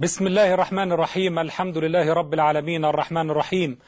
بسم 0.00 0.26
الله 0.26 0.54
الرحمن 0.54 0.92
الرحيم. 0.92 1.38
الحمد 1.38 1.78
لله 1.78 2.12
رب 2.12 2.34
العالمين. 2.34 2.84
الرحمن 2.84 3.30
الرحيم. 3.30 3.78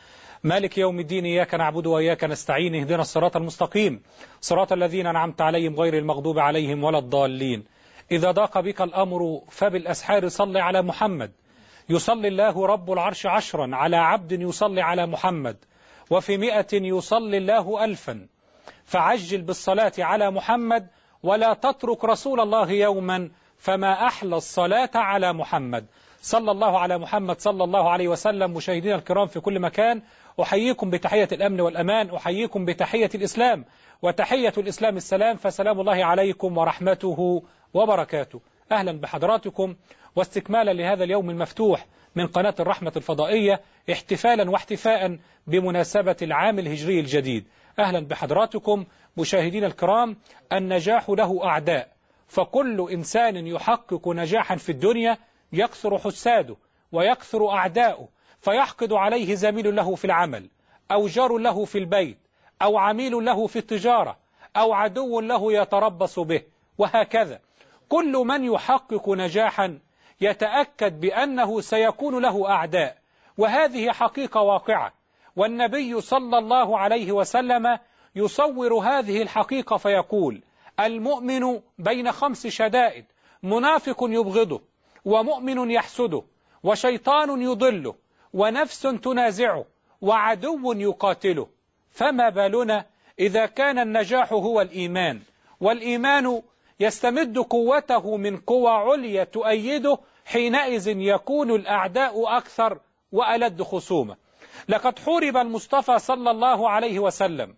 مالك 0.45 0.79
يوم 0.79 1.01
الدين 1.01 1.25
إياك 1.25 1.55
نعبد 1.55 1.87
وإياك 1.87 2.25
نستعين. 2.25 2.75
اهدنا 2.75 3.03
الصراط 3.03 3.37
المستقيم. 3.37 4.03
صراط 4.41 4.73
الذين 4.73 5.07
أنعمت 5.07 5.41
عليهم 5.41 5.77
غير 5.77 5.99
المغضوب 5.99 6.39
عليهم 6.39 6.85
ولا 6.85 6.99
الضالين. 6.99 7.65
إذا 8.11 8.31
ضاق 8.31 8.61
بك 8.61 8.83
الأمر 8.83 9.41
فبالأسحار 9.51 10.29
صل 10.29 10.57
على 10.57 10.83
محمد. 10.83 11.33
يصلي 11.89 12.29
الله 12.29 12.67
رب 12.67 12.93
العرش 12.93 13.27
عشرا. 13.27 13.77
على 13.77 13.97
عبد 13.97 14.33
يصلي 14.33 14.81
على 14.81 15.07
محمد. 15.07 15.57
وفي 16.11 16.37
مئة 16.37 16.73
يصلي 16.73 17.37
الله 17.37 17.85
ألفا. 17.85 18.27
فعجل 18.85 19.43
بالصلاة 19.43 19.93
على 19.99 20.31
محمد. 20.31 20.89
ولا 21.23 21.55
تترك 21.55 22.05
رسول 22.05 22.41
الله 22.41 22.71
يوما. 22.71 23.31
فما 23.63 24.07
أحلى 24.07 24.37
الصلاة 24.37 24.91
على 24.95 25.33
محمد. 25.33 25.87
صلى 26.21 26.51
الله 26.51 26.79
على 26.79 26.99
محمد 26.99 27.41
صلى 27.41 27.65
الله 27.65 27.91
عليه 27.91 28.09
وسلم 28.09 28.51
مشاهدينا 28.51 28.95
الكرام 28.95 29.27
في 29.27 29.41
كل 29.41 29.61
مكان 29.61 30.03
أحييكم 30.43 30.91
بتحية 30.91 31.29
الأمن 31.33 31.61
والأمان 31.61 32.15
أحييكم 32.15 32.65
بتحية 32.65 33.11
الإسلام 33.15 33.65
وتحية 34.03 34.53
الإسلام 34.59 34.97
السلام 34.97 35.37
فسلام 35.37 35.81
الله 35.81 36.05
عليكم 36.05 36.59
ورحمته 36.59 37.43
وبركاته. 37.75 38.41
أهلا 38.73 38.93
بحضراتكم 38.93 39.75
واستكمالا 40.17 40.73
لهذا 40.73 41.05
اليوم 41.05 41.31
المفتوح 41.31 41.87
من 42.17 42.27
قناة 42.27 42.55
الرحمة 42.61 42.93
الفضائية 42.97 43.61
احتفالا 43.93 44.51
واحتفاء 44.51 45.19
بمناسبة 45.47 46.17
العام 46.23 46.59
الهجري 46.59 47.01
الجديد. 47.01 47.45
أهلا 47.79 48.01
بحضراتكم 48.01 48.85
مشاهدين 49.17 49.65
الكرام 49.65 50.17
النجاح 50.53 51.11
له 51.11 51.45
أعداء. 51.45 51.89
فكل 52.33 52.91
إنسان 52.91 53.47
يحقق 53.47 54.09
نجاحا 54.09 54.57
في 54.57 54.73
الدنيا 54.73 55.19
يكثر 55.53 55.99
حساده 55.99 56.57
ويكثر 56.93 57.51
أعداؤه 57.51 58.09
فيحقد 58.41 58.93
عليه 58.93 59.35
زميل 59.35 59.77
له 59.77 59.95
في 59.95 60.05
العمل 60.05 60.49
أو 60.93 61.07
جار 61.07 61.39
له 61.39 61.65
في 61.65 61.79
البيت 61.79 62.19
أو 62.63 62.79
عميل 62.79 63.13
له 63.25 63.47
في 63.47 63.59
التجارة 63.59 64.17
أو 64.57 64.73
عدو 64.73 65.21
له 65.21 65.53
يتربص 65.53 66.19
به 66.19 66.43
وهكذا. 66.79 67.41
كل 67.89 68.13
من 68.13 68.45
يحقق 68.45 69.09
نجاحا 69.09 69.79
يتأكد 70.21 71.01
بأنه 71.01 71.61
سيكون 71.61 72.23
له 72.23 72.51
أعداء 72.51 72.99
وهذه 73.39 73.93
حقيقة 73.93 74.41
واقعة. 74.41 74.93
والنبي 75.37 76.01
صلى 76.01 76.39
الله 76.39 76.79
عليه 76.79 77.13
وسلم 77.13 77.79
يصور 78.17 78.75
هذه 78.75 79.23
الحقيقة 79.23 79.77
فيقول 79.77 80.43
المؤمن 80.87 81.61
بين 81.79 82.13
خمس 82.13 82.47
شدائد. 82.47 83.05
منافق 83.43 83.97
يبغضه 84.03 84.61
ومؤمن 85.05 85.71
يحسده 85.71 86.23
وشيطان 86.63 87.43
يضله 87.43 87.95
ونفس 88.35 88.83
تنازعه 88.83 89.65
وعدو 90.01 90.73
يقاتله. 90.73 91.47
فما 91.91 92.29
بالنا 92.29 92.87
إذا 93.19 93.47
كان 93.47 93.79
النجاح 93.79 94.33
هو 94.33 94.61
الإيمان؟ 94.61 95.21
والإيمان 95.61 96.43
يستمد 96.81 97.39
قوته 97.39 98.17
من 98.17 98.37
قوى 98.37 98.71
عليا 98.71 99.25
تؤيده 99.25 99.99
حينئذ 100.25 100.89
يكون 100.89 101.51
الأعداء 101.51 102.37
أكثر 102.37 102.79
وألد 103.13 103.63
خصومة. 103.63 104.17
لقد 104.69 104.99
حورب 104.99 105.37
المصطفى 105.37 105.99
صلى 105.99 106.31
الله 106.31 106.71
عليه 106.71 106.99
وسلم. 106.99 107.55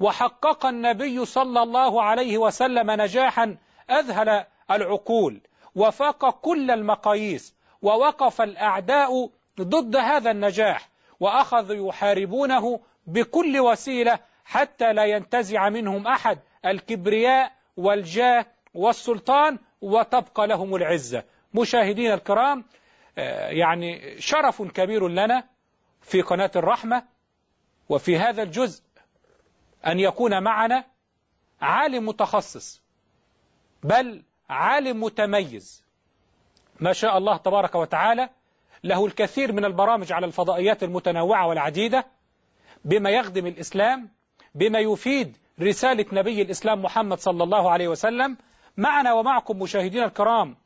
وحقق 0.00 0.66
النبي 0.66 1.24
صلى 1.24 1.62
الله 1.62 2.02
عليه 2.02 2.38
وسلم 2.38 2.90
نجاحا 2.90 3.56
أذهل 3.90 4.44
العقول 4.70 5.40
وفاق 5.74 6.30
كل 6.30 6.70
المقاييس 6.70 7.54
ووقف 7.82 8.40
الأعداء 8.42 9.30
ضد 9.60 9.96
هذا 9.96 10.30
النجاح 10.30 10.88
وأخذوا 11.20 11.88
يحاربونه 11.88 12.80
بكل 13.06 13.58
وسيلة 13.60 14.18
حتى 14.44 14.92
لا 14.92 15.04
ينتزع 15.04 15.68
منهم 15.68 16.06
أحد 16.06 16.38
الكبرياء 16.66 17.52
والجاه 17.76 18.46
والسلطان 18.74 19.58
وتبقى 19.80 20.46
لهم 20.46 20.74
العزة. 20.76 21.24
مشاهدين 21.54 22.12
الكرام 22.12 22.64
يعني 23.48 24.20
شرف 24.20 24.62
كبير 24.62 25.08
لنا 25.08 25.44
في 26.00 26.22
قناة 26.22 26.50
الرحمة 26.56 27.02
وفي 27.88 28.18
هذا 28.18 28.42
الجزء 28.42 28.82
أن 29.86 30.00
يكون 30.00 30.42
معنا 30.42 30.84
عالم 31.60 32.06
متخصص 32.06 32.82
بل 33.82 34.22
عالم 34.48 35.02
متميز. 35.04 35.84
ما 36.80 36.92
شاء 36.92 37.18
الله 37.18 37.36
تبارك 37.36 37.74
وتعالى 37.74 38.28
له 38.84 39.06
الكثير 39.06 39.52
من 39.52 39.64
البرامج 39.64 40.12
على 40.12 40.26
الفضائيات 40.26 40.82
المتنوعة 40.82 41.46
والعديدة 41.46 42.06
بما 42.84 43.10
يخدم 43.10 43.46
الإسلام 43.46 44.08
بما 44.54 44.78
يفيد 44.78 45.36
رسالة 45.60 46.06
نبي 46.12 46.42
الإسلام 46.42 46.82
محمد 46.82 47.18
صلى 47.18 47.44
الله 47.44 47.70
عليه 47.70 47.88
وسلم. 47.88 48.36
معنا 48.76 49.12
ومعكم 49.12 49.58
مشاهدين 49.58 50.02
الكرام 50.02 50.56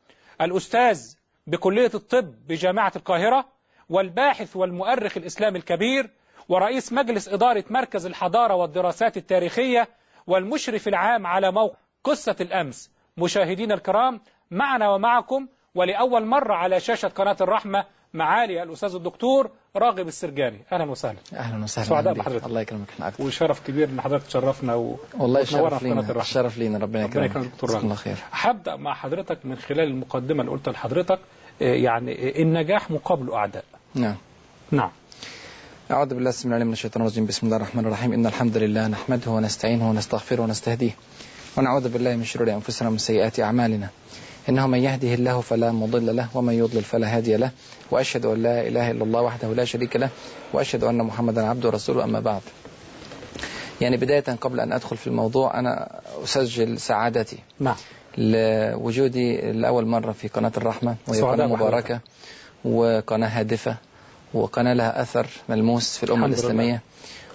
الأستاذ 0.41 1.15
بكلية 1.47 1.91
الطب 1.94 2.34
بجامعة 2.48 2.92
القاهرة 2.97 3.48
والباحث 3.88 4.56
والمؤرخ 4.56 5.16
الإسلامي 5.16 5.59
الكبير 5.59 6.10
ورئيس 6.50 6.93
مجلس 6.93 7.28
إدارة 7.28 7.65
مركز 7.71 8.06
الحضارة 8.06 8.55
والدراسات 8.55 9.16
التاريخية 9.16 9.88
والمشرف 10.27 10.88
العام 10.88 11.27
على 11.27 11.53
موقع 11.53 11.75
قصة 12.05 12.37
الأمس. 12.41 12.91
مشاهدين 13.16 13.72
الكرام 13.72 14.21
معنا 14.50 14.91
ومعكم 14.91 15.47
ولأول 15.75 16.27
مرة 16.27 16.55
على 16.55 16.81
شاشة 16.81 17.09
قناة 17.09 17.37
الرحمة 17.41 17.84
معالي 18.15 18.62
الأستاذ 18.62 18.94
الدكتور 18.94 19.50
راغب 19.77 20.09
السرجاني. 20.09 20.59
أهلا 20.72 20.91
وسهلا. 20.91 21.19
أهلا 21.34 21.65
وسهلا 21.65 21.89
سعداء. 21.89 22.15
بحضرتك. 22.15 22.47
الله 22.47 22.60
يكرمك. 22.60 22.89
إحنا 22.91 23.09
أكتر 23.09 23.25
وشرف 23.25 23.66
كبير 23.66 23.89
إن 23.89 24.00
حضرتك 24.00 24.27
تشرفنا 24.27 24.75
و... 24.75 24.97
والله 25.19 25.44
قناة 25.44 25.78
لينا. 25.83 26.21
الشرف 26.21 26.59
لينا. 26.59 26.78
ربنا 26.78 27.03
ربنا 27.03 27.05
يكرمك. 27.05 27.31
يكرمك 27.31 27.47
دكتور 27.47 27.71
راغب. 27.71 27.84
الله 27.84 27.94
خير. 27.94 28.16
هبدأ 28.33 28.77
مع 28.77 28.94
حضرتك 28.94 29.39
من 29.47 29.56
خلال 29.56 29.81
المقدمة 29.89 30.41
اللي 30.41 30.53
قلتها 30.53 30.72
لحضرتك 30.72 31.19
آه، 31.62 31.75
يعني 31.75 32.43
النجاح 32.43 32.91
مقابل 32.91 33.33
أعداء. 33.33 33.65
نعم. 33.94 34.16
نعم. 34.71 34.91
أعوذ 35.91 36.15
بالله 36.15 36.31
السميع 36.31 36.51
العليم 36.56 36.67
من 36.67 36.73
الشيطان 36.73 37.03
الرجيم. 37.03 37.27
بسم 37.27 37.47
الله 37.47 37.56
الرحمن 37.56 37.87
الرحيم. 37.87 38.12
إن 38.12 38.27
الحمد 38.27 38.56
لله 38.56 38.87
نحمده 38.87 39.31
ونستعينه 39.31 39.91
ونستغفره 39.91 40.43
ونستهديه 40.43 40.91
ونعوذ 41.56 41.89
بالله 41.89 42.17
من 42.17 42.25
شرور 42.25 42.51
أنفسنا 42.51 42.89
ومن 42.89 42.99
سيئات 42.99 43.41
أعمالنا. 43.41 43.89
إنه 44.49 44.67
من 44.67 44.78
يهده 44.78 45.15
الله 45.15 45.41
فلا 45.41 45.73
مضل 45.73 46.17
له 46.17 46.28
ومن 46.34 46.55
يضلل 46.55 46.83
فلا 46.83 47.17
هادي 47.17 47.37
له. 47.37 47.51
وأشهد 47.91 48.27
أن 48.27 48.43
لا 48.43 48.69
إله 48.69 48.91
إلا 48.91 49.05
الله 49.05 49.21
وحده 49.23 49.49
لا 49.53 49.65
شريك 49.65 49.97
له. 49.97 50.09
وأشهد 50.53 50.84
أن 50.84 51.03
محمدا 51.03 51.47
عبده 51.47 51.69
ورسوله 51.69 52.05
أما 52.05 52.21
بعد. 52.21 52.43
يعني 53.81 53.97
بداية 53.97 54.21
قبل 54.41 54.61
أن 54.61 54.72
أدخل 54.72 54.97
في 54.97 55.07
الموضوع 55.07 55.59
أنا 55.59 56.01
أسجل 56.25 56.78
سعادتي 56.78 57.39
نعم. 57.61 57.77
لوجودي 58.19 59.53
لأول 59.53 59.87
مرة 59.87 60.12
في 60.12 60.28
قناة 60.28 60.53
الرحمة 60.57 60.97
وهي 61.09 61.21
قناة. 61.21 61.47
مباركة 61.47 62.01
وقناة 62.65 63.28
هادفة. 63.28 63.90
وقناة 64.35 64.75
لها 64.75 65.03
أثر 65.03 65.27
ملموس 65.49 65.97
في 65.97 66.03
الأمة. 66.05 66.27
الإسلامية 66.27 66.81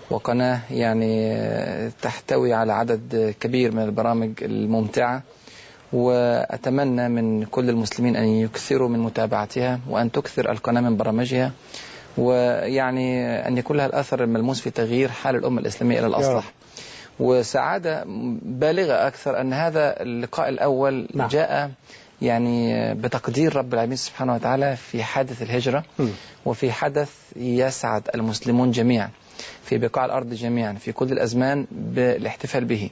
وقناة 0.10 0.60
يعني 0.72 1.92
تحتوي 2.02 2.54
على 2.54 2.74
عدد 2.74 3.36
كبير 3.40 3.72
من 3.72 3.84
البرامج 3.84 4.32
الممتعة 4.42 5.24
وأتمنى 5.94 7.10
من 7.10 7.46
كل 7.46 7.70
المسلمين 7.70 8.16
أن 8.16 8.28
يكثروا 8.28 8.90
من 8.90 9.00
متابعتها 9.00 9.80
وأن 9.90 10.12
تكثر 10.12 10.52
القناة 10.52 10.82
من 10.82 10.98
برامجها 10.98 11.52
ويعني 12.18 13.26
أن 13.48 13.58
يكون 13.58 13.78
لها 13.78 13.86
الأثر 13.86 14.24
الملموس 14.24 14.62
في 14.62 14.70
تغيير 14.70 15.10
حال 15.10 15.36
الأمة 15.36 15.62
الإسلامية 15.62 16.00
إلى. 16.00 16.08
الأصلح 16.08 16.52
وسعادة 17.20 18.04
بالغة 18.42 19.08
أكثر 19.08 19.42
أن 19.42 19.54
هذا 19.54 20.02
اللقاء 20.02 20.50
الأول 20.50 21.08
نعم. 21.14 21.28
جاء 21.28 21.72
يعني 22.22 22.94
بتقدير 22.94 23.56
رب 23.56 23.74
العالمين 23.74 23.98
سبحانه 23.98 24.34
وتعالى 24.36 24.76
في 24.76 25.04
حادث 25.04 25.42
الهجرة. 25.42 25.84
وفي 26.46 26.72
حدث 26.72 27.10
يسعد 27.36 28.10
المسلمون 28.16 28.72
جميعا 28.72 29.10
في 29.64 29.78
بقاع 29.78 30.06
الأرض 30.06 30.34
جميعا 30.34 30.74
في 30.74 30.92
كل 30.92 31.12
الأزمان 31.12 31.68
بالاحتفال 31.72 32.66
به. 32.66 32.90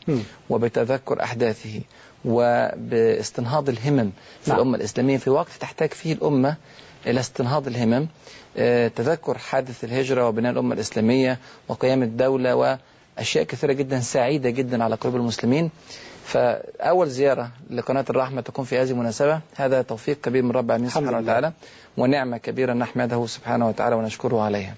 وبتذكر 0.49 1.23
أحداثه 1.23 1.81
وباستنهاض 2.25 3.69
الهمم 3.69 4.11
في 4.41 4.49
نعم. 4.49 4.59
الأمة 4.59 4.77
الإسلامية 4.77 5.17
في 5.17 5.29
وقت 5.29 5.51
تحتاج 5.59 5.91
فيه 5.91 6.13
الأمة 6.13 6.55
إلى 7.07 7.19
استنهاض 7.19 7.67
الهمم 7.67 8.07
آه، 8.57 8.87
تذكر 8.87 9.37
حادث 9.37 9.83
الهجرة 9.83 10.27
وبناء 10.27 10.51
الأمة 10.51 10.73
الإسلامية 10.75 11.39
وقيام 11.67 12.03
الدولة 12.03 12.55
وأشياء 12.55 13.43
كثيرة 13.43 13.73
جدا 13.73 13.99
سعيدة 13.99 14.49
جدا 14.49 14.83
على 14.83 14.95
قلوب 14.95 15.15
المسلمين 15.15 15.69
فأول 16.23 17.09
زيارة 17.09 17.51
لقناة 17.69 18.05
الرحمة 18.09 18.41
تكون 18.41 18.65
في 18.65 18.79
هذه 18.79 18.91
المناسبة. 18.91 19.39
هذا 19.55 19.81
توفيق 19.81 20.21
كبير 20.21 20.43
من 20.43 20.51
رب 20.51 20.65
العالمين 20.65 20.89
سبحانه. 20.89 21.17
وتعالى 21.17 21.51
ونعمة 21.97 22.37
كبيرة 22.37 22.73
نحمده 22.73 23.25
سبحانه 23.25 23.67
وتعالى 23.67 23.95
ونشكره 23.95 24.41
عليها. 24.41 24.75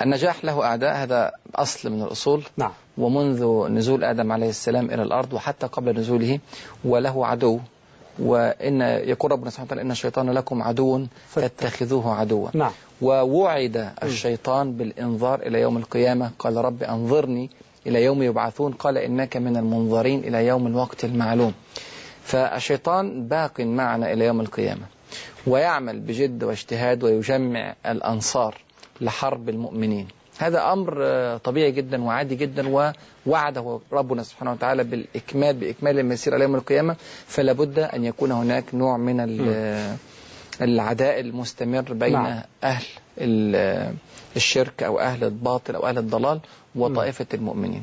النجاح 0.00 0.44
له 0.44 0.64
أعداء 0.64 0.96
هذا 0.96 1.32
أصل 1.54 1.90
من 1.90 2.02
الأصول. 2.02 2.42
نعم. 2.56 2.72
ومنذ 2.98 3.68
نزول 3.68 4.04
آدم 4.04 4.32
عليه 4.32 4.48
السلام 4.48 4.90
إلى 4.90 5.02
الأرض 5.02 5.32
وحتى 5.32 5.66
قبل 5.66 5.98
نزوله 5.98 6.38
وله 6.84 7.26
عدو. 7.26 7.60
وإن 8.18 8.80
يقول 8.80 9.32
ربنا 9.32 9.50
سبحانه 9.50 9.66
وتعالى 9.66 9.82
إن 9.82 9.90
الشيطان 9.90 10.30
لكم 10.30 10.62
عدو 10.62 11.06
فاتخذوه. 11.28 12.14
عدوا. 12.14 12.48
نعم. 12.54 12.72
ووعد 13.02 13.92
الشيطان 14.02 14.72
بالإنذار 14.72 15.40
إلى 15.40 15.60
يوم 15.60 15.76
القيامة. 15.76 16.30
قال 16.38 16.56
رب 16.56 16.82
أنظرني 16.82 17.50
إلى 17.86 18.04
يوم 18.04 18.22
يبعثون 18.22 18.72
قال 18.72 18.98
إنك 18.98 19.36
من 19.36 19.56
المنظرين 19.56 20.18
إلى 20.20 20.46
يوم 20.46 20.66
الوقت 20.66 21.04
المعلوم. 21.04 21.52
فالشيطان 22.22 23.28
باق 23.28 23.60
معنا 23.60 24.12
إلى 24.12 24.24
يوم 24.24 24.40
القيامة 24.40 24.82
ويعمل 25.46 26.00
بجد 26.00 26.44
واجتهاد 26.44 27.04
ويجمع 27.04 27.74
الأنصار 27.86 28.54
لحرب 29.00 29.48
المؤمنين. 29.48 30.08
هذا 30.38 30.72
أمر 30.72 30.98
آه، 31.02 31.36
طبيعي 31.36 31.72
جدا 31.72 32.04
وعادي 32.04 32.34
جدا 32.34 32.92
ووعده 33.26 33.80
ربنا 33.92 34.22
سبحانه 34.22 34.52
وتعالى 34.52 34.84
بالإكمال 34.84 35.54
بإكمال 35.56 35.98
المسير 35.98 36.34
على 36.34 36.42
يوم 36.44 36.54
القيامة. 36.54 36.96
فلا 37.26 37.52
بد 37.52 37.78
أن 37.78 38.04
يكون 38.04 38.32
هناك 38.32 38.64
نوع 38.74 38.96
من 38.96 39.20
ال- 39.20 39.96
العداء 40.62 41.20
المستمر 41.20 41.92
بين 41.92 42.12
نعم. 42.12 42.40
أهل 42.64 42.84
ال- 43.18 43.94
الشرك 44.36 44.82
أو 44.82 45.00
أهل 45.00 45.24
الباطل 45.24 45.74
أو 45.74 45.86
أهل 45.86 45.98
الضلال 45.98 46.40
وطائفة 46.76 47.26
المؤمنين. 47.34 47.82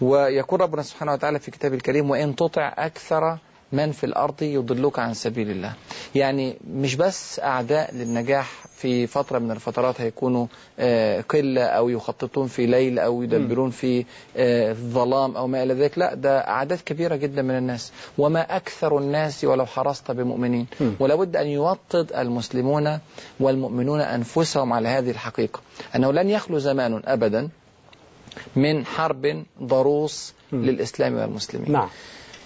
ويقول 0.00 0.60
ربنا 0.60 0.82
سبحانه 0.82 1.12
وتعالى 1.12 1.38
في 1.38 1.50
كتابه 1.50 1.74
الكريم 1.76 2.10
وإن 2.10 2.36
تطع 2.36 2.74
أكثر 2.78 3.38
من 3.72 3.92
في 3.92 4.04
الأرض 4.06 4.42
يضلوك 4.42 4.98
عن 4.98 5.14
سبيل 5.14 5.50
الله. 5.50 5.72
يعني 6.14 6.56
مش 6.70 6.94
بس 6.94 7.40
أعداء 7.40 7.94
للنجاح 7.94 8.66
في 8.76 9.06
فترة 9.06 9.38
من 9.38 9.50
الفترات 9.50 10.00
هيكونوا 10.00 10.46
آه، 10.78 11.20
قلة 11.20 11.62
أو 11.64 11.88
يخططون 11.88 12.46
في 12.48 12.66
ليل 12.66 12.98
أو 12.98 13.22
يدبرون 13.22 13.70
في 13.70 14.04
آه، 14.36 14.72
ظلام 14.72 15.36
أو 15.36 15.46
ما 15.46 15.62
إلى 15.62 15.74
ذلك 15.74 15.98
لا 15.98 16.14
ده 16.14 16.38
أعداد 16.48 16.78
كبيرة 16.80 17.16
جدا 17.16 17.42
من 17.42 17.58
الناس. 17.58 17.92
وما 18.18 18.56
أكثر 18.56 18.98
الناس 18.98 19.44
ولو 19.44 19.66
حرصت 19.66 20.10
بمؤمنين. 20.10 20.66
م. 20.80 20.90
ولا 21.00 21.14
بد 21.14 21.36
أن 21.36 21.46
يوطد 21.46 22.12
المسلمون 22.12 22.98
والمؤمنون 23.40 24.00
أنفسهم 24.00 24.72
على 24.72 24.88
هذه 24.88 25.10
الحقيقة. 25.10 25.60
أنه 25.96 26.12
لن 26.12 26.28
يخلو 26.30 26.58
زمان 26.58 27.02
أبدا. 27.04 27.48
من 28.56 28.86
حرب 28.86 29.44
ضروس. 29.62 30.34
للإسلام 30.52 31.14
والمسلمين. 31.14 31.72
نعم. 31.72 31.88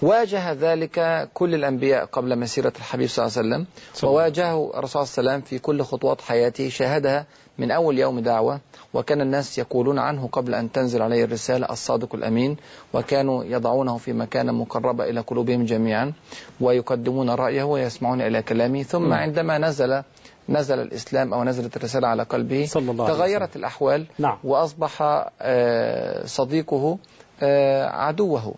واجه 0.03 0.53
ذلك 0.53 1.29
كل 1.35 1.55
الأنبياء 1.55 2.05
قبل 2.05 2.39
مسيرة 2.39 2.73
الحبيب 2.77 3.09
صلى 3.09 3.27
الله 3.27 3.39
عليه 3.39 3.49
وسلم. 3.49 3.67
وواجهه 4.11 4.71
الرسول 4.79 5.07
صلى 5.07 5.23
الله 5.23 5.33
عليه 5.33 5.43
وسلم 5.43 5.49
في 5.49 5.59
كل 5.59 5.83
خطوات 5.83 6.21
حياته 6.21 6.69
شاهدها 6.69 7.27
من 7.59 7.71
أول 7.71 7.99
يوم 7.99 8.21
دعوة. 8.21 8.61
وكان 8.95 9.21
الناس 9.21 9.59
يقولون 9.59 9.99
عنه 9.99 10.29
قبل 10.33 10.55
أن 10.55 10.73
تنزل 10.73 11.03
عليه 11.03 11.25
الرسالة 11.25 11.73
الصادق 11.73 12.15
الأمين. 12.15 12.57
وكانوا 12.93 13.45
يضعونه 13.45 13.97
في 13.97 14.13
مكان 14.13 14.55
مقربة 14.55 15.05
إلى 15.05 15.21
قلوبهم 15.21 15.65
جميعا. 15.65 16.13
ويقدمون 16.61 17.31
رأيه 17.31 17.63
ويسمعون 17.63 18.21
إلى 18.21 18.43
كلامه. 18.43 18.83
ثم 18.83 19.09
م. 19.09 19.13
عندما 19.13 19.59
نزل 19.59 20.03
نزل 20.51 20.81
الإسلام 20.81 21.35
أو 21.35 21.45
نزلت 21.45 21.77
الرسالة 21.77 22.09
على 22.09 22.23
قلبه 22.23 22.67
صلى 22.67 22.91
الله 22.91 23.05
عليه 23.05 23.15
تغيرت 23.15 23.57
الأحوال 23.57 24.07
نعم 24.19 24.39
وأصبح 24.45 24.99
آه، 25.41 26.27
صديقه 26.27 26.99
آه، 27.43 27.87
عدوه 27.87 28.55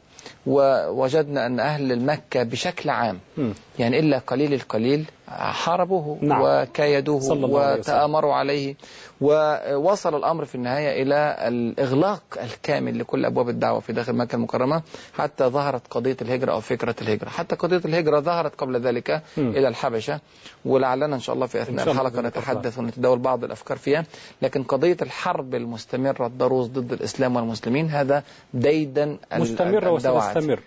ووجدنا 0.47 1.47
أن 1.47 1.61
أهل 1.61 1.93
المكة 1.93 2.43
بشكل 2.43 2.91
عام 2.91 3.19
م. 3.37 3.53
يعني 3.79 3.99
إلا 3.99 4.19
قليل 4.19 4.55
القليل 4.55 5.05
حاربوه 5.29 6.19
نعم. 6.21 6.41
وكايدوه 6.43 7.21
عليه. 7.21 7.79
وتآمروا 7.79 8.35
عليه 8.35 8.75
ووصل 9.23 10.15
الأمر 10.17 10.45
في 10.45 10.55
النهاية 10.55 11.03
إلى 11.03 11.37
الإغلاق 11.49 12.23
الكامل 12.43 12.99
لكل 12.99 13.25
أبواب 13.25 13.49
الدعوة 13.49 13.81
في 13.81 13.93
داخل 13.93 14.13
مكة 14.13 14.37
المكرمة 14.37 14.83
حتى 15.19 15.45
ظهرت 15.45 15.83
قضية 15.91 16.17
الهجرة 16.23 16.53
أو 16.53 16.61
فكرة 16.61 16.95
الهجرة 17.03 17.29
حتى 17.29 17.57
قضية 17.57 17.81
الهجرة 17.85 18.21
ظهرت 18.21 18.55
قبل 18.61 18.81
ذلك 18.81 19.11
م. 19.37 19.41
إلى 19.41 19.69
الحبشة 19.69 20.21
ولعلنا 20.65 21.15
إن 21.17 21.21
شاء 21.21 21.35
الله 21.35 21.47
في 21.47 21.63
أثناء 21.63 21.91
الحلقة. 21.91 22.21
نتحدث 22.23 22.79
ونتداول 22.79 23.19
بعض 23.19 23.45
الأفكار 23.45 23.79
فيها 23.79 24.05
لكن 24.43 24.63
قضية 24.63 24.97
الحرب 25.03 25.55
المستمرة 25.55 26.27
الضروس 26.27 26.67
ضد 26.67 26.93
الإسلام 26.93 27.37
والمسلمين 27.37 27.91
هذا 27.91 28.23
ديدا 28.55 29.17
مستمرة. 29.37 29.91
وستستمر 29.91 30.61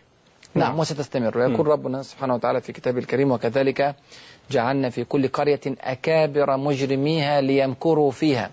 نعم 0.56 0.80
وستستمر 0.80 1.38
ويقول 1.38 1.68
ربنا 1.68 2.04
سبحانه 2.04 2.36
وتعالى 2.36 2.62
في 2.62 2.72
كتابه 2.74 3.00
الكريم 3.00 3.32
وكذلك 3.32 3.96
جعلنا 4.52 4.90
في 4.90 5.04
كل 5.04 5.28
قرية 5.28 5.62
أكابر 5.66 6.58
مجرميها 6.58 7.42
ليمكروا 7.42 8.12
فيها. 8.12 8.50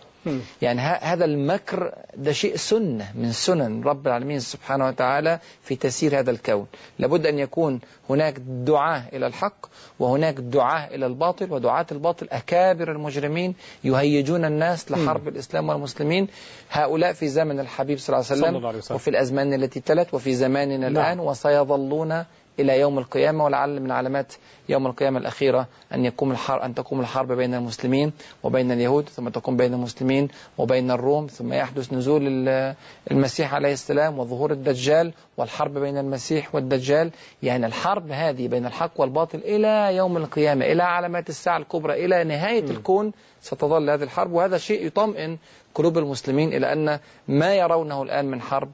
يعني 0.63 0.81
هذا 0.81 1.25
المكر 1.25 1.95
ده 2.17 2.33
شيء 2.33 2.57
سنة 2.57 3.13
من 3.15 3.33
سنن 3.33 3.83
رب 3.85 4.07
العالمين 4.07 4.41
سبحانه 4.41 4.87
وتعالى 4.87 5.39
في 5.63 5.77
تسيير 5.77 6.19
هذا 6.19 6.31
الكون 6.31 6.67
لابد 6.99 7.27
أن 7.27 7.39
يكون 7.39 7.81
هناك 8.11 8.35
دعاة 8.39 9.03
إلى 9.13 9.27
الحق 9.27 9.67
وهناك 9.99 10.35
دعاة 10.35 10.95
إلى 10.95 11.07
الباطل 11.07 11.53
ودعاة 11.53 11.87
الباطل 11.93 12.29
أكابر 12.33 12.93
المجرمين 12.93 13.55
يهيجون 13.85 14.45
الناس 14.45 14.91
لحرب 14.93 15.29
الإسلام 15.29 15.69
والمسلمين 15.69 16.29
هؤلاء 16.71 17.13
في 17.13 17.29
زمن 17.29 17.61
الحبيب 17.61 17.99
صلى 17.99 18.15
الله 18.17 18.27
عليه 18.27 18.37
صلى 18.37 18.47
وسلم, 18.49 18.57
الله 18.57 18.69
عليه 18.69 18.79
وسلم. 18.79 18.97
وفي 18.97 19.11
الأزمان 19.11 19.55
التي 19.55 19.81
تلت 19.81 20.15
وفي 20.15 20.35
زماننا 20.35 20.89
نعم. 20.89 20.97
الآن 20.97 21.21
وسيظلون 21.21 22.25
إلى 22.61 22.81
يوم 22.81 22.99
القيامة 22.99 23.45
ولعل 23.45 23.81
من 23.81 23.91
علامات 23.91 24.33
يوم 24.69 24.87
القيامة 24.87 25.19
الأخيرة 25.19 25.67
أن 25.95 26.05
يقوم 26.05 26.31
الحرب 26.33 26.61
أن 26.63 26.75
تقوم 26.75 27.01
الحرب 27.01 27.33
بين 27.33 27.55
المسلمين 27.55 28.13
وبين 28.43 28.73
اليهود 28.73 29.09
ثم 29.09 29.29
تقوم 29.29 29.57
بين 29.57 29.75
المسلمين 29.75 30.29
وبين 30.59 30.91
الروم 30.91 31.27
ثم 31.27 31.53
يحدث 31.53 31.93
نزول 31.93 32.23
ال- 32.27 32.75
المسيح 33.11 33.55
عليه 33.55 33.73
السلام 33.73 34.19
وظهور 34.19 34.51
الدجال 34.53 35.13
والحرب 35.37 35.79
بين 35.79 35.99
المسيح 35.99 36.55
والدجال. 36.55 37.11
يعني 37.43 37.67
الحرب 37.67 38.11
هذه 38.11 38.49
بين 38.49 38.67
الحق 38.67 39.01
والباطل 39.01 39.39
إلى 39.39 39.97
يوم 39.97 40.17
القيامة 40.17 40.65
إلى 40.65 40.83
علامات 40.83 41.29
الساعة 41.29 41.57
الكبرى 41.59 42.05
إلى 42.05 42.25
نهاية 42.25 42.65
الكون 42.71 43.13
ستظل 43.41 43.91
هذه 43.91 44.03
الحرب. 44.03 44.33
وهذا 44.33 44.59
شيء 44.59 44.87
يطمئن 44.87 45.39
قلوب 45.75 45.99
المسلمين 45.99 46.53
إلى 46.53 46.73
أن 46.73 46.99
ما 47.29 47.55
يرونه 47.55 48.03
الآن 48.03 48.25
من 48.31 48.41
حرب 48.41 48.71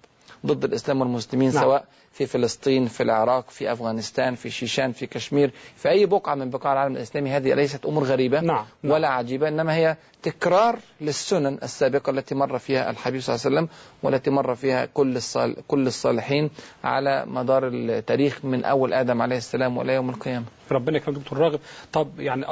ضد 0.46 0.64
الإسلام 0.64 1.00
والمسلمين 1.00 1.50
نعم. 1.52 1.62
سواء 1.62 1.84
في 2.18 2.26
فلسطين 2.26 2.86
في 2.86 3.02
العراق 3.02 3.50
في 3.50 3.72
أفغانستان 3.72 4.34
في 4.34 4.50
شيشان 4.50 4.92
في 4.92 5.06
كشمير 5.06 5.50
في 5.76 5.88
أي 5.88 6.06
بقعة 6.06 6.34
من 6.34 6.50
بقاع 6.50 6.72
العالم 6.72 6.96
الإسلامي 6.96 7.30
هذه 7.30 7.54
ليست 7.54 7.86
أمور 7.86 8.04
غريبة 8.04 8.40
نعم. 8.40 8.66
نعم. 8.82 8.92
ولا 8.92 9.08
عجيبة 9.08 9.48
إنما 9.48 9.74
هي 9.76 9.96
تكرار 10.22 10.78
للسنن 11.00 11.58
السابقة 11.62 12.10
التي 12.10 12.34
مر 12.34 12.58
فيها 12.58 12.90
الحبيب 12.90 13.20
صلى 13.20 13.34
الله 13.34 13.46
عليه 13.46 13.56
وسلم 13.56 13.68
والتي 14.02 14.30
مر 14.30 14.54
فيها 14.54 14.84
كل 14.84 15.18
كل 15.68 15.86
الصالحين 15.86 16.50
على 16.84 17.24
مدار 17.26 17.68
التاريخ 17.68 18.44
من 18.44 18.64
أول 18.64 18.92
آدم 18.92 19.22
عليه 19.22 19.36
السلام 19.36 19.76
وإلى 19.76 19.94
يوم 19.94 20.10
القيامة 20.10 20.44
ربنا 20.72 20.96
يكرمك 20.96 21.18
دكتور 21.18 21.38
راغب 21.38 21.60
طب 21.92 22.20
يعني 22.20 22.44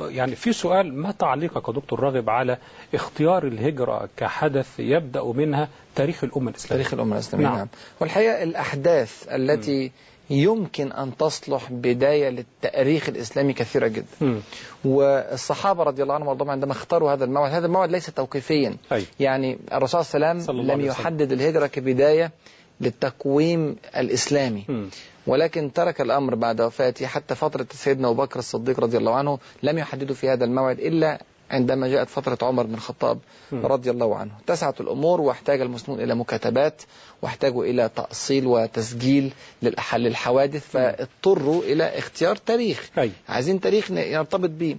يعني 0.00 0.36
في 0.36 0.52
سؤال 0.52 0.94
ما 0.94 1.10
تعليقك 1.10 1.68
يا 1.68 1.72
دكتور 1.72 2.00
راغب 2.00 2.30
على 2.30 2.58
اختيار 2.94 3.46
الهجرة 3.46 4.08
كحدث 4.16 4.80
يبدأ 4.80 5.24
منها 5.24 5.68
تاريخ 5.94 6.24
الأمة 6.24 6.50
الإسلامية 6.50 6.82
تاريخ 6.82 6.94
الأمة 6.94 7.14
الإسلامية 7.14 7.46
نعم. 7.46 7.56
نعم. 7.56 7.68
والحقيقة 8.00 8.42
الأحداث 8.42 9.26
التي 9.30 9.92
يمكن 10.30 10.92
أن 10.92 11.16
تصلح 11.16 11.72
بداية 11.72 12.28
للتأريخ 12.28 13.08
الإسلامي 13.08 13.52
كثيرة 13.52 13.86
جدا 13.88 14.06
مم. 14.20 14.40
والصحابة 14.84 15.82
رضي 15.82 16.02
الله 16.02 16.14
عنهم 16.14 16.28
وارضاهم 16.28 16.50
عندما 16.50 16.72
اختاروا 16.72 17.12
هذا 17.12 17.24
الموعد 17.24 17.52
هذا 17.52 17.66
الموعد 17.66 17.90
ليس 17.90 18.06
توقيفيا 18.06 18.76
أي. 18.92 19.04
يعني 19.20 19.58
الرسول 19.72 20.04
صلى 20.04 20.16
الله 20.18 20.28
عليه 20.28 20.40
وسلم 20.40 20.70
لم. 20.70 20.80
يحدد 20.80 21.32
الهجرة 21.32 21.66
كبداية 21.66 22.32
للتقويم 22.80 23.76
الإسلامي 23.96 24.64
مم. 24.68 24.88
ولكن 25.26 25.72
ترك 25.72 26.00
الأمر 26.00 26.34
بعد 26.34 26.60
وفاته 26.60 27.06
حتى 27.06 27.34
فترة 27.34 27.66
سيدنا 27.72 28.08
أبو 28.08 28.22
بكر 28.22 28.38
الصديق 28.38 28.80
رضي 28.80 28.96
الله 28.96 29.14
عنه 29.14 29.38
لم 29.62 29.78
يحددوا 29.78 30.14
في 30.14 30.28
هذا 30.28 30.44
الموعد 30.44 30.78
إلا 30.78 31.22
عندما 31.52 31.88
جاءت 31.88 32.08
فترة 32.08 32.38
عمر 32.42 32.62
بن 32.66 32.74
الخطاب. 32.74 33.18
رضي 33.52 33.90
الله 33.90 34.16
عنه 34.16 34.32
اتسعت 34.44 34.80
الأمور 34.80 35.20
واحتاج 35.20 35.60
المسلمون 35.60 36.00
إلى 36.00 36.14
مكاتبات 36.14 36.82
واحتاجوا 37.22 37.64
إلى 37.64 37.90
تأصيل 37.96 38.46
وتسجيل 38.46 39.32
للحوادث 39.96 40.68
فاضطروا 40.70 41.62
إلى 41.62 41.98
اختيار 41.98 42.36
تاريخ. 42.36 42.90
عايزين 43.28 43.60
تاريخ 43.60 43.90
يرتبط 43.90 44.50
به 44.50 44.76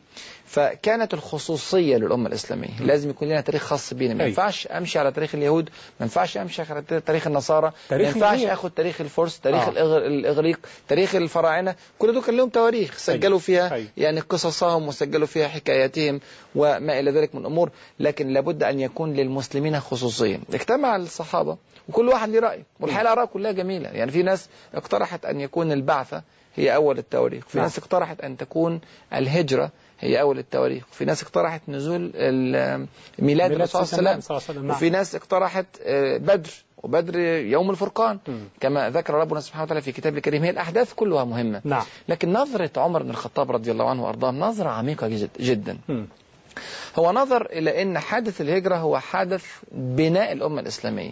فكانت 0.53 1.13
الخصوصية 1.13 1.97
للأمة 1.97 2.27
الإسلامية 2.27 2.79
لازم 2.79 3.09
يكون 3.09 3.27
لنا 3.27 3.41
تاريخ 3.41 3.63
خاص 3.63 3.93
بينا 3.93 4.13
ما 4.13 4.23
أي. 4.23 4.27
ينفعش 4.29 4.67
أمشي 4.67 4.99
على 4.99 5.11
تاريخ 5.11 5.35
اليهود 5.35 5.69
ما 5.99 6.03
ينفعش 6.05 6.37
أمشي 6.37 6.61
على 6.61 6.81
تاريخ 6.81 7.27
النصارى 7.27 7.71
ما 7.91 7.97
ينفعش. 7.97 8.43
أخذ 8.43 8.69
تاريخ 8.69 9.01
الفرس 9.01 9.39
تاريخ 9.39 9.61
آه. 9.67 9.69
الإغر... 9.69 10.05
الإغريق 10.05 10.59
تاريخ 10.87 11.15
الفراعنة 11.15 11.75
كل 11.99 12.13
دول 12.13 12.23
كان 12.23 12.37
لهم 12.37 12.49
تواريخ 12.49 12.97
سجلوا 12.97 13.39
فيها 13.39 13.75
أي. 13.75 13.87
يعني 13.97 14.19
قصصهم 14.19 14.87
وسجلوا 14.87 15.27
فيها 15.27 15.47
حكاياتهم 15.47 16.19
وما 16.55 16.99
إلى 16.99 17.11
ذلك 17.11 17.35
من 17.35 17.45
أمور 17.45 17.69
لكن 17.99 18.27
لابد 18.27 18.63
أن 18.63 18.79
يكون 18.79 19.13
للمسلمين 19.13 19.79
خصوصية 19.79 20.39
اجتمع 20.53 20.95
الصحابة 20.95 21.57
وكل 21.89 22.07
واحد 22.07 22.29
له 22.29 22.39
رأي 22.39 22.63
والحقيقة 22.79 23.01
الآراء 23.01 23.25
كلها 23.25 23.51
جميلة 23.51 23.89
يعني 23.89 24.11
في 24.11 24.23
ناس 24.23 24.49
اقترحت 24.73 25.25
أن 25.25 25.39
يكون 25.39 25.71
البعثة 25.71 26.23
هي 26.55 26.75
أول 26.75 26.97
التواريخ 26.97 27.47
في 27.47 27.57
نعم. 27.57 27.65
ناس 27.65 27.77
اقترحت 27.77 28.21
أن 28.21 28.37
تكون 28.37 28.81
الهجرة 29.13 29.71
هي 30.03 30.21
أول 30.21 30.39
التواريخ. 30.39 30.83
في 30.91 31.05
ناس 31.05 31.23
اقترحت 31.23 31.61
نزول 31.67 32.01
ميلاد 33.19 33.51
الرسول 33.51 33.87
صلى 33.87 33.99
الله 33.99 34.09
عليه 34.09 34.19
وسلم. 34.35 34.65
نعم. 34.67 34.75
وفي 34.75 34.89
ناس 34.89 35.15
اقترحت 35.15 35.65
آه، 35.83 36.17
بدر. 36.17 36.49
وبدر 36.83 37.19
يوم 37.19 37.69
الفرقان. 37.69 38.19
كما 38.59 38.89
ذكر 38.89 39.13
ربنا 39.13 39.39
سبحانه 39.39 39.63
وتعالى 39.63 39.81
في 39.81 39.91
كتابه 39.91 40.17
الكريم 40.17 40.43
هي 40.43 40.49
الأحداث 40.49 40.93
كلها 40.93 41.23
مهمة. 41.23 41.61
نعم. 41.63 41.83
لكن 42.09 42.33
نظرة 42.33 42.71
عمر 42.77 43.03
بن 43.03 43.09
الخطاب 43.09 43.51
رضي 43.51 43.71
الله 43.71 43.89
عنه 43.89 44.03
وأرضاه 44.05 44.31
نظرة 44.31 44.69
عميقة 44.69 45.07
جد- 45.07 45.29
جدا. 45.39 45.77
هو 46.99 47.11
نظر 47.11 47.45
إلى 47.45 47.81
أن 47.81 47.99
حادث 47.99 48.41
الهجرة 48.41 48.75
هو 48.75 48.99
حدث 48.99 49.45
بناء 49.71 50.31
الأمة 50.33 50.61
الإسلامية. 50.61 51.11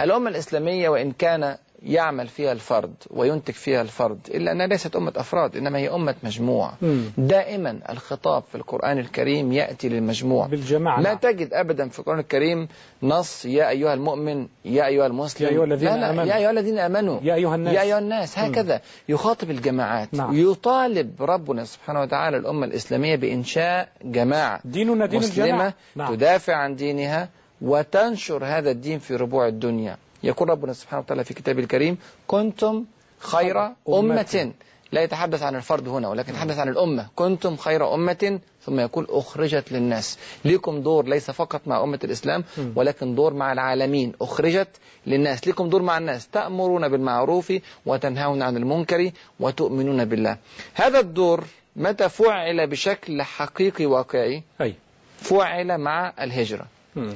الأمة 0.00 0.30
الإسلامية 0.30 0.88
وإن 0.88 1.12
كان 1.12 1.56
يعمل 1.84 2.28
فيها 2.28 2.52
الفرد 2.52 2.94
وينتج 3.10 3.54
فيها 3.54 3.82
الفرد 3.82 4.18
إلا 4.34 4.52
أنها 4.52 4.66
ليست 4.66 4.96
أمة 4.96 5.12
أفراد 5.16 5.56
إنما 5.56 5.78
هي 5.78 5.88
أمة 5.90 6.14
مجموعة. 6.22 6.74
دائما 7.18 7.78
الخطاب 7.90 8.42
في 8.48 8.54
القرآن 8.54 8.98
الكريم 8.98 9.52
يأتي 9.52 9.88
للمجموع. 9.88 10.46
بالجماعة 10.46 11.00
لا 11.00 11.08
نعم. 11.10 11.18
تجد 11.18 11.52
أبدا 11.52 11.88
في 11.88 11.98
القرآن 11.98 12.18
الكريم 12.18 12.68
نص 13.02 13.44
يا 13.44 13.68
أيها 13.68 13.94
المؤمن 13.94 14.46
يا 14.64 14.86
أيها 14.86 15.06
المسلم. 15.06 15.46
يا 15.46 15.52
أيها 15.52 15.64
الذين 15.64 15.88
لا 15.88 15.96
لا 15.96 16.10
آمنوا. 16.10 16.24
يا 16.24 16.36
أيها 16.36 16.50
الذين 16.50 16.78
آمنوا. 16.78 17.20
يا 17.22 17.34
أيها 17.34 17.54
الناس. 17.54 17.74
يا 17.74 17.82
أيها 17.82 17.98
الناس 17.98 18.38
هكذا. 18.38 18.80
يخاطب 19.08 19.50
الجماعات. 19.50 20.14
نعم. 20.14 20.50
يطالب 20.50 21.22
ربنا 21.22 21.64
سبحانه 21.64 22.00
وتعالى 22.00 22.36
الأمة 22.36 22.66
الإسلامية 22.66 23.16
بإنشاء 23.16 23.88
جماعة 24.04 24.60
ديننا 24.64 25.06
دين 25.06 25.20
مسلمة 25.20 25.46
الجماعة 25.46 25.74
نعم. 25.96 26.14
تدافع 26.14 26.54
عن 26.54 26.76
دينها 26.76 27.28
وتنشر 27.62 28.44
هذا 28.44 28.70
الدين 28.70 28.98
في 28.98 29.16
ربوع 29.16 29.48
الدنيا. 29.48 29.96
يقول 30.24 30.48
ربنا 30.48 30.72
سبحانه 30.72 31.02
وتعالى 31.02 31.24
في 31.24 31.34
كتابه 31.34 31.62
الكريم 31.62 31.98
كنتم 32.26 32.84
خير 33.18 33.66
أمة. 33.88 34.52
لا 34.92 35.02
يتحدث 35.02 35.42
عن 35.42 35.56
الفرد 35.56 35.88
هنا 35.88 36.08
ولكن 36.08 36.32
يتحدث 36.32 36.58
عن 36.58 36.68
الأمة. 36.68 37.08
كنتم 37.16 37.56
خير 37.56 37.94
أمة. 37.94 38.40
ثم 38.66 38.80
يقول 38.80 39.06
أخرجت 39.10 39.72
للناس. 39.72 40.18
لكم 40.44 40.82
دور 40.82 41.04
ليس 41.08 41.30
فقط 41.30 41.60
مع 41.66 41.82
أمة 41.82 41.98
الإسلام. 42.04 42.44
ولكن 42.76 43.14
دور 43.14 43.34
مع 43.34 43.52
العالمين. 43.52 44.12
أخرجت 44.20 44.68
للناس. 45.06 45.48
لكم 45.48 45.68
دور 45.68 45.82
مع 45.82 45.98
الناس. 45.98 46.28
تأمرون 46.28 46.88
بالمعروف 46.88 47.52
وتنهون 47.86 48.42
عن 48.42 48.56
المنكر 48.56 49.10
وتؤمنون 49.40 50.04
بالله. 50.04 50.36
هذا 50.74 51.00
الدور 51.00 51.44
متى 51.76 52.08
فعل 52.08 52.66
بشكل 52.66 53.22
حقيقي 53.22 53.86
واقعي؟ 53.86 54.42
أي. 54.60 54.74
فعل 55.16 55.78
مع 55.78 56.12
الهجرة. 56.20 56.66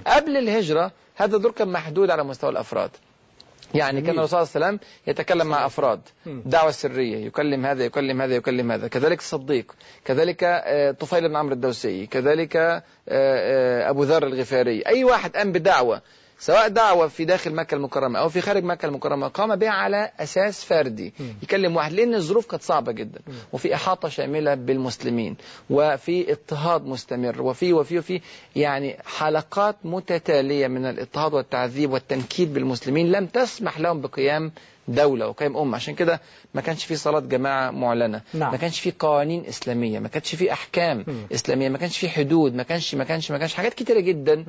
قبل 0.07 0.37
الهجرة 0.37 0.93
هذا 1.17 1.37
الدور 1.37 1.53
كان 1.53 1.69
محدود 1.69 2.11
على 2.11 2.25
مستوى 2.25 2.51
الأفراد. 2.51 2.91
يعني 3.75 4.01
كان. 4.01 4.19
الرسول 4.19 4.47
صلى 4.47 4.57
الله 4.57 4.67
عليه 4.67 4.77
وسلم 4.77 4.89
يتكلم 5.07 5.47
مع 5.47 5.67
أفراد. 5.67 6.01
دعوة 6.27 6.71
سرية. 6.71 7.27
يكلم 7.27 7.67
هذا 7.67 7.85
يكلم 7.85 8.23
هذا 8.23 8.35
يكلم 8.35 8.73
هذا. 8.73 8.89
كذلك 8.89 9.19
الصديق. 9.19 9.73
كذلك 10.05 10.45
آه، 10.45 10.91
طفيل 10.91 11.29
بن 11.29 11.37
عمرو 11.37 11.55
الدوسي. 11.55 12.07
كذلك 12.07 12.57
آه، 12.57 12.83
آه، 13.09 13.91
أبو 13.91 14.03
ذر 14.03 14.27
الغفاري. 14.27 14.83
أي 14.87 15.05
واحد 15.05 15.37
قام 15.37 15.53
بدعوة 15.53 16.03
سواء 16.39 16.69
دعوة 16.69 17.09
في 17.09 17.25
داخل 17.25 17.55
مكة 17.55 17.75
المكرمة 17.75 18.19
أو 18.19 18.29
في 18.29 18.41
خارج 18.41 18.65
مكة 18.65 18.87
المكرمة 18.87 19.29
قام 19.29 19.57
بها 19.57 19.71
على 19.71 20.11
أساس 20.21 20.65
فردي. 20.65 21.15
يكلم 21.43 21.77
واحد 21.77 21.93
لأن 21.93 22.15
الظروف 22.15 22.47
كانت 22.47 22.63
صعبة 22.63 22.93
جدا. 22.93 23.21
وفي 23.53 23.75
إحاطة 23.75 24.09
شاملة 24.09 24.55
بالمسلمين 24.55 25.37
وفي 25.71 26.33
اضطهاد 26.33 26.87
مستمر 26.87 27.43
وفي 27.43 27.73
وفي 27.73 27.99
وفي 27.99 28.21
يعني 28.57 28.97
حلقات 29.05 29.77
متتالية 29.85 30.67
من 30.69 30.85
الاضطهاد 30.87 31.35
والتعذيب 31.35 31.93
والتنكيل 31.93 32.47
بالمسلمين 32.49 33.13
لم 33.13 33.27
تسمح 33.27 33.81
لهم 33.81 34.01
بقيام 34.01 34.53
دولة 34.89 35.29
وقيام 35.29 35.57
أمة. 35.57 35.77
عشان 35.77 35.95
كده 35.95 36.21
ما 36.57 36.63
كانش 36.63 36.85
في 36.85 36.97
صلاة 36.97 37.21
جماعة 37.21 37.71
معلنة. 37.71 38.21
نعم. 38.35 38.51
ما 38.53 38.57
كانش 38.57 38.81
في 38.81 38.93
قوانين 38.99 39.45
إسلامية. 39.49 39.99
ما 39.99 40.09
كانش 40.09 40.35
في 40.35 40.53
أحكام 40.53 41.05
مم. 41.07 41.27
إسلامية. 41.35 41.69
ما 41.69 41.79
كانش 41.79 41.99
في 41.99 42.09
حدود. 42.09 42.55
ما 42.55 42.63
كانش 42.63 42.95
ما 42.95 43.05
كانش 43.05 43.31
ما 43.31 43.39
كانش 43.39 43.55
حاجات 43.55 43.75
كتيرة 43.75 44.01
جدا. 44.01 44.45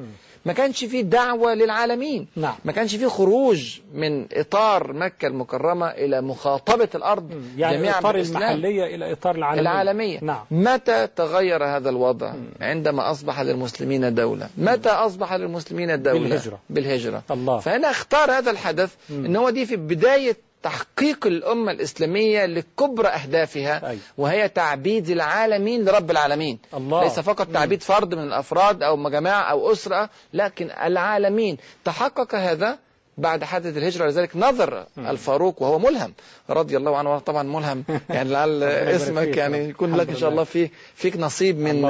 ما 0.46 0.54
كانش 0.54 0.84
في 0.86 1.02
دعوة 1.02 1.54
للعالمين. 1.54 2.28
نعم. 2.36 2.56
ما 2.66 2.72
كانش 2.72 2.96
في 2.96 3.08
خروج 3.08 3.80
من 3.94 4.26
إطار 4.34 4.94
مكة 4.94 5.28
المكرمة 5.28 5.88
إلى 5.88 6.22
مخاطبة 6.22 6.90
الأرض 6.96 7.32
مم. 7.32 7.42
يعني 7.58 7.78
جميعا 7.78 8.00
إطار. 8.00 8.16
المحلية 8.16 8.96
إلى 8.96 9.12
إطار 9.12 9.36
العالمية. 9.36 9.62
العالمية. 9.62 10.20
نعم. 10.22 10.46
متى 10.52 11.08
تغير 11.16 11.64
هذا 11.66 11.90
الوضع؟ 11.90 12.34
عندما 12.62 13.12
أصبح 13.12 13.42
للمسلمين 13.42 14.16
دولة. 14.16 14.50
متى 14.58 14.90
أصبح 14.90 15.34
للمسلمين 15.34 16.02
دولة؟ 16.02 16.20
بالهجرة. 16.20 16.60
بالهجرة. 16.70 17.24
الله. 17.32 17.60
فهنا 17.60 17.92
أختار 17.92 18.32
هذا 18.32 18.52
الحدث 18.52 18.94
مم. 19.10 19.26
ان 19.26 19.36
هو 19.36 19.50
دي 19.50 19.66
في 19.66 19.76
بداية 19.76 20.38
تحقيق 20.64 21.28
الأمة 21.28 21.72
الإسلامية 21.72 22.46
لكبرى 22.46 23.08
أهدافها 23.08 23.90
أي. 23.90 23.98
وهي 24.18 24.50
تعبيد 24.50 25.10
العالمين 25.10 25.86
لرب 25.86 26.12
العالمين. 26.12 26.60
الله. 26.74 27.04
ليس 27.04 27.20
فقط 27.20 27.48
تعبيد 27.54 27.84
فرد 27.84 28.16
من 28.16 28.24
الأفراد 28.24 28.84
أو 28.84 29.10
جماعة 29.10 29.42
أو 29.52 29.72
أسرة 29.72 30.10
لكن 30.34 30.72
العالمين. 30.72 31.58
تحقق 31.86 32.36
هذا 32.36 32.78
بعد 33.18 33.44
حادث 33.44 33.78
الهجرة 33.78 34.06
لذلك 34.08 34.36
نظر 34.36 34.86
الفاروق 34.98 35.62
وهو 35.62 35.80
ملهم. 35.80 36.14
رضي 36.50 36.78
الله 36.78 36.98
عنه 36.98 37.20
طبعا 37.20 37.44
ملهم. 37.44 37.84
يعني 38.10 38.30
لعل 38.30 38.64
اسمك. 38.64 39.38
يعني 39.38 39.58
يكون 39.70 39.96
لك 39.96 40.10
إن 40.10 40.16
شاء 40.16 40.20
لله. 40.22 40.30
الله 40.30 40.44
في 40.44 40.70
فيك 40.96 41.18
نصيب 41.18 41.60
من. 41.60 41.82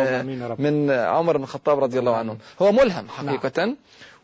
من 0.59 0.91
عمر 0.91 1.37
بن 1.37 1.43
الخطاب 1.43 1.79
رضي 1.79 1.99
الله 1.99 2.15
عنه. 2.15 2.37
هو 2.61 2.71
ملهم 2.71 3.07
حقيقة. 3.09 3.67
و- 3.69 3.73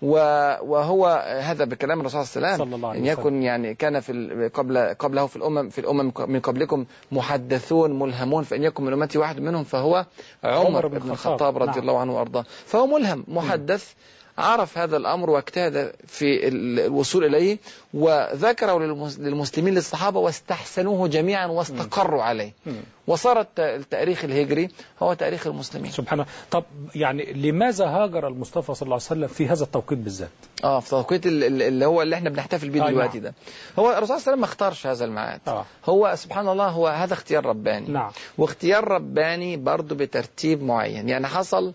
وهو 0.04 1.06
هذا 1.42 1.66
بكلام 1.66 2.00
الرسول 2.00 2.26
صلى 2.26 2.38
الله 2.38 2.54
عليه 2.54 2.64
وسلم 2.64 2.86
إن 2.86 3.06
يكن 3.06 3.42
يعني 3.44 3.74
كان 3.76 4.00
في 4.00 4.50
قبل 4.54 4.78
قبله 4.78 5.28
في 5.28 5.36
الامم 5.36 5.70
في 5.70 5.82
الأمم 5.82 6.12
من 6.28 6.40
قبلكم 6.40 6.86
محدثون 7.12 8.00
ملهمون 8.00 8.44
فإن 8.44 8.64
يكن 8.64 8.84
من 8.84 8.94
أمتي 8.94 9.18
واحد 9.18 9.40
منهم 9.40 9.64
فهو 9.64 10.06
عمر, 10.44 10.66
عمر 10.66 10.88
بن 10.88 11.12
الخطاب. 11.12 11.58
رضي 11.58 11.72
نعم. 11.72 11.80
الله 11.80 12.00
عنه 12.00 12.16
وأرضاه 12.16 12.46
فهو 12.66 12.88
ملهم 12.88 13.24
محدث 13.28 13.94
عرف 14.38 14.78
هذا 14.78 14.98
الأمر 14.98 15.30
واجتهد 15.30 15.94
في 16.08 16.48
ال- 16.48 16.80
الوصول 16.80 17.26
إليه 17.26 17.58
وذكره 17.94 18.78
للمس- 18.80 19.20
للمسلمين 19.20 19.74
للصحابة 19.76 20.20
واستحسنوه 20.20 21.08
جميعا 21.08 21.48
واستقروا 21.48 22.24
عليه. 22.24 22.54
وصار 23.08 23.40
الت- 23.42 23.60
التاريخ 23.60 24.24
الهجري 24.24 24.70
هو 25.04 25.14
تاريخ 25.14 25.48
المسلمين. 25.48 25.92
سبحان 25.92 26.20
الله. 26.20 26.32
طب 26.52 26.64
يعني 26.96 27.34
لماذا 27.34 27.86
هاجر 27.86 28.28
المصطفى 28.28 28.74
صلى 28.74 28.82
الله 28.86 28.96
عليه 28.96 29.06
وسلم 29.06 29.28
في 29.28 29.48
هذا 29.48 29.64
التوقيت 29.64 29.98
بالذات؟ 30.00 30.30
آه 30.64 30.80
في 30.80 30.90
توقيت 30.90 31.26
ال- 31.26 31.44
ال- 31.44 31.62
اللي 31.62 31.86
هو 31.86 32.02
اللي 32.02 32.16
إحنا 32.16 32.30
بنحتفل 32.30 32.70
بيه 32.70 32.84
آه، 32.86 32.90
دلوقتي 32.90 33.18
نعم. 33.20 33.24
ده. 33.24 33.34
هو 33.80 33.92
الرسول 33.92 34.08
صلى 34.08 34.14
الله 34.14 34.14
عليه 34.14 34.22
وسلم 34.24 34.40
ما 34.40 34.46
اختارش 34.46 34.88
هذا 34.88 35.06
الميعاد. 35.06 35.42
آه. 35.48 35.66
هو 35.86 36.14
سبحان 36.18 36.48
الله 36.48 36.68
هو 36.68 36.88
هذا 36.88 37.14
اختيار 37.14 37.46
رباني. 37.46 37.88
نعم. 37.88 38.12
واختيار 38.38 38.88
رباني 38.88 39.58
برضه 39.58 39.96
بترتيب 39.96 40.64
معين. 40.64 41.10
يعني 41.10 41.28
حصل 41.28 41.74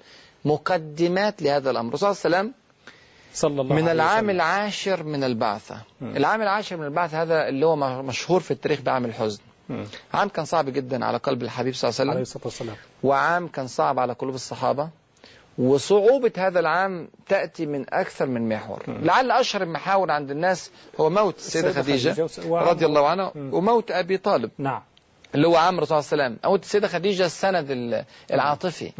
مقدمات 0.52 1.43
لهذا 1.43 1.71
الأمر. 1.71 1.88
الرسول 1.88 2.17
صلى 2.17 2.26
الله 2.26 2.38
عليه 2.38 2.49
وسلم 2.49 2.55
صلى 3.35 3.61
الله 3.62 3.75
من 3.76 3.88
العام 3.88 4.25
وسلم. 4.25 4.31
العاشر 4.31 5.02
من 5.02 5.25
البعثة. 5.25 5.76
العام 6.02 6.43
العاشر 6.43 6.76
من 6.76 6.85
البعثة 6.85 7.23
هذا 7.23 7.49
اللي 7.49 7.67
هو 7.67 7.76
مشهور 8.02 8.40
في 8.40 8.50
التاريخ 8.50 8.81
بعام 8.81 9.05
الحزن. 9.05 9.40
عام 10.14 10.28
كان 10.28 10.45
صعب 10.45 10.71
جدا 10.71 11.05
على 11.05 11.19
قلب 11.19 11.43
الحبيب 11.43 11.75
صلى 11.75 11.90
الله 11.90 12.12
عليه 12.12 12.23
وسلم. 12.45 12.76
وعام 13.02 13.49
كان 13.49 13.67
صعب 13.67 13.99
على 13.99 14.12
قلوب 14.12 14.35
الصحابة. 14.35 14.88
وصعوبة 15.59 16.33
هذا 16.37 16.61
العام 16.61 17.09
تأتي 17.28 17.67
من 17.67 17.85
أكثر 17.88 18.26
من 18.26 18.49
محور. 18.49 18.83
لعل 18.88 19.31
أشهر 19.31 19.62
المحاور 19.62 20.11
عند 20.11 20.31
الناس 20.31 20.71
هو 21.00 21.11
موت 21.11 21.37
السيدة 21.37 21.73
خديجة 21.73 22.28
رضي 22.50 22.87
الله 22.87 23.09
عنها. 23.09 23.33
وموت 23.37 23.90
أبي 23.90 24.17
طالب. 24.17 24.50
نعم. 24.59 24.83
اللي 25.35 25.47
هو 25.49 25.56
عم 25.56 25.78
الرسول 25.78 26.02
صلى 26.04 26.12
الله 26.12 26.25
عليه 26.25 26.35
وسلم 26.37 26.50
موت 26.50 26.62
السيدة 26.64 26.88
خديجة 26.88 27.26
السند 27.26 27.70
ال- 27.70 28.04
العاطفي. 28.32 28.92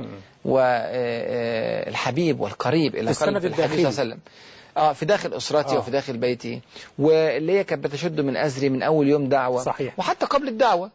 والحبيب 1.89 2.41
والقريب 2.41 2.95
إلى 2.97 3.11
قلب 3.13 3.37
الحبيب 3.47 3.67
صلى. 3.67 3.67
الله 3.89 4.01
عليه 4.01 4.13
وسلم 4.13 4.19
آه 4.79 4.93
في 4.93 5.05
داخل 5.07 5.35
أسرتي 5.35 5.75
آه. 5.75 5.79
وفي 5.79 5.91
داخل 5.91 6.17
بيتي 6.17 6.61
واللي 6.99 7.53
هي 7.53 7.65
كانت 7.65 7.85
بتشد 7.85 8.21
من 8.21 8.37
أزري 8.37 8.69
من 8.69 8.83
أول 8.83 9.09
يوم 9.09 9.29
دعوة 9.29 9.63
صحيح. 9.63 9.99
وحتى 9.99 10.27
قبل 10.27 10.49
الدعوة 10.49 10.91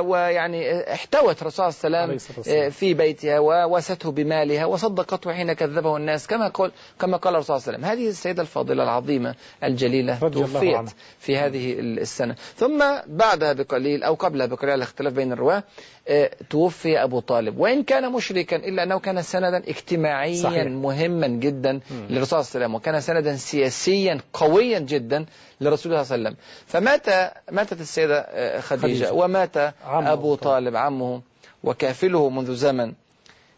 ويعني 0.00 0.92
احتوت 0.92 1.42
الرسول 1.42 1.72
صلى 1.72 1.88
الله 1.88 2.12
والسلام. 2.12 2.64
آه، 2.64 2.68
في 2.68 2.94
بيتها 2.94 3.38
وواسته 3.38 4.10
بمالها 4.10 4.64
وصدقته 4.64 5.32
حين 5.32 5.52
كذبه 5.52 5.96
الناس 5.96 6.26
كما 6.26 6.48
قال 6.48 6.72
كما 7.00 7.16
قال 7.16 7.34
الرسول 7.34 7.60
صلى 7.60 7.74
الله 7.74 7.86
عليه 7.88 7.96
وسلم 7.96 8.04
هذه 8.04 8.10
السيدة 8.10 8.42
الفاضله 8.42 8.82
العظيمة 8.82 9.34
الجليلة 9.64 10.18
توفيت. 10.18 10.90
في 11.18 11.36
هذه 11.36 11.72
السنة 11.80 12.34
ثم 12.56 12.84
بعدها 13.06 13.52
بقليل 13.52 14.02
أو 14.02 14.14
قبلها 14.14 14.46
بقليل 14.46 14.70
على 14.72 14.82
اختلاف 14.82 15.12
بين 15.12 15.32
الرواة 15.32 15.62
آه، 16.08 16.30
توفي 16.50 17.02
أبو 17.02 17.20
طالب 17.20 17.58
وإن 17.58 17.82
كان 17.82 18.12
مشركا 18.12 18.56
إلا 18.56 18.82
أنه 18.82 18.98
كان 18.98 19.22
سندا 19.22 19.58
اجتماعيا 19.68 20.42
صحيح. 20.42 20.64
مهما 20.64 21.26
جدا 21.26 21.80
للرسول 22.10 22.26
صلى 22.26 22.40
الله 22.40 22.50
عليه 22.54 22.64
وسلم 22.66 22.74
وكان 22.74 23.00
سندا 23.00 23.13
سياسيا 23.36 24.20
قويا 24.32 24.78
جدا 24.78 25.26
لرسول 25.60 25.92
الله 25.92 26.04
صلى 26.04 26.16
الله 26.16 26.28
عليه 26.28 26.36
وسلم 26.38 26.44
فمات 26.66 27.32
ماتت 27.52 27.80
السيدة 27.80 28.18
آه، 28.20 28.60
خديجة, 28.60 28.82
خديجة. 28.82 29.12
ومات 29.12 29.56
عمه 29.84 30.12
أبو. 30.12 30.34
طالب 30.34 30.76
عمه 30.76 31.20
وكافله 31.64 32.28
منذ 32.30 32.54
زمن 32.54 32.92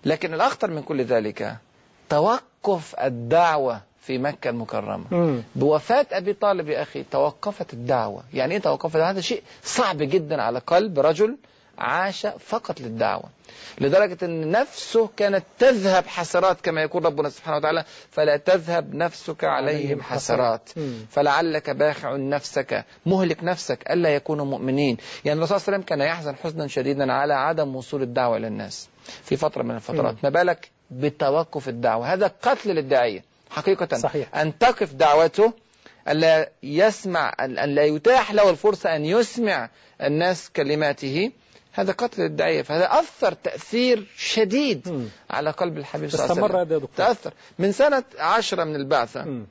لكن 0.05 0.35
الأخطر 0.35 0.71
من 0.71 0.83
كل 0.83 1.05
ذلك 1.05 1.57
توقف 2.09 2.95
الدعوة 3.01 3.81
في 4.01 4.19
مكة 4.19 4.51
المكرمة 4.51 5.05
مم. 5.11 5.43
بوفاة 5.57 6.07
أبي 6.13 6.33
طالب 6.33 6.69
يا 6.69 6.83
أخي 6.83 7.05
توقفت 7.11 7.73
الدعوة 7.73 8.23
يعني 8.35 8.55
إيه 8.55 8.61
توقفت 8.61 8.97
هذا 8.97 9.21
شيء 9.21 9.43
صعب 9.63 9.97
جدا 9.99 10.43
على 10.43 10.59
قلب 10.59 10.99
رجل 11.01 11.37
عاش 11.79 12.27
فقط 12.27 12.81
للدعوة. 12.81 13.25
لدرجة 13.81 14.19
أن 14.23 14.51
نفسه 14.51 15.11
كانت 15.17 15.45
تذهب 15.59 16.07
حسرات 16.07 16.61
كما 16.61 16.83
يقول 16.83 17.05
ربنا 17.05 17.29
سبحانه 17.29 17.57
وتعالى 17.57 17.85
فلا 18.11 18.37
تذهب 18.37 18.95
نفسك 18.95 19.45
عليهم 19.45 20.03
حسرات. 20.03 20.71
فلعلك 21.11 21.71
باخع 21.71 22.17
نفسك 22.17 22.85
مهلك 23.07 23.45
نفسك 23.45 23.91
ألا 23.91 24.15
يكونوا 24.15 24.45
مؤمنين. 24.45 24.97
يعني 25.25 25.39
الرسول 25.39 25.61
صلى 25.61 25.69
الله 25.69 25.77
عليه 25.77 25.87
وسلم 25.87 25.99
كان 25.99 26.09
يحزن 26.09 26.37
حزنا 26.37 26.67
شديدا 26.67 27.13
على 27.13 27.35
عدم 27.35 27.77
وصول 27.77 28.03
الدعوة 28.03 28.37
إلى 28.37 28.47
الناس. 28.47 28.89
في 29.23 29.37
فترة 29.37 29.63
من 29.63 29.75
الفترات. 29.75 30.15
ما 30.23 30.29
بالك 30.29 30.71
بتوقف 30.91 31.69
الدعوة؟ 31.69 32.13
هذا 32.13 32.33
قتل 32.43 32.71
للداعية. 32.71 33.25
حقيقة 33.51 33.97
صحيح. 33.97 34.37
أن 34.37 34.59
تقف 34.59 34.93
دعوته 34.93 35.53
ألا 36.09 36.51
يسمع 36.63 37.35
أن 37.41 37.75
لا 37.75 37.85
يتاح 37.85 38.33
له 38.33 38.51
الفرصة 38.51 38.97
أن 38.97 39.05
يسمع 39.05 39.69
الناس 40.03 40.51
كلماته. 40.51 41.33
هذا 41.77 41.93
قتل 41.93 42.23
الداعية 42.23 42.63
فهذا 42.63 42.85
أثر 42.85 43.33
تأثير 43.33 44.07
شديد 44.17 44.89
مم. 44.89 45.09
على 45.31 45.51
قلب 45.51 45.79
الحبيب 45.79 46.11
صلى 46.11 46.15
الله 46.15 46.25
عليه 46.25 46.33
استمر 46.33 46.49
وسلم 46.49 46.61
هذا 46.61 46.75
يا 46.75 46.79
دكتور 46.79 47.07
تأثر 47.07 47.33
من 47.59 47.73
سنة 47.73 48.05
عشرة 48.19 48.65
من 48.65 48.77
البعثة 48.77 49.25
مم. 49.25 49.47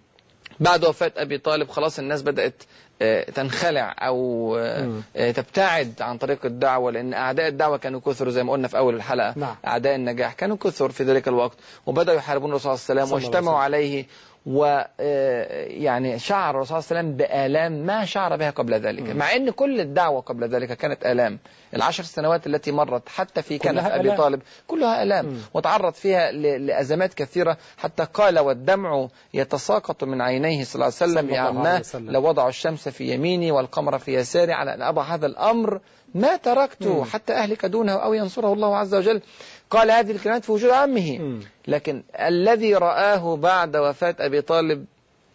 بعد 0.59 0.85
وفاة 0.85 1.11
أبي 1.17 1.37
طالب 1.37 1.69
خلاص 1.69 1.99
الناس 1.99 2.21
بدأت 2.21 2.63
آه، 3.01 3.23
تنخلع 3.23 3.95
أو 3.99 4.57
آه،. 4.57 5.01
آه، 5.15 5.31
تبتعد 5.31 6.01
عن 6.01 6.17
طريق 6.17 6.45
الدعوة 6.45 6.91
لأن 6.91 7.13
أعداء 7.13 7.47
الدعوة 7.47 7.77
كانوا 7.77 7.99
كثر 7.99 8.29
زي 8.29 8.43
ما 8.43 8.51
قلنا 8.51 8.67
في 8.67 8.77
أول 8.77 8.95
الحلقة 8.95 9.33
نعم. 9.37 9.55
أعداء 9.67 9.95
النجاح 9.95 10.33
كانوا 10.33 10.57
كثر 10.57 10.89
في 10.91 11.03
ذلك 11.03 11.27
الوقت 11.27 11.57
وبدأوا 11.85 12.17
يحاربون 12.17 12.49
الرسول 12.49 12.77
صلى 12.77 12.89
الله 12.93 13.01
عليه 13.03 13.13
وسلم 13.13 13.23
واجتمعوا 13.23 13.57
عليه 13.57 14.05
و 14.45 14.83
آه، 14.99 15.65
يعني 15.65 16.19
شعر 16.19 16.55
الرسول 16.55 16.83
صلى 16.83 16.99
الله 16.99 16.99
عليه 16.99 17.09
وسلم 17.09 17.17
بآلام 17.17 17.85
ما 17.85 18.05
شعر 18.05 18.35
بها 18.35 18.49
قبل 18.49 18.73
ذلك. 18.73 19.15
مع 19.15 19.35
أن 19.35 19.49
كل 19.49 19.79
الدعوة 19.79 20.21
قبل 20.21 20.47
ذلك 20.49 20.77
كانت 20.77 21.05
آلام 21.05 21.39
العشر 21.75 22.03
سنوات 22.03 22.47
التي 22.47 22.71
مرت 22.71 23.09
حتى 23.09 23.41
في 23.41 23.57
كلها 23.57 23.95
أبي. 23.95 24.11
طالب 24.11 24.41
كلها 24.67 25.03
آلام 25.03 25.25
مم. 25.25 25.37
وتعرض 25.53 25.93
فيها 25.93 26.31
لأزمات 26.31 27.13
كثيرة 27.13 27.57
حتى 27.77 28.07
قال 28.13 28.39
والدمع 28.39 29.07
يتساقط 29.33 30.03
من 30.03 30.21
عينيه 30.21 30.63
صلى 30.63 30.75
الله 30.75 30.93
عليه 31.01 31.11
وسلم 31.11 31.29
يا 31.29 31.39
عماه. 31.39 31.83
لو 31.93 32.29
وضعوا 32.29 32.49
الشمس 32.49 32.89
في 32.89 33.13
يميني 33.13 33.51
والقمر 33.51 33.97
في 33.97 34.13
يساري 34.13 34.53
على 34.53 34.73
أن 34.73 34.81
أضع 34.81 35.03
هذا 35.03 35.25
الأمر 35.25 35.79
ما 36.15 36.35
تركته 36.35 36.97
مم. 36.99 37.03
حتى 37.03 37.33
أهلك 37.33 37.65
دونه 37.65 37.91
أو 37.91 38.13
ينصره 38.13 38.53
الله 38.53 38.77
عز 38.77 38.95
وجل 38.95 39.21
قال 39.69 39.91
هذه 39.91 40.11
الكلمات 40.11 40.45
في 40.45 40.51
وجود 40.51 40.69
عمه 40.69 41.17
مم. 41.17 41.39
لكن 41.67 42.03
الذي 42.19 42.75
رآه 42.75 43.35
بعد 43.35 43.75
وفاة 43.77 44.15
أبي 44.19 44.41
طالب 44.41 44.85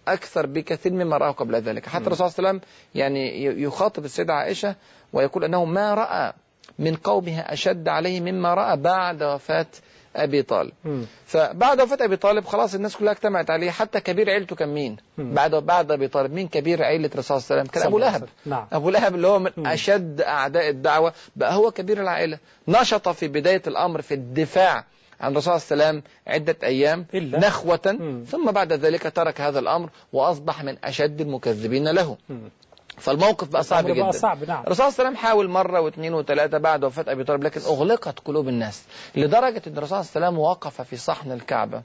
أكثر 0.09 0.47
بكثير 0.47 0.93
مما 0.93 1.17
رآه 1.17 1.31
قبل 1.31 1.55
ذلك 1.57 1.87
حتى. 1.89 2.07
الرسول 2.07 2.31
صلى 2.31 2.39
الله 2.39 2.49
عليه 2.49 2.59
وسلم 2.59 2.71
يعني 2.95 3.45
يخاطب 3.63 4.05
السيدة 4.05 4.35
عائشة 4.35 4.75
ويقول 5.13 5.45
أنه 5.45 5.65
ما 5.65 5.95
رأى 5.95 6.33
من 6.79 6.95
قومه 6.97 7.41
أشد 7.41 7.89
عليه 7.89 8.21
مما 8.21 8.55
رأى 8.55 8.77
بعد 8.77 9.23
وفاة 9.23 9.67
أبي 10.17 10.43
طالب 10.43 10.73
مم. 10.85 11.05
فبعد 11.27 11.81
وفاة 11.81 12.05
أبي 12.05 12.17
طالب 12.17 12.45
خلاص 12.45 12.75
الناس 12.75 12.97
كلها 12.97 13.13
اجتمعت 13.13 13.51
عليه 13.51 13.71
حتى 13.71 14.01
كبير 14.01 14.31
عيلته 14.31 14.57
كان 14.57 14.69
مين 14.75 14.97
مم. 15.19 15.35
بعد 15.35 15.55
بعد 15.55 15.93
أبي 15.93 16.09
طالب 16.09 16.33
مين 16.33 16.49
كبير 16.49 16.83
عيلة 16.83 17.11
الرسول 17.15 17.43
صلى 17.43 17.55
الله 17.61 17.61
عليه 17.61 17.71
وسلم 17.71 17.75
كان 17.83 17.87
أبو 17.87 17.99
لهب. 17.99 18.29
نعم 18.47 18.67
أبو 18.73 18.91
لهب 18.91 19.15
اللي 19.15 19.27
هو 19.29 19.39
من 19.39 19.51
مم. 19.57 19.67
أشد 19.67 20.21
أعداء 20.21 20.69
الدعوة 20.69 21.13
بقى 21.37 21.55
هو 21.55 21.71
كبير 21.71 22.03
العائلة 22.03 22.39
نشط 22.69 23.09
في 23.09 23.29
بداية 23.29 23.63
الأمر 23.67 24.03
في 24.03 24.15
الدفاع 24.15 24.85
عن 25.21 25.33
الرسول 25.33 25.61
صلى 25.61 25.75
الله 25.75 25.85
عليه 25.87 25.99
وسلم 25.99 26.03
عدة 26.27 26.57
أيام 26.63 27.07
إلا. 27.15 27.39
نخوة 27.39 27.81
مم. 27.87 28.25
ثم 28.31 28.51
بعد 28.51 28.73
ذلك 28.73 29.13
ترك 29.17 29.41
هذا 29.41 29.59
الأمر 29.59 29.91
وأصبح 30.13 30.65
من 30.65 30.77
أشد 30.85 31.21
المكذبين 31.21 31.89
له 31.89 32.17
مم. 32.29 32.51
فالموقف 33.01 33.49
بقى 33.49 33.63
صعب 33.65 33.87
جدا 33.87 34.03
بقى 34.03 34.13
صعب 34.13 34.45
نعم. 34.45 34.63
الرسول 34.63 34.77
صلى 34.77 34.89
الله 34.89 35.01
عليه 35.01 35.09
وسلم 35.11 35.17
حاول 35.17 35.49
مرة 35.49 35.81
واثنين 35.81 36.15
وثلاثة 36.15 36.59
بعد 36.59 36.85
وفاة 36.85 37.13
أبي 37.13 37.25
طالب 37.25 37.45
لكن 37.45 37.61
أغلقت 37.61 38.19
قلوب 38.19 38.49
الناس 38.49 38.83
لدرجة 39.17 39.63
أن 39.67 39.79
الرسول 39.79 39.89
صلى 39.89 40.17
الله 40.17 40.27
عليه 40.27 40.27
وسلم 40.27 40.39
وقف 40.39 40.81
في 40.83 40.97
صحن 40.97 41.33
الكعبة 41.33 41.83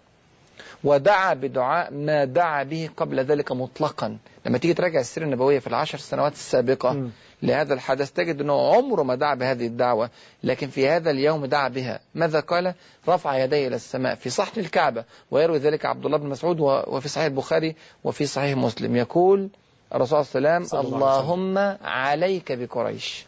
ودعا 0.84 1.34
بدعاء 1.34 1.93
ما 1.93 2.25
دعا 2.25 2.63
به 2.63 2.89
قبل 2.98 3.19
ذلك 3.19 3.51
مطلقا. 3.51 4.17
لما 4.45 4.57
تيجي 4.57 4.74
تراجع 4.74 5.00
السيرة 5.00 5.24
النبوية 5.25 5.60
في 5.60 5.67
العشر 5.67 5.98
سنوات 5.98 6.34
السابقة 6.34 6.93
مم. 6.93 7.10
لهذا 7.43 7.74
الحدث 7.74 8.12
تجد 8.12 8.41
أنه 8.41 8.75
عمره 8.75 9.03
ما 9.03 9.15
دعا 9.15 9.36
بهذه 9.36 9.65
الدعوة 9.67 10.10
لكن 10.43 10.67
في 10.67 10.88
هذا 10.89 11.12
اليوم 11.12 11.45
دعا 11.45 11.67
بها. 11.67 12.00
ماذا 12.15 12.39
قال؟ 12.39 12.74
رفع 13.10 13.38
يديه 13.43 13.67
إلى 13.67 13.75
السماء 13.75 14.15
في 14.15 14.29
صحن 14.29 14.60
الكعبة 14.60 15.03
ويروي 15.31 15.57
ذلك 15.57 15.86
عبد 15.86 16.05
الله 16.05 16.17
بن 16.17 16.29
مسعود 16.29 16.60
وفي 16.60 17.07
صحيح 17.07 17.25
البخاري 17.25 17.75
وفي 18.04 18.25
صحيح 18.25 18.58
مسلم. 18.58 18.95
يقول 18.95 19.49
الرسول 19.95 20.25
صلى 20.25 20.39
الله 20.39 20.49
عليه 20.49 20.65
وسلم. 20.65 20.93
اللهم 20.93 21.58
عليك 21.84 22.51
بقريش. 22.51 23.25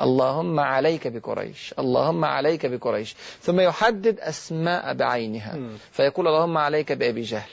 اللهم 0.00 0.60
عليك 0.60 1.08
بقريش 1.08 1.74
اللهم 1.78 2.24
عليك 2.24 2.66
بقريش 2.66 3.16
ثم 3.40 3.60
يحدد 3.60 4.20
أسماء 4.20 4.94
بعينها. 4.94 5.58
فيقول 5.92 6.28
اللهم 6.28 6.58
عليك 6.58 6.92
بأبي 6.92 7.22
جهل 7.22 7.50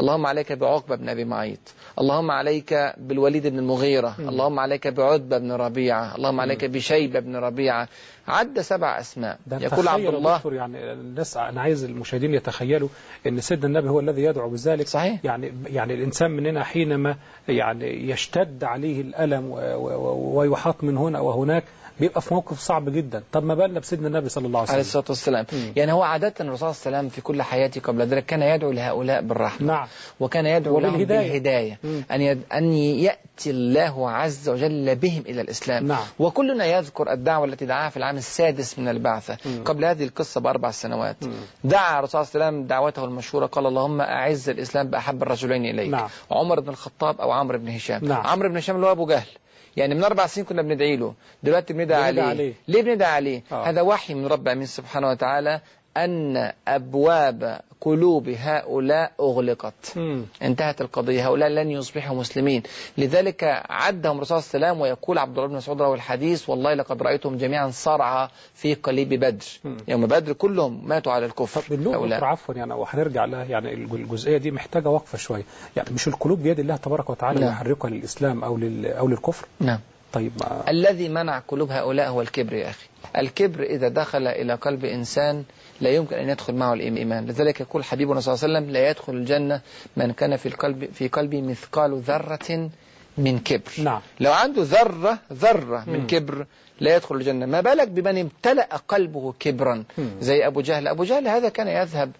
اللهم 0.00 0.26
عليك 0.26 0.52
بعقبة 0.52 0.96
بن 0.96 1.08
أبي 1.08 1.24
معيط. 1.24 1.58
اللهم 2.00 2.30
عليك 2.30 2.94
بالوليد 2.98 3.46
بن 3.46 3.58
المغيرة. 3.58 4.14
اللهم 4.18 4.58
عليك 4.58 4.88
بعتبة 4.88 5.38
بن 5.38 5.52
ربيعة. 5.52 6.16
اللهم 6.16 6.40
عليك 6.40 6.64
بشيبة 6.64 7.20
بن 7.20 7.36
ربيعة. 7.36 7.88
عد 8.28 8.60
سبع 8.60 9.00
أسماء. 9.00 9.38
يقول 9.52 9.88
عبد 9.88 10.04
الله 10.14 10.40
يعني 10.52 10.92
الناس 10.92 11.36
أنا 11.36 11.60
عايز 11.60 11.84
المشاهدين 11.84 12.34
يتخيلوا 12.34 12.88
إن 13.26 13.40
سيدنا 13.40 13.66
النبي 13.66 13.88
هو 13.88 14.00
الذي 14.00 14.22
يدعو 14.22 14.50
بذلك. 14.50 14.86
صحيح. 14.86 15.20
يعني 15.24 15.52
يعني 15.66 15.94
الإنسان 15.94 16.30
مننا 16.30 16.64
حينما 16.64 17.16
يعني 17.48 18.10
يشتد 18.10 18.64
عليه 18.64 19.04
و- 19.38 20.38
ويحاط 20.38 20.84
من 20.84 20.96
هنا 20.96 21.20
وهناك 21.20 21.64
بيبقى 22.00 22.20
في 22.20 22.34
موقف 22.34 22.58
صعب 22.60 22.88
جدا 22.90 23.22
طب 23.32 23.44
ما 23.44 23.54
بالنا 23.54 23.80
بسيدنا 23.80 24.08
النبي 24.08 24.28
صلى 24.28 24.46
الله 24.46 24.60
عليه 24.60 24.70
عليه 24.70 24.80
وسلم 24.80 25.00
الصلاة 25.00 25.04
والسلام. 25.08 25.72
يعني 25.76 25.92
هو 25.92 26.02
عادة 26.02 26.34
الرسول 26.40 26.58
صلى 26.74 26.86
الله 26.86 26.98
عليه 26.98 26.98
وسلم 26.98 27.08
في 27.08 27.20
كل 27.20 27.42
حياته 27.42 27.80
قبل 27.80 28.02
ذلك 28.06 28.26
كان 28.26 28.42
يدعو 28.42 28.72
لهؤلاء 28.72 29.22
بالرحمة 29.22 29.66
نعم 29.66 29.86
وكان 30.20 30.46
يدعو 30.46 30.80
لهم. 30.80 30.96
بالهداية. 30.96 31.78
أن 32.10 32.20
يد... 32.20 32.42
أن 32.54 32.72
يأتي 32.72 33.50
الله 33.50 34.10
عز 34.10 34.48
وجل 34.48 34.96
بهم 34.96 35.22
إلى 35.26 35.40
الإسلام 35.40 35.86
نعم 35.86 36.04
وكلنا 36.18 36.64
يذكر 36.66 37.12
الدعوة 37.12 37.44
التي 37.44 37.66
دعاها 37.66 37.90
في 37.90 37.96
العام 37.96 38.16
السادس 38.16 38.78
من 38.78 38.88
البعثة 38.88 39.36
مم. 39.46 39.64
قبل 39.64 39.84
هذه 39.84 40.04
القصة 40.04 40.40
بأربع 40.40 40.70
سنوات 40.70 41.24
مم. 41.24 41.32
دعا 41.64 41.98
الرسول 41.98 42.26
صلى 42.26 42.34
الله 42.34 42.44
عليه 42.46 42.56
وسلم 42.56 42.66
دعوته 42.68 43.04
المشهورة 43.04 43.46
قال 43.46 43.66
اللهم 43.66 44.00
أعز 44.00 44.48
الإسلام 44.48 44.90
بأحب 44.90 45.22
الرجلين 45.22 45.64
إليك 45.64 45.90
نعم. 45.90 46.08
عمر 46.30 46.60
بن 46.60 46.68
الخطاب 46.68 47.20
أو 47.20 47.30
عمرو 47.30 47.58
بن 47.58 47.68
هشام 47.68 48.04
نعم. 48.04 48.26
عمرو 48.26 48.48
بن 48.48 48.56
هشام 48.56 48.76
اللي 48.76 48.86
هو 48.86 48.92
أبو 48.92 49.06
جهل 49.06 49.26
يعني 49.76 49.94
من 49.94 50.04
أربع 50.04 50.26
سنين 50.26 50.46
كنا 50.46 50.62
بندعي 50.62 50.96
له 50.96 51.14
دلوقتي 51.42 51.72
بندعي 51.72 52.02
عليه. 52.02 52.22
عليه. 52.22 52.52
ليه 52.68 52.82
بندعي 52.82 53.10
عليه 53.12 53.42
آه. 53.52 53.64
هذا 53.64 53.80
وحي 53.80 54.14
من 54.14 54.26
رب 54.26 54.42
العالمين 54.42 54.66
سبحانه 54.66 55.08
وتعالى 55.08 55.60
أن 56.04 56.52
أبواب 56.68 57.60
قلوب 57.80 58.28
هؤلاء 58.28 59.12
أغلقت. 59.20 59.74
مم. 59.96 60.24
انتهت 60.42 60.80
القضية. 60.80 61.28
هؤلاء 61.28 61.48
لن 61.48 61.70
يصبحوا 61.70 62.16
مسلمين. 62.16 62.62
لذلك 62.98 63.44
عدهم 63.70 64.24
صلى 64.24 64.38
الله 64.38 64.48
عليه 64.54 64.66
وسلم 64.66 64.80
ويقول 64.80 65.18
عبد 65.18 65.36
الله 65.38 65.48
بن 65.48 65.54
مسعود 65.56 65.82
روى 65.82 65.94
الحديث 65.94 66.48
والله 66.48 66.74
لقد 66.74 67.02
رأيتهم 67.02 67.36
جميعا 67.36 67.70
صرعى 67.70 68.28
في 68.54 68.74
قليب 68.74 69.08
بدر. 69.08 69.44
مم. 69.64 69.76
يوم 69.88 70.06
بدر 70.06 70.32
كلهم 70.32 70.88
ماتوا 70.88 71.12
على 71.12 71.26
الكفر. 71.26 71.74
هؤلاء. 71.74 72.24
عفوا 72.24 72.54
يعني 72.54 72.74
وهنرجع 72.74 73.24
لها. 73.24 73.44
يعني 73.44 73.74
الج- 73.74 73.94
الجزئية 73.94 74.36
دي 74.38 74.50
محتاجة 74.50 74.88
وقفة 74.88 75.18
شوية. 75.18 75.44
يعني 75.76 75.88
مش 75.92 76.08
القلوب 76.08 76.42
بيد 76.42 76.58
الله 76.60 76.76
تبارك 76.76 77.10
وتعالى 77.10 77.40
نعم. 77.40 77.48
يحركها 77.50 77.90
للإسلام 77.90 78.44
أو 78.44 78.56
لل 78.56 78.86
أو 78.86 79.08
للكفر؟ 79.08 79.46
نعم. 79.60 79.78
طيب 80.12 80.32
ما 80.40 80.70
الذي 80.70 81.08
منع 81.08 81.38
قلوب 81.38 81.70
هؤلاء 81.70 82.08
هو 82.08 82.20
الكبر 82.20 82.52
يا 82.52 82.70
أخي. 82.70 82.86
الكبر 83.18 83.62
إذا 83.62 83.88
دخل 83.88 84.26
إلى 84.26 84.54
قلب 84.54 84.84
إنسان 84.84 85.44
لا 85.80 85.90
يمكن 85.90 86.16
أن 86.16 86.28
يدخل 86.28 86.54
معه 86.54 86.72
الإيمان. 86.72 87.26
لذلك 87.26 87.60
يقول 87.60 87.84
حبيبنا 87.84 88.20
صلى 88.20 88.34
الله 88.34 88.44
عليه 88.44 88.54
وسلم 88.58 88.72
لا 88.72 88.90
يدخل 88.90 89.12
الجنة 89.12 89.60
من 89.96 90.12
كان 90.12 90.36
في 90.36 90.46
القلب 90.46 90.88
في 90.92 91.08
قلبه 91.08 91.42
مثقال 91.42 92.00
ذرة 92.00 92.70
من 93.18 93.38
كبر. 93.38 93.70
نعم. 93.78 94.00
لو 94.20 94.32
عنده 94.32 94.62
ذرة 94.62 95.18
ذرة 95.32 95.84
من 95.86 96.00
مم. 96.00 96.06
كبر 96.06 96.46
لا 96.80 96.96
يدخل 96.96 97.14
الجنة. 97.14 97.46
ما 97.46 97.60
بالك 97.60 97.88
بمن 97.88 98.18
امتلأ 98.18 98.76
قلبه 98.88 99.34
كبرا؟ 99.40 99.84
مم. 99.98 100.10
زي 100.20 100.46
أبو 100.46 100.60
جهل. 100.60 100.88
أبو 100.88 101.04
جهل 101.04 101.28
هذا 101.28 101.48
كان 101.48 101.68
يذهب 101.68 102.10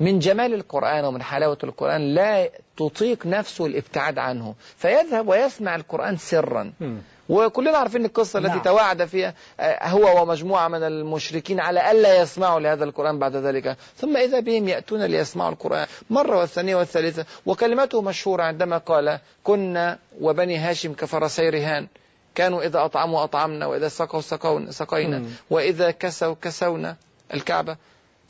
من 0.00 0.18
جمال 0.18 0.54
القرآن 0.54 1.04
ومن 1.04 1.22
حلاوة 1.22 1.58
القرآن 1.64 2.14
لا 2.14 2.50
تطيق 2.76 3.26
نفسه 3.26 3.66
الابتعاد 3.66 4.18
عنه. 4.18 4.54
فيذهب 4.76 5.28
ويسمع 5.28 5.76
القرآن 5.76 6.16
سرا. 6.16 6.72
مم. 6.80 6.98
وكلنا 7.28 7.78
عارفين 7.78 8.04
القصة 8.04 8.38
التي 8.38 8.48
نعم. 8.48 8.62
توعد 8.62 9.04
فيها 9.04 9.34
آه، 9.60 9.88
هو 9.88 10.22
ومجموعة 10.22 10.68
من 10.68 10.82
المشركين 10.82 11.60
على 11.60 11.90
ألا 11.90 12.20
يسمعوا 12.22 12.60
لهذا 12.60 12.84
القرآن 12.84 13.18
بعد 13.18 13.36
ذلك 13.36 13.76
ثم 13.96 14.16
إذا 14.16 14.40
بهم 14.40 14.68
يأتون 14.68 15.02
ليسمعوا 15.02 15.50
القرآن 15.50 15.86
مرة 16.10 16.38
والثانية 16.38 16.76
والثالثة 16.76 17.24
وكلمته 17.46 18.02
مشهورة 18.02 18.42
عندما 18.42 18.78
قال 18.78 19.18
كنا 19.44 19.98
وبني 20.20 20.56
هاشم 20.56 20.92
كفرسي 20.92 21.48
رهان 21.48 21.88
كانوا 22.34 22.62
إذا 22.62 22.84
أطعموا 22.84 23.24
أطعمنا 23.24 23.66
وإذا 23.66 23.88
سقوا 23.88 24.20
سقونا 24.20 24.70
سقينا. 24.70 25.22
وإذا 25.50 25.90
كسوا 25.90 26.34
كسونا 26.42 26.96
الكعبة 27.34 27.76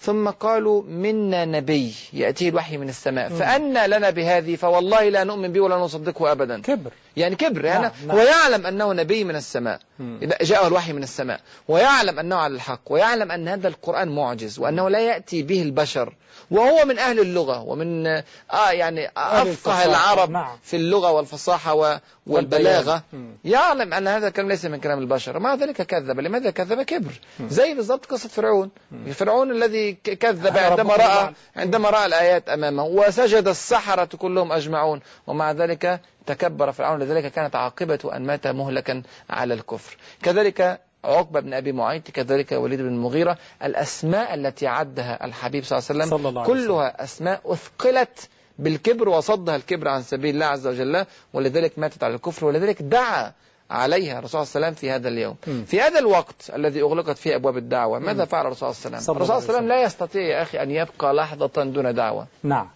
ثم 0.00 0.28
قالوا 0.28 0.82
منا 0.82 1.44
نبي 1.44 1.94
يأتيه 2.12 2.48
الوحي 2.48 2.76
من 2.76 2.88
السماء. 2.88 3.28
فأنا 3.28 3.86
لنا 3.86 4.10
بهذه 4.10 4.56
فوالله 4.56 5.08
لا 5.08 5.24
نؤمن 5.24 5.52
به 5.52 5.60
ولا 5.60 5.76
نصدقه 5.76 6.32
أبدا 6.32 6.62
كبر 6.62 6.90
يعني 7.16 7.36
كبر 7.36 7.64
يعني 7.64 7.82
نعم، 7.82 7.92
نعم. 8.06 8.18
هو 8.18 8.22
يعلم 8.22 8.66
أنه 8.66 8.92
نبي 8.92 9.24
من 9.24 9.36
السماء 9.36 9.80
مم. 9.98 10.20
جاءه 10.42 10.66
الوحي 10.66 10.92
من 10.92 11.02
السماء 11.02 11.40
ويعلم 11.68 12.18
أنه 12.18 12.36
على 12.36 12.54
الحق 12.54 12.80
ويعلم 12.86 13.32
أن 13.32 13.48
هذا 13.48 13.68
القرآن 13.68 14.08
معجز 14.14 14.58
وأنه 14.58 14.88
لا 14.88 15.00
يأتي 15.00 15.42
به 15.42 15.62
البشر 15.62 16.14
وهو 16.50 16.84
من 16.84 16.98
أهل 16.98 17.20
اللغة 17.20 17.62
ومن 17.62 18.06
آه 18.06 18.70
يعني 18.70 19.10
أفقه. 19.16 19.84
العرب 19.84 20.30
نعم. 20.30 20.58
في 20.62 20.76
اللغة 20.76 21.10
والفصاحة 21.10 22.00
والبلاغة. 22.26 23.02
يعلم 23.44 23.94
أن 23.94 24.08
هذا 24.08 24.28
الكلام 24.28 24.48
ليس 24.48 24.64
من 24.64 24.80
كلام 24.80 24.98
البشر 24.98 25.38
مع 25.38 25.54
ذلك 25.54 25.82
كذب 25.82 26.20
لماذا 26.20 26.50
كذب 26.50 26.82
كبر 26.82 27.20
زي 27.48 27.74
بالضبط 27.74 28.06
قصة 28.06 28.28
فرعون 28.28 28.70
فرعون 29.12 29.50
الذي 29.50 29.92
كذب 29.92 30.58
عندما 30.58 30.96
رأى. 30.96 31.32
عندما 31.56 31.90
رأى 31.90 32.06
الآيات 32.06 32.48
أمامه 32.48 32.84
وسجد 32.84 33.48
السحرة 33.48 34.16
كلهم 34.16 34.52
أجمعون 34.52 35.00
ومع 35.26 35.52
ذلك 35.52 36.00
تكبر 36.26 36.72
فرعون 36.72 37.00
لذلك 37.00 37.32
كانت 37.32 37.56
عاقبة 37.56 37.98
أن 38.16 38.26
مات 38.26 38.46
مهلكا 38.46 39.02
على 39.30 39.54
الكفر. 39.54 39.96
كذلك 40.22 40.80
عقبة 41.04 41.40
بن 41.40 41.54
أبي 41.54 41.72
معيط 41.72 42.10
كذلك 42.10 42.52
وليد 42.52 42.80
بن 42.80 42.88
المغيرة 42.88 43.38
الأسماء 43.64 44.34
التي 44.34 44.66
عدها 44.66 45.24
الحبيب 45.24 45.64
صلى 45.64 45.78
الله 45.78 45.88
عليه 45.90 46.00
وسلم 46.00 46.18
صلى 46.18 46.28
الله 46.28 46.42
عليه 46.42 46.52
وسلم. 46.52 46.66
كلها 46.66 47.04
أسماء 47.04 47.40
أثقلت 47.44 48.28
بالكبر 48.58 49.08
وصدها 49.08 49.56
الكبر 49.56 49.88
عن 49.88 50.02
سبيل 50.02 50.34
الله 50.34 50.46
عز 50.46 50.66
وجل 50.66 51.04
ولذلك 51.32 51.78
ماتت 51.78 52.04
على 52.04 52.14
الكفر 52.14 52.46
ولذلك 52.46 52.82
دعا 52.82 53.32
عليها 53.70 54.18
الرسول 54.18 54.46
صلى 54.46 54.56
الله 54.56 54.66
عليه 54.66 54.76
وسلم 54.76 54.80
في 54.80 54.90
هذا 54.90 55.08
اليوم. 55.08 55.36
مم. 55.46 55.64
في 55.64 55.80
هذا 55.80 55.98
الوقت 55.98 56.50
الذي 56.54 56.82
أغلقت 56.82 57.18
فيه 57.18 57.36
أبواب 57.36 57.56
الدعوة 57.56 57.98
ماذا 57.98 58.24
فعل 58.24 58.46
الرسول 58.46 58.74
صلى 58.74 58.86
الله 58.86 58.96
عليه 58.96 59.06
وسلم؟ 59.06 59.16
الله 59.16 59.26
الرسول 59.26 59.42
صلى 59.42 59.48
الله 59.48 59.56
عليه 59.56 59.58
وسلم 59.58 59.68
لا 59.68 59.82
يستطيع 59.82 60.22
يا 60.22 60.42
أخي 60.42 60.62
أن 60.62 60.70
يبقى 60.70 61.14
لحظة 61.14 61.64
دون 61.64 61.94
دعوة. 61.94 62.26
نعم. 62.42 62.68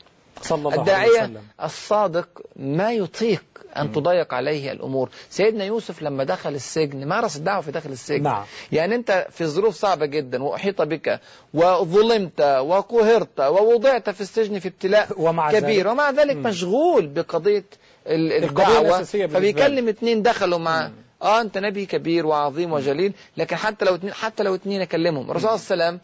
صلى 0.42 0.58
الله 0.58 0.70
عليه 0.72 0.80
الداعية 0.80 1.10
وسلم. 1.22 1.42
الصادق 1.62 2.28
ما 2.56 2.92
يطيق 2.92 3.42
أن 3.76 3.92
تضيق 3.92 4.34
عليه 4.34 4.72
الأمور. 4.72 5.10
سيدنا 5.30 5.64
يوسف 5.64 6.02
لما 6.02 6.24
دخل 6.24 6.54
السجن 6.54 7.06
مارس 7.08 7.36
الدعوة 7.36 7.60
في 7.60 7.70
داخل 7.70 7.90
السجن؟ 7.90 8.22
نعم. 8.22 8.44
يعني 8.72 8.94
أنت 8.94 9.26
في 9.30 9.46
ظروف 9.46 9.74
صعبة 9.74 10.06
جدا 10.06 10.42
وأحيط 10.42 10.82
بك 10.82 11.20
وظلمت 11.54 12.40
وقهرت 12.40 13.40
ووضعت 13.40 14.10
في 14.10 14.20
السجن 14.20 14.58
في 14.58 14.68
ابتلاء 14.68 15.08
ومع 15.22 15.52
كبير 15.52 15.86
ذلك- 15.86 15.92
ومع 15.92 16.10
ذلك 16.10 16.36
مم. 16.36 16.42
مشغول 16.42 17.06
بقضية 17.06 17.64
الدعوة. 18.06 19.02
فبيكلم 19.02 19.88
اتنين 19.88 20.22
دخلوا 20.22 20.58
معاه 20.58 20.90
آه 21.22 21.40
أنت 21.40 21.58
نبي 21.58 21.86
كبير 21.86 22.26
وعظيم 22.26 22.72
وجليل 22.72 23.12
لكن 23.36 23.56
حتى 23.56 23.84
لو 23.84 23.94
اتنين 23.94 24.12
حتى 24.12 24.42
لو 24.42 24.54
اتنين 24.54 24.80
أكلمهم. 24.80 25.30
الرسول 25.30 25.58
صلى 25.58 25.74
الله 25.74 25.84
عليه 25.84 25.96
وسلم 25.96 26.00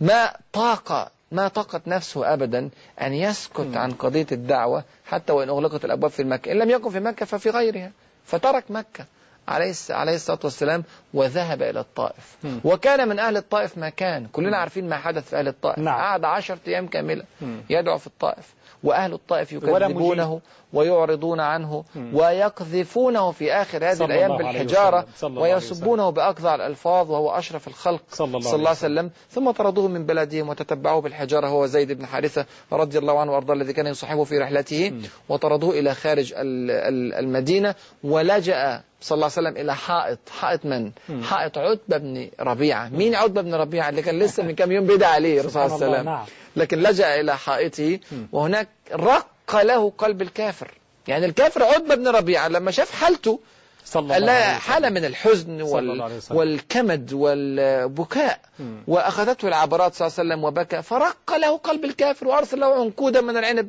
ما 0.00 0.32
طاق 0.52 1.12
ما 1.32 1.48
طاقت 1.48 1.88
نفسه 1.88 2.32
ابدا 2.32 2.70
أن 3.02 3.12
يسكت 3.12 3.76
عن 3.76 3.90
قضية 3.92 4.26
الدعوة 4.32 4.84
حتى 5.06 5.32
وإن 5.32 5.48
أغلقت 5.48 5.84
الأبواب 5.84 6.10
في 6.10 6.24
مكة 6.24 6.52
إن 6.52 6.58
لم 6.58 6.70
يكن 6.70 6.90
في 6.90 7.00
مكة 7.00 7.26
ففي 7.26 7.50
غيرها 7.50 7.90
فترك 8.24 8.64
مكة 8.70 9.04
عليه 9.48 9.74
عليه 9.90 10.14
الصلاة 10.14 10.38
والسلام 10.44 10.84
وذهب 11.14 11.62
إلى 11.62 11.80
الطائف 11.80 12.36
مم. 12.44 12.60
وكان 12.64 13.08
من 13.08 13.18
أهل 13.18 13.36
الطائف 13.36 13.78
ما 13.78 13.88
كان 13.88 14.26
كلنا 14.26 14.56
عارفين 14.56 14.88
ما 14.88 14.96
حدث 14.96 15.28
في 15.28 15.38
أهل 15.38 15.48
الطائف 15.48 15.78
نعم. 15.78 15.94
قعد 15.94 16.24
عشرة 16.24 16.58
أيام 16.68 16.86
كاملة 16.86 17.24
مم. 17.40 17.60
يدعو 17.70 17.98
في 17.98 18.06
الطائف 18.06 18.54
وأهل 18.84 19.12
الطائف 19.12 19.52
يكذبونه 19.52 20.40
ويعرضون 20.72 21.40
عنه. 21.40 21.84
ويقذفونه 22.14 23.30
في 23.30 23.52
آخر 23.52 23.78
هذه 23.84 23.92
الأيام 24.04 24.30
بالحجارة 24.38 25.06
ويسبونه 25.42 26.10
بأقذع 26.10 26.54
الألفاظ 26.54 27.10
وهو 27.10 27.30
أشرف 27.30 27.68
الخلق 27.68 28.02
صلى 28.10 28.26
الله 28.26 28.40
صلى 28.40 28.56
الله 28.56 28.68
عليه 28.68 28.78
وسلم. 28.78 29.10
ثم 29.30 29.50
طردوه 29.50 29.88
من 29.88 30.06
بلدهم 30.06 30.48
وتتبعوه 30.48 31.00
بالحجارة 31.00 31.48
هو 31.48 31.66
زيد 31.66 31.92
بن 31.92 32.06
حارثة 32.06 32.46
رضي 32.72 32.98
الله 32.98 33.20
عنه 33.20 33.32
وأرضاه 33.32 33.54
الذي 33.54 33.72
كان 33.72 33.86
يصاحبه 33.86 34.24
في 34.24 34.38
رحلته. 34.38 34.92
وطردوه 35.28 35.78
إلى 35.78 35.94
خارج 35.94 36.32
ال- 36.36 36.70
ال- 36.70 37.14
المدينة 37.14 37.74
ولجأ 38.04 38.82
صلى 39.00 39.16
الله 39.16 39.30
عليه 39.36 39.48
وسلم 39.48 39.56
إلى 39.62 39.76
حائط 39.76 40.18
حائط 40.40 40.64
من؟ 40.64 40.90
مم. 41.08 41.22
حائط 41.22 41.58
عتبة 41.58 41.96
بن 41.96 42.30
ربيعة 42.40 42.88
مين 42.88 43.14
عتبة 43.14 43.40
بن 43.42 43.54
ربيعة 43.54 43.88
اللي 43.88 44.02
كان 44.02 44.18
لسه 44.18 44.42
من 44.42 44.54
كم 44.54 44.72
يوم 44.72 44.86
بدأ 44.86 45.06
عليه 45.06 45.40
الرسول 45.40 45.52
صلى 45.52 45.64
الله 45.64 45.76
عليه 45.86 45.94
وسلم 45.94 46.04
نعم. 46.04 46.24
لكن 46.56 46.78
لجأ 46.78 47.20
إلى 47.20 47.36
حائطه. 47.38 47.98
وهناك 48.32 48.68
رق 48.92 49.62
له 49.62 49.92
قلب 49.98 50.22
الكافر 50.22 50.70
يعني 51.08 51.26
الكافر 51.26 51.62
عتبة 51.62 51.94
بن 51.94 52.08
ربيعة 52.08 52.48
لما 52.48 52.70
شاف 52.70 52.94
حالته 52.94 53.40
صلى 53.84 54.02
الله 54.02 54.14
عليه 54.14 54.48
وسلم. 54.48 54.60
حالة 54.60 54.88
من 54.88 55.04
الحزن 55.04 55.66
صلى 55.66 55.78
الله 55.78 55.92
وال... 55.92 56.02
عليه 56.02 56.16
وسلم. 56.16 56.36
والكمد 56.36 57.12
والبكاء. 57.12 58.40
وأخذته 58.86 59.48
العبرات 59.48 59.94
صلى 59.94 60.06
الله 60.06 60.18
عليه 60.18 60.28
وسلم 60.28 60.44
وبكى 60.44 60.82
فرق 60.82 61.36
له 61.36 61.56
قلب 61.56 61.84
الكافر 61.84 62.28
وأرسل 62.28 62.60
له 62.60 62.80
عنقودا 62.80 63.20
من 63.20 63.36
العنب 63.36 63.68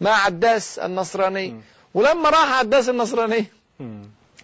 مع 0.00 0.10
عداس 0.24 0.78
النصراني. 0.78 1.60
ولما 1.94 2.30
راح 2.30 2.58
عداس 2.58 2.88
النصراني. 2.88 3.44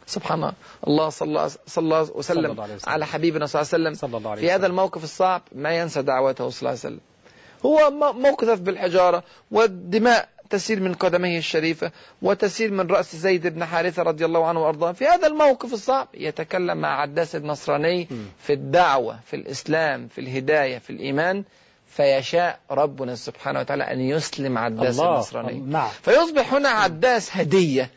سبحان 0.06 0.52
الله 0.86 1.08
صلى 1.08 1.28
الله 1.28 1.50
الله 1.78 2.10
وسلم 2.14 2.50
الله. 2.50 2.78
على 2.86 3.06
حبيبنا 3.06 3.46
صلى 3.46 3.62
الله 3.62 3.72
عليه 3.72 3.82
وسلم. 3.82 3.94
صلى 3.94 4.18
الله 4.18 4.30
عليه 4.30 4.40
في 4.40 4.50
هذا. 4.50 4.66
الموقف 4.66 5.04
الصعب 5.04 5.42
ما 5.52 5.78
ينسى 5.78 6.02
دعوته 6.02 6.50
صلى 6.50 6.58
الله 6.58 6.70
عليه 6.70 6.78
وسلم. 6.78 7.00
هو 7.66 7.90
موقف 8.12 8.60
بالحجارة 8.60 9.22
والدماء 9.50 10.28
تسيل 10.50 10.82
من 10.82 10.94
قدميه 10.94 11.38
الشريفة 11.38 11.90
وتسيل 12.22 12.74
من 12.74 12.86
رأس 12.86 13.16
زيد 13.16 13.46
بن 13.46 13.64
حارثة 13.64 14.02
رضي 14.02 14.24
الله 14.24 14.46
عنه 14.46 14.64
وأرضاه. 14.64 14.92
في 14.92 15.06
هذا 15.06 15.26
الموقف 15.26 15.72
الصعب 15.72 16.08
يتكلم 16.14 16.78
مع 16.78 17.00
عداس 17.00 17.36
النصراني. 17.36 18.08
في 18.38 18.52
الدعوة 18.52 19.20
في 19.26 19.36
الإسلام 19.36 20.08
في 20.08 20.20
الهداية 20.20 20.78
في 20.78 20.90
الإيمان. 20.90 21.44
فيشاء 21.88 22.58
ربنا 22.70 23.14
سبحانه 23.14 23.60
وتعالى 23.60 23.84
أن 23.84 24.00
يسلم 24.00 24.58
عداس 24.58 25.00
الله. 25.00 25.14
النصراني 25.14 25.60
نعم. 25.60 25.88
فيصبح 26.02 26.54
هنا 26.54 26.68
عداس 26.68 27.36
هدية. 27.36 27.90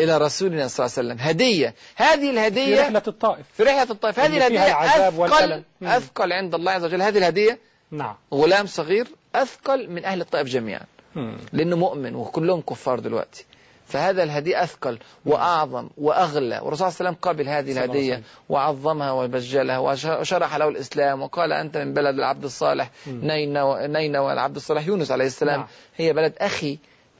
إلى 0.00 0.18
رسولنا 0.18 0.68
صلى 0.68 0.86
الله 0.86 0.98
عليه 0.98 1.08
وسلم. 1.08 1.28
هدية. 1.28 1.74
هذه 1.96 2.20
في 2.20 2.30
الهدية 2.30 2.80
رحلة 2.80 3.02
الطائف. 3.08 3.46
في 3.56 3.62
رحلة 3.62 3.90
الطائف. 3.90 4.20
هذه 4.20 4.36
الهدية 4.36 4.84
أثقل 4.84 5.20
والألم. 5.20 5.64
أثقل 5.82 6.32
عند 6.32 6.54
الله 6.54 6.72
عز 6.72 6.84
وجل. 6.84 7.02
هذه 7.02 7.18
الهدية 7.18 7.58
نعم. 7.90 8.14
غلام 8.34 8.66
صغير 8.66 9.08
أثقل 9.34 9.90
من 9.90 10.04
أهل 10.04 10.20
الطائف 10.20 10.48
جميعا. 10.48 10.84
مم. 11.14 11.36
لأنه 11.52 11.76
مؤمن 11.76 12.14
وكلهم 12.14 12.60
كفار 12.60 12.98
دلوقتي. 12.98 13.44
فهذا 13.86 14.22
الهدية 14.22 14.62
أثقل 14.62 14.98
وأعظم 15.26 15.88
وأغلى. 15.98 16.60
والرسول 16.62 16.92
صلى 16.92 17.00
الله 17.00 17.00
عليه 17.00 17.10
وسلم 17.10 17.16
قبل 17.22 17.48
هذه 17.48 17.72
الهدية. 17.72 18.22
وعظمها 18.48 19.12
وبجلها 19.12 19.78
وشرح 19.78 20.56
له 20.56 20.68
الإسلام 20.68 21.22
وقال 21.22 21.52
أنت 21.52 21.76
من 21.76 21.94
بلد 21.94 22.14
العبد 22.14 22.44
الصالح. 22.44 22.90
نينوى 23.06 23.86
نينوى 23.86 24.32
العبد 24.32 24.56
الصالح 24.56 24.86
يونس 24.86 25.10
عليه 25.10 25.26
السلام. 25.26 25.60
نعم. 25.60 25.68
هي 25.96 26.12
بلد 26.12 26.34
أخي. 26.38 26.78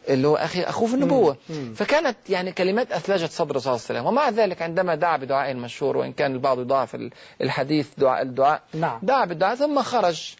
اللي 0.08 0.28
هو 0.28 0.36
أخي 0.36 0.62
أخوه 0.62 0.88
في 0.88 0.94
النبوة 0.94 1.36
مم. 1.50 1.74
فكانت 1.76 2.16
يعني 2.28 2.52
كلمات 2.52 2.92
أثلجت 2.92 3.30
صدر 3.30 3.50
الرسول 3.50 3.62
صلى 3.62 3.72
الله 3.72 3.84
عليه 3.90 4.00
وسلم 4.00 4.06
ومع 4.06 4.44
ذلك 4.44 4.62
عندما 4.62 4.94
دعا 4.94 5.16
بدعاء 5.16 5.54
مشهور 5.54 5.96
وإن 5.96 6.12
كان 6.12 6.32
البعض 6.34 6.60
يضاعف 6.60 6.96
الحديث 7.40 7.88
دعاء 7.98 8.22
الدعاء 8.22 8.62
نعم 8.74 8.98
دعا 9.02 9.24
بالدعاء 9.24 9.54
ثم 9.54 9.82
خرج 9.82 10.34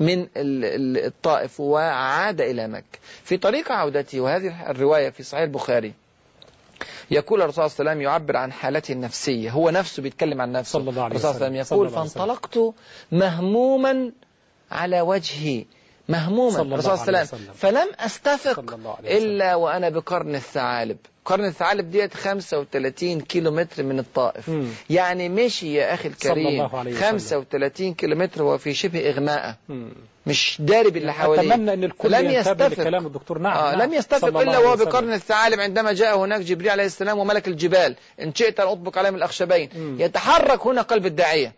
من 0.00 0.20
ال- 0.22 0.28
ال- 0.36 1.04
الطائف 1.06 1.60
وعاد 1.60 2.40
إلى 2.40 2.68
مكة 2.68 2.98
في 3.24 3.36
طريق 3.36 3.72
عودته 3.72 4.20
وهذه 4.20 4.70
الرواية 4.70 5.10
في 5.10 5.22
صحيح 5.22 5.42
البخاري 5.42 5.92
يقول 7.10 7.42
الرسول 7.42 7.70
صلى 7.70 7.80
الله 7.80 7.90
عليه 7.90 8.00
وسلم 8.00 8.02
يعبر 8.12 8.36
عن 8.36 8.52
حالته 8.52 8.92
النفسية 8.92 9.50
هو 9.50 9.70
نفسه 9.70 10.02
بيتكلم 10.02 10.40
عن 10.40 10.52
نفسه 10.52 10.72
صلى 10.78 10.90
الله 10.90 11.02
عليه 11.02 11.14
وسلم. 11.16 11.54
يقول. 11.76 11.88
فانطلقت 12.08 12.58
مهموما 13.12 14.12
على 14.70 15.00
وجهي 15.00 15.64
مهموما 16.08 16.50
صلى 16.50 16.62
الله 16.62 16.74
الرسول 16.74 16.98
صلى 16.98 17.08
الله 17.08 17.18
عليه 17.18 17.28
وسلم. 17.28 17.52
فلم 17.54 17.88
أستفق. 17.98 18.78
إلا 19.04 19.54
وأنا 19.54 19.88
بقرن 19.88 20.34
الثعالب 20.34 20.96
قرن 21.24 21.44
الثعالب 21.44 21.90
ديت 21.90 22.14
35 22.14 23.20
كيلو 23.20 23.50
متر 23.50 23.82
من 23.82 23.98
الطائف 23.98 24.48
مم. 24.48 24.66
يعني 24.90 25.28
مشي 25.28 25.74
يا 25.74 25.94
أخي 25.94 26.08
الكريم 26.08 26.46
الله 26.46 26.78
عليه 26.78 26.90
وسلم. 26.92 27.02
35 27.02 27.94
كيلو 27.94 28.16
متر 28.16 28.58
في 28.58 28.74
شبه 28.74 29.10
إغماء 29.10 29.54
مم. 29.68 29.92
مش 30.26 30.56
دارب 30.60 30.96
اللي 30.96 31.12
حواليه 31.12 31.54
أتمنى 31.54 31.72
أن 31.72 31.84
الكل 31.84 32.10
لم 32.12 32.30
يستفق. 32.30 32.66
لكلام 32.66 33.06
الدكتور 33.06 33.38
نعم, 33.38 33.52
آه 33.56 33.70
نعم. 33.76 33.82
لم 33.82 33.94
يستفق 33.94 34.38
إلا 34.40 34.58
وهو. 34.58 34.76
بقرن 34.76 35.12
الثعالب 35.12 35.60
عندما 35.60 35.92
جاء 35.92 36.18
هناك 36.18 36.40
جبريل 36.40 36.70
عليه 36.70 36.84
السلام 36.84 37.18
وملك 37.18 37.48
الجبال 37.48 37.96
إن 38.22 38.34
شئت 38.34 38.60
أن 38.60 38.66
أطبق 38.66 38.98
عليهم 38.98 39.14
الأخشبين 39.14 39.68
مم. 39.76 39.96
يتحرك 40.00 40.66
هنا 40.66 40.82
قلب 40.82 41.06
الداعية 41.06 41.52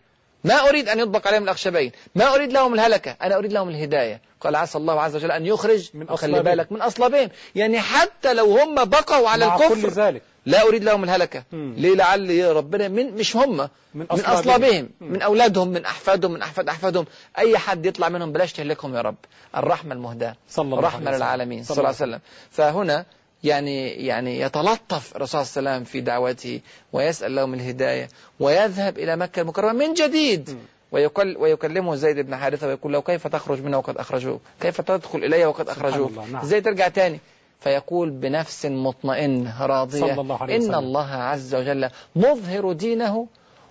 ما 0.46 0.54
أريد 0.54 0.88
أن 0.88 0.98
يطبق 0.98 1.26
عليهم 1.26 1.42
الأخشبين. 1.42 1.92
ما 2.14 2.34
أريد 2.34 2.52
لهم 2.52 2.74
الهلكة. 2.74 3.16
أنا 3.22 3.36
أريد 3.36 3.52
لهم 3.52 3.68
الهداية. 3.68 4.20
قال 4.40 4.56
عسى 4.56 4.78
الله 4.78 5.00
عز 5.00 5.16
وجل 5.16 5.30
أن 5.30 5.46
يخرج 5.46 5.90
من 5.94 6.06
خلي 6.06 6.14
أصلابهم. 6.14 6.42
بالك 6.42 6.72
من 6.72 6.82
أصلابهم. 6.82 7.28
يعني 7.54 7.80
حتى 7.80 8.34
لو 8.34 8.58
هم 8.58 8.74
بقوا 8.74 9.28
على 9.28 9.46
مع 9.46 9.56
الكفر. 9.56 9.74
كل 9.74 9.88
ذلك. 9.88 10.22
لا 10.46 10.62
أريد 10.62 10.84
لهم 10.84 11.04
الهلكة. 11.04 11.44
مم. 11.52 11.74
ليه؟ 11.76 11.94
لعل 11.94 12.30
يا 12.30 12.52
ربنا 12.52 12.88
من 12.88 13.14
مش 13.14 13.36
هم. 13.36 13.56
من 13.56 13.68
من 13.94 14.06
أصلابهم. 14.10 14.88
مم. 15.00 15.12
من 15.12 15.22
أولادهم 15.22 15.68
من 15.68 15.84
أحفادهم 15.84 16.32
من 16.32 16.42
أحفاد 16.42 16.68
أحفادهم. 16.68 17.06
أي 17.38 17.58
حد 17.58 17.86
يطلع 17.86 18.08
منهم 18.08 18.32
بلاش 18.32 18.52
تهلكهم 18.52 18.96
يا 18.96 19.00
رب. 19.00 19.16
الرحمة 19.56 19.94
المهداة. 19.94 20.36
صلى 20.48 20.64
الله 20.64 20.80
رحمة. 20.80 21.10
للعالمين. 21.10 21.64
صلى 21.64 21.76
الله 21.78 21.86
عليه 21.86 21.96
وسلم. 21.96 22.20
فهنا 22.50 23.06
يعني 23.46 23.88
يعني 23.88 24.40
يتلطف 24.40 25.16
الرسول 25.16 25.46
صلى 25.46 25.60
الله 25.60 25.70
عليه 25.70 25.80
وسلم 25.80 25.92
في 25.92 26.00
دعوته 26.00 26.60
ويسأل 26.92 27.34
لهم 27.34 27.54
الهداية 27.54 28.08
ويذهب 28.40 28.98
إلى 28.98 29.16
مكة 29.16 29.42
المكرمة 29.42 29.72
من 29.72 29.94
جديد. 29.94 30.58
ويكل 30.92 31.36
ويكلمه 31.36 31.94
زيد 31.94 32.18
بن 32.18 32.36
حارثة 32.36 32.66
ويقول 32.66 32.92
له 32.92 33.00
كيف 33.00 33.26
تخرج 33.26 33.62
منها 33.62 33.78
وقد 33.78 33.96
أخرجوك 33.96 34.40
كيف 34.60 34.80
تدخل 34.80 35.24
إلي 35.24 35.46
وقد 35.46 35.68
الله، 35.68 36.26
نعم. 36.26 36.42
إزاي 36.42 36.60
ترجع 36.60 36.88
تاني. 36.88 37.20
فيقول 37.60 38.10
بنفس 38.10 38.66
مطمئن 38.66 39.52
راضية 39.60 40.00
صلى 40.00 40.20
الله 40.20 40.42
عليه 40.42 40.56
إن 40.56 40.60
وسلم. 40.60 40.74
الله 40.74 41.10
عز 41.10 41.54
وجل 41.54 41.90
مظهر 42.16 42.72
دينه 42.72 43.26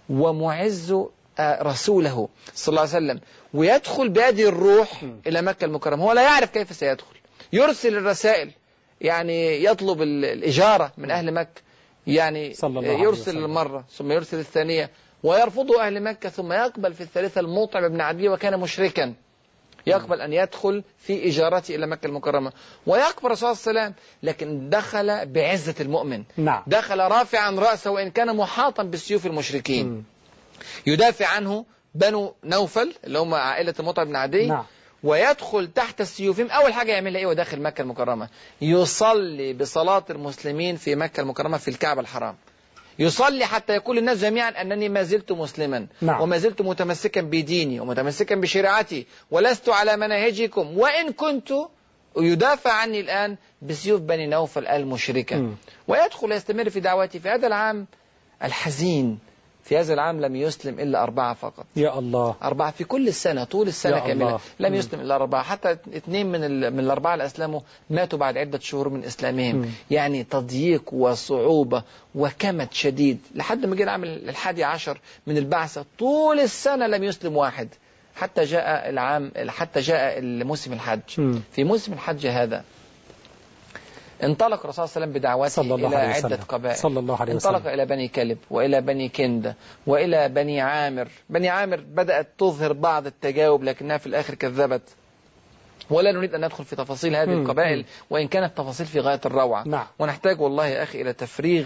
ومعز 0.09 0.95
آه، 1.39 1.63
رسوله 1.63 2.29
صلى 2.55 2.73
الله 2.73 2.81
عليه 2.81 3.05
وسلم. 3.05 3.19
ويدخل 3.53 4.09
بهذه 4.09 4.49
الروح 4.49 5.03
إلى 5.27 5.41
مكة 5.41 5.65
المكرمة. 5.65 6.03
هو 6.03 6.11
لا 6.11 6.21
يعرف 6.21 6.49
كيف 6.49 6.75
سيدخل. 6.75 7.15
يرسل 7.53 7.97
الرسائل. 7.97 8.51
يعني 9.01 9.63
يطلب 9.63 10.01
الإجارة 10.01 10.91
من 10.97 11.11
أهل 11.11 11.33
مكة. 11.33 11.61
يعني 12.07 12.53
صلى 12.53 12.79
الله 12.79 12.91
يرسل. 12.91 13.37
المرة 13.37 13.85
ثم 13.91 14.11
يرسل 14.11 14.39
الثانية. 14.39 14.89
ويرفض 15.23 15.71
أهل 15.71 16.03
مكة 16.03 16.29
ثم 16.29 16.53
يقبل 16.53 16.93
في 16.93 17.01
الثالثة 17.01 17.41
المطعم 17.41 17.87
بن 17.87 18.01
عدي 18.01 18.29
وكان 18.29 18.59
مشركا. 18.59 19.13
يقبل 19.87 20.21
أن 20.21 20.33
يدخل 20.33 20.83
في 20.97 21.27
إجارته 21.29 21.75
إلى 21.75 21.87
مكة 21.87 22.07
المكرمة. 22.07 22.51
ويقبل 22.87 23.25
الرسول 23.25 23.55
صلى 23.55 23.71
الله 23.71 23.81
عليه 23.81 23.91
وسلم 23.91 24.03
لكن 24.23 24.69
دخل 24.69 25.25
بعزة 25.25 25.75
المؤمن. 25.79 26.23
نعم. 26.37 26.63
دخل 26.67 26.99
رافعا 26.99 27.51
رأسه 27.51 27.91
وإن 27.91 28.11
كان 28.11 28.35
محاطا 28.35 28.83
بالسيوف 28.83 29.25
المشركين. 29.25 30.05
يدافع 30.87 31.27
عنه 31.27 31.65
بنو 31.95 32.33
نوفل 32.43 32.93
اللي 33.03 33.19
هم 33.19 33.33
عائلة 33.33 33.73
المطعم 33.79 34.05
بن 34.05 34.15
عدي. 34.15 34.47
نعم. 34.47 34.65
ويدخل 35.05 35.67
تحت 35.67 36.01
السيوفهم 36.01 36.51
أول 36.51 36.73
حاجة 36.73 36.91
يعملها 36.91 37.19
إيه 37.19 37.27
وداخل 37.27 37.61
مكة 37.61 37.81
المكرمة؟ 37.81 38.29
يصلي 38.61 39.53
بصلاة 39.53 40.05
المسلمين 40.09 40.75
في 40.75 40.95
مكة 40.95 41.21
المكرمة 41.21 41.57
في 41.57 41.67
الكعبة 41.67 42.01
الحرام. 42.01 42.35
يصلي 42.99 43.45
حتى 43.45 43.73
يقول 43.73 43.97
الناس 43.97 44.17
جميعا 44.21 44.49
أنني 44.49 44.89
ما 44.89 45.03
زلت 45.03 45.31
مسلما 45.31 45.87
نعم. 46.01 46.21
وما 46.21 46.37
زلت 46.37 46.61
متمسكا 46.61 47.21
بديني 47.21 47.79
ومتمسكا 47.79 48.35
بشريعتي 48.35 49.05
ولست 49.31 49.69
على 49.69 49.97
مناهجكم. 49.97 50.77
وإن 50.77 51.11
كنت 51.11 51.53
يدافع 52.17 52.71
عني 52.71 52.99
الآن 52.99 53.37
بسيوف 53.61 54.01
بني 54.01 54.27
نوفل 54.27 54.67
المشركة. 54.67 55.35
مم. 55.35 55.55
ويدخل 55.87 56.31
يستمر 56.31 56.69
في 56.69 56.79
دعوته 56.79 57.19
في 57.19 57.29
هذا 57.29 57.47
العام 57.47 57.87
الحزين. 58.43 59.19
في 59.65 59.77
هذا 59.77 59.93
العام 59.93 60.21
لم 60.21 60.35
يسلم 60.35 60.79
إلا 60.79 61.03
أربعة 61.03 61.33
فقط 61.33 61.65
يا 61.75 61.99
الله 61.99 62.35
أربعة 62.43 62.71
في 62.71 62.83
كل 62.83 63.07
السنة 63.07 63.43
طول 63.43 63.67
السنة 63.67 63.99
كاملة 63.99 64.13
الله. 64.27 64.39
لم. 64.59 64.73
يسلم 64.75 64.99
إلا 65.01 65.15
أربعة 65.15 65.43
حتى 65.43 65.71
اثنين 65.71 66.31
من 66.31 66.43
ال- 66.43 66.73
من 66.73 66.79
الأربعة 66.79 67.13
اللي 67.13 67.25
أسلموا 67.25 67.59
ماتوا 67.89 68.19
بعد 68.19 68.37
عدة 68.37 68.59
شهور 68.59 68.89
من 68.89 69.03
إسلامهم 69.03 69.55
مم. 69.55 69.65
يعني 69.91 70.23
تضييق 70.23 70.93
وصعوبة 70.93 71.83
وكمد 72.15 72.67
شديد 72.73 73.19
لحد 73.35 73.65
ما 73.65 73.75
جه 73.75 73.83
العام 73.83 74.03
الحادي 74.03 74.63
عشر 74.63 74.99
من 75.27 75.37
البعثة 75.37 75.85
طول 75.99 76.39
السنة 76.39 76.87
لم 76.87 77.03
يسلم 77.03 77.37
واحد 77.37 77.67
حتى 78.15 78.43
جاء 78.43 78.89
العام 78.89 79.31
حتى 79.47 79.79
جاء 79.79 80.21
موسم 80.21 80.73
الحج 80.73 80.99
مم. 81.17 81.41
في 81.51 81.63
موسم 81.63 81.93
الحج 81.93 82.27
هذا 82.27 82.63
انطلق 84.23 84.59
الرسول 84.63 84.73
صلى 84.73 84.85
الله 84.85 84.95
عليه 84.95 85.05
وسلم 85.05 85.11
بدعوته 85.11 85.49
صلى 85.49 85.75
الله 85.75 85.87
إلى 85.87 85.95
عليه 85.95 86.13
عدة 86.13 86.27
وسلم 86.27 86.43
قبائل. 86.47 86.77
صلى 86.77 86.99
الله 86.99 87.21
عليه 87.21 87.33
انطلق 87.33 87.59
وسلم. 87.59 87.73
إلى 87.73 87.85
بني 87.85 88.07
كلب 88.07 88.37
وإلى 88.49 88.81
بني 88.81 89.09
كندة 89.09 89.55
وإلى 89.87 90.29
بني 90.29 90.61
عامر. 90.61 91.07
بني 91.29 91.49
عامر 91.49 91.83
بدأت 91.87 92.27
تظهر 92.37 92.73
بعض 92.73 93.05
التجاوب 93.05 93.63
لكنها 93.63 93.97
في 93.97 94.07
الآخر 94.07 94.35
كذبت. 94.35 94.81
ولا 95.89 96.11
نريد 96.11 96.35
أن 96.35 96.45
ندخل 96.45 96.65
في 96.65 96.75
تفاصيل 96.75 97.15
هذه. 97.15 97.29
القبائل. 97.29 97.85
وإن 98.09 98.27
كانت 98.27 98.57
تفاصيل 98.57 98.85
في 98.85 98.99
غاية 98.99 99.21
الروعة. 99.25 99.67
نعم. 99.67 99.87
ونحتاج 99.99 100.41
والله 100.41 100.67
يا 100.67 100.83
أخي 100.83 101.01
إلى 101.01 101.13
تفريغ 101.13 101.65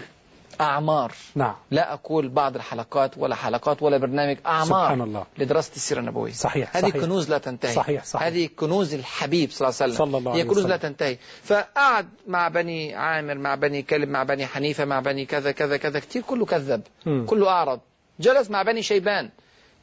أعمار. 0.60 1.12
نعم. 1.34 1.54
لا 1.70 1.92
أقول 1.92 2.28
بعض 2.28 2.54
الحلقات 2.56 3.18
ولا 3.18 3.34
حلقات 3.34 3.82
ولا 3.82 3.96
برنامج 3.96 4.36
أعمار 4.46 4.66
سبحان 4.66 5.00
الله. 5.00 5.26
لدراسة 5.38 5.72
السيرة 5.76 6.00
النبوية. 6.00 6.32
صحيح 6.32 6.76
هذه 6.76 6.90
صحيح. 6.90 7.04
كنوز 7.04 7.30
لا 7.30 7.38
تنتهي. 7.38 7.74
صحيح 7.74 8.04
صحيح. 8.04 8.26
هذه 8.26 8.48
كنوز 8.56 8.94
الحبيب 8.94 9.50
صلى 9.50 9.68
الله 9.68 9.78
عليه 9.80 9.92
وسلم. 9.92 10.06
صلى 10.06 10.18
الله 10.18 10.30
هي 10.30 10.34
عليه 10.34 10.44
كنوز 10.44 10.58
وسلم. 10.58 10.70
لا 10.70 10.76
تنتهي. 10.76 11.18
فقعد 11.42 12.08
مع 12.26 12.48
بني 12.48 12.94
عامر 12.94 13.34
مع 13.34 13.54
بني 13.54 13.82
كلب 13.82 14.08
مع 14.08 14.22
بني 14.22 14.46
حنيفة 14.46 14.84
مع 14.84 15.00
بني 15.00 15.26
كذا 15.26 15.52
كذا 15.52 15.76
كذا. 15.76 15.98
كتير 16.00 16.22
كله 16.22 16.46
كذب. 16.46 16.82
مم. 17.06 17.26
كله 17.26 17.48
أعرض. 17.48 17.80
جلس 18.20 18.50
مع 18.50 18.62
بني 18.62 18.82
شيبان. 18.82 19.30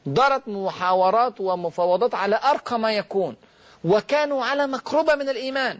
دارت 0.06 0.48
محاورات 0.48 1.40
ومفاوضات 1.40 2.14
على 2.14 2.40
أرقى 2.44 2.78
ما 2.78 2.92
يكون. 2.92 3.36
وكانوا 3.84 4.44
على 4.44 4.66
مقربة 4.66 5.14
من 5.14 5.28
الإيمان. 5.28 5.78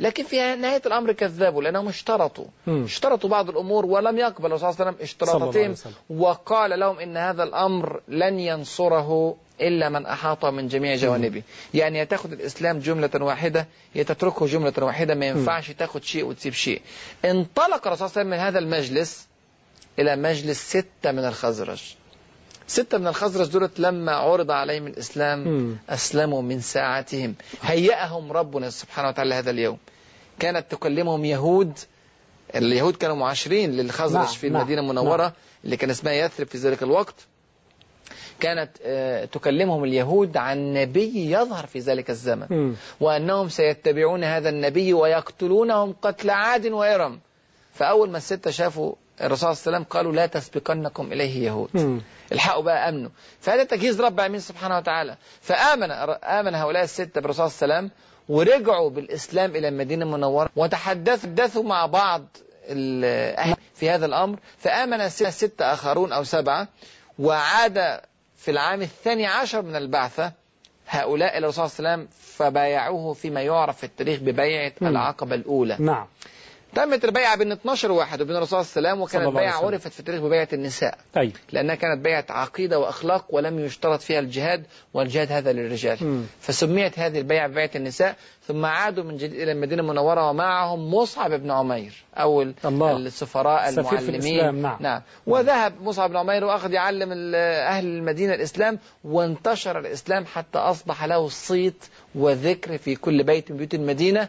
لكن 0.00 0.24
في 0.24 0.56
نهاية 0.56 0.82
الأمر 0.86 1.12
كذبوا 1.12 1.62
لأنهم 1.62 1.88
اشترطوا. 1.88 2.44
مم. 2.66 2.84
اشترطوا 2.84 3.30
بعض 3.30 3.50
الأمور 3.50 3.86
ولم 3.86 4.18
يقبل 4.18 4.46
الرسول 4.46 4.74
صلى 4.74 4.80
الله 4.80 4.86
عليه 4.86 4.90
وسلم. 4.90 5.04
اشتراطاتهم. 5.04 5.74
وقال 6.10 6.80
لهم 6.80 6.98
إن 6.98 7.16
هذا 7.16 7.42
الأمر 7.42 8.00
لن 8.08 8.40
ينصره 8.40 9.36
إلا 9.60 9.88
من 9.88 10.06
أحاط 10.06 10.44
من 10.44 10.68
جميع 10.68 10.96
جوانبه. 10.96 11.42
يعني 11.74 11.98
يا 11.98 12.04
تاخد 12.04 12.32
الإسلام 12.32 12.78
جملة 12.78 13.10
واحدة 13.14 13.66
يا 13.94 14.02
تتركه 14.02 14.46
جملة 14.46 14.72
واحدة 14.78 15.14
ما 15.14 15.26
ينفعش 15.26 15.70
تاخد 15.70 16.04
شيء 16.04 16.24
وتسيب 16.24 16.52
شيء. 16.52 16.82
انطلق 17.24 17.86
الرسول 17.86 18.10
صلى 18.10 18.22
الله 18.22 18.26
عليه 18.26 18.28
وسلم 18.28 18.30
من 18.30 18.38
هذا 18.38 18.58
المجلس 18.58 19.26
إلى 19.98 20.16
مجلس 20.16 20.68
ستة 20.68 21.12
من 21.12 21.24
الخزرج. 21.24 21.94
ستة 22.66 22.98
من 22.98 23.06
الخزرج 23.06 23.48
دولت 23.48 23.80
لما 23.80 24.12
عرض 24.12 24.50
عليهم 24.50 24.86
الإسلام. 24.86 25.76
أسلموا 25.88 26.42
من 26.42 26.60
ساعتهم. 26.60 27.34
هيأهم 27.62 28.32
ربنا 28.32 28.70
سبحانه 28.70 29.08
وتعالى 29.08 29.34
هذا 29.34 29.50
اليوم. 29.50 29.78
كانت 30.38 30.70
تكلمهم 30.70 31.24
يهود 31.24 31.78
اليهود 32.54 32.96
كانوا 32.96 33.16
معاشرين 33.16 33.72
للخزرج 33.72 34.14
نعم، 34.14 34.26
في 34.26 34.48
نعم، 34.48 34.56
المدينة 34.56 34.80
المنورة 34.80 35.32
اللي 35.64 35.76
كان 35.76 35.90
اسمها 35.90 36.12
يثرب 36.12 36.46
في 36.46 36.58
ذلك 36.58 36.82
الوقت. 36.82 37.14
كانت 38.40 38.70
آه، 38.82 39.24
تكلمهم 39.24 39.84
اليهود 39.84 40.36
عن 40.36 40.74
نبي 40.74 41.30
يظهر 41.30 41.66
في 41.66 41.78
ذلك 41.78 42.10
الزمن. 42.10 42.74
وأنهم 43.00 43.48
سيتبعون 43.48 44.24
هذا 44.24 44.48
النبي 44.48 44.92
ويقتلونهم 44.92 45.94
قتل 46.02 46.30
عاد 46.30 46.66
وإرم. 46.66 47.20
فأول 47.74 48.10
ما 48.10 48.18
الستة 48.18 48.50
شافوا 48.50 48.94
الرسول 49.20 49.38
صلى 49.38 49.50
الله 49.50 49.62
عليه 49.66 49.76
وسلم 49.76 49.84
قالوا 49.84 50.12
لا 50.12 50.26
تسبقنكم 50.26 51.12
إليه 51.12 51.46
يهود. 51.46 52.00
الحقوا 52.32 52.62
بقى 52.62 52.88
أمنوا. 52.88 53.10
فهذا 53.40 53.64
تجهيز 53.64 54.00
رب 54.00 54.14
العالمين 54.18 54.40
سبحانه 54.40 54.76
وتعالى. 54.76 55.16
فآمن 55.40 55.90
آمن 56.24 56.54
هؤلاء 56.54 56.82
السته 56.84 57.20
بالرسول 57.20 57.50
صلى 57.50 57.64
الله 57.64 57.74
عليه 57.76 57.86
وسلم 57.86 57.90
ورجعوا 58.28 58.90
بالإسلام 58.90 59.56
إلى 59.56 59.68
المدينة 59.68 60.04
المنورة 60.04 60.48
وتحدثوا 60.56 61.62
مع 61.62 61.86
بعض 61.86 62.24
ال- 62.68 63.56
في 63.74 63.90
هذا 63.90 64.06
الأمر. 64.06 64.38
فآمن 64.58 65.08
ست- 65.08 65.26
سته 65.28 65.72
آخرون 65.72 66.12
أو 66.12 66.24
سبعة 66.24 66.68
وعاد 67.18 68.00
في 68.36 68.50
العام 68.50 68.82
الثاني 68.82 69.26
عشر 69.26 69.62
من 69.62 69.76
البعثة 69.76 70.32
هؤلاء 70.88 71.38
الرسول 71.38 71.70
صلى 71.70 71.78
الله 71.78 71.90
عليه 71.90 72.02
وسلم 72.04 72.08
فبايعوه 72.20 73.12
فيما 73.14 73.42
يعرف 73.42 73.76
في 73.76 73.84
التاريخ 73.84 74.20
ببيعة 74.20 74.72
مم. 74.80 74.88
العقبة 74.88 75.34
الأولى. 75.34 75.76
نعم. 75.80 76.06
تمت 76.76 77.04
البيعه 77.04 77.36
بين 77.36 77.52
12 77.52 77.92
واحد 77.92 78.20
وبين 78.22 78.36
الرسول 78.36 78.64
صلى 78.64 78.78
الله 78.80 78.90
عليه 78.90 79.02
وسلم 79.02 79.20
وكانت 79.22 79.36
وسلم. 79.36 79.66
عرفت 79.66 79.88
في 79.92 80.00
التاريخ 80.00 80.20
ببيعه 80.20 80.48
النساء 80.52 80.98
طيب 81.14 81.36
لأنها 81.52 81.74
كانت 81.74 82.04
بيعة 82.04 82.24
عقيدة 82.30 82.78
وأخلاق 82.78 83.24
ولم 83.30 83.58
يشترط 83.58 84.00
فيها 84.00 84.18
الجهاد 84.18 84.64
والجهاد 84.94 85.32
هذا 85.32 85.52
للرجال 85.52 85.98
مم. 86.00 86.22
فسميت 86.40 86.98
هذه 86.98 87.18
البيعة 87.18 87.48
ببيعة 87.48 87.70
النساء 87.76 88.16
ثم 88.48 88.64
عادوا 88.64 89.04
من 89.04 89.16
جديد 89.16 89.40
إلى 89.40 89.52
المدينة 89.52 89.82
المنورة 89.82 90.30
ومعهم 90.30 90.94
مصعب 90.94 91.30
بن 91.30 91.50
عمير 91.50 91.92
أول 92.16 92.54
الله. 92.64 92.96
السفراء 92.96 93.68
المعلمين 93.68 94.62
نعم. 94.62 94.76
نعم 94.80 95.02
وذهب 95.26 95.82
مصعب 95.82 96.10
بن 96.10 96.16
عمير 96.16 96.44
وأخذ 96.44 96.72
يعلم 96.72 97.12
أهل 97.34 97.86
المدينة 97.86 98.34
الإسلام 98.34 98.78
وانتشر 99.04 99.78
الإسلام 99.78 100.26
حتى 100.26 100.58
أصبح 100.58 101.04
له 101.04 101.28
صيت 101.28 101.84
وذكر 102.14 102.78
في 102.78 102.94
كل 102.94 103.22
بيت 103.22 103.50
من 103.50 103.56
بيوت 103.56 103.74
المدينة 103.74 104.28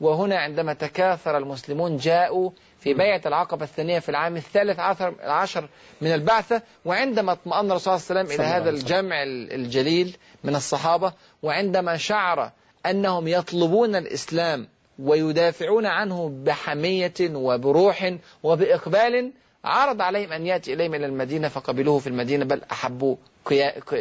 وهنا 0.00 0.38
عندما 0.38 0.72
تكاثر 0.72 1.36
المسلمون 1.38 1.96
جاءوا 1.96 2.50
في 2.80 2.94
بيعة 2.94 3.20
العقبة 3.26 3.64
الثانية 3.64 3.98
في 3.98 4.08
العام 4.08 4.36
الثالث 4.36 4.78
عشر, 4.80 5.14
عشر 5.20 5.68
من 6.00 6.12
البعثة 6.14 6.62
وعندما 6.84 7.32
اطمأن 7.32 7.70
الرسول 7.70 8.00
صلى 8.00 8.10
الله 8.10 8.20
عليه 8.22 8.34
وسلم 8.34 8.40
إلى 8.46 8.54
هذا. 8.56 8.70
الجمع 8.70 9.22
ال- 9.22 9.52
الجليل 9.52 10.16
من 10.44 10.54
الصحابة 10.54 11.12
وعندما 11.42 11.96
شعر 11.96 12.50
أنهم 12.86 13.28
يطلبون 13.28 13.96
الإسلام 13.96 14.68
ويدافعون 14.98 15.86
عنه 15.86 16.28
بحمية 16.44 17.14
وبروح 17.20 18.14
وبإقبال 18.42 19.32
عرض 19.64 20.02
عليهم 20.02 20.32
أن 20.32 20.46
يأتي 20.46 20.72
إليهم 20.72 20.94
إلى 20.94 21.06
المدينة 21.06 21.48
فقبلوه 21.48 21.98
في 21.98 22.06
المدينة 22.06 22.44
بل 22.44 22.60
أحبوا 22.72 23.16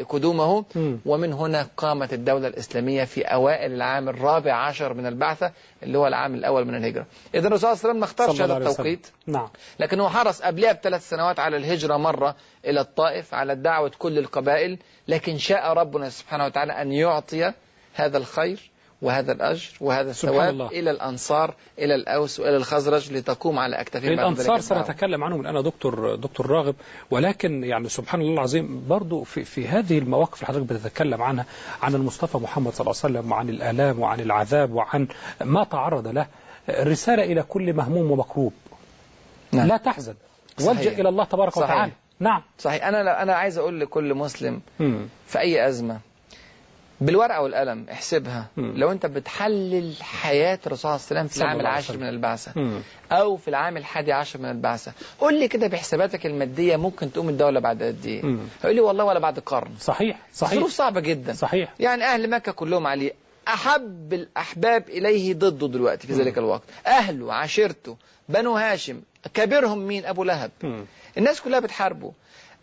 قدومه. 0.09 0.65
ومن 1.05 1.33
هنا 1.33 1.67
قامت 1.77 2.13
الدولة 2.13 2.47
الإسلامية 2.47 3.03
في 3.03 3.21
أوائل 3.21 3.71
العام 3.73 4.09
الرابع 4.09 4.53
عشر 4.53 4.93
من 4.93 5.05
البعثة 5.05 5.51
اللي 5.83 5.97
هو 5.97 6.07
العام 6.07 6.35
الأول 6.35 6.65
من 6.65 6.75
الهجرة. 6.75 7.05
إذا 7.35 7.47
الرسول 7.47 7.59
صلى 7.59 7.71
الله 7.71 7.79
عليه 7.79 7.89
وسلم 7.89 7.99
ما 7.99 8.05
اختارش 8.05 8.41
هذا. 8.41 8.57
التوقيت. 8.57 9.07
نعم. 9.27 9.49
لكنه 9.79 10.09
حرص 10.09 10.41
قبلها 10.41 10.71
بثلاث 10.73 11.09
سنوات 11.09 11.39
على 11.39 11.57
الهجرة 11.57 11.97
مرة 11.97 12.35
إلى 12.65 12.81
الطائف 12.81 13.33
على 13.33 13.55
دعوة 13.55 13.91
كل 13.99 14.17
القبائل. 14.17 14.79
لكن 15.07 15.37
شاء 15.37 15.73
ربنا 15.73 16.09
سبحانه 16.09 16.45
وتعالى 16.45 16.81
أن 16.81 16.91
يعطي 16.91 17.53
هذا 17.93 18.17
الخير 18.17 18.71
وهذا 19.01 19.31
الأجر 19.31 19.69
وهذا 19.81 20.09
الثواب 20.09 20.49
الله. 20.49 20.67
إلى 20.67 20.91
الأنصار 20.91 21.53
إلى 21.79 21.95
الأوس 21.95 22.39
وإلى 22.39 22.57
الخزرج 22.57 23.13
لتقوم 23.13 23.59
على 23.59 23.81
أكتافهم 23.81 24.11
الأنصار. 24.11 24.59
سنتكلم 24.59 25.23
عنهم 25.23 25.41
الآن 25.41 25.63
دكتور 25.63 26.15
دكتور 26.15 26.47
راغب 26.49 26.75
ولكن 27.11 27.63
يعني 27.63 27.89
سبحان 27.89 28.21
الله 28.21 28.33
العظيم 28.33 28.87
برضو 28.87 29.23
في, 29.23 29.43
في 29.43 29.67
هذه 29.67 29.97
المواقف 29.97 30.33
اللي 30.35 30.47
حضرتك 30.47 30.65
بتتكلم 30.73 31.21
عنها 31.21 31.45
عن 31.81 31.95
المصطفى 31.95 32.37
محمد 32.37 32.73
صلى 32.73 32.81
الله 32.81 32.95
عليه 33.03 33.19
وسلم 33.19 33.31
وعن 33.31 33.49
الآلام 33.49 33.99
وعن 33.99 34.19
العذاب 34.19 34.73
وعن 34.73 35.07
ما 35.41 35.63
تعرض 35.63 36.07
له 36.07 36.27
رسالة 36.69 37.23
إلى 37.23 37.43
كل 37.43 37.73
مهموم 37.73 38.11
ومكروب 38.11 38.53
نعم. 39.51 39.67
لا 39.67 39.77
تحزن. 39.77 40.15
والجأ 40.61 40.91
إلى 40.91 41.09
الله 41.09 41.23
تبارك 41.23 41.53
صحيح. 41.53 41.69
وتعالى 41.71 41.91
نعم 42.19 42.41
صحيح 42.59 42.85
أنا 42.85 43.23
أنا 43.23 43.33
عايز 43.35 43.57
أقول 43.57 43.79
لكل 43.79 44.13
مسلم 44.13 44.61
مم. 44.79 45.07
في 45.27 45.39
أي 45.39 45.67
أزمة 45.67 45.99
بالورقة 47.01 47.41
والقلم 47.41 47.85
احسبها. 47.91 48.47
مم. 48.57 48.73
لو 48.77 48.91
أنت 48.91 49.05
بتحلل 49.05 49.93
حياة 50.01 50.59
الرسول 50.67 50.79
صلى 50.79 50.95
الله 50.95 51.19
عليه 51.19 51.21
وسلم 51.21 51.27
في 51.27 51.37
العام 51.37 51.59
العاشر. 51.59 51.97
من 51.97 52.09
البعثة 52.09 52.51
مم. 52.55 52.81
أو 53.11 53.37
في 53.37 53.47
العام 53.47 53.77
الحادي 53.77 54.13
عشر 54.13 54.39
من 54.39 54.49
البعثة 54.51 54.91
قول 55.19 55.39
لي 55.39 55.47
كده 55.47 55.67
بحساباتك 55.67 56.25
المادية 56.25 56.75
ممكن 56.75 57.11
تقوم 57.11 57.29
الدولة 57.29 57.59
بعد 57.59 57.83
قد؟ 57.83 58.19
مم. 58.23 58.39
هيقول 58.61 58.75
لي 58.75 58.81
والله 58.81 59.03
ولا 59.03 59.19
بعد 59.19 59.39
قرن. 59.39 59.71
صحيح 59.79 60.19
صحيح. 60.33 60.59
ظروف 60.59 60.71
صعبة 60.71 60.99
جدا. 60.99 61.33
صحيح. 61.33 61.73
يعني 61.79 62.03
أهل 62.03 62.29
مكة 62.29 62.51
كلهم 62.51 62.87
عليه 62.87 63.11
أحب 63.47 64.13
الأحباب 64.13 64.89
إليه 64.89 65.33
ضده 65.33 65.67
دلوقتي 65.67 66.07
في 66.07 66.13
ذلك 66.13 66.37
الوقت. 66.37 66.63
أهله 66.87 67.33
عشيرته 67.33 67.97
بنو 68.29 68.57
هاشم 68.57 69.01
كبيرهم 69.33 69.79
مين؟ 69.79 70.05
أبو 70.05 70.23
لهب. 70.23 70.51
الناس 71.17 71.41
كلها 71.41 71.59
بتحاربه. 71.59 72.11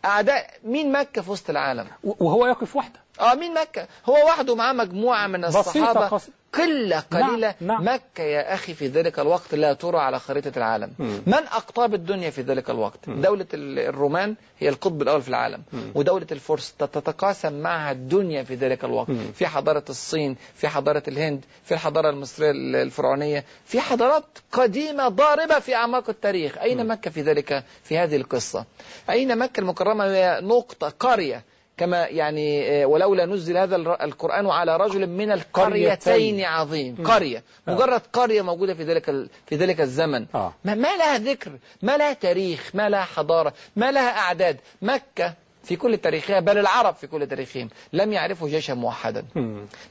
أعداء 0.04 0.50
مين 0.64 0.92
مكة 0.92 1.22
في 1.22 1.30
وسط 1.30 1.50
العالم؟ 1.50 1.86
وهو 2.04 2.46
يقف 2.46 2.76
وحده. 2.76 3.03
آه 3.20 3.34
مين 3.34 3.54
مكة؟ 3.54 3.86
هو 4.06 4.14
وحده 4.26 4.54
معاه 4.54 4.72
مجموعة 4.72 5.26
من 5.26 5.44
الصحابة. 5.44 6.08
قص- 6.08 6.28
قلة 6.52 7.00
قليلة. 7.00 7.54
نعم. 7.60 7.88
مكة 7.88 8.22
يا 8.22 8.54
أخي 8.54 8.74
في 8.74 8.86
ذلك 8.86 9.18
الوقت 9.18 9.54
لا 9.54 9.72
ترى 9.72 9.98
على 9.98 10.18
خريطة 10.20 10.52
العالم. 10.56 10.92
مم. 10.98 11.22
من 11.26 11.34
أقطاب 11.34 11.94
الدنيا 11.94 12.30
في 12.30 12.42
ذلك 12.42 12.70
الوقت؟ 12.70 13.10
دولة 13.10 13.46
ال- 13.54 13.78
الرومان 13.78 14.34
هي 14.58 14.68
القطب 14.68 15.02
الأول 15.02 15.22
في 15.22 15.28
العالم. 15.28 15.62
ودولة 15.94 16.26
الفرس 16.32 16.74
تتقاسم 16.78 17.52
معها 17.52 17.92
الدنيا 17.92 18.42
في 18.42 18.54
ذلك 18.54 18.84
الوقت. 18.84 19.10
مم. 19.10 19.32
في 19.34 19.46
حضارة 19.46 19.84
الصين 19.90 20.36
في 20.54 20.68
حضارة 20.68 21.02
الهند 21.08 21.44
في 21.64 21.74
الحضارة 21.74 22.10
المصرية 22.10 22.50
ال- 22.50 22.76
الفرعونية. 22.76 23.44
في 23.64 23.80
حضارات 23.80 24.24
قديمة 24.52 25.08
ضاربة 25.08 25.58
في 25.58 25.74
أعماق 25.74 26.08
التاريخ. 26.10 26.58
أين 26.58 26.86
مكة 26.86 27.10
في 27.10 27.22
ذلك 27.22 27.64
في 27.84 27.98
هذه 27.98 28.16
القصة؟ 28.16 28.64
أين 29.10 29.38
مكة 29.38 29.60
المكرمة؟ 29.60 30.04
هي 30.04 30.40
نقطة 30.42 30.88
قرية. 31.00 31.44
كما 31.76 32.06
يعني 32.06 32.82
آه، 32.82 32.86
ولولا 32.86 33.26
نزل 33.26 33.56
هذا 33.56 33.76
القرآن 33.76 34.46
على 34.46 34.76
رجل 34.76 35.06
من 35.06 35.32
القريتين 35.32 36.44
عظيم. 36.44 36.96
قرية. 37.04 37.42
مجرد 37.68 38.02
قرية 38.12 38.42
موجودة 38.42 38.74
في 38.74 38.82
ذلك 38.84 39.04
في 39.46 39.56
ذلك 39.56 39.80
الزمن. 39.80 40.26
آه. 40.34 40.52
ما, 40.64 40.74
ما 40.74 40.96
لها 40.96 41.18
ذكر 41.18 41.52
ما 41.82 41.96
لها 41.96 42.12
تاريخ 42.12 42.70
ما 42.74 42.88
لها 42.88 43.02
حضارة 43.04 43.52
ما 43.76 43.92
لها 43.92 44.18
أعداد. 44.18 44.56
مكة 44.82 45.34
في 45.64 45.76
كل 45.76 45.96
تاريخها 45.96 46.40
بل 46.40 46.58
العرب 46.58 46.94
في 46.94 47.06
كل 47.06 47.26
تاريخهم. 47.26 47.68
لم 47.92 48.12
يعرفوا 48.12 48.48
جيشا 48.48 48.72
موحدا. 48.72 49.24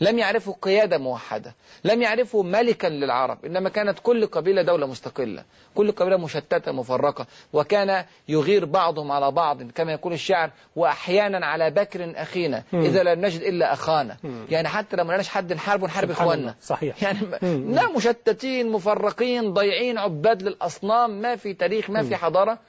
لم 0.02 0.20
يعرفوا 0.20 0.54
قيادة 0.62 0.98
موحدة. 0.98 1.54
لم 1.84 2.02
يعرفوا 2.02 2.44
ملكا 2.44 2.88
للعرب. 2.88 3.46
إنما 3.46 3.70
كانت 3.70 4.00
كل 4.04 4.26
قبيلة 4.26 4.62
دولة 4.62 4.88
مستقلة. 4.88 5.44
كل 5.76 5.92
قبيلة 5.92 6.18
مشتتة 6.18 6.72
مفرقة. 6.72 7.26
وكان 7.54 8.06
يغير 8.28 8.66
بعضهم 8.66 9.12
على 9.12 9.32
بعض 9.32 9.64
كما 9.64 9.92
يقول 9.92 10.14
الشاعر 10.14 10.50
وأحيانا 10.76 11.46
على 11.46 11.72
بكر 11.72 12.14
أخينا. 12.16 12.64
إذا 12.74 13.04
لم 13.04 13.26
نجد 13.26 13.42
إلا 13.42 13.74
أخانا. 13.74 14.18
يعني 14.50 14.68
حتى 14.68 14.96
لما 14.96 15.08
نلاقيش 15.08 15.30
حد 15.30 15.54
نحارب 15.54 15.88
سبحان 15.88 16.12
إخواننا. 16.12 16.56
صحيح. 16.62 17.04
يعني. 17.04 17.20
لا 17.74 17.92
مشتتين 17.96 18.72
مفرقين 18.72 19.54
ضيعين 19.54 19.98
عباد 19.98 20.44
للأصنام. 20.44 21.22
ما 21.22 21.36
في 21.36 21.54
تاريخ 21.54 21.90
ما 21.90 22.04
في 22.04 22.16
حضارة. 22.16 22.60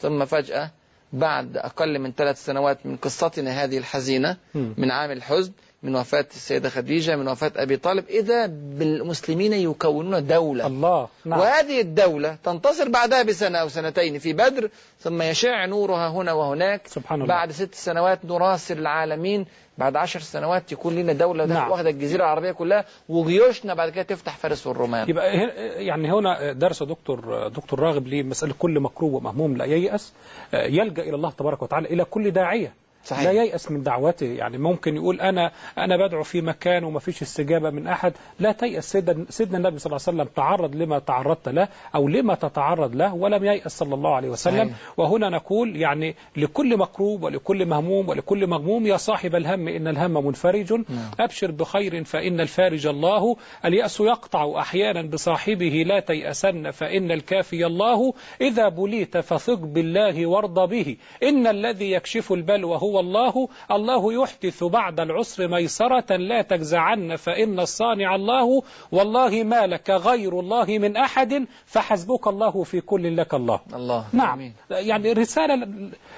ثم 0.00 0.24
فجأة 0.24 0.70
بعد 1.14 1.56
أقل 1.56 1.98
من 1.98 2.12
ثلاث 2.12 2.44
سنوات 2.44 2.86
من 2.86 2.96
قصتنا 2.96 3.64
هذه 3.64 3.78
الحزينة. 3.78 4.36
من 4.54 4.90
عام 4.90 5.10
الحزن 5.10 5.52
من 5.84 5.96
وفاة 5.96 6.26
السيدة 6.30 6.68
خديجة 6.68 7.16
من 7.16 7.28
وفاة 7.28 7.52
أبي 7.56 7.76
طالب. 7.76 8.04
إذا 8.08 8.46
بالمسلمين 8.46 9.52
يكونون 9.52 10.26
دولة. 10.26 10.66
الله 10.66 11.08
نعم. 11.24 11.40
وهذه 11.40 11.80
الدولة 11.80 12.36
تنتصر 12.44 12.88
بعدها 12.88 13.22
بسنة 13.22 13.58
أو 13.58 13.68
سنتين 13.68 14.18
في 14.18 14.32
بدر 14.32 14.70
ثم 15.00 15.22
يشع 15.22 15.66
نورها 15.66 16.08
هنا 16.08 16.32
وهناك. 16.32 16.86
سبحان 16.86 17.22
الله. 17.22 17.34
بعد 17.34 17.52
ست 17.52 17.74
سنوات 17.74 18.24
نراسل 18.24 18.78
العالمين. 18.78 19.46
بعد 19.78 19.96
عشر 19.96 20.20
سنوات 20.20 20.72
يكون 20.72 20.94
لنا 20.94 21.12
دولة 21.12 21.46
نعم. 21.46 21.70
واخدة 21.70 21.90
الجزيرة 21.90 22.22
العربية 22.24 22.52
كلها. 22.52 22.84
وجيوشنا 23.08 23.74
بعد 23.74 23.90
كده 23.90 24.02
تفتح 24.02 24.36
فارس 24.36 24.66
والرومان. 24.66 25.08
يبقى 25.10 25.36
هنا- 25.38 25.54
يعني 25.80 26.12
هنا 26.12 26.52
درس 26.52 26.82
دكتور 26.82 27.48
دكتور 27.48 27.80
راغب 27.80 28.08
لمسألة 28.08 28.54
كل 28.58 28.80
مكروه 28.80 29.14
ومهموم 29.14 29.56
لا 29.56 29.64
ييأس 29.64 30.12
يلجأ 30.54 31.02
إلى 31.02 31.14
الله 31.14 31.30
تبارك 31.30 31.62
وتعالى 31.62 31.88
إلى 31.88 32.04
كل 32.04 32.30
داعية. 32.30 32.72
صحيح. 33.04 33.24
لا 33.24 33.42
ييأس 33.42 33.70
من 33.70 33.82
دعوته. 33.82 34.26
يعني 34.26 34.58
ممكن 34.58 34.96
يقول 34.96 35.20
أنا 35.20 35.50
أنا 35.78 35.96
بدعو 35.96 36.22
في 36.22 36.40
مكان 36.40 36.84
وما 36.84 37.00
فيش 37.00 37.22
استجابة 37.22 37.70
من 37.70 37.86
أحد. 37.86 38.12
لا 38.40 38.52
تيأس. 38.52 38.92
سيدنا, 38.92 39.26
سيدنا 39.28 39.58
النبي 39.58 39.78
صلى 39.78 39.90
الله 39.90 40.04
عليه 40.06 40.18
وسلم 40.18 40.34
تعرض 40.36 40.76
لما 40.76 40.98
تعرضت 40.98 41.48
له 41.48 41.68
أو 41.94 42.08
لما 42.08 42.34
تتعرض 42.34 42.94
له 42.96 43.14
ولم 43.14 43.44
ييأس 43.44 43.78
صلى 43.78 43.94
الله 43.94 44.14
عليه 44.14 44.28
وسلم. 44.28 44.68
صحيح. 44.68 44.98
وهنا 44.98 45.28
نقول 45.28 45.76
يعني 45.76 46.14
لكل 46.36 46.76
مكروب 46.76 47.22
ولكل 47.22 47.66
مهموم 47.66 48.08
ولكل 48.08 48.46
مغموم 48.46 48.86
يا 48.86 48.96
صاحب 48.96 49.34
الهم 49.34 49.68
إن 49.68 49.88
الهم 49.88 50.26
منفرج. 50.26 50.80
أبشر 51.20 51.50
بخير 51.50 52.04
فإن 52.04 52.40
الفارج 52.40 52.86
الله. 52.86 53.36
اليأس 53.64 54.00
يقطع 54.00 54.60
أحيانا 54.60 55.02
بصاحبه 55.02 55.84
لا 55.86 56.00
تيأسن 56.00 56.70
فإن 56.70 57.12
الكافي 57.12 57.66
الله. 57.66 58.14
إذا 58.40 58.68
بليت 58.68 59.16
فثق 59.18 59.58
بالله 59.58 60.26
وارض 60.26 60.68
به. 60.68 60.96
إن 61.22 61.46
الذي 61.46 61.92
يكشف 61.92 62.32
البلوى 62.32 62.76
هو 62.76 62.93
الله 63.00 63.48
الله 63.70 64.12
يحدث 64.22 64.64
بعد 64.64 65.00
العسر 65.00 65.48
ميسرة 65.48 66.16
لا 66.16 66.42
تجزعن 66.42 67.16
فإن 67.16 67.60
الصانع 67.60 68.14
الله 68.14 68.62
والله 68.92 69.42
ما 69.42 69.66
لك 69.66 69.90
غير 69.90 70.40
الله 70.40 70.66
من 70.78 70.96
أحد 70.96 71.46
فحسبك 71.66 72.26
الله 72.26 72.62
في 72.64 72.80
كل 72.80 73.16
لك 73.16 73.34
الله. 73.34 73.60
الله 73.74 74.06
نعم. 74.12 74.38
جميل. 74.38 74.52
يعني 74.70 75.12
رسالة 75.12 75.68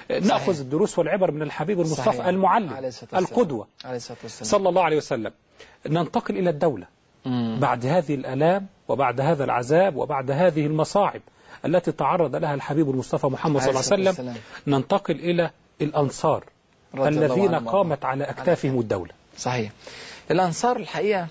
نأخذ 0.09 0.59
الدروس 0.59 0.99
والعبر 0.99 1.31
من 1.31 1.41
الحبيب 1.41 1.79
المصطفى 1.79 2.03
صحيح. 2.03 2.19
عليه 2.19 2.29
المعلم 2.29 2.71
والسلام. 2.83 3.23
القدوة. 3.23 3.67
عليه 3.85 3.99
صلى 4.27 4.69
الله 4.69 4.83
عليه 4.83 4.97
وسلم. 4.97 5.31
ننتقل 5.89 6.37
إلى 6.37 6.49
الدولة. 6.49 6.87
مم. 7.25 7.57
بعد 7.59 7.85
هذه 7.85 8.15
الآلام 8.15 8.67
وبعد 8.87 9.21
هذا 9.21 9.43
العذاب 9.43 9.95
وبعد 9.95 10.31
هذه 10.31 10.65
المصاعب 10.65 11.21
التي 11.65 11.91
تعرض 11.91 12.35
لها 12.35 12.53
الحبيب 12.53 12.89
المصطفى 12.89 13.27
محمد 13.27 13.61
صلى 13.61 13.69
الله 13.69 13.81
عليه 13.91 14.09
عليه 14.09 14.09
وسلم 14.09 14.35
ننتقل 14.67 15.15
إلى 15.15 15.51
الأنصار. 15.81 16.43
الذين 16.95 17.55
قامت 17.55 18.05
على 18.05 18.23
أكتافهم 18.23 18.79
الدولة. 18.79 19.11
صحيح. 19.37 19.71
الأنصار 20.31 20.77
الحقيقة 20.77 21.27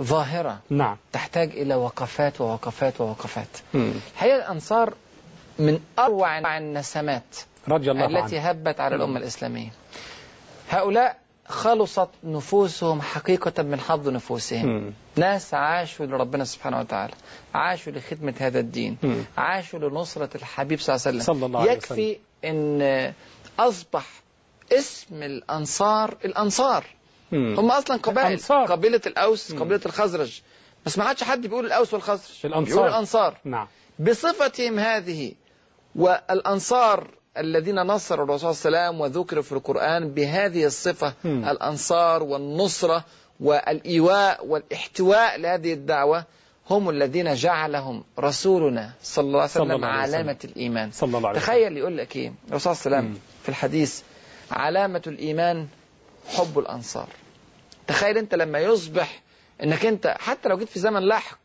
ظاهرة. 0.00 0.58
نعم. 0.70 0.96
تحتاج 1.12 1.50
إلى 1.50 1.74
وقفات 1.74 2.40
ووقفات 2.40 3.00
ووقفات. 3.00 3.48
مم. 3.74 3.92
الحقيقة 4.14 4.36
الأنصار 4.36 4.94
من 5.58 5.80
أروع 5.98 6.58
النسمات 6.58 7.36
رضي 7.68 7.90
الله 7.90 8.06
التي 8.06 8.38
عنه. 8.38 8.50
هبت 8.50 8.80
على 8.80 8.96
الأمة 8.96 9.18
الإسلامية. 9.18 9.70
هؤلاء 10.70 11.18
خلصت 11.48 12.08
نفوسهم 12.24 13.00
حقيقة 13.00 13.62
من 13.62 13.80
حظ 13.80 14.08
نفوسهم. 14.08 14.66
مم. 14.66 14.92
ناس 15.16 15.54
عاشوا 15.54 16.06
لربنا 16.06 16.44
سبحانه 16.44 16.80
وتعالى. 16.80 17.14
عاشوا 17.54 17.92
لخدمة 17.92 18.34
هذا 18.38 18.60
الدين. 18.60 18.96
مم. 19.02 19.24
عاشوا 19.38 19.78
لنصرة 19.78 20.30
الحبيب 20.34 20.80
صلى 20.80 20.94
الله 20.94 21.06
عليه 21.06 21.18
وسلم. 21.18 21.34
صلى 21.34 21.46
الله 21.46 21.60
عليه 21.60 21.72
يكفي 21.72 22.18
أن 22.44 23.12
أصبح 23.58 24.06
اسم 24.72 25.22
الأنصار 25.22 26.16
الأنصار 26.24 26.84
مم. 27.32 27.54
هم 27.58 27.70
أصلا 27.70 27.96
قبائل 27.96 28.26
الأنصار. 28.26 28.66
قبيلة 28.66 29.00
الأوس 29.06 29.52
قبيلة 29.54 29.80
الخزرج 29.86 30.40
بس 30.86 30.98
ما 30.98 31.04
عادش 31.04 31.24
حد 31.24 31.40
بيقول 31.46 31.66
الأوس 31.66 31.94
والخزرج 31.94 32.36
الأنصار. 32.44 32.74
بيقول 32.74 32.88
الأنصار 32.88 33.38
نعم 33.44 33.66
بصفتهم 33.98 34.78
هذه 34.78 35.32
والأنصار 35.96 37.10
الذين 37.38 37.74
نصروا 37.82 38.24
الرسول 38.24 38.54
صلى 38.54 38.68
الله 38.68 38.78
عليه 38.80 38.88
وسلم 38.88 39.00
وذكروا 39.00 39.42
في 39.42 39.52
القرآن 39.52 40.08
بهذه 40.14 40.64
الصفة 40.64 41.14
مم. 41.24 41.48
الأنصار 41.48 42.22
والنصرة 42.22 43.04
والإيواء 43.40 44.46
والإحتواء 44.46 45.38
لهذه 45.40 45.72
الدعوة 45.72 46.24
هم 46.70 46.90
الذين 46.90 47.34
جعلهم 47.34 48.04
رسولنا 48.18 48.90
صلى 49.02 49.24
الله 49.26 49.40
عليه 49.40 49.50
وسلم. 49.50 49.84
علامة 49.84 50.36
الإيمان 50.44 50.90
صلى 50.90 51.16
الله 51.18 51.28
عليه 51.28 51.38
وسلم 51.40 51.54
تخيل 51.54 51.76
يقول 51.76 51.98
لك 51.98 52.16
إيه 52.16 52.32
الرسول 52.48 52.76
صلى 52.76 52.86
الله 52.86 52.96
عليه 52.96 53.06
مم. 53.08 53.12
وسلم 53.14 53.22
في 53.42 53.48
الحديث 53.48 54.00
علامة 54.50 55.02
الإيمان 55.06 55.66
حب 56.28 56.58
الأنصار. 56.58 57.08
تخيل 57.86 58.18
أنت 58.18 58.34
لما 58.34 58.58
يصبح 58.58 59.22
أنك 59.62 59.86
أنت 59.86 60.14
حتى 60.18 60.48
لو 60.48 60.58
جيت 60.58 60.68
في 60.68 60.78
زمن 60.78 61.02
لاحق 61.02 61.38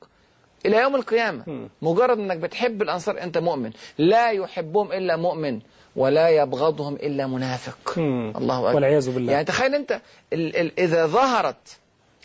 إلى 0.65 0.77
يوم 0.77 0.95
القيامة. 0.95 1.69
مجرد 1.81 2.19
أنك 2.19 2.37
بتحب 2.37 2.81
الأنصار 2.81 3.21
أنت 3.21 3.37
مؤمن. 3.37 3.71
لا 3.97 4.31
يحبهم 4.31 4.91
إلا 4.91 5.15
مؤمن 5.15 5.59
ولا 5.95 6.29
يبغضهم 6.29 6.95
إلا 6.95 7.27
منافق. 7.27 7.93
الله 7.97 8.59
أكبر. 8.59 8.75
والعياذ 8.75 9.11
بالله. 9.11 9.31
يعني 9.33 9.45
تخيل 9.45 9.75
أنت 9.75 10.01
ال 10.33 10.55
ال 10.57 10.79
إذا 10.79 11.05
ظهرت 11.05 11.77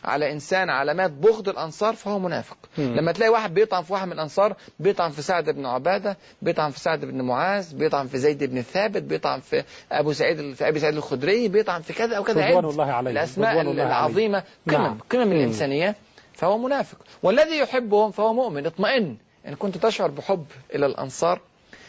على 0.07 0.33
إنسان 0.33 0.71
علامات 0.71 1.11
بغض 1.11 1.49
الأنصار 1.49 1.95
فهو 1.95 2.19
منافق 2.19 2.57
مم. 2.79 2.95
لما 2.97 3.13
تلاقي 3.13 3.31
واحد 3.31 3.55
بيطعن 3.55 3.83
في 3.83 3.93
واحد 3.93 4.07
من 4.07 4.13
الأنصار 4.13 4.57
بيطعن 4.81 5.11
في 5.11 5.23
سعد 5.23 5.51
بن 5.51 5.67
عبادة 5.67 6.17
بيطعن 6.43 6.71
في 6.71 6.79
سعد 6.81 7.05
بن 7.05 7.23
معاذ 7.23 7.75
بيطعن 7.75 8.07
في 8.07 8.19
زيد 8.19 8.45
بن 8.45 8.63
ثابت 8.63 9.03
بيطعن 9.03 9.41
في 9.41 9.65
أبو 9.93 10.13
سعيد 10.13 10.55
في 10.55 10.69
أبي 10.69 10.81
سعيد 10.81 10.97
الخدري 10.97 11.49
بيطعن 11.49 11.83
في 11.83 11.93
كذا 11.93 12.17
أو 12.17 12.23
كذا 12.25 12.47
رضوان 12.47 12.65
عد 12.65 12.71
الله 12.71 12.93
عليه 12.93 13.11
الأسماء 13.11 13.61
الله. 13.61 13.87
العظيمة 13.87 14.43
قمم 14.69 14.83
نعم. 14.83 14.99
قمم 15.11 15.27
مم. 15.27 15.33
الإنسانية 15.33 15.95
فهو 16.33 16.59
منافق 16.59 16.99
والذي 17.23 17.59
يحبهم 17.59 18.11
فهو 18.11 18.33
مؤمن 18.35 18.67
اطمئن 18.67 19.17
إن 19.49 19.55
كنت 19.55 19.77
تشعر 19.79 20.11
بحب 20.11 20.45
إلى 20.75 20.87
الأنصار 20.87 21.41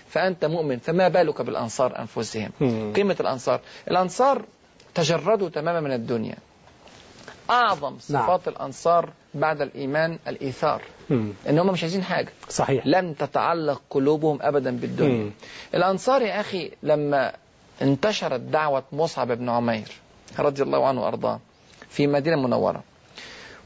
فأنت 0.09 0.45
مؤمن 0.45 0.77
فما 0.77 1.07
بالك 1.07 1.41
بالأنصار 1.41 1.99
أنفسهم 1.99 2.49
مم. 2.61 2.93
قيمة 2.95 3.15
الأنصار 3.19 3.59
الأنصار 3.91 4.41
تجردوا 4.95 5.49
تماما 5.49 5.79
من 5.79 5.91
الدنيا 5.91 6.35
أعظم 7.49 7.99
صفات 7.99 8.47
الأنصار 8.47 9.09
بعد 9.33 9.61
الإيمان 9.61 10.19
الإيثار 10.27 10.81
مم. 11.09 11.33
إن 11.49 11.59
هم 11.59 11.67
مش 11.67 11.81
عايزين 11.83 12.03
حاجة 12.03 12.29
صحيح 12.49 12.87
لم 12.87 13.13
تتعلق 13.13 13.81
قلوبهم 13.89 14.39
أبدا 14.41 14.77
بالدنيا 14.77 15.23
مم. 15.23 15.31
الأنصار 15.75 16.21
يا 16.21 16.39
أخي 16.39 16.71
لما 16.83 17.33
انتشرت 17.81 18.39
دعوة 18.39 18.83
مصعب 18.91 19.31
بن 19.31 19.49
عمير 19.49 19.87
رضي 20.39 20.63
الله 20.63 20.87
عنه 20.87 21.01
وأرضاه 21.03 21.39
في 21.89 22.05
المدينة 22.05 22.35
المنورة 22.35 22.83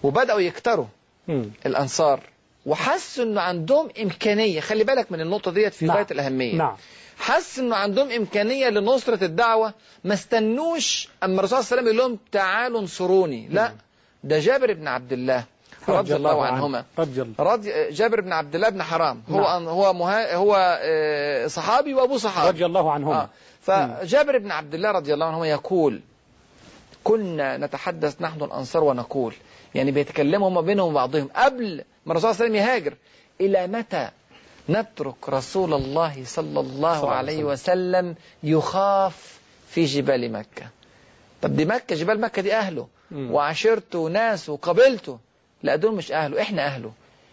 وبدأوا 0.04 0.40
يكتروا 0.40 0.86
مم. 1.28 1.52
الأنصار 1.66 2.20
وحسوا 2.66 3.24
أنه 3.24 3.42
عندهم 3.42 3.90
إمكانية 4.02 4.60
خلي 4.60 4.84
بالك 4.84 5.12
من 5.12 5.22
النقطة 5.22 5.52
ديت 5.52 5.74
في 5.74 5.86
نعم. 5.86 5.96
غاية 5.98 6.08
الأهمية 6.12 6.56
نعم 6.56 6.76
حس 7.22 7.60
إنه 7.60 7.76
عندهم 7.76 8.12
إمكانية 8.12 8.70
لنصرة 8.70 9.24
الدعوة 9.24 9.74
ما 10.04 10.14
استنوش 10.14 11.10
أما 11.24 11.40
الرسول 11.40 11.64
صلى 11.64 11.80
الله 11.80 11.82
عليه 11.82 11.82
وسلم 11.82 11.86
يقول 11.86 11.98
لهم 11.98 12.20
تعالوا 12.32 12.80
انصروني. 12.80 13.48
لا 13.52 13.72
ده 14.24 14.40
جابر 14.40 14.74
بن 14.74 14.88
عبد 14.88 15.14
الله 15.14 15.44
رضي 15.90 16.16
الله 16.16 16.46
عنهما. 16.46 16.86
رضي 17.00 17.22
الله 17.22 17.36
رضي 17.40 17.90
جابر 17.92 18.22
بن 18.22 18.34
عبد 18.34 18.56
الله 18.56 18.70
بن 18.70 18.84
حرام. 18.84 19.24
هو 19.30 19.40
نعم. 19.40 19.68
هو 19.68 19.94
مها 19.94 20.36
هو 20.36 20.80
آه، 20.82 21.48
صحابي 21.48 21.94
وابوه 21.94 22.18
صحابي. 22.18 22.50
رضي 22.50 22.66
الله 22.66 22.92
عنهما 22.92 23.22
آه. 23.22 23.30
فجابر 23.62 24.38
بن 24.38 24.52
عبد 24.52 24.74
الله 24.74 24.92
رضي 24.92 25.14
الله 25.14 25.26
عنهما 25.26 25.48
يقول 25.48 26.02
كنا 27.04 27.58
نتحدث 27.58 28.22
نحن 28.22 28.44
الأنصار 28.44 28.84
ونقول. 28.84 29.34
يعني 29.76 29.92
بيتكلموا 29.92 30.50
هم 30.50 30.62
بينهم 30.62 30.92
وبعضهم. 30.92 31.30
قبل 31.36 31.84
ما 32.06 32.12
الرسول 32.12 32.36
صلى 32.36 32.46
الله 32.48 32.60
عليه 32.60 32.70
وسلم 32.70 32.86
يهاجر 32.86 32.94
إلى 33.42 33.68
متى 33.68 34.10
نترك 34.70 35.30
رسول 35.30 35.74
الله 35.74 36.24
صلى 36.26 36.60
الله 36.60 37.12
عليه 37.12 37.44
وسلم. 37.44 38.16
يخاف 38.44 39.40
في 39.70 39.86
جبال 39.86 40.32
مكة. 40.32 40.70
طب 41.42 41.56
دي 41.56 41.66
مكة 41.66 41.96
جبال 41.96 42.22
مكة 42.22 42.42
دي 42.42 42.54
أهله. 42.54 42.88
وعشيرته 43.16 44.00
وناسه 44.00 44.54
وقبيلته 44.54 45.18
لا 45.64 45.76
دول 45.76 45.96
مش 45.96 46.12
أهله 46.12 46.42
إحنا 46.42 46.66
أهله. 46.66 46.92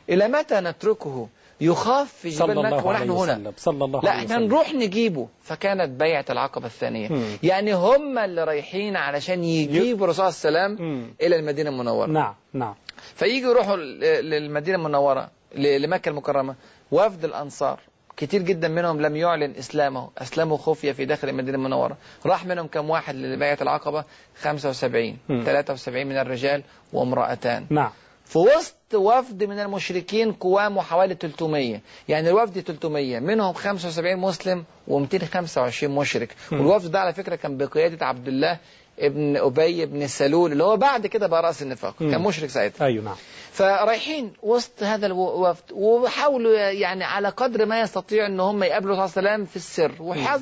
إلى 0.09 0.29
متى 0.29 0.61
نتركه 0.61 1.29
يخاف 1.61 2.13
في 2.13 2.29
جبال 2.29 2.63
مكة 2.63 2.87
ونحن 2.87 3.11
هنا؟ 3.11 3.53
صلى 3.57 3.85
الله 3.85 4.01
لا 4.03 4.11
عليه 4.11 4.23
إحنا 4.25 4.37
وسلم. 4.37 4.49
نروح 4.49 4.75
نجيبه. 4.75 5.29
فكانت 5.43 5.91
بيعة 6.01 6.25
العقبة 6.31 6.67
الثانية. 6.67 7.09
مم. 7.09 7.25
يعني 7.43 7.75
هم 7.75 8.19
اللي 8.19 8.45
رايحين 8.45 8.97
علشان 8.97 9.45
يجيبوا 9.45 10.05
الرسول 10.05 10.33
صلى 10.33 10.49
الله 10.49 10.61
عليه 10.61 10.75
وسلم. 10.75 11.13
إلى 11.23 11.37
المدينة 11.37 11.71
المنورة. 11.71 12.07
نعم 12.07 12.35
نعم. 12.53 12.75
فيجوا 13.15 13.51
يروحوا 13.51 13.77
للمدينة 13.77 14.77
المنورة 14.77 15.31
لمكة 15.55 16.09
المكرمة. 16.09 16.55
وفد 16.93 17.25
الأنصار. 17.25 17.81
كتير 18.17 18.43
جدا 18.43 18.69
منهم 18.69 19.01
لم 19.01 19.17
يعلن 19.17 19.55
إسلامه. 19.59 20.11
أسلموا 20.19 20.57
خفية 20.57 20.93
في 20.93 21.05
داخل 21.05 21.29
المدينة 21.29 21.57
المنورة. 21.59 21.97
راح 22.27 22.47
منهم 22.47 22.67
كم 22.67 22.91
واحد 22.91 23.15
لبيعة 23.15 23.59
العقبة؟ 23.61 24.05
75 24.41 25.19
مم. 25.29 25.43
73 25.47 26.07
من 26.07 26.17
الرجال 26.19 26.63
وامرأتان. 26.93 27.67
نعم. 27.71 27.91
في 28.25 28.39
وسط 28.39 28.75
وفد 28.95 29.45
من 29.45 29.59
المشركين 29.59 30.33
قوامه 30.33 30.83
حوالي 30.83 31.15
300 31.15 31.81
يعني 32.09 32.29
الوفد 32.29 32.61
300 32.61 33.21
منهم 33.21 33.53
75 33.53 34.17
مسلم 34.17 34.65
و225 34.89 35.85
مشرك. 35.85 36.37
والوفد 36.53 36.91
ده 36.91 37.01
على 37.01 37.13
فكرة 37.15 37.37
كان 37.37 37.57
بقيادة 37.57 38.07
عبد 38.07 38.29
الله 38.29 38.59
ابن 38.99 39.37
أبي 39.37 39.87
بن 39.87 40.07
سلول 40.07 40.53
اللي 40.53 40.65
هو 40.65 40.77
بعد 40.77 41.07
كده 41.07 41.27
بقى 41.27 41.43
رأس 41.43 41.63
النفاق 41.63 41.95
مم. 42.01 42.11
كان 42.11 42.21
مشرك 42.21 42.51
ساعتها. 42.51 42.87
أيوة 42.87 43.05
نعم. 43.05 43.15
فرايحين 43.53 44.33
وسط 44.43 44.83
هذا 44.83 45.07
الوفد 45.07 45.73
وحاولوا 45.73 46.53
يعني 46.57 47.05
على 47.05 47.29
قدر 47.29 47.67
ما 47.67 47.81
يستطيع 47.81 48.27
إن 48.27 48.41
هم 48.41 48.63
يقابلوا 48.63 49.07
صلى 49.07 49.21
الله 49.21 49.31
عليه 49.31 49.43
وسلم 49.43 49.47
في 49.47 49.57
السر. 49.57 49.93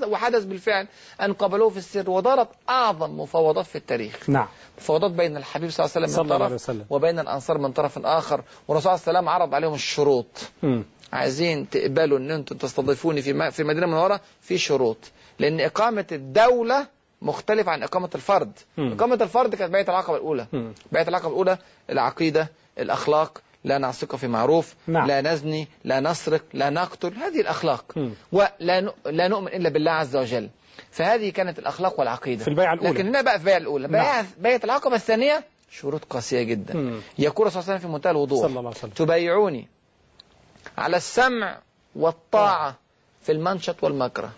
وحدث 0.07 0.45
بالفعل 0.45 0.89
أن 1.23 1.33
قابلوه 1.33 1.69
في 1.71 1.77
السر 1.77 2.11
ودارت 2.11 2.49
أعظم 2.69 3.21
مفاوضات 3.21 3.67
في 3.67 3.77
التاريخ. 3.77 4.31
نعم. 4.31 4.49
مفاوضات 4.79 5.11
بين 5.11 5.37
الحبيب 5.37 5.71
صلى 5.71 5.87
الله 5.87 5.97
عليه 5.97 6.07
وسلم 6.07 6.25
من 6.25 6.39
طرف 6.39 6.53
وسلم. 6.53 6.85
وبين 6.91 7.19
الأنصار 7.19 7.59
من 7.59 7.73
طرف 7.73 7.99
آخر. 7.99 8.43
والرسول 8.69 8.99
صلى 8.99 9.01
الله 9.01 9.09
عليه 9.09 9.19
وسلم 9.19 9.29
عرض 9.29 9.55
عليهم 9.55 9.75
الشروط. 9.75 10.27
مم. 10.63 10.85
عايزين 11.13 11.71
تقبلوا 11.71 12.19
إن 12.19 12.31
أنتم 12.31 12.57
تستضيفوني 12.57 13.23
في 13.23 13.51
في 13.51 13.61
المدينة 13.63 13.87
المنوره 13.87 14.21
في 14.41 14.59
شروط. 14.59 14.97
لأن 15.39 15.61
إقامة 15.61 16.07
الدولة 16.13 16.96
مختلف 17.23 17.69
عن 17.69 17.83
إقامة 17.83 18.11
الفرد 18.14 18.53
مم. 18.77 18.93
إقامة 18.93 19.14
الفرد 19.14 19.55
كانت 19.55 19.73
بيعه 19.73 19.83
العقبه 19.89 20.17
الأولى 20.17 20.47
مم. 20.53 20.73
بيعه 20.93 21.09
العقبه 21.09 21.29
الأولى 21.29 21.59
العقيدة 21.91 22.49
الأخلاق 22.79 23.43
لا 23.64 23.79
نعصيك 23.79 24.17
في 24.17 24.29
معروف 24.29 24.75
نعم. 24.87 25.07
لا 25.07 25.21
نزني 25.21 25.69
لا 25.85 26.01
نسرق 26.01 26.43
لا 26.53 26.71
نقتل 26.71 27.14
هذه 27.14 27.41
الأخلاق 27.41 27.85
مم. 27.97 28.11
ولا. 28.33 28.81
لا 29.07 29.29
نؤمن 29.29 29.49
إلا 29.49 29.69
بالله 29.69 29.91
عز 29.91 30.17
وجل 30.17 30.51
فهذه 30.91 31.31
كانت 31.31 31.59
الأخلاق 31.59 32.01
والعقيدة 32.01 32.45
في 32.45 32.49
البيعة 32.51 32.75
الأولى. 32.75 32.91
لكن 32.91 33.07
هنا 33.07 33.21
بقى 33.23 33.33
في 33.35 33.41
البيعة 33.41 33.57
الأولى 33.57 33.89
بيعه 33.89 34.27
بيعه 34.39 34.61
العقبه 34.64 34.95
الثانية 34.95 35.45
شروط 35.71 36.05
قاسية 36.05 36.43
جدا. 36.43 37.01
يقول 37.19 37.47
الرسول 37.47 37.62
صلى 37.62 37.62
الله 37.62 37.73
عليه 37.73 37.79
وسلم 37.79 37.79
في 37.79 37.87
منتهى 37.89 38.11
الوضوح 38.11 38.39
صلى 38.41 38.49
الله 38.49 38.61
عليه 38.61 38.69
وسلم 38.79 38.91
تبايعوني 38.91 39.69
على 40.79 40.97
السمع 40.97 41.59
والطاعة 41.97 42.77
في 43.23 43.33
المنشط 43.33 43.85
والمكره. 43.85 44.33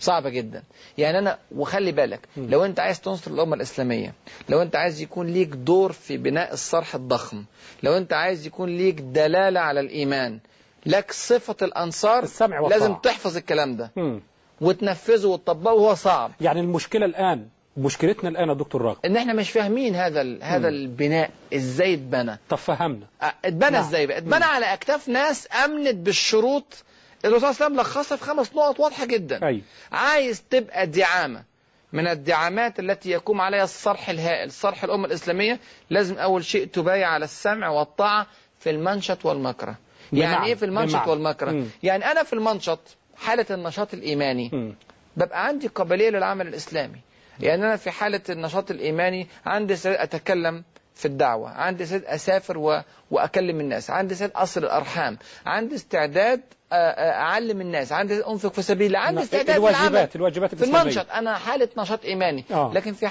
صعبة 0.00 0.30
جدا 0.30 0.62
يعني 0.98 1.18
أنا 1.18 1.38
وخلي 1.56 1.92
بالك. 1.92 2.20
لو 2.36 2.64
أنت 2.64 2.80
عايز 2.80 3.00
تنصر 3.00 3.30
الأمة 3.30 3.54
الإسلامية 3.56 4.12
لو 4.48 4.62
أنت 4.62 4.76
عايز 4.76 5.00
يكون 5.00 5.26
ليك 5.26 5.48
دور 5.48 5.92
في 5.92 6.16
بناء 6.16 6.52
الصرح 6.52 6.94
الضخم 6.94 7.44
لو 7.82 7.96
أنت 7.96 8.12
عايز 8.12 8.46
يكون 8.46 8.76
ليك 8.76 8.94
دلالة 9.00 9.60
على 9.60 9.80
الإيمان 9.80 10.38
لك 10.86 11.12
صفة 11.12 11.56
الأنصار 11.62 12.22
السمع 12.22 12.60
والطاعة. 12.60 12.78
لازم 12.80 12.94
تحفظ 12.94 13.36
الكلام 13.36 13.76
ده 13.76 13.90
مم. 13.96 14.20
وتنفذه 14.60 15.26
وتطبقه 15.26 15.74
وهو 15.74 15.94
صعب 15.94 16.32
يعني 16.40 16.60
المشكلة 16.60 17.06
الآن 17.06 17.48
مشكلتنا 17.76 18.28
الآن 18.28 18.48
يا 18.48 18.54
دكتور 18.54 18.82
راغب 18.82 18.96
إن 19.04 19.16
إحنا 19.16 19.32
مش 19.32 19.50
فاهمين 19.50 19.94
هذا 19.94 20.20
ال- 20.20 20.42
هذا 20.42 20.68
البناء 20.68 21.30
إزاي 21.54 21.94
اتبنى 21.94 22.38
طب 22.48 22.56
فهمنا 22.56 23.06
أ- 23.22 23.24
اتبنى 23.44 23.70
نعم. 23.70 23.84
إزاي 23.84 24.06
بقى 24.06 24.18
اتبنى 24.18 24.44
على 24.44 24.66
أكتاف 24.74 25.08
ناس 25.08 25.48
أمنت 25.64 25.94
بالشروط 25.94 26.84
الرسول 27.26 27.54
صلى 27.54 27.66
الله 27.66 27.80
عليه 27.80 27.90
وسلم 27.90 28.00
لخصها 28.00 28.16
في 28.16 28.24
خمس 28.24 28.54
نقط 28.54 28.80
واضحة 28.80 29.04
جدا 29.06 29.46
أيوة 29.46 29.62
عايز 29.92 30.42
تبقى 30.50 30.86
دعامة 30.86 31.42
من 31.92 32.06
الدعامات 32.08 32.80
التي 32.80 33.10
يقوم 33.10 33.40
عليها 33.40 33.64
الصرح 33.64 34.08
الهائل 34.08 34.52
صرح 34.52 34.84
الأمة 34.84 35.06
الإسلامية 35.06 35.60
لازم 35.90 36.18
أول 36.18 36.44
شيء 36.44 36.66
تبايع 36.66 37.08
على 37.08 37.24
السمع 37.24 37.68
والطاعة 37.68 38.26
في 38.60 38.70
المنشط 38.70 39.26
والمكره 39.26 39.74
يعني 40.12 40.36
بمعنى- 40.36 40.44
إيه 40.46 40.54
في 40.54 40.64
المنشط 40.64 40.94
بمعنى. 40.94 41.10
والمكره 41.10 41.50
مم. 41.50 41.66
يعني 41.82 42.04
أنا 42.10 42.22
في 42.22 42.32
المنشط 42.32 42.80
حالة 43.16 43.46
النشاط 43.50 43.94
الإيماني 43.94 44.50
مم. 44.52 44.74
ببقى 45.16 45.46
عندي 45.46 45.66
قابلية 45.66 46.10
للعمل 46.10 46.46
الإسلامي 46.48 47.00
يعني 47.40 47.62
أنا 47.66 47.76
في 47.76 47.90
حالة 47.90 48.20
النشاط 48.30 48.70
الإيماني 48.70 49.26
عندي 49.46 49.74
أتكلم 49.86 50.64
في 50.94 51.04
الدعوة 51.08 51.50
عندي 51.50 51.84
استعداد 51.84 52.04
أسافر 52.06 52.58
و... 52.58 52.82
وأكلم 53.10 53.60
الناس 53.60 53.90
عندي 53.90 54.14
استعداد 54.14 54.36
أصل 54.36 54.64
الأرحام 54.64 55.18
عندي 55.46 55.74
استعداد 55.74 56.40
آ- 56.70 56.72
آ- 56.72 56.98
أعلم 56.98 57.60
الناس. 57.60 57.92
عندي 57.92 58.26
أنفق 58.26 58.52
في 58.52 58.62
سبيل 58.62 58.86
الله. 58.86 58.98
عندي 58.98 59.14
نعم. 59.14 59.24
استعداد 59.24 59.56
الواجبات 59.56 60.16
الواجبات 60.16 60.54
في 60.54 60.64
المنشط 60.64 61.06
أنا 61.10 61.34
حالة 61.38 61.68
نشاط 61.78 62.04
إيماني. 62.04 62.44
آه. 62.50 62.72
لكن 62.74 62.92
في. 62.92 63.06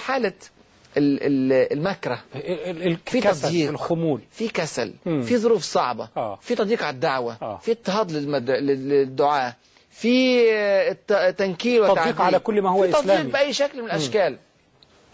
ال... 1.23 1.73
المكره. 1.77 2.19
ال- 2.35 2.87
ال- 2.87 2.97
في 3.05 3.21
تضييق. 3.21 3.69
الخمول. 3.69 4.21
في 4.31 4.47
كسل. 4.47 4.93
مم. 5.05 5.21
في 5.21 5.37
ظروف 5.37 5.63
صعبة. 5.63 6.07
آه. 6.17 6.35
في 6.41 6.55
تضييق 6.55 6.83
على 6.83 6.93
الدعوة. 6.93 7.37
آه. 7.41 7.57
في 7.57 7.71
اضطهاد 7.71 8.11
للمد... 8.11 8.49
لل- 8.49 8.89
للدعاة 8.89 9.55
في 9.91 10.41
آه، 10.53 11.29
تنكيل 11.31 11.77
تضييق 11.79 11.91
وتعذيب 11.91 12.21
على 12.21 12.39
كل 12.39 12.61
ما 12.61 12.69
هو 12.69 12.81
في 12.81 12.87
تضييق 12.87 12.99
إسلامي. 12.99 13.31
بأي 13.31 13.53
شكل 13.53 13.79
من 13.81 13.85
الأشكال. 13.85 14.37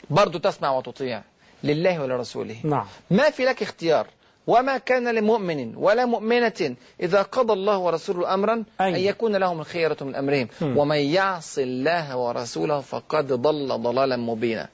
برضو 0.09 0.37
تسمع 0.39 0.71
وتطيع. 0.71 1.21
لله 1.63 2.01
ولرسوله. 2.01 2.55
نعم. 2.63 2.85
ما 3.11 3.29
في 3.29 3.45
لك 3.45 3.61
اختيار. 3.61 4.07
وما 4.51 4.77
كان 4.77 5.15
لمؤمن 5.15 5.75
ولا 5.75 6.05
مؤمنة 6.05 6.75
إذا 6.99 7.21
قضى 7.21 7.53
الله 7.53 7.77
ورسوله 7.77 8.33
أمرا؟ 8.33 8.63
أن 8.81 8.95
يكون 8.95 9.35
لهم 9.35 9.59
الخيرة 9.59 9.97
من 10.01 10.15
أمرهم. 10.15 10.47
ومن 10.61 10.97
يعص 10.97 11.57
الله 11.57 12.17
ورسوله 12.17 12.79
فقد 12.81 13.27
ضل 13.33 13.67
ضلالا 13.67 14.17
مبينا 14.17 14.67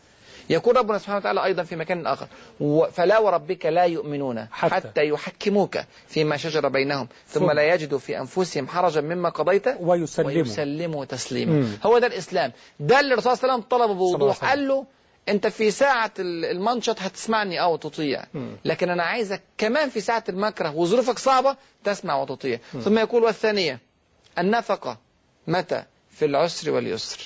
يقول 0.49 0.77
ربنا 0.77 0.97
سبحانه 0.97 1.17
وتعالى 1.17 1.43
أيضا 1.43 1.63
في 1.63 1.75
مكان 1.75 2.07
آخر 2.07 2.27
فلا 2.91 3.19
وربك 3.19 3.65
لا 3.65 3.83
يؤمنون 3.83 4.47
حتى. 4.51 4.75
حتى, 4.75 5.07
يحكموك 5.07 5.77
فيما 6.07 6.37
شجر 6.37 6.67
بينهم 6.67 7.07
ثم 7.27 7.39
ثم. 7.39 7.51
لا 7.51 7.73
يجدوا 7.73 7.99
في 7.99 8.19
أنفسهم 8.19 8.67
حرجا 8.67 9.01
مما 9.01 9.29
قضيت 9.29 9.67
ويسلموا 9.79 10.31
ويسلموا 10.31 11.05
تسليما. 11.05 11.67
هو 11.83 11.99
ده 11.99 12.07
الإسلام 12.07 12.51
ده 12.79 12.99
اللي 12.99 13.13
الرسول 13.13 13.37
صلى 13.37 13.43
الله 13.43 13.53
عليه 13.53 13.63
وسلم 13.65 13.79
طلبه 13.79 13.93
بوضوح. 13.93 14.45
قال 14.49 14.67
له 14.67 14.85
انت 15.29 15.47
في 15.47 15.71
ساعة 15.71 16.11
ال- 16.19 16.45
المنشط 16.45 16.99
هتسمعني. 17.01 17.61
أو 17.61 17.75
تطيع 17.77 18.23
مم. 18.33 18.57
لكن 18.65 18.89
أنا 18.89 19.03
عايزك 19.03 19.41
كمان 19.57 19.89
في 19.89 20.01
ساعة 20.01 20.23
المكره 20.29 20.75
وظروفك 20.75 21.19
صعبة 21.19 21.57
تسمع 21.83 22.15
وتطيع. 22.21 22.59
ثم 22.83 22.97
يقول 22.97 23.23
والثانية 23.23 23.79
النفقة 24.39 24.97
متى؟ 25.47 25.83
في 26.11 26.25
العسر 26.25 26.71
واليسر. 26.71 27.19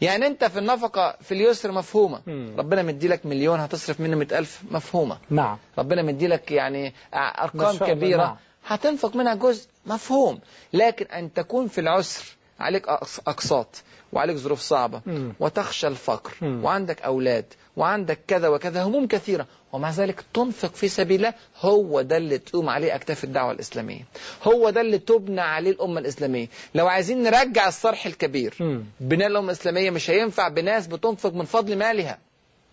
يعني 0.00 0.26
انت 0.26 0.44
في 0.44 0.58
النفقة 0.58 1.16
في 1.22 1.32
اليسر 1.34 1.72
مفهومة. 1.72 2.20
مم. 2.26 2.54
ربنا 2.58 2.82
مدي 2.82 3.08
لك 3.08 3.26
مليون 3.26 3.60
هتصرف 3.60 4.00
منه 4.00 4.16
مئة 4.16 4.38
ألف 4.38 4.60
مفهومة. 4.70 5.18
نعم. 5.30 5.58
ربنا 5.78 6.02
مدي 6.02 6.26
لك 6.26 6.50
يعني 6.50 6.94
أرقام 7.14 7.78
كبيرة. 7.78 8.22
نعم. 8.22 8.36
هتنفق 8.66 9.16
منها 9.16 9.34
جزء 9.34 9.68
مفهوم. 9.86 10.40
لكن 10.72 11.06
أن 11.06 11.32
تكون 11.32 11.68
في 11.68 11.80
العسر 11.80 12.24
عليك 12.60 12.86
أقس- 12.86 13.20
أقساط. 13.26 13.82
وعليك 14.14 14.36
ظروف 14.36 14.60
صعبة. 14.60 15.00
مم. 15.06 15.34
وتخشى 15.40 15.86
الفقر. 15.86 16.32
وعندك 16.42 17.02
أولاد. 17.02 17.44
وعندك 17.76 18.18
كذا 18.28 18.48
وكذا. 18.48 18.82
هموم 18.82 19.06
كثيرة. 19.06 19.46
ومع 19.72 19.90
ذلك 19.90 20.24
تنفق 20.34 20.74
في 20.74 20.88
سبيل 20.88 21.16
الله. 21.16 21.34
هو 21.60 22.00
ده 22.00 22.16
اللي 22.16 22.38
تقوم 22.38 22.68
عليه 22.68 22.94
أكتاف 22.94 23.24
الدعوة 23.24 23.52
الإسلامية. 23.52 24.02
هو 24.42 24.70
ده 24.70 24.80
اللي 24.80 24.98
تبنى 24.98 25.40
عليه 25.40 25.70
الأمة 25.70 26.00
الإسلامية. 26.00 26.46
لو 26.74 26.86
عايزين 26.86 27.22
نرجع 27.22 27.68
الصرح 27.68 28.06
الكبير. 28.06 28.54
بناء 29.00 29.28
الأمة 29.28 29.46
الإسلامية 29.46 29.90
مش 29.90 30.10
هينفع 30.10 30.48
بناس 30.48 30.86
بتنفق 30.86 31.32
من 31.32 31.44
فضل 31.44 31.76
مالها. 31.76 32.18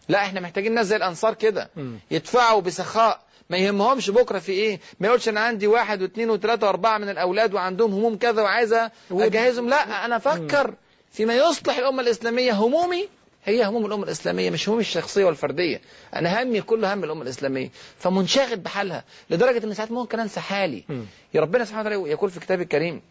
لا 0.09 0.17
إحنا 0.17 0.39
محتاجين 0.39 0.73
ناس 0.73 0.85
زي 0.85 0.95
الأنصار 0.95 1.33
كده. 1.33 1.69
يدفعوا 2.11 2.61
بسخاء. 2.61 3.21
ما 3.49 3.57
يهمهمش 3.57 4.09
بكرة 4.09 4.39
في 4.39 4.51
إيه. 4.51 4.79
ما 4.99 5.07
يقولش 5.07 5.29
أنا 5.29 5.39
عندي 5.39 5.67
واحد 5.67 6.01
واثنين 6.01 6.29
وثلاثة 6.29 6.67
وأربعة 6.67 6.97
من 6.97 7.09
الأولاد 7.09 7.53
وعندهم 7.53 7.93
هموم 7.93 8.17
كذا 8.17 8.41
وعايزة 8.41 8.91
أجهزهم. 9.11 9.69
لا 9.69 10.05
أنا 10.05 10.15
أفكر. 10.15 10.73
فيما 11.11 11.35
يصلح 11.35 11.77
الأمة 11.77 12.01
الإسلامية 12.01 12.51
همومي 12.53 13.07
هي 13.45 13.65
هموم 13.65 13.85
الأمة 13.85 14.03
الإسلامية 14.03 14.49
مش 14.49 14.69
همومي 14.69 14.81
الشخصية 14.81 15.25
والفردية 15.25 15.81
أنا 16.15 16.43
همي 16.43 16.61
كله 16.61 16.93
هم 16.93 17.03
الأمة 17.03 17.21
الإسلامية 17.21 17.69
فمنشغل 17.99 18.55
بحالها 18.57 19.03
لدرجة 19.29 19.65
ان 19.65 19.73
ساعات 19.73 19.91
ممكن 19.91 20.19
أنسى 20.19 20.39
حالي. 20.39 20.83
يا 21.33 21.41
ربنا 21.41 21.65
سبحانه 21.65 21.89
وتعالى 21.89 22.11
يقول 22.11 22.29
في 22.29 22.39
كتابه 22.39 22.63
الكريم 22.63 23.01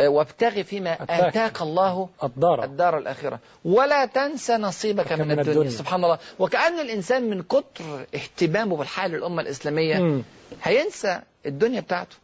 آه، 0.00 0.08
وابتغ 0.08 0.62
فيما. 0.62 1.02
أتاك 1.02 1.62
الله 1.62 2.08
الدار 2.24 2.64
الدار 2.64 2.98
الآخرة 2.98 3.38
ولا 3.64 4.06
تنسى 4.06 4.56
نصيبك 4.56 5.12
من, 5.12 5.18
من 5.28 5.30
الدنيا. 5.30 5.52
الدنيا. 5.52 5.70
سبحان 5.70 6.04
الله 6.04 6.18
وكأن 6.38 6.80
الإنسان 6.80 7.30
من 7.30 7.42
كتر 7.42 8.06
اهتمامه 8.14 8.76
بالحال 8.76 9.14
الأمة 9.14 9.42
الإسلامية 9.42 9.98
مم. 9.98 10.22
هينسى 10.62 11.20
الدنيا 11.46 11.80
بتاعته 11.80 12.16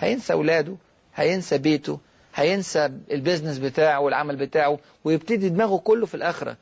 هينسى 0.00 0.32
أولاده 0.32 0.76
هينسى 1.14 1.58
بيته 1.58 1.98
هينسى 2.34 2.84
ال 3.10 3.15
business 3.15 3.58
بتاعه 3.58 4.00
والعمل 4.00 4.36
بتاعه 4.36 4.78
ويبتدي 5.04 5.48
دماغه 5.48 5.76
كله 5.78 6.06
في 6.06 6.14
الآخرة 6.14 6.56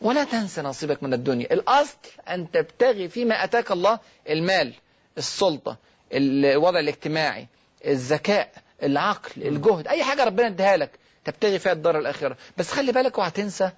ولا 0.00 0.24
تنسى 0.24 0.62
نصيبك 0.62 1.02
من 1.02 1.14
الدنيا 1.14 1.52
الأصل 1.52 1.96
أن 2.28 2.50
تبتغي 2.50 3.08
فيما 3.08 3.44
أتاك 3.44 3.70
الله 3.70 3.98
المال 4.30 4.72
السلطة 5.18 5.76
الوضع 6.12 6.78
الاجتماعي 6.80 7.46
الذكاء 7.86 8.50
العقل 8.82 9.42
الجهد 9.42 9.88
أي 9.88 10.04
حاجة 10.04 10.24
ربنا 10.24 10.46
اديها 10.46 10.76
لك 10.76 10.90
تبتغي 11.24 11.58
فيها 11.58 11.72
الدار 11.72 11.98
الآخرة 11.98 12.36
بس 12.56 12.70
خلي 12.70 12.92
بالك 12.92 13.18
اوعى 13.18 13.30
تنسى 13.30 13.70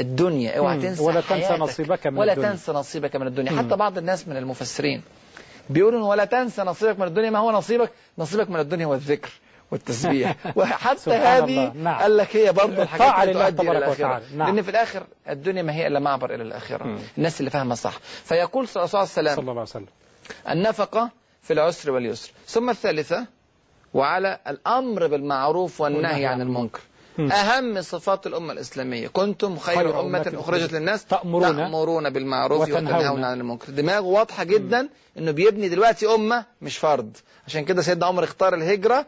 الدنيا 0.00 0.58
اوعى. 0.58 0.80
تنسى 0.80 1.02
ولا 1.02 1.20
تنسى. 1.20 1.52
نصيبك 1.54 2.06
من 2.06 2.18
ولا 2.18 2.32
الدنيا. 2.32 2.50
تنسى 2.50 2.72
نصيبك 2.72 3.16
من 3.16 3.26
الدنيا. 3.26 3.58
حتى 3.58 3.76
بعض 3.76 3.98
الناس 3.98 4.28
من 4.28 4.36
المفسرين 4.36 5.02
بيقولوا 5.70 6.08
ولا 6.08 6.24
تنسى 6.24 6.62
نصيبك 6.62 6.98
من 7.00 7.06
الدنيا 7.06 7.30
ما 7.30 7.38
هو 7.38 7.52
نصيبك 7.52 7.90
نصيبك 8.18 8.50
من 8.50 8.60
الدنيا 8.60 8.86
والذكر 8.86 9.30
والتسبيح 9.72 10.36
وحتى 10.56 11.10
هذه. 11.10 11.72
نعم. 11.74 12.02
قال 12.02 12.16
لك 12.16 12.36
هي 12.36 12.52
برضه 12.52 12.82
الحاجات 12.82 13.28
اللي 13.28 13.50
تؤدي 13.50 13.70
الآخرة 13.70 13.90
وتعالى. 13.90 14.24
نعم. 14.36 14.46
لأن 14.46 14.62
في 14.62 14.70
الآخر 14.70 15.06
الدنيا 15.28 15.62
ما 15.62 15.74
هي 15.74 15.86
إلا 15.86 16.00
معبر 16.00 16.34
إلى 16.34 16.42
الآخرة 16.42 16.84
مم. 16.84 16.98
الناس 17.18 17.40
اللي 17.40 17.50
فاهمة 17.50 17.74
صح 17.74 17.98
فيقول 18.24 18.68
صلى 18.68 18.84
الله 18.84 18.98
عليه 18.98 19.10
وسلم 19.10 19.34
صلى 19.34 19.40
الله 19.40 19.52
عليه 19.52 19.62
وسلم 19.62 19.86
النفقة 20.48 21.10
في 21.42 21.52
العسر 21.52 21.90
واليسر 21.90 22.30
ثم 22.46 22.70
الثالثة 22.70 23.26
وعلى 23.94 24.38
الأمر 24.48 25.06
بالمعروف 25.06 25.80
والنهي 25.80 26.26
عن 26.26 26.40
المنكر. 26.40 26.80
أهم 27.18 27.82
صفات 27.82 28.26
الأمة 28.26 28.52
الإسلامية 28.52 29.08
كنتم 29.08 29.56
خير, 29.56 29.76
خير 29.76 30.00
أمة 30.00 30.18
أمة 30.28 30.40
أخرجت 30.40 30.72
للناس 30.72 31.04
تأمرون 31.04 31.56
تأمرون 31.56 32.10
بالمعروف 32.10 32.60
وتنهون 32.60 33.24
عن 33.24 33.40
المنكر 33.40 33.72
دماغه 33.72 34.04
واضحة 34.04 34.44
جدا 34.44 34.88
إنه 35.18 35.30
بيبني 35.30 35.68
دلوقتي 35.68 36.06
أمة 36.06 36.44
مش 36.62 36.78
فرد 36.78 37.16
عشان 37.46 37.64
كده 37.64 37.82
سيدنا 37.82 38.06
عمر 38.06 38.24
اختار 38.24 38.54
الهجرة 38.54 39.06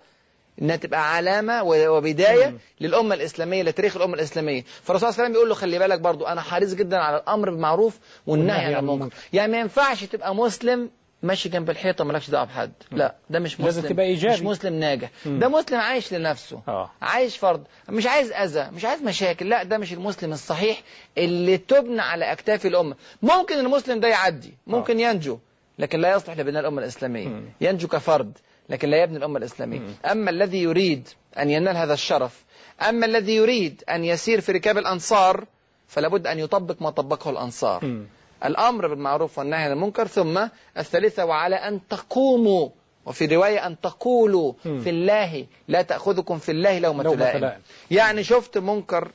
إنها 0.63 0.77
تبقى 0.77 1.15
علامة 1.17 1.63
وبداية. 1.63 2.55
للأمة 2.81 3.15
الإسلامية 3.15 3.63
لتاريخ 3.63 3.97
الأمة 3.97 4.15
الإسلامية. 4.15 4.65
فالرسول 4.83 5.01
صلى 5.01 5.09
الله 5.09 5.21
عليه 5.21 5.25
وسلم 5.25 5.35
يقول 5.35 5.49
له 5.49 5.55
خلي 5.55 5.79
بالك 5.79 6.01
برضو 6.01 6.25
أنا 6.25 6.41
حريص 6.41 6.75
جدا 6.75 6.97
على 6.97 7.17
الأمر 7.17 7.51
بالمعروف 7.51 7.99
والنهي 8.27 8.75
عن 8.75 8.89
المنكر. 8.89 9.15
يعني 9.33 9.53
ما 9.53 9.61
ينفعش 9.61 10.05
تبقى 10.05 10.35
مسلم 10.35 10.91
ماشي 11.23 11.49
جنب 11.49 11.71
الحيطة 11.71 12.05
مالكش 12.05 12.31
دعوة 12.31 12.45
بحد. 12.45 12.73
لا 12.93 13.15
ده 13.31 13.39
مش 13.39 13.55
مسلم. 13.55 13.65
لازم 13.67 13.83
تبقى 13.83 14.07
إيجابي. 14.07 14.35
مش 14.35 14.43
مسلم 14.43 14.75
ناجح. 14.75 15.11
مم. 15.27 15.39
ده 15.39 15.49
مسلم 15.49 15.79
عايش 15.81 16.13
لنفسه. 16.15 16.61
آه. 16.69 16.91
عايش 17.03 17.37
فرد 17.37 17.65
مش 17.89 18.07
عايز 18.07 18.33
أذى 18.33 18.71
مش 18.75 18.85
عايز 18.85 19.03
مشاكل. 19.03 19.49
لا 19.49 19.63
ده 19.63 19.79
مش 19.79 19.93
المسلم 19.93 20.33
الصحيح 20.33 20.83
اللي 21.19 21.59
تبنى 21.59 22.01
على 22.01 22.33
أكتاف 22.33 22.67
الأمة. 22.67 22.97
ممكن 23.23 23.55
المسلم 23.59 24.01
ده 24.01 24.09
يعدي 24.09 24.55
ممكن 24.67 25.01
ينجو 25.01 25.39
لكن 25.79 26.01
لا 26.01 26.13
يصلح 26.17 26.39
لبناء 26.39 26.61
الأمة 26.61 26.83
الإسلامية. 26.83 27.29
مم. 27.29 27.45
ينجو 27.61 27.89
كفرد. 27.89 28.39
لكن 28.69 28.89
لا 28.89 29.03
يبني 29.03 29.17
الأمة 29.17 29.39
الإسلامية 29.39 29.79
مم. 29.79 29.95
أما 30.11 30.31
الذي 30.31 30.63
يريد 30.63 31.09
أن 31.39 31.51
ينال 31.51 31.77
هذا 31.77 31.95
الشرف 31.95 32.45
أما 32.89 33.07
الذي 33.07 33.37
يريد 33.37 33.85
أن 33.91 34.05
يسير 34.05 34.41
في 34.41 34.53
ركاب 34.53 34.79
الأنصار 34.79 35.45
فلا 35.89 36.09
بد 36.09 36.27
أن 36.27 36.39
يطبق 36.39 36.83
ما 36.83 36.91
طبقه 36.91 37.31
الأنصار 37.31 37.85
مم. 37.85 38.07
الأمر 38.45 38.89
بالمعروف 38.89 39.39
والنهي 39.39 39.65
عن 39.65 39.73
المنكر 39.73 40.07
ثم 40.07 40.47
الثالثة 40.79 41.25
وعلى 41.25 41.57
أن 41.57 41.81
تقوموا 41.89 42.69
وفي 43.07 43.27
رواية 43.27 43.67
أن 43.67 43.81
تقولوا. 43.81 44.53
في 44.63 44.91
الله 44.91 45.47
لا 45.69 45.83
تأخذكم 45.83 46.39
في 46.39 46.53
الله 46.53 46.79
لومة 46.79 47.03
لومة 47.05 47.17
لائم. 47.39 47.61
يعني 47.91 48.25
شفت 48.25 48.59
منكر 48.59 49.11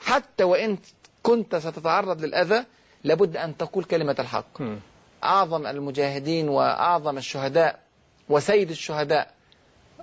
حتى 0.00 0.44
وإن 0.44 0.78
كنت 1.22 1.56
ستتعرض 1.56 2.24
للأذى 2.24 2.64
لابد 3.04 3.36
أن 3.36 3.56
تقول 3.56 3.84
كلمة 3.84 4.16
الحق. 4.18 4.62
أعظم 5.24 5.66
المجاهدين 5.66 6.48
وأعظم 6.48 7.18
الشهداء 7.18 7.78
وسيد 8.32 8.70
الشهداء 8.70 9.30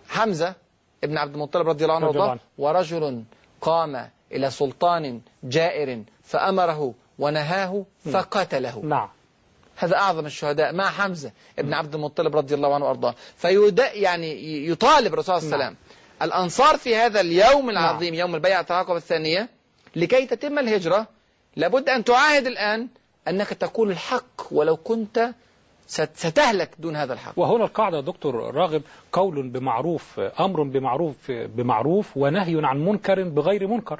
حمزة 0.09 0.53
ابن 1.03 1.17
عبد 1.17 1.33
المطلب 1.33 1.69
رضي 1.69 1.83
الله 1.83 1.95
عنه 1.95 2.07
وارضاه 2.07 2.39
ورجل 2.57 3.23
قام 3.61 4.09
إلى 4.31 4.51
سلطان 4.51 5.21
جائر 5.43 6.03
فأمره 6.23 6.93
ونهاه 7.19 7.85
فقتله. 8.13 8.79
نعم. 8.83 9.09
هذا 9.75 9.95
أعظم 9.95 10.25
الشهداء 10.25 10.73
مع 10.73 10.89
حمزة 10.89 11.31
ابن 11.59 11.73
عبد 11.73 11.95
المطلب 11.95 12.35
رضي 12.35 12.55
الله 12.55 12.75
عنه 12.75 12.85
وأرضاه. 12.85 13.15
فيد 13.37 13.79
يعني 13.79 14.67
يطالب 14.67 15.13
الرسول 15.13 15.41
صلى 15.41 15.53
الله 15.53 15.55
عليه 15.55 15.65
وسلم. 15.65 15.77
الأنصار 16.21 16.77
في 16.77 16.95
هذا 16.95 17.21
اليوم 17.21 17.69
العظيم 17.69 18.13
يوم 18.13 18.35
البيعة 18.35 18.65
العقبة 18.69 18.97
الثانية 18.97 19.49
لكي 19.95 20.25
تتم 20.25 20.59
الهجرة 20.59 21.07
لابد 21.55 21.89
أن 21.89 22.03
تعاهد 22.03 22.47
الآن 22.47 22.87
أنك 23.27 23.47
تقول 23.47 23.91
الحق 23.91 24.41
ولو 24.51 24.77
كنت 24.77 25.33
ستهلك 25.89 26.69
دون 26.79 26.95
هذا 26.95 27.13
الحق 27.13 27.33
وهنا 27.37 27.63
القاعدة 27.63 27.97
يا 27.97 28.01
دكتور 28.01 28.55
راغب 28.55 28.81
قول 29.13 29.49
بمعروف 29.49 30.19
أمر 30.19 30.63
بمعروف 30.63 31.15
بمعروف 31.31 32.17
ونهي 32.17 32.65
عن 32.65 32.85
منكر 32.85 33.23
بغير 33.23 33.67
منكر 33.67 33.99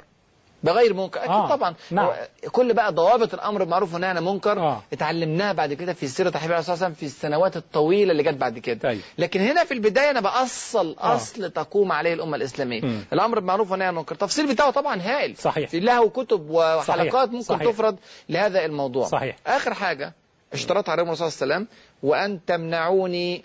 بغير 0.64 0.94
منكر 0.94 1.20
أكيد 1.20 1.30
آه، 1.30 1.48
طبعا 1.48 1.74
نعم. 1.90 2.10
كل 2.52 2.74
بقى 2.74 2.92
ضوابط 2.92 3.34
الأمر 3.34 3.58
بالمعروف 3.58 3.92
والنهي 3.92 4.10
عن 4.10 4.18
المنكر 4.18 4.58
آه. 4.58 4.82
اتعلمناها 4.92 5.52
بعد 5.52 5.72
كده 5.72 5.92
في 5.92 6.06
سيرة 6.08 6.30
حبيب 6.30 6.50
الله 6.50 6.60
صلى 6.62 6.74
الله 6.74 6.84
عليه 6.84 6.94
وسلم 6.94 6.94
في 6.94 7.06
السنوات 7.06 7.56
الطويلة 7.56 8.12
اللي 8.12 8.22
جت 8.22 8.34
بعد 8.34 8.58
كده 8.58 8.78
طيب. 8.78 9.00
لكن 9.18 9.40
هنا 9.40 9.64
في 9.64 9.74
البداية 9.74 10.10
أنا 10.10 10.20
بأصل 10.20 10.96
آه. 11.00 11.14
أصل 11.14 11.50
تقوم 11.50 11.92
عليه 11.92 12.14
الأمة 12.14 12.36
الإسلامية 12.36 12.80
مم. 12.82 13.00
الأمر 13.12 13.38
بالمعروف 13.38 13.70
والنهي 13.70 13.88
عن 13.88 13.94
المنكر 13.94 14.14
التفصيل 14.14 14.52
بتاعه 14.52 14.70
طبعا 14.70 15.00
هائل 15.02 15.36
صحيح. 15.36 15.70
في 15.70 15.80
له 15.80 16.08
كتب 16.08 16.50
وحلقات 16.50 17.12
صحيح. 17.12 17.32
ممكن 17.32 17.40
صحيح. 17.40 17.62
تفرد 17.70 17.96
لهذا 18.28 18.64
الموضوع 18.64 19.06
صحيح. 19.06 19.36
آخر 19.46 19.74
حاجة 19.74 20.12
اشترط 20.52 20.88
عليهم 20.88 21.06
الرسول 21.06 21.32
صلى 21.32 21.44
الله 21.44 21.54
عليه 21.54 21.64
وسلم 21.64 21.76
وأن 22.02 22.40
تمنعوني 22.46 23.44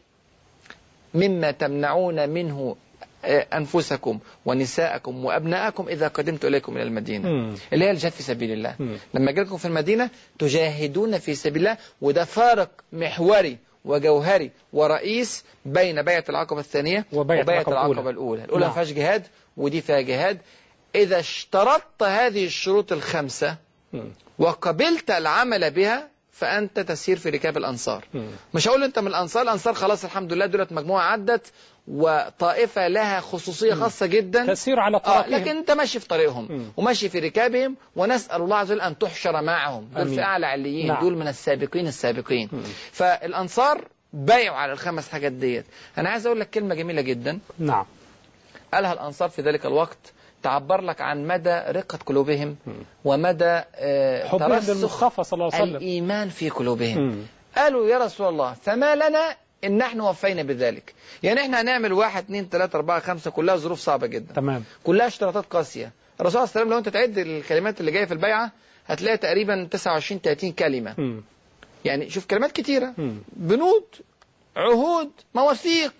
مما 1.13 1.51
تمنعون 1.51 2.29
منه 2.29 2.75
آه، 3.25 3.47
أنفسكم 3.53 4.19
ونساءكم 4.45 5.25
وأبناءكم 5.25 5.87
إذا 5.87 6.07
قدمت 6.07 6.45
إليكم 6.45 6.73
إلى 6.77 6.83
المدينة 6.83 7.29
مم. 7.29 7.55
اللي 7.73 7.85
هي 7.85 7.91
الجهاد 7.91 8.11
في 8.11 8.23
سبيل 8.23 8.51
الله 8.51 8.75
مم. 8.79 8.97
لما 9.13 9.29
أجي 9.31 9.41
لكم 9.41 9.57
في 9.57 9.65
المدينة 9.65 10.09
تجاهدون 10.39 11.17
في 11.17 11.35
سبيل 11.35 11.61
الله 11.61 11.77
وده 12.01 12.23
فارق 12.25 12.69
محوري 12.93 13.57
وجوهري 13.85 14.51
ورئيس 14.73 15.43
بين 15.65 16.01
بيعة 16.01 16.23
العقبة 16.29 16.59
الثانية 16.59 17.05
وبيعة 17.13 17.41
العقبة 17.41 17.71
العقبة 17.71 17.91
الأولى. 17.91 18.09
الأولى 18.11 18.43
الأولى 18.43 18.61
ما 18.61 18.65
نعم. 18.67 18.73
فيهاش 18.73 18.93
جهاد 18.93 19.23
ودي 19.57 19.81
فيها 19.81 20.01
جهاد 20.01 20.37
إذا 20.95 21.19
اشترطت 21.19 22.03
هذه 22.03 22.45
الشروط 22.45 22.91
الخمسة 22.91 23.57
مم. 23.93 24.11
وقبلت 24.39 25.11
العمل 25.11 25.71
بها 25.71 26.14
فأنت 26.35 26.79
تسير 26.79 27.17
في 27.17 27.29
ركاب 27.29 27.57
الأنصار. 27.57 28.05
مش 28.53 28.67
هقول 28.67 28.83
أنت 28.83 28.99
من 28.99 29.07
الأنصار 29.07 29.43
الأنصار 29.43 29.73
خلاص 29.73 30.03
الحمد 30.05 30.33
لله 30.33 30.45
دولت 30.45 30.71
مجموعة 30.71 31.03
عدت 31.03 31.51
وطائفة 31.87 32.87
لها 32.87 33.19
خصوصية 33.19 33.73
خاصة 33.73 34.05
جدا 34.05 34.45
تسير 34.45 34.79
على 34.79 34.97
آه 34.97 34.99
طريقهم 35.21 35.41
لكن 35.41 35.57
أنت 35.57 35.71
ماشي 35.71 35.99
في 35.99 36.07
طريقهم. 36.07 36.71
وماشي 36.77 37.09
في 37.09 37.19
ركابهم 37.19 37.75
ونسأل 37.95 38.41
الله 38.41 38.57
عز 38.57 38.71
وجل 38.71 38.81
أن 38.81 38.97
تحشر 38.97 39.41
معهم 39.41 39.89
دول 39.93 40.01
آمين. 40.01 40.15
في 40.15 40.21
اعلى 40.21 40.45
عليين 40.45 40.87
نعم. 40.87 41.01
دول 41.01 41.15
من 41.17 41.27
السابقين 41.27 41.87
السابقين 41.87 42.49
مم. 42.51 42.63
فالأنصار 42.91 43.87
بايعوا 44.13 44.57
على 44.57 44.71
الخمس 44.71 45.09
حاجات 45.09 45.31
ديت 45.31 45.65
أنا 45.97 46.09
عايز 46.09 46.25
أقول 46.25 46.39
لك 46.39 46.49
كلمة 46.49 46.75
جميلة 46.75 47.01
جدا 47.01 47.39
نعم 47.59 47.85
قالها 48.73 48.93
الأنصار 48.93 49.29
في 49.29 49.41
ذلك 49.41 49.65
الوقت 49.65 50.13
تعبر 50.45 50.81
لك 50.81 51.01
عن 51.01 51.27
مدى 51.27 51.61
رقة 51.67 51.99
قلوبهم 52.05 52.55
ومدى 53.05 53.61
آه، 53.75 54.37
ترسخ 54.37 55.21
صلى 55.21 55.37
الله 55.37 55.55
عليه 55.55 55.63
وسلم. 55.63 55.75
الإيمان 55.75 56.29
في 56.29 56.49
قلوبهم. 56.49 57.25
قالوا 57.55 57.87
يا 57.87 57.97
رسول 57.97 58.27
الله 58.27 58.53
فما 58.53 58.95
لنا 58.95 59.35
إن 59.63 59.77
نحن 59.77 60.01
وفينا 60.01 60.43
بذلك. 60.43 60.93
يعني 61.23 61.41
إحنا 61.41 61.61
هنعمل 61.61 61.93
واحد 61.93 62.23
اثنين 62.23 62.49
ثلاثة 62.51 62.77
أربعة 62.77 62.99
خمسة 62.99 63.31
كلها 63.31 63.55
ظروف 63.55 63.79
صعبة 63.79 64.07
جدا. 64.07 64.33
تمام. 64.33 64.63
كلها 64.83 65.07
اشتراطات 65.07 65.45
قاسية. 65.45 65.91
الرسول 66.21 66.31
صلى 66.31 66.43
الله 66.43 66.51
عليه 66.55 66.61
وسلم 66.61 66.71
لو 66.71 66.77
أنت 66.77 66.89
تعد 66.89 67.17
الكلمات 67.17 67.79
اللي 67.79 67.91
جاية 67.91 68.05
في 68.05 68.13
البيعة 68.13 68.51
هتلاقي 68.87 69.17
تقريبا 69.17 69.67
29 69.71 70.21
30 70.21 70.51
كلمة. 70.51 70.95
مم. 70.97 71.23
يعني 71.85 72.09
شوف 72.09 72.25
كلمات 72.25 72.51
كتيرة. 72.51 72.93
مم. 72.97 73.17
بنود 73.33 73.85
عهود 74.57 75.11
مواثيق. 75.35 75.93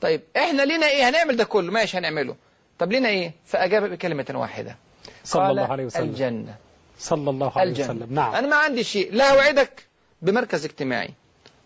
طيب 0.00 0.20
إحنا 0.36 0.62
لينا 0.62 0.86
إيه؟ 0.86 1.08
هنعمل 1.08 1.36
ده 1.36 1.44
كله. 1.44 1.72
ماشي 1.72 1.98
هنعمله. 1.98 2.36
طب 2.78 2.92
لينا 2.92 3.08
إيه؟ 3.08 3.32
فأجاب 3.44 3.82
بكلمة 3.90 4.26
واحدة. 4.34 4.76
صلى 5.24 5.50
الله 5.50 5.72
عليه 5.72 5.84
وسلم. 5.84 6.08
الجنة. 6.08 6.54
صلى 6.98 7.30
الله 7.30 7.52
عليه 7.58 7.70
الجنة. 7.70 7.86
وسلم. 7.86 8.06
نعم. 8.14 8.34
أنا 8.34 8.46
ما 8.46 8.56
عندي 8.56 8.84
شيء. 8.84 9.12
لا 9.12 9.32
أوعدك 9.34 9.86
بمركز 10.22 10.64
اجتماعي 10.64 11.10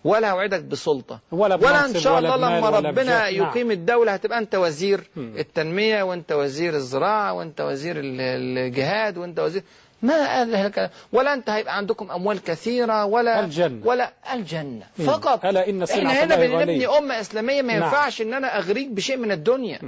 ولا 0.05 0.29
أوعدك 0.31 0.63
بسلطة 0.63 1.21
ولا 1.33 1.55
ولا 1.55 1.85
إن 1.85 2.01
شاء 2.01 2.19
الله 2.19 2.37
لما 2.37 2.71
ربنا. 2.71 3.03
نعم. 3.03 3.35
يقيم 3.35 3.71
الدولة 3.71 4.13
هتبقى 4.13 4.39
أنت 4.39 4.55
وزير. 4.55 5.11
التنمية 5.17 6.03
وأنت 6.03 6.33
وزير 6.33 6.75
الزراعة 6.75 7.33
وأنت 7.33 7.61
وزير 7.61 7.97
ال- 8.01 8.21
الجهاد 8.21 9.19
وأنت 9.19 9.41
وزير 9.41 9.63
ما 10.03 10.37
قال 10.39 10.57
هلك- 10.57 10.91
ولا 11.13 11.33
أنت 11.35 11.51
هيبقى 11.51 11.77
عندكم 11.77 12.11
أموال 12.11 12.43
كثيرة 12.43 13.05
ولا 13.05 13.41
الجنة. 13.41 13.87
ولا 13.87 14.13
الجنة 14.35 14.87
مم. 14.99 15.07
فقط 15.07 15.45
ألا 15.45 15.69
إن 15.69 15.87
سلعة 15.87 16.13
إحنا 16.13 16.25
هنا 16.25 16.37
بنبني. 16.37 16.87
أمة 16.87 17.21
إسلامية 17.21 17.63
ما 17.63 17.73
نعم. 17.73 17.83
ينفعش 17.83 18.21
إن 18.23 18.35
أنا 18.35 18.59
أغريك 18.59 18.89
بشيء 18.89 19.17
من 19.17 19.33
الدنيا 19.33 19.79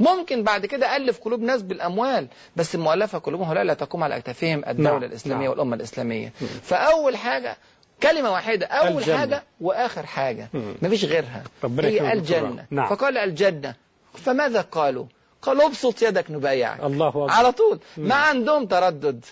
ممكن 0.00 0.42
بعد 0.42 0.66
كده 0.66 0.96
ألف 0.96 1.18
قلوب 1.18 1.40
ناس 1.40 1.62
بالأموال 1.62 2.28
بس 2.56 2.74
المؤلفة 2.74 3.18
قلوبهم 3.18 3.52
لا 3.54 3.64
لا 3.64 3.74
تقوم 3.74 4.02
على 4.04 4.16
أكتافهم 4.16 4.62
الدولة 4.68 4.90
نعم. 4.90 5.02
الإسلامية 5.04 5.42
نعم. 5.44 5.50
والأمة 5.50 5.76
الإسلامية 5.76 6.32
فأول 6.62 7.16
حاجة 7.16 7.56
كلمة 8.02 8.32
واحدة 8.32 8.66
أول 8.66 8.98
الجنة. 8.98 9.16
حاجة 9.18 9.42
وآخر 9.60 10.06
حاجة 10.06 10.48
مم. 10.54 10.74
مفيش 10.82 11.04
غيرها 11.04 11.42
هي 11.80 12.12
الجنة. 12.12 12.64
نعم. 12.70 12.88
فقال 12.88 13.18
الجنة 13.18 13.74
فماذا 14.14 14.60
قالوا 14.60 15.04
قالوا 15.42 15.66
ابسط 15.66 16.02
يدك 16.02 16.30
نبايعك 16.30 16.80
الله 16.84 17.08
أكبر 17.08 17.30
على 17.30 17.52
طول 17.52 17.78
ما 17.96 18.14
عندهم 18.14 18.66
تردد 18.66 19.24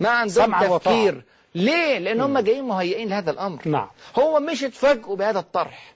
ما 0.00 0.08
عندهم 0.08 0.54
وطاعة. 0.54 0.78
تفكير. 0.78 1.22
ليه؟ 1.54 1.98
لأن 1.98 2.20
هم 2.20 2.38
جايين 2.38 2.64
مهيئين 2.64 3.08
لهذا 3.08 3.30
الأمر. 3.30 3.68
نعم. 3.68 3.88
هو 4.18 4.40
مش 4.40 4.64
اتفاجئوا 4.64 5.16
بهذا 5.16 5.38
الطرح. 5.38 5.94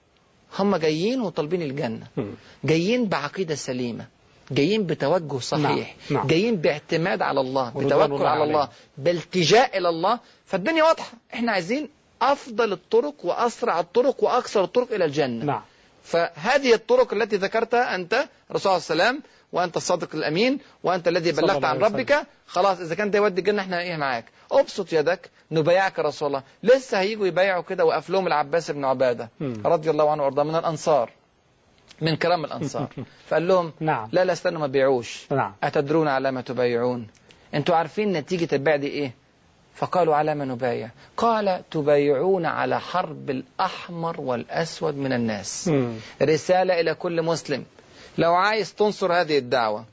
هم 0.59 0.75
جايين 0.75 1.21
وطالبين 1.21 1.61
الجنة. 1.61 2.07
مم. 2.17 2.33
جايين 2.63 3.05
بعقيدة 3.07 3.55
سليمة. 3.55 4.05
جايين 4.51 4.85
بتوجه 4.85 5.39
صحيح. 5.39 5.95
نعم، 6.09 6.17
نعم. 6.17 6.27
جايين 6.27 6.55
باعتماد 6.55 7.21
على 7.21 7.41
الله 7.41 7.69
بتوكل 7.69 8.03
الله 8.03 8.29
على 8.29 8.43
الله. 8.43 8.69
بالتجاء 8.97 9.77
إلى 9.77 9.89
الله. 9.89 10.19
فالدنيا 10.45 10.83
واضحة. 10.83 11.13
إحنا 11.33 11.51
عايزين 11.51 11.89
أفضل 12.21 12.71
الطرق 12.71 13.13
وأسرع 13.23 13.79
الطرق 13.79 14.23
وأكثر 14.23 14.63
الطرق 14.63 14.93
إلى 14.93 15.05
الجنة. 15.05 15.45
نعم. 15.45 15.61
فهذه 16.03 16.73
الطرق 16.73 17.13
التي 17.13 17.35
ذكرتها 17.35 17.95
أنت 17.95 18.27
الرسول 18.49 18.71
عليه 18.71 18.81
السلام 18.81 19.21
وأنت 19.53 19.77
الصادق 19.77 20.15
الأمين 20.15 20.59
وأنت 20.83 21.07
الذي 21.07 21.31
بلغت 21.31 21.63
عن. 21.63 21.77
ربك. 21.77 22.27
خلاص 22.47 22.79
إذا 22.79 22.95
كان 22.95 23.11
ده 23.11 23.19
يودي 23.19 23.41
الجنة 23.41 23.61
إحنا 23.61 23.81
إيه 23.81 23.95
معاك؟ 23.97 24.25
أبسط 24.51 24.93
يدك 24.93 25.29
نبايعك 25.51 25.97
يا 25.97 26.03
رسول 26.03 26.27
الله. 26.27 26.43
لسه 26.63 26.99
هيجوا 26.99 27.27
يبايعوا 27.27 27.63
كده 27.63 27.85
وقف 27.85 28.09
لهم 28.09 28.27
العباس 28.27 28.71
بن 28.71 28.85
عبادة 28.85 29.29
مم. 29.39 29.61
رضي 29.65 29.89
الله 29.89 30.11
عنه 30.11 30.23
وأرضاه 30.23 30.43
من 30.43 30.55
الأنصار 30.55 31.09
من 32.01 32.15
كرام 32.15 32.45
الأنصار. 32.45 32.87
فقال 33.27 33.47
لهم 33.47 33.71
نعم. 33.79 34.09
لا 34.11 34.25
لا 34.25 34.33
استنوا 34.33 34.59
ما 34.61 34.67
بيعوش 34.67 35.25
نعم. 35.31 35.53
أتدرون 35.63 36.07
على 36.07 36.31
ما 36.31 36.41
تبايعون؟ 36.41 37.07
أنتوا 37.53 37.75
عارفين 37.75 38.13
نتيجة 38.13 38.55
البيع 38.55 38.75
دي 38.75 38.87
إيه؟ 38.87 39.13
فقالوا 39.75 40.15
على 40.15 40.35
ما 40.35 40.45
نبايع. 40.45 40.89
قال 41.17 41.63
تبايعون 41.71 42.45
على 42.45 42.79
حرب 42.79 43.29
الأحمر 43.29 44.21
والأسود 44.21 44.95
من 44.95 45.13
الناس. 45.13 45.67
مم. 45.67 45.93
رسالة 46.21 46.79
إلى 46.79 46.93
كل 46.95 47.21
مسلم. 47.21 47.65
لو 48.17 48.33
عايز 48.33 48.73
تنصر 48.75 49.13
هذه 49.13 49.37
الدعوة 49.37 49.85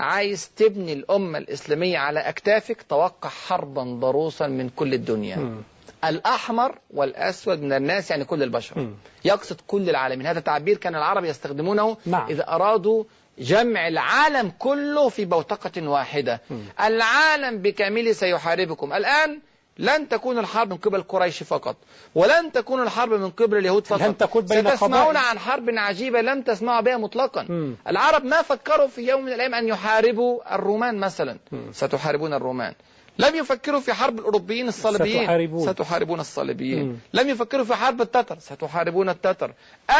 عايز 0.00 0.50
تبني 0.56 0.92
الأمة 0.92 1.38
الإسلامية 1.38 1.98
على 1.98 2.20
أكتافك 2.20 2.82
توقع 2.82 3.28
حربا 3.28 3.82
ضروسا 3.82 4.46
من 4.46 4.68
كل 4.68 4.94
الدنيا 4.94 5.36
مم. 5.36 5.62
الأحمر 6.04 6.78
والأسود 6.90 7.62
من 7.62 7.72
الناس 7.72 8.10
يعني 8.10 8.24
كل 8.24 8.42
البشر 8.42 8.78
مم. 8.78 8.94
يقصد 9.24 9.60
كل 9.66 9.90
العالمين 9.90 10.26
هذا 10.26 10.40
تعبير 10.40 10.76
كان 10.76 10.94
العرب 10.94 11.24
يستخدمونه 11.24 11.96
نعم. 12.06 12.26
إذا 12.30 12.48
أرادوا 12.48 13.04
جمع 13.38 13.88
العالم 13.88 14.52
كله 14.58 15.08
في 15.08 15.24
بوتقة 15.24 15.88
واحدة 15.88 16.40
مم. 16.50 16.62
العالم 16.80 17.58
بكامله 17.58 18.12
سيحاربكم 18.12 18.92
الآن 18.92 19.40
لن 19.78 20.08
تكون 20.08 20.38
الحرب 20.38 20.70
من 20.70 20.76
قبل 20.76 21.02
قريش 21.02 21.42
فقط 21.42 21.76
ولن 22.14 22.52
تكون 22.52 22.82
الحرب 22.82 23.12
من 23.12 23.30
قبل 23.30 23.58
اليهود 23.58 23.86
فقط 23.86 24.00
لن 24.02 24.16
تكون 24.16 24.42
بين 24.42 24.70
ستسمعون 24.70 24.94
قبائل. 25.16 25.16
عن 25.16 25.38
حرب 25.38 25.70
عجيبة 25.70 26.20
لم 26.20 26.42
تسمعوا 26.42 26.80
بها 26.80 26.96
مطلقا 26.96 27.42
مم. 27.48 27.76
العرب 27.88 28.24
ما 28.24 28.42
فكروا 28.42 28.86
في 28.86 29.00
يوم 29.08 29.24
من 29.24 29.32
الأيام 29.32 29.54
أن 29.54 29.68
يحاربوا 29.68 30.54
الرومان 30.54 30.98
مثلا 30.98 31.38
مم. 31.52 31.72
ستحاربون 31.72 32.32
الرومان 32.34 32.74
لم 33.18 33.34
يفكروا 33.34 33.80
في 33.80 33.92
حرب 33.92 34.18
الأوروبيين 34.18 34.68
الصليبيين 34.68 35.22
ستحاربون. 35.22 35.72
ستحاربون 35.72 36.20
الصليبيين 36.20 36.84
مم. 36.88 36.96
لم 37.12 37.28
يفكروا 37.28 37.64
في 37.64 37.74
حرب 37.74 38.00
التتر 38.00 38.38
ستحاربون 38.38 39.08
التتر 39.08 39.52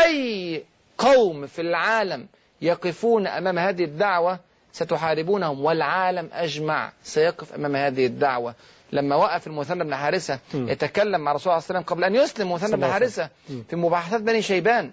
أي 0.04 0.62
قوم 0.98 1.46
في 1.46 1.60
العالم 1.60 2.26
يقفون 2.62 3.26
أمام 3.26 3.58
هذه 3.58 3.84
الدعوة 3.84 4.38
ستحاربونهم 4.72 5.60
والعالم 5.64 6.28
أجمع 6.32 6.92
سيقف 7.02 7.52
أمام 7.52 7.76
هذه 7.76 8.06
الدعوة 8.06 8.54
لما 8.94 9.16
وقف 9.16 9.46
المثنى 9.46 9.84
بن 9.84 9.94
حارثة. 9.94 10.38
يتكلم 10.54 11.20
مع 11.20 11.30
الرسول 11.30 11.52
عليه 11.52 11.58
الصلاة 11.58 11.78
والسلام 11.78 11.82
قبل 11.82 12.04
أن 12.04 12.14
يسلم 12.14 12.46
صلى 12.46 12.54
مثنى 12.54 12.68
بن 12.68 12.74
الله 12.74 12.86
عليه 12.86 13.06
حارثة. 13.06 13.28
في 13.68 13.76
مباحثات 13.76 14.20
بني 14.20 14.42
شيبان. 14.42 14.90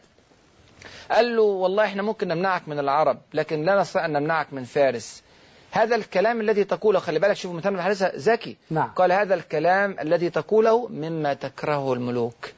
قال 1.12 1.36
له 1.36 1.42
والله 1.42 1.84
إحنا 1.84 2.04
ممكن 2.04 2.28
نمنعك 2.28 2.68
من 2.68 2.80
العرب 2.80 3.18
لكن 3.34 3.66
لا 3.66 3.82
نستطيع 3.82 4.06
أن 4.06 4.14
نمنعك 4.14 4.54
من 4.54 4.64
فارس. 4.64 5.24
هذا 5.72 5.96
الكلام 5.96 6.42
الذي 6.42 6.64
تقوله 6.64 7.00
خلي 7.00 7.20
بالك 7.20 7.34
شوف 7.34 7.56
مثنى 7.56 7.72
بن 7.72 7.82
حارثة 7.82 8.12
ذكي 8.16 8.58
نعم. 8.70 8.92
قال 8.96 9.12
هذا 9.12 9.36
الكلام 9.36 9.96
الذي 10.00 10.30
تقوله 10.30 10.88
مما 10.88 11.34
تكرهه 11.34 11.94
الملوك. 11.94 12.50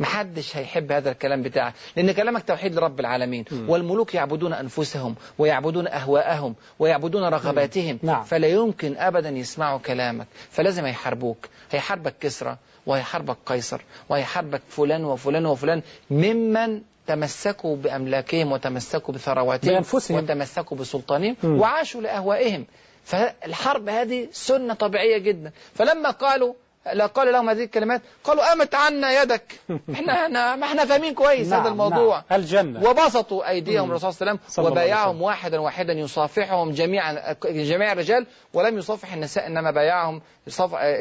محدش 0.00 0.56
هيحب 0.56 0.92
هذا 0.92 1.10
الكلام 1.10 1.42
بتاعك 1.42 1.74
لأن 1.96 2.12
كلامك 2.12 2.42
توحيد 2.42 2.74
لرب 2.74 3.00
العالمين 3.00 3.44
مم. 3.50 3.70
والملوك 3.70 4.14
يعبدون 4.14 4.52
أنفسهم 4.52 5.14
ويعبدون 5.38 5.86
أهواءهم 5.88 6.54
ويعبدون 6.78 7.24
رغباتهم 7.24 7.98
نعم. 8.02 8.22
فلا 8.22 8.48
يمكن 8.48 8.96
أبدا 8.96 9.28
يسمعوا 9.28 9.78
كلامك 9.78 10.26
فلازم 10.50 10.84
هيحاربوك 10.84 11.48
هيحاربك 11.70 12.14
كسرى 12.20 12.56
وهيحاربك 12.86 13.36
قيصر 13.46 13.80
وهيحاربك 14.08 14.62
فلان 14.68 15.04
وفلان 15.04 15.46
وفلان 15.46 15.82
ممن 16.10 16.82
تمسكوا 17.06 17.76
بأملاكهم 17.76 18.52
وتمسكوا 18.52 19.14
بثرواتهم 19.14 19.72
بأنفسهم. 19.72 20.18
وتمسكوا 20.18 20.76
بسلطانهم 20.76 21.36
مم. 21.42 21.60
وعاشوا 21.60 22.00
لأهوائهم 22.00 22.66
فالحرب 23.04 23.88
هذه 23.88 24.28
سنة 24.32 24.74
طبيعية 24.74 25.18
جدا 25.18 25.52
فلما 25.74 26.10
قالوا 26.10 26.54
لا 26.92 27.06
قال 27.06 27.32
لهم 27.32 27.50
هذه 27.50 27.64
الكلمات. 27.64 28.02
قالوا 28.24 28.52
أمت 28.52 28.74
عنا 28.74 29.22
يدك. 29.22 29.60
إحنا 29.94 30.24
إحنا 30.24 30.56
ما 30.56 30.66
إحنا 30.66 30.84
فاهمين 30.84 31.14
كويس 31.14 31.48
نعم 31.48 31.60
هذا 31.60 31.68
الموضوع. 31.68 32.24
نعم. 32.30 32.40
الجنة. 32.40 32.90
وبسطوا 32.90 33.48
أيديهم. 33.48 33.90
الرسول 33.90 34.12
صلى 34.12 34.20
الله 34.20 34.32
عليه 34.32 34.42
وسلم 34.48 34.66
وبايعهم. 34.66 35.22
واحدا 35.22 35.60
واحدا 35.60 35.92
يصافحهم 35.92 36.70
جميعا 36.70 37.36
جميع 37.44 37.92
الرجال. 37.92 38.26
ولم 38.52 38.78
يصافح 38.78 39.12
النساء 39.12 39.46
إنما 39.46 39.70
بايعهم. 39.70 40.22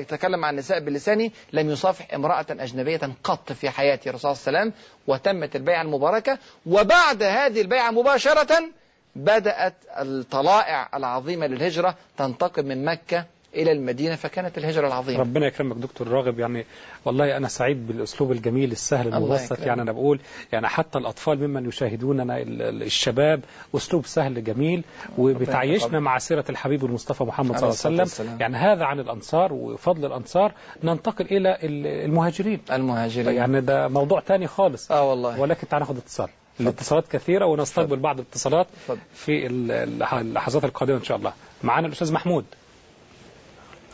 تكلم 0.08 0.46
عن 0.46 0.54
النساء 0.54 0.80
بلسانه 0.80 1.32
لم 1.54 1.70
يصافح 1.70 2.14
امرأة 2.14 2.46
أجنبية 2.50 3.02
قط 3.24 3.52
في 3.52 3.70
حياته 3.70 4.10
الرسول 4.10 4.36
صلى 4.36 4.48
الله 4.48 4.60
عليه 4.60 4.70
وسلم. 4.70 4.84
وتمت 5.08 5.56
البيعة 5.56 5.82
المباركة. 5.82 6.38
وبعد 6.66 7.24
هذه 7.24 7.62
البيعة 7.62 7.92
مباشرة 7.92 8.70
بدأت 9.16 9.74
الطلائع 10.00 10.90
العظيمة 10.94 11.48
للهجرة 11.48 11.96
تنتقل 12.18 12.66
من 12.66 12.86
مكة 12.86 13.26
إلى 13.58 13.72
المدينة 13.72 14.16
فكانت 14.16 14.58
الهجرة 14.58 14.88
العظيمة. 14.88 15.20
ربنا 15.20 15.46
يكرمك 15.48 15.76
دكتور 15.78 16.08
راغب 16.08 16.40
يعني 16.40 16.66
والله 17.06 17.38
أنا 17.38 17.48
سعيد 17.48 17.88
بالأسلوب 17.88 18.32
الجميل 18.32 18.72
السهل 18.72 19.08
المبسط. 19.14 19.60
يعني 19.60 19.82
أنا 19.82 19.92
بقول 19.92 20.20
يعني 20.52 20.68
حتى 20.68 20.98
الأطفال 21.00 21.48
ممن 21.48 21.68
يشاهدوننا 21.68 22.38
ال- 22.38 22.62
ال- 22.62 22.84
الشباب 22.84 23.42
أسلوب 23.76 24.06
سهل 24.06 24.44
جميل 24.44 24.84
وبتعيشنا. 25.18 26.00
مع 26.00 26.18
سيرة 26.18 26.46
الحبيب 26.50 26.86
المصطفى 26.86 27.24
محمد 27.24 27.58
صلى 27.58 27.70
الله 27.90 28.02
عليه 28.02 28.02
وسلم. 28.02 28.38
يعني 28.40 28.58
هذا 28.58 28.86
عن 28.86 29.00
الأنصار 29.00 29.54
وفضل 29.54 30.06
الأنصار. 30.06 30.52
ننتقل 30.84 31.26
إلى 31.26 31.52
ال- 31.64 31.88
المهاجرين. 31.88 32.60
المهاجرين. 32.72 33.36
يعني 33.36 33.62
ده 33.62 33.88
موضوع 33.88 34.20
تاني 34.20 34.48
خالص. 34.48 34.92
آه 34.92 35.10
والله. 35.10 35.40
ولكن 35.40 35.68
تعال 35.68 35.82
ناخد 35.82 35.98
اتصال. 35.98 36.30
الاتصالات 36.60 37.08
كثيرة 37.08 37.46
ونستقبل 37.46 37.96
بعض 37.98 38.20
الاتصالات. 38.20 38.68
في 39.14 39.48
ال- 39.48 39.72
اللح- 39.72 40.14
اللحظات 40.14 40.64
القادمة 40.64 40.98
إن 40.98 41.04
شاء 41.04 41.18
الله. 41.18 41.34
معانا 41.64 41.88
الأستاذ 41.88 42.14
محمود. 42.14 42.46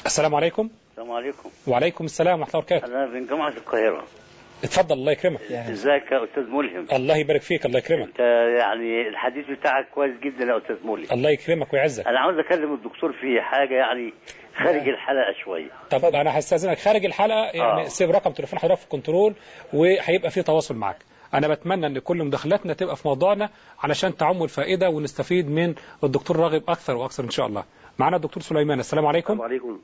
السلام 0.06 0.36
عليكم. 0.36 0.70
السلام 0.92 1.12
عليكم. 1.12 1.50
وعليكم 1.68 2.06
السلام 2.06 2.40
ورحمة 2.40 2.54
الله 2.54 2.66
وبركاته. 2.66 2.88
أنا 2.88 3.06
من 3.06 3.28
جامعه 3.28 3.50
القاهرة. 3.50 4.04
اتفضل 4.64 4.96
الله 4.96 5.12
يكرمك. 5.12 5.42
يعني. 5.50 5.72
ازيك 5.72 6.12
يا 6.12 6.24
أستاذ 6.24 6.44
ملهم. 6.44 6.88
الله 6.94 7.18
يبارك 7.18 7.42
فيك 7.42 7.66
الله 7.66 7.78
يكرمك. 7.80 8.08
أنت 8.08 8.20
يعني 8.60 9.08
الحديث 9.10 9.46
بتاعك 9.60 9.90
كويس 9.94 10.12
جدا 10.24 10.46
يا 10.46 10.58
أستاذ 10.58 10.88
ملهم. 10.88 11.06
الله 11.12 11.30
يكرمك 11.30 11.74
ويعزك. 11.74 12.08
أنا 12.08 12.20
عاوز 12.20 12.36
أكلم 12.40 12.74
الدكتور 12.74 13.12
في 13.14 13.42
حاجة 13.42 13.74
يعني 13.74 14.14
خارج 14.58 14.90
الحلقة 14.90 15.34
شوية. 15.44 15.70
طب 15.90 16.06
أنا 16.16 16.40
هستأذنك. 16.40 16.78
خارج 16.78 17.06
الحلقة 17.06 17.44
يعني 17.54 17.82
آه. 17.86 17.88
سيب 17.88 18.12
رقم 18.12 18.32
تليفون 18.32 18.60
حضرتك 18.60 18.80
في 18.80 18.86
الكنترول 18.86 19.34
وهيبقى 19.74 20.30
في 20.32 20.42
تواصل 20.42 20.76
معك 20.76 20.98
أنا 21.34 21.48
بتمنى 21.48 21.88
أن 21.88 22.00
كل 22.00 22.18
مداخلاتنا 22.18 22.74
تبقى 22.74 22.96
في 22.96 23.08
موضوعنا 23.08 23.50
علشان 23.80 24.18
تعم 24.18 24.44
الفائدة 24.44 24.90
ونستفيد 24.90 25.50
من 25.50 25.76
الدكتور 26.04 26.38
راغب 26.38 26.64
أكثر 26.70 26.96
وأكثر 26.96 27.24
إن 27.24 27.30
شاء 27.30 27.48
الله. 27.48 27.64
معنا 28.00 28.16
الدكتور 28.16 28.44
سليمان. 28.44 28.80
السلام 28.80 29.06
عليكم. 29.06 29.34
السلام 29.34 29.50
عليكم 29.52 29.80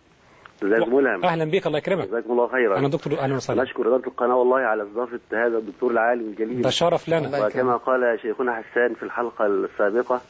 ازيك 0.63 0.87
ملهم 0.87 1.25
أهلا 1.25 1.45
بك 1.45 1.67
الله 1.67 1.77
يكرمك. 1.77 2.07
جزاكم 2.07 2.31
الله 2.31 2.47
خيرا. 2.47 2.77
أنا 2.79 2.87
دكتور 2.87 3.19
أهلا 3.19 3.35
وسهلا. 3.35 3.63
نشكر 3.63 3.87
إدارة 3.87 4.07
القناة 4.07 4.35
والله 4.35 4.57
على 4.59 4.83
استضافة 4.83 5.19
هذا 5.33 5.57
الدكتور 5.57 5.91
العالم 5.91 6.21
الجليل. 6.21 6.61
ده 6.61 6.69
شرف 6.69 7.09
لنا. 7.09 7.17
الله 7.27 7.45
وكما 7.45 7.77
قال 7.77 8.19
شيخنا 8.21 8.61
حسان 8.61 8.93
في 8.93 9.03
الحلقة 9.03 9.45
السابقة 9.45 10.21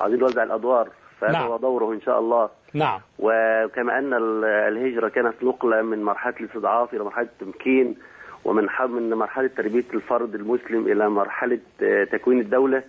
عايزين 0.00 0.20
نوزع 0.20 0.42
الأدوار. 0.42 0.88
فهذا 1.20 1.32
نعم. 1.32 1.46
هو 1.46 1.56
دوره 1.56 1.92
إن 1.92 2.00
شاء 2.00 2.18
الله. 2.20 2.48
نعم. 2.74 3.00
وكما 3.18 3.98
أن 3.98 4.14
ال- 4.14 4.44
الهجرة 4.44 5.08
كانت 5.08 5.34
نقلة 5.42 5.82
من 5.82 6.02
مرحلة 6.04 6.34
الاستضعاف 6.40 6.94
إلى 6.94 7.04
مرحلة 7.04 7.28
التمكين 7.40 7.96
ومن 8.44 8.66
من 8.88 9.10
مرحلة 9.14 9.50
تربية 9.56 9.84
الفرد 9.94 10.34
المسلم 10.34 10.86
إلى 10.86 11.08
مرحلة 11.08 11.58
آه، 11.82 12.04
تكوين 12.04 12.40
الدولة. 12.40 12.82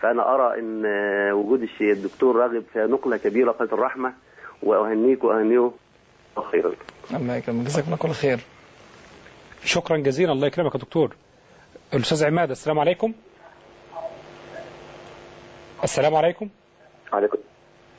فأنا 0.00 0.34
أرى 0.34 0.60
أن 0.60 0.86
وجود 1.32 1.62
الشيء 1.62 1.92
الدكتور 1.92 2.36
راغب 2.36 2.64
في 2.72 2.78
نقلة 2.78 3.16
كبيرة 3.16 3.52
قناة 3.52 3.74
الرحمة 3.74 4.12
وأهنيك 4.62 5.24
وأهنيه 5.24 5.70
خيرا 6.50 6.72
الله 7.14 7.36
يكرمك. 7.36 7.66
جزاكم 7.66 7.86
الله 7.86 7.96
كل 7.96 8.08
خير. 8.08 8.38
شكرا 9.64 9.96
جزيلا. 9.96 10.32
الله 10.32 10.46
يكرمك 10.46 10.74
يا 10.74 10.80
دكتور. 10.80 11.16
الأستاذ 11.94 12.24
عماد 12.24 12.50
السلام 12.50 12.78
عليكم. 12.78 13.12
السلام 15.84 16.14
عليكم. 16.14 16.48
عليكم. 17.12 17.38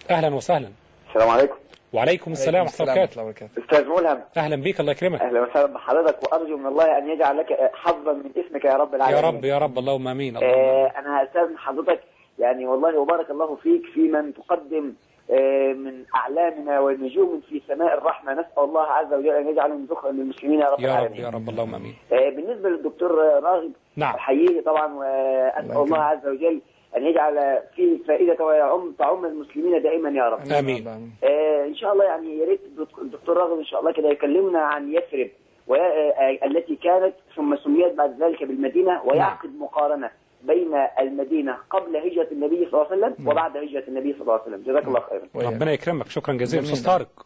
أهلا 0.09 0.35
وسهلا. 0.35 0.69
السلام 1.09 1.29
عليكم. 1.29 1.55
وعليكم 1.93 2.31
السلام 2.31 2.61
ورحمة 2.65 2.79
الله 2.79 3.23
وبركاته. 3.23 3.49
الله 3.57 3.65
أستاذ 3.65 3.86
ملهم. 3.89 4.19
أهلا 4.38 4.55
بك 4.55 4.79
الله 4.79 4.91
يكرمك. 4.91 5.21
أهلا 5.21 5.41
وسهلا. 5.41 5.65
بحضرتك 5.65 6.23
وأرجو 6.23 6.57
من 6.57 6.65
الله 6.65 6.97
أن 6.97 7.09
يجعل 7.09 7.38
لك 7.38 7.71
حظا 7.73 8.13
من 8.13 8.31
اسمك 8.38 8.65
يا 8.65 8.73
رب 8.73 8.91
يا 8.91 8.95
العالمين 8.97 9.25
رب 9.25 9.45
يا 9.45 9.57
رب. 9.57 9.77
اللهم 9.79 10.07
آمين. 10.07 10.38
اللهم 10.38 10.49
آه 10.49 10.81
آمين. 10.81 10.91
أنا 10.97 11.23
استاذن 11.23 11.57
حضرتك 11.57 11.99
يعني 12.39 12.65
والله 12.65 12.99
وبارك 12.99 13.29
الله 13.29 13.55
فيك 13.55 13.81
في 13.93 13.99
من 13.99 14.33
تقدم 14.33 14.93
آه 15.31 15.73
من 15.73 16.03
أعلامنا 16.15 16.79
ونجوم 16.79 17.41
في 17.49 17.61
سماء 17.67 17.97
الرحمة. 17.97 18.33
نسأل 18.33 18.63
الله 18.63 18.88
عز 18.88 19.13
وجل 19.13 19.29
أن 19.29 19.47
يجعلهم 19.47 19.86
ذخرا 19.86 20.11
للمسلمين 20.11 20.59
يا 20.59 20.69
رب 20.69 20.79
يا 20.79 20.88
رب 20.88 20.97
العالمين. 20.97 21.21
يا 21.21 21.29
رب. 21.29 21.49
اللهم 21.49 21.75
آمين. 21.75 21.95
آه 22.13 22.29
بالنسبة 22.29 22.69
للدكتور 22.69 23.11
راغب 23.43 23.71
نعم. 23.95 24.15
احييه 24.15 24.61
طبعا 24.61 24.93
وأسأل 24.93 25.71
الله 25.71 25.83
الله 25.83 26.03
عز 26.03 26.27
وجل 26.27 26.61
أن 26.97 27.05
يجعل 27.05 27.59
فيه 27.75 28.03
فائدة 28.07 28.45
ويعم 28.45 28.91
تعم 28.99 29.25
المسلمين 29.25 29.81
دائما 29.83 30.09
يا 30.09 30.29
رب. 30.29 30.51
آمين. 30.51 30.87
آه، 31.23 31.65
إن 31.67 31.75
شاء 31.75 31.93
الله 31.93 32.03
يعني 32.05 32.37
يا 32.37 32.45
ريت 32.45 32.61
الدك- 32.65 32.99
الدكتور 32.99 33.37
راغب 33.37 33.57
إن 33.59 33.65
شاء 33.65 33.79
الله 33.79 33.91
كده 33.93 34.09
يكلمنا 34.09 34.59
عن 34.59 34.93
يثرب 34.93 35.29
آه، 35.69 36.45
التي 36.45 36.75
كانت 36.75 37.13
ثم 37.35 37.55
سميت 37.63 37.93
بعد 37.93 38.23
ذلك 38.23 38.43
بالمدينة 38.43 39.01
ويعقد 39.05 39.49
مقارنة 39.59 40.09
بين 40.43 40.73
المدينة 40.99 41.57
قبل 41.69 41.97
هجرة 41.97 42.27
النبي 42.31 42.67
صلى 42.71 42.81
الله 42.81 42.85
عليه 42.91 42.97
وسلم 42.97 43.27
وبعد 43.27 43.57
هجرة 43.57 43.83
النبي 43.87 44.13
صلى 44.13 44.21
الله 44.21 44.33
عليه 44.33 44.43
وسلم. 44.43 44.61
جزاك 44.63 44.87
الله 44.87 44.99
خيرا. 44.99 45.47
ربنا 45.51 45.71
يكرمك. 45.71 46.07
شكرا 46.07 46.33
جزيلا. 46.33 46.63
أستاذ 46.63 46.85
طارق. 46.85 47.25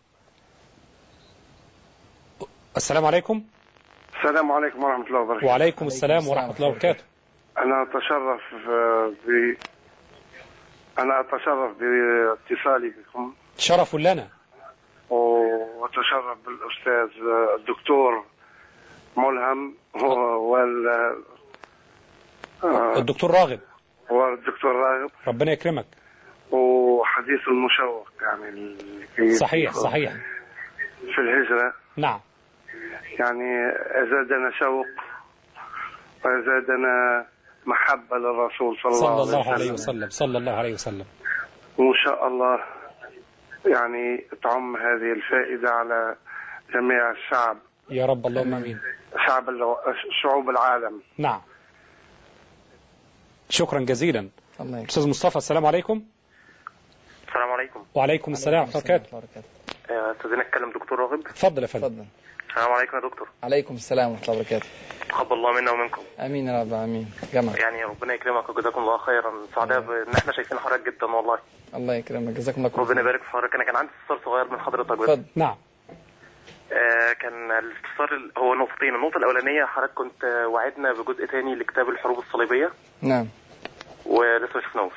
السلام 2.77 3.05
عليكم. 3.05 3.43
السلام 4.23 4.51
عليكم 4.51 4.83
ورحمة 4.83 5.07
الله 5.07 5.19
وبركاته. 5.21 5.47
وعليكم 5.47 5.87
السلام 5.87 6.17
السلام 6.17 6.37
ورحمة 6.37 6.55
الله 6.55 6.67
وبركاته. 6.69 7.03
أنا 7.59 7.83
أتشرف 7.83 8.69
آه، 8.69 9.13
ب 9.27 9.55
أنا 10.99 11.19
أتشرف 11.19 11.77
باتصالي 11.77 12.89
بكم. 12.89 13.33
شرف 13.57 13.95
لنا. 13.95 14.27
وأتشرف 15.09 16.37
بالأستاذ 16.45 17.23
آه، 17.27 17.55
الدكتور 17.55 18.23
ملهم 19.17 19.75
وال 20.49 20.87
آه، 22.63 22.97
الدكتور 22.99 23.31
راغب. 23.31 23.59
والدكتور 24.09 24.75
راغب. 24.75 25.09
ربنا 25.27 25.51
يكرمك. 25.51 25.85
وحديث 26.51 27.47
المشوق 27.47 28.09
يعني 28.21 28.75
صحيح 29.33 29.71
صحيح. 29.71 30.11
في 31.15 31.21
الهجرة. 31.21 31.73
نعم. 31.97 32.19
يعني 33.19 33.69
أزادنا 33.91 34.51
شوق 34.59 34.85
وأزادنا 36.25 37.25
محبة 37.69 38.17
للرسول 38.17 38.77
صلى 38.83 38.91
الله, 38.91 38.99
صلى 38.99 39.23
الله 39.23 39.39
عليه 39.39 39.53
عليه 39.53 39.71
وسلم 39.71 40.09
صلى 40.09 40.37
الله 40.37 40.51
عليه 40.51 40.73
وسلم. 40.73 41.05
وإن 41.77 41.93
شاء 42.05 42.27
الله 42.27 42.59
يعني 43.65 44.25
تعم 44.43 44.75
هذه 44.75 45.09
الفائدة 45.17 45.69
على 45.69 46.15
جميع 46.73 47.11
الشعب. 47.11 47.57
يا 47.89 48.05
رب 48.05 48.27
اللهم 48.27 48.53
آمين. 48.53 48.79
شعب 49.27 49.45
شعوب 50.21 50.49
العالم. 50.49 51.01
نعم. 51.17 51.41
شكرا 53.49 53.79
جزيلا. 53.79 54.29
الله 54.59 54.85
أستاذ 54.85 55.09
مصطفى 55.09 55.35
السلام 55.35 55.65
عليكم. 55.65 56.03
السلام 57.27 57.51
عليكم. 57.51 57.85
وعليكم 57.95 58.31
السلام. 58.31 58.63
ورحمة 58.63 58.81
الله 58.81 59.01
وبركاته 59.13 59.49
استاذنا 59.89 60.41
اتكلم 60.41 60.69
دكتور 60.71 60.99
راغب؟ 60.99 61.19
اتفضل 61.19 61.61
يا 61.61 61.67
فندم. 61.67 61.87
تفضل. 61.87 62.05
السلام 62.49 62.71
عليكم 62.71 62.97
يا 62.97 63.01
دكتور. 63.09 63.27
عليكم 63.43 63.73
السلام 63.75 64.11
ورحمة 64.11 64.23
الله 64.23 64.35
وبركاته. 64.35 64.67
تقبل 65.09 65.33
الله 65.33 65.51
منا 65.51 65.71
ومنكم. 65.71 66.01
آمين 66.19 66.47
يا 66.47 66.61
رب 66.61 66.67
العالمين 66.67 67.11
جمع 67.33 67.53
يعني 67.57 67.83
ربنا 67.83 68.13
يكرمك 68.13 68.49
وجزاكم 68.49 68.81
الله 68.81 68.97
خيرا. 68.97 69.33
سعداء 69.55 69.79
بان 69.79 70.13
إحنا 70.15 70.31
شايفين 70.33 70.59
حضرتك 70.59 70.85
جدا 70.85 71.05
والله. 71.05 71.39
الله 71.75 71.93
يكرمك 71.93 72.33
جزاكم 72.33 72.57
الله 72.57 72.69
كل 72.69 72.81
ربنا 72.81 72.93
خير 72.95 73.01
يبارك 73.03 73.23
في 73.23 73.29
حضرتك. 73.29 73.55
أنا 73.55 73.63
كان 73.63 73.75
عندي 73.75 73.91
استفسار 73.91 74.25
صغير 74.25 74.51
من 74.51 74.59
حضرتك 74.59 74.91
بس. 74.97 75.09
اتفضل. 75.09 75.23
نعم. 75.35 75.55
آه 76.71 77.13
كان 77.13 77.51
الاستفسار 77.51 78.13
ال- 78.15 78.31
هو 78.37 78.53
نقطتين. 78.55 78.95
النقطة 78.95 79.17
الأولانية 79.17 79.65
حضرتك 79.65 79.93
كنت 79.93 80.23
وعدنا 80.23 80.93
بجزء 80.93 81.25
تاني 81.25 81.55
لكتاب 81.55 81.89
الحروب 81.89 82.19
الصليبية. 82.19 82.69
نعم. 83.01 83.27
ولسه 84.05 84.55
ما 84.55 84.61
شفناهوش. 84.61 84.93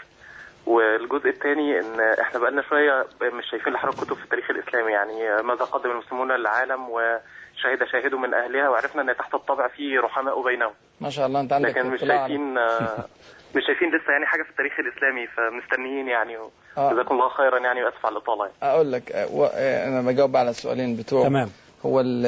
والجزء 0.66 1.28
الثاني 1.28 1.80
إن 1.80 2.00
إحنا 2.00 2.38
بقالنا 2.40 2.62
شوية 2.62 3.06
مش 3.22 3.44
شايفين 3.50 3.72
لحضرتك 3.72 3.98
كتب 4.04 4.14
في 4.16 4.24
التاريخ 4.24 4.50
الإسلامي. 4.50 4.92
يعني 4.92 5.42
ماذا 5.42 5.64
قدم 5.64 5.90
المسلمون 5.90 6.32
للعالم 6.32 6.88
وشهد 7.57 7.84
شاهد 7.92 8.14
من 8.14 8.34
أهلها 8.34 8.68
وعرفنا 8.68 9.03
أن 9.03 9.16
تحت 9.16 9.34
الطبع 9.34 9.68
في 9.68 9.98
رحماء 9.98 10.42
بينهم 10.44 10.72
ما 11.00 11.11
شاء 11.11 11.26
الله 11.26 11.40
أنت 11.40 11.53
عندك 11.53 11.68
لكن 11.68 11.86
مش 11.90 12.00
شايفين 12.00 12.59
آه، 12.59 13.05
مش 13.57 13.62
شايفين 13.66 13.88
لسه 13.88 14.12
يعني 14.12 14.26
حاجة 14.26 14.42
في 14.42 14.50
التاريخ 14.50 14.72
الإسلامي 14.80 15.26
فمستنيين 15.26 16.09
يعني 16.09 16.36
آه. 16.78 16.92
جزاكم 16.92 17.14
الله 17.14 17.28
خيرا 17.28 17.59
يعني 17.59 17.84
واسف 17.84 18.07
على 18.07 18.12
الاطاله 18.12 18.44
يعني. 18.44 18.57
أقول 18.74 18.92
لك 18.92 19.26
و- 19.30 19.44
أه، 19.44 19.88
أنا 19.88 20.03
بجاوب 20.03 20.36
على 20.36 20.50
السؤالين 20.50 20.96
بتوع 20.96 21.22
تمام 21.28 21.48
هو 21.86 22.00
ال- 22.00 22.26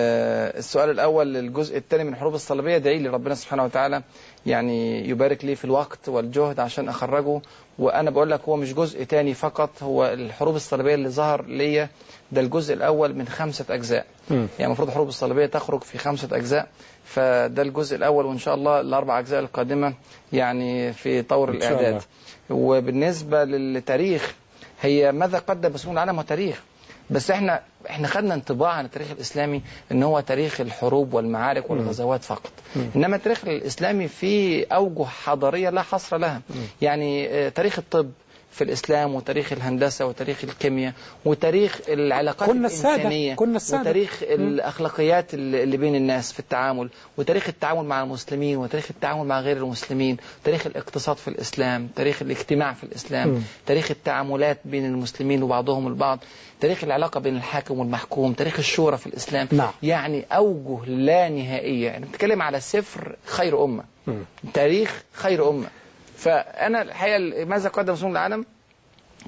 السؤال 0.58 0.90
الأول 0.90 1.36
الجزء 1.36 1.76
الثاني 1.78 2.04
من 2.04 2.12
الحروب 2.12 2.34
الصليبية 2.34 2.78
دعي 2.78 2.98
لي 2.98 3.08
ربنا 3.08 3.34
سبحانه 3.34 3.64
وتعالى 3.64 4.02
يعني 4.46 5.08
يبارك 5.08 5.44
لي 5.44 5.54
في 5.54 5.64
الوقت 5.64 6.08
والجهد 6.08 6.60
عشان 6.60 6.88
أخرجه. 6.88 7.40
وأنا 7.78 8.10
بقول 8.10 8.30
لك 8.30 8.40
هو 8.48 8.56
مش 8.56 8.74
جزء 8.74 9.04
تاني 9.04 9.34
فقط 9.34 9.82
هو 9.82 10.06
الحروب 10.06 10.56
الصليبية 10.56 10.94
اللي 10.94 11.08
ظهر 11.08 11.44
ليا 11.44 11.88
ده 12.32 12.40
الجزء 12.40 12.74
الأول 12.74 13.14
من 13.14 13.28
خمسة 13.28 13.64
أجزاء. 13.70 14.06
مم. 14.30 14.36
يعني 14.58 14.64
المفروض 14.66 14.88
الحروب 14.88 15.08
الصليبية 15.08 15.46
تخرج 15.46 15.82
في 15.82 15.98
خمسة 15.98 16.28
أجزاء 16.32 16.68
فده 17.04 17.62
الجزء 17.62 17.96
الأول 17.96 18.26
وإن 18.26 18.38
شاء 18.38 18.54
الله 18.54 18.80
الأربع 18.80 19.18
أجزاء 19.18 19.40
القادمة 19.40 19.94
يعني 20.32 20.92
في 20.92 21.22
طور 21.22 21.50
الإعداد. 21.50 22.02
وبالنسبة 22.50 23.44
للتاريخ 23.44 24.34
هي 24.82 25.12
ماذا 25.12 25.38
قدم 25.38 25.72
مسلمون 25.74 25.96
العالم 25.98 26.16
هو 26.16 26.22
تاريخ. 26.22 26.62
بس 27.10 27.30
إحنا 27.30 27.60
إحنا 27.90 28.08
خدنا 28.08 28.34
انطباع 28.34 28.70
عن 28.70 28.84
التاريخ 28.84 29.10
الإسلامي 29.10 29.62
إن 29.92 30.02
هو 30.02 30.20
تاريخ 30.20 30.60
الحروب 30.60 31.14
والمعارك 31.14 31.70
والغزوات 31.70 32.24
فقط. 32.24 32.52
إنما 32.96 33.16
التاريخ 33.16 33.44
الإسلامي 33.44 34.08
فيه 34.08 34.66
أوجه 34.72 35.04
حضارية 35.04 35.70
لا 35.70 35.82
حصر 35.82 36.16
لها. 36.16 36.40
يعني 36.82 37.28
آه، 37.28 37.48
تاريخ 37.48 37.78
الطب 37.78 38.10
في 38.54 38.64
الإسلام 38.64 39.14
وتاريخ 39.14 39.52
الهندسة 39.52 40.06
وتاريخ 40.06 40.44
الكيمياء 40.44 40.92
وتاريخ 41.24 41.80
العلاقات 41.88 42.48
كنا 42.48 42.66
السادة، 42.66 42.94
الإنسانية 42.94 43.34
كنا 43.34 43.56
السادة. 43.56 43.80
وتاريخ 43.80 44.18
الأخلاقيات 44.22 45.34
اللي 45.34 45.76
بين 45.76 45.94
الناس 45.94 46.32
في 46.32 46.38
التعامل 46.40 46.90
وتاريخ 47.16 47.48
التعامل 47.48 47.84
مع 47.84 48.02
المسلمين 48.02 48.56
وتاريخ 48.56 48.86
التعامل 48.90 49.26
مع 49.26 49.40
غير 49.40 49.56
المسلمين 49.56 50.16
تاريخ 50.44 50.66
الاقتصاد 50.66 51.16
في 51.16 51.28
الإسلام 51.28 51.88
تاريخ 51.96 52.22
الاجتماع 52.22 52.72
في 52.72 52.84
الإسلام 52.84 53.28
مم. 53.28 53.40
تاريخ 53.66 53.90
التعاملات 53.90 54.58
بين 54.64 54.84
المسلمين 54.84 55.42
وبعضهم 55.42 55.86
البعض 55.86 56.18
تاريخ 56.60 56.84
العلاقة 56.84 57.20
بين 57.20 57.36
الحاكم 57.36 57.78
والمحكوم 57.78 58.32
تاريخ 58.32 58.58
الشورى 58.58 58.96
في 58.96 59.06
الإسلام 59.06 59.48
نعم. 59.52 59.70
يعني 59.82 60.24
أوجه 60.32 60.84
لا 60.86 61.28
نهائية 61.28 61.86
يعني 61.86 62.06
بنتكلم 62.06 62.42
على 62.42 62.60
سفر 62.60 63.16
خير 63.26 63.64
أمة 63.64 63.84
مم. 64.06 64.24
تاريخ 64.54 65.02
خير 65.12 65.50
أمة 65.50 65.66
فأنا 66.24 66.82
الحقيقة 66.82 67.44
ماذا 67.44 67.68
قدم 67.68 67.92
مسلمون 67.92 68.12
العالم؟ 68.12 68.44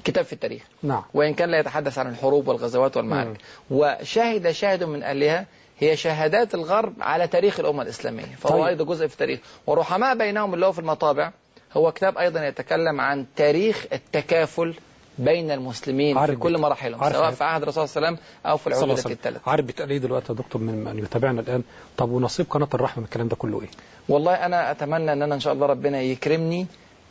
كتاب 0.03 0.25
في 0.25 0.33
التاريخ. 0.33 0.63
نعم. 0.83 1.03
وإن 1.13 1.33
كان 1.33 1.49
لا 1.51 1.59
يتحدث 1.59 1.97
عن 1.97 2.07
الحروب 2.09 2.47
والغزوات 2.47 2.97
والمعارك. 2.97 3.37
وشهد 3.71 4.51
شاهد 4.51 4.83
من 4.83 5.03
أهلها 5.03 5.45
هي 5.79 5.97
شهادات 5.97 6.55
الغرب 6.55 6.93
على 7.01 7.27
تاريخ 7.27 7.59
الأمة 7.59 7.83
الإسلامية. 7.83 8.35
فهو 8.37 8.57
طيب. 8.57 8.65
أيضا 8.67 8.85
جزء 8.85 9.07
في 9.07 9.13
التاريخ. 9.13 9.39
ورحماء 9.67 10.17
بينهم 10.17 10.53
اللي 10.53 10.65
هو 10.65 10.71
في 10.71 10.79
المطابع 10.79 11.31
هو 11.73 11.91
كتاب 11.91 12.17
أيضا 12.17 12.47
يتكلم 12.47 13.01
عن 13.01 13.25
تاريخ 13.35 13.85
التكافل 13.93 14.73
بين 15.17 15.51
المسلمين 15.51 16.17
عارف 16.17 16.31
في 16.31 16.37
كل 16.39 16.57
مراحلهم 16.57 17.03
عارف 17.03 17.15
سواء. 17.15 17.31
في 17.31 17.43
عهد 17.43 17.61
الرسول 17.61 17.89
صلى 17.89 17.97
الله 17.97 18.07
عليه 18.07 18.17
وسلم 18.17 18.27
أو 18.45 18.57
في 18.57 18.67
العهود 18.67 19.11
الثلاث 19.11 19.41
عارف 19.47 19.65
بيتقال 19.65 19.89
إيه 19.89 19.97
دلوقتي 19.97 20.33
يا 20.33 20.37
دكتور 20.37 20.61
من 20.61 20.83
من 20.83 20.99
يتابعنا 20.99 21.41
الآن. 21.41 21.63
طب 21.97 22.09
ونصيب 22.11 22.45
قناة 22.49 22.67
الرحمة 22.73 22.99
من 22.99 23.05
الكلام 23.05 23.27
ده 23.27 23.35
كله 23.35 23.61
إيه؟ 23.61 23.67
والله 24.09 24.33
أنا 24.33 24.71
أتمنى 24.71 25.13
أن 25.13 25.21
أنا 25.21 25.35
إن 25.35 25.39
شاء 25.39 25.53
الله 25.53 25.65
ربنا 25.65 26.01
يكرمني 26.01 26.67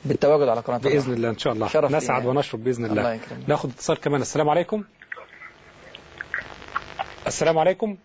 بالتواجد 0.08 0.48
على 0.48 0.60
قناة 0.60 0.78
بإذن 0.78 0.96
الرحمة. 0.96 1.14
الله 1.14 1.28
إن 1.30 1.38
شاء 1.38 1.52
الله 1.52 1.68
شرف 1.68 1.90
نسعد 1.92 2.18
يعني. 2.18 2.30
ونشرف 2.30 2.60
بإذن 2.60 2.84
الله, 2.84 3.00
الله 3.00 3.14
يكرمك. 3.14 3.48
ناخد 3.48 3.70
اتصال 3.70 4.00
كمان 4.00 4.20
السلام 4.20 4.48
عليكم 4.48 4.84
السلام 7.26 7.58
عليكم 7.58 7.96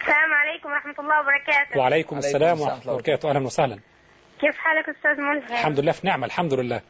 السلام 0.00 0.32
عليكم 0.34 0.68
ورحمة 0.70 0.94
الله 0.98 1.20
وبركاته 1.20 1.78
وعليكم 1.80 2.18
السلام 2.18 2.60
ورحمة 2.60 2.82
الله 2.82 2.92
وبركاته 2.92 3.30
أهلا 3.30 3.46
وسهلا 3.46 3.78
كيف 4.40 4.56
حالك 4.58 4.88
أستاذ 4.88 5.20
ملهم؟ 5.20 5.52
الحمد 5.52 5.80
لله 5.80 5.92
في 5.92 6.06
نعمة 6.06 6.26
الحمد 6.26 6.54
لله 6.54 6.80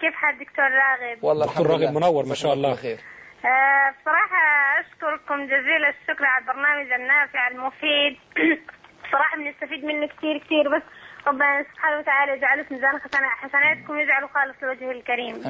كيف 0.00 0.14
حال 0.14 0.38
دكتور 0.38 0.64
راغب؟ 0.64 1.24
والله 1.24 1.46
دكتور 1.46 1.66
راغب. 1.66 1.94
منور 1.94 2.26
ما 2.26 2.34
شاء 2.34 2.52
الله. 2.52 2.74
خير 2.74 2.98
آه، 3.44 3.94
بصراحة 4.00 4.42
أشكركم 4.80 5.44
جزيل 5.44 5.84
الشكر 5.84 6.24
على 6.24 6.42
البرنامج 6.42 6.92
النافع 6.92 7.48
المفيد 7.48 8.16
بصراحة 9.04 9.36
بنستفيد 9.36 9.84
منه 9.84 10.06
كثير 10.06 10.38
كثير 10.38 10.76
بس 10.76 10.82
ربنا 11.30 11.62
سبحانه 11.74 11.98
وتعالى 11.98 12.32
يجعله 12.32 12.62
في 12.62 12.74
ميزان 12.74 13.00
حسنا- 13.00 13.28
حسناتكم 13.30 13.92
ويجعله 13.96 14.26
خالص 14.26 14.56
لوجهه 14.62 14.90
الكريم. 14.90 15.34
رب. 15.36 15.46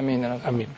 آمين. 0.47 0.69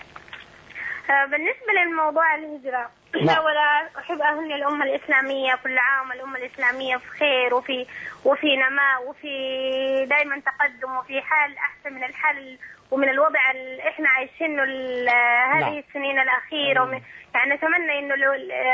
آه، 1.10 1.26
بالنسبة 1.26 1.74
للموضوع 1.86 2.36
الهجرة 2.36 2.90
نعم. 3.26 3.36
أولا 3.38 3.90
أحب 4.00 4.22
أهني 4.22 4.56
الأمة 4.56 4.86
الإسلامية 4.86 5.56
كل 5.64 5.78
عام 5.78 6.12
الأمة 6.12 6.38
الإسلامية 6.38 6.98
في 6.98 7.08
خير 7.10 7.54
وفي 7.56 7.86
وفي 8.26 8.56
نماء 8.56 9.08
وفي 9.10 9.30
دائما 10.10 10.40
تقدم 10.40 10.98
وفي 10.98 11.22
حال 11.22 11.58
أحسن 11.58 11.94
من 11.94 12.04
الحال 12.04 12.58
ومن 12.92 13.10
الوضع 13.10 13.52
اللي 13.52 13.90
إحنا 13.90 14.10
عايشينه 14.10 14.64
هذه 14.64 15.60
نعم. 15.60 15.78
السنين 15.88 16.20
الأخيرة. 16.20 16.82
ومن 16.84 17.02
يعني 17.36 17.54
نتمنى 17.54 18.00
إنه 18.00 18.16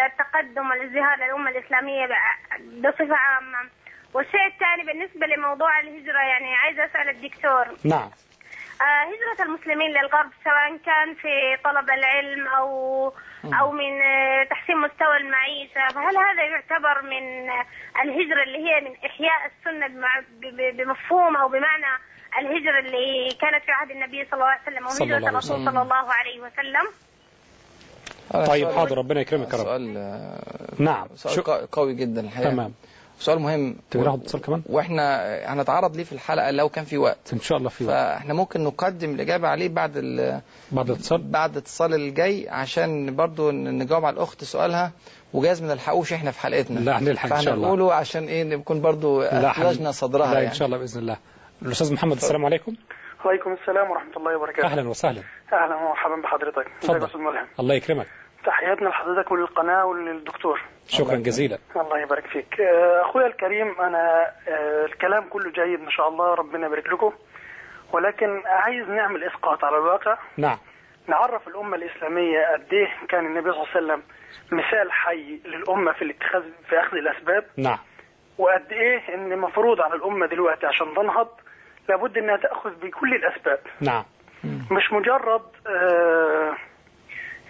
التقدم 0.05 0.69
والازدهار 0.69 1.17
للأمة 1.17 1.49
الإسلامية 1.49 2.05
بصفة 2.83 3.15
عامة. 3.15 3.69
والشيء 4.13 4.45
الثاني 4.53 4.83
بالنسبة 4.87 5.27
لموضوع 5.27 5.79
الهجرة 5.79 6.19
يعني 6.31 6.55
عايزة 6.55 6.85
أسأل 6.85 7.09
الدكتور. 7.09 7.65
نعم. 7.83 8.09
آه، 8.81 9.03
هجرة 9.11 9.45
المسلمين 9.45 9.89
للغرب 9.89 10.31
سواء 10.43 10.77
كان 10.85 11.15
في 11.21 11.57
طلب 11.63 11.89
العلم 11.89 12.47
أو 12.47 12.69
أو 13.59 13.71
من 13.71 14.01
آه، 14.01 14.43
تحسين 14.49 14.77
مستوى 14.77 15.17
المعيشة 15.17 15.87
فهل 15.93 16.17
هذا 16.17 16.43
يعتبر 16.43 17.01
من 17.01 17.49
آه، 17.49 17.65
الهجرة 18.03 18.43
اللي 18.43 18.57
هي 18.57 18.81
من 18.81 18.95
إحياء 19.05 19.51
السنة 19.51 19.87
بمفهوم 20.71 21.35
أو 21.35 21.47
بمعنى 21.49 21.91
الهجرة 22.39 22.79
اللي 22.79 23.29
كانت 23.41 23.63
في 23.65 23.71
عهد 23.71 23.91
النبي 23.91 24.25
صلى 24.25 24.33
الله 24.33 24.45
عليه 24.45 24.61
وسلم 24.61 24.85
وهجرة 24.85 25.29
الرسول. 25.29 25.65
صلى 25.65 25.81
الله 25.81 26.13
عليه 26.13 26.39
وسلم؟ 26.39 26.87
طيب 28.47 28.71
حاضر 28.71 28.97
ربنا 28.97 29.21
يكرمك 29.21 29.53
يا 29.53 29.57
رب. 29.57 29.63
سؤال 29.63 29.93
نعم. 30.79 31.07
سؤال 31.15 31.71
قوي 31.71 31.93
جدا 31.93 32.21
الحقيقة. 32.21 32.49
تمام. 32.49 32.73
سؤال 33.19 33.39
مهم. 33.39 33.75
تبي 33.91 34.03
ناخد 34.03 34.21
اتصال 34.21 34.41
كمان؟ 34.41 34.61
وإحنا 34.69 35.25
هنتعرض 35.53 35.95
ليه 35.95 36.03
في 36.03 36.11
الحلقة 36.11 36.51
لو 36.51 36.69
كان 36.69 36.85
في 36.85 36.97
وقت. 36.97 37.33
إن 37.33 37.39
شاء 37.39 37.57
الله 37.57 37.69
في 37.69 37.83
وقت. 37.85 37.93
فاحنا 37.93 38.33
ممكن 38.33 38.63
نقدم 38.63 39.09
الإجابة 39.15 39.47
عليه 39.47 39.69
بعد 39.69 39.91
ال- 39.97 40.41
بعد 40.71 40.89
الاتصال؟ 40.89 41.21
بعد 41.31 41.51
الاتصال 41.51 41.93
الجاي 41.93 42.49
عشان 42.49 43.15
برضو 43.15 43.51
نجاوب 43.51 44.05
على 44.05 44.13
الأخت 44.13 44.43
سؤالها 44.43 44.91
وجايز 45.33 45.61
ما 45.63 45.73
نلحقوش 45.73 46.13
إحنا 46.13 46.31
في 46.31 46.39
حلقتنا. 46.39 46.79
لا 46.79 46.99
هنلحق 46.99 47.33
إن 47.35 47.41
شاء 47.41 47.53
الله. 47.53 47.67
فهنقوله 47.67 47.93
عشان 47.93 48.23
إيه 48.23 48.43
نكون 48.43 48.81
برضو 48.81 49.21
لا 49.21 49.51
أخرجنا 49.51 49.91
صدرها 49.91 50.27
لا 50.27 50.33
يعني. 50.33 50.47
ان 50.47 50.53
شاء 50.53 50.65
الله 50.65 50.77
بإذن 50.77 50.99
الله. 51.01 51.17
الأستاذ 51.61 51.93
محمد 51.93 52.15
السلام 52.15 52.45
عليكم. 52.45 52.75
وعليكم 53.25 53.53
السلام 53.61 53.91
ورحمة 53.91 54.17
الله 54.17 54.37
وبركاته. 54.37 54.65
أهلا 54.67 54.89
وسهلا. 54.89 55.21
أهلا 55.53 55.75
ومرحبا 55.75 56.15
بحضرتك. 56.23 56.67
إزيك 56.83 56.89
يا 56.91 56.97
اتفضل. 56.97 57.19
الله 57.59 57.75
يكرمك. 57.75 58.07
تحياتنا 58.45 58.89
لحضرتك 58.89 59.31
وللقناة 59.31 59.85
وللدكتور. 59.85 60.61
شكرا 60.89 61.15
جزيلا. 61.15 61.57
الله 61.75 61.99
يبارك 61.99 62.27
فيك. 62.27 62.61
آه، 62.61 63.01
أخويا 63.01 63.27
الكريم 63.27 63.81
أنا 63.81 64.31
آه، 64.47 64.85
الكلام 64.85 65.29
كله 65.29 65.51
جيد 65.51 65.79
ما 65.81 65.89
شاء 65.91 66.07
الله 66.09 66.33
ربنا 66.33 66.67
يبارك 66.67 66.87
لكم. 66.87 67.13
ولكن 67.93 68.41
عايز 68.45 68.89
نعمل 68.89 69.23
إسقاط 69.23 69.63
على 69.63 69.77
الواقع. 69.77 70.17
نعم. 70.37 70.57
نعرف 71.07 71.47
الأمة 71.47 71.75
الإسلامية 71.75 72.39
قد 72.53 72.73
إيه 72.73 72.87
كان 73.09 73.25
النبي 73.25 73.51
صلى 73.51 73.59
الله 73.61 73.67
عليه 73.75 73.85
وسلم 73.85 74.03
مثال 74.51 74.91
حي 74.91 75.39
للأمة 75.45 75.91
في 75.93 76.01
الاتخاذ 76.01 76.43
في 76.69 76.79
أخذ 76.79 76.97
الأسباب. 76.97 77.45
نعم. 77.57 77.77
وقد 78.37 78.71
إيه 78.71 79.15
إن 79.15 79.37
مفروض 79.37 79.81
على 79.81 79.95
الأمة 79.95 80.25
دلوقتي 80.27 80.65
عشان 80.65 80.93
تنهض 80.95 81.27
لابد 81.89 82.17
إنها 82.17 82.37
تأخذ 82.37 82.69
بكل 82.69 83.13
الأسباب. 83.15 83.59
نعم. 83.81 84.03
مش 84.71 84.91
مجرد 84.93 85.41
آه 85.67 86.55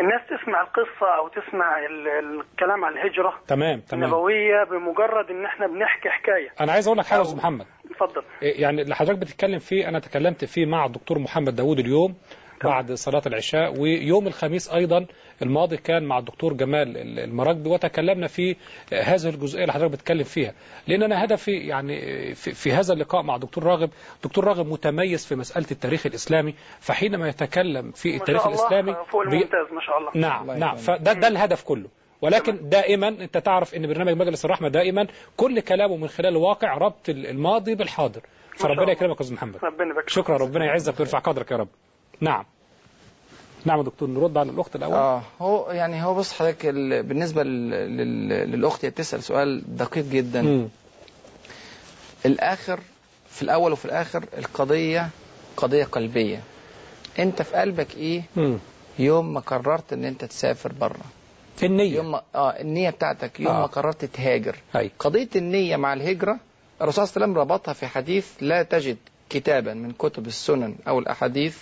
الناس 0.02 0.22
تسمع 0.30 0.62
القصة 0.62 1.08
أو 1.18 1.28
تسمع 1.28 1.80
ال- 1.86 2.08
الكلام 2.40 2.86
عن 2.86 2.94
الهجرة 2.94 3.34
تمام 3.48 3.80
تمام. 3.80 4.04
النبوية 4.04 4.64
بمجرد 4.64 5.30
إن 5.30 5.46
إحنا 5.46 5.68
بنحكي 5.68 6.10
حكاية. 6.10 6.50
أنا 6.62 6.72
عايز 6.72 6.88
أقول 6.88 6.98
لك 7.00 7.06
حاجة 7.06 7.18
يا 7.18 7.24
أستاذ 7.24 7.38
محمد. 7.38 7.66
اتفضل. 7.92 8.24
إيه 8.42 8.62
يعني 8.62 8.82
اللي 8.82 8.96
حضرتك 8.96 9.20
بتتكلم 9.20 9.60
فيه 9.60 9.90
أنا 9.90 10.00
تكلمت 10.00 10.46
فيه 10.46 10.66
مع 10.66 10.86
الدكتور 10.86 11.20
محمد 11.20 11.56
داوود 11.56 11.80
اليوم 11.80 12.16
بعد 12.64 12.92
صلاة 12.92 13.22
العشاء 13.26 13.80
ويوم 13.82 14.28
الخميس 14.28 14.74
أيضا 14.74 15.06
الماضي 15.42 15.78
كان 15.78 16.04
مع 16.04 16.18
الدكتور 16.18 16.54
جمال 16.54 16.98
المراكبي 17.20 17.70
وتكلمنا 17.70 18.28
في 18.28 18.56
هذه 18.94 19.30
الجزئية 19.30 19.62
اللي 19.62 19.74
حضرتك 19.74 19.92
بتتكلم 19.92 20.24
فيها. 20.24 20.54
لأن 20.88 21.04
أنا 21.04 21.24
هدفي 21.24 21.52
يعني 21.52 22.00
في, 22.36 22.52
في 22.52 22.72
هذا 22.72 22.94
اللقاء 22.94 23.22
مع 23.24 23.38
دكتور 23.38 23.64
راغب 23.64 23.90
دكتور 24.24 24.44
راغب 24.46 24.68
متميز 24.68 25.26
في 25.26 25.36
مسألة 25.36 25.66
التاريخ 25.72 26.06
الإسلامي 26.06 26.54
فحينما 26.80 27.28
يتكلم 27.30 27.92
في 27.92 28.10
ما 28.10 28.16
التاريخ 28.16 28.42
شاء 28.44 28.52
الله 28.52 28.62
الإسلامي 28.62 29.06
فوق 29.12 29.22
بي- 29.24 29.30
الممتاز 29.30 29.74
ما 29.74 29.82
شاء 29.82 29.98
الله. 29.98 30.12
نعم 30.16 30.42
الله 30.42 30.58
نعم. 30.58 30.76
فده 30.76 31.14
ده 31.14 31.28
الهدف 31.28 31.64
كله. 31.64 31.88
ولكن 32.22 32.70
دائما 32.70 33.08
أنت 33.08 33.38
تعرف 33.38 33.76
إن 33.76 33.88
برنامج 33.88 34.12
مجلس 34.22 34.46
الرحمة 34.46 34.68
دائما 34.68 35.08
كل 35.38 35.60
كلامه 35.60 35.98
من 35.98 36.08
خلال 36.08 36.32
الواقع 36.32 36.78
ربط 36.78 37.10
الماضي 37.10 37.76
بالحاضر. 37.76 38.22
فربنا. 38.58 38.92
يكرمك 38.92 39.16
يا 39.18 39.22
أستاذ 39.22 39.34
محمد. 39.36 39.56
ربنا 39.64 39.86
يبارك 39.92 40.10
فيك. 40.10 40.10
شكرا 40.10 40.38
ربنا 40.38 40.66
يعزك 40.66 41.00
ويرفع 41.00 41.20
قدرك 41.20 41.52
يا 41.52 41.58
رب. 41.58 41.68
نعم. 42.22 42.46
نعم 43.66 43.82
دكتور 43.82 44.10
نرد 44.10 44.38
على 44.38 44.52
الأخت 44.52 44.76
الأول 44.76 44.94
آه 44.96 45.22
هو 45.42 45.72
يعني 45.72 46.04
هو 46.04 46.14
بص 46.16 46.34
حضرتك 46.34 46.66
ال- 46.66 47.04
بالنسبة 47.04 47.44
لل- 47.44 47.70
لل- 47.98 48.52
للأخت 48.52 48.86
هي 48.86 48.90
بتسأل 48.90 49.24
سؤال 49.24 49.64
دقيق 49.78 50.06
جدا 50.06 50.42
مم. 50.42 50.68
الآخر 52.26 52.80
في 53.30 53.42
الأول 53.42 53.72
وفي 53.72 53.86
الآخر 53.86 54.26
القضية 54.38 55.10
قضية 55.58 55.84
قلبية 55.84 56.40
أنت 57.20 57.42
في 57.42 57.56
قلبك 57.56 57.96
إيه 57.98 58.22
مم. 58.36 58.58
يوم 59.00 59.34
ما 59.34 59.40
قررت 59.40 59.94
إن 59.94 60.06
أنت 60.06 60.26
تسافر 60.26 60.72
بره 60.72 61.00
النية 61.64 61.96
يوم 61.96 62.12
ما 62.12 62.22
آه 62.36 62.50
النية 62.50 62.90
بتاعتك 62.90 63.40
يوم 63.40 63.52
آه. 63.56 63.60
ما 63.60 63.66
قررت 63.66 64.06
تهاجر 64.06 64.56
أي. 64.76 64.92
قضية 65.00 65.30
النية 65.36 65.76
مع 65.78 65.94
الهجرة 65.94 66.40
الرسول 66.82 67.08
صلى 67.08 67.16
الله 67.16 67.24
عليه 67.26 67.34
وسلم 67.34 67.52
ربطها 67.54 67.74
في 67.74 67.88
حديث 67.88 68.28
لا 68.42 68.64
تجد 68.64 68.98
كتابا 69.30 69.74
من 69.74 69.92
كتب 69.92 70.28
السنن 70.28 70.76
أو 70.88 71.00
الأحاديث 71.00 71.58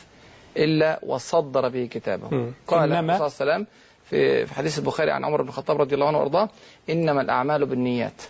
إلا 0.57 0.99
وصدر 1.03 1.69
به 1.69 1.85
كتابه. 1.91 2.51
قال 2.67 2.89
إنما- 2.89 2.93
صلى 2.93 2.99
الله 2.99 3.13
عليه 3.13 3.23
وسلم 3.25 3.65
في 4.09 4.45
في 4.45 4.53
حديث 4.53 4.79
البخاري 4.79 5.11
عن 5.11 5.25
عمر 5.25 5.41
بن 5.41 5.47
الخطاب 5.49 5.81
رضي 5.81 5.95
الله 5.95 6.07
عنه 6.07 6.17
وأرضاه 6.17 6.49
إنما 6.89 7.21
الأعمال 7.21 7.65
بالنيات 7.65 8.21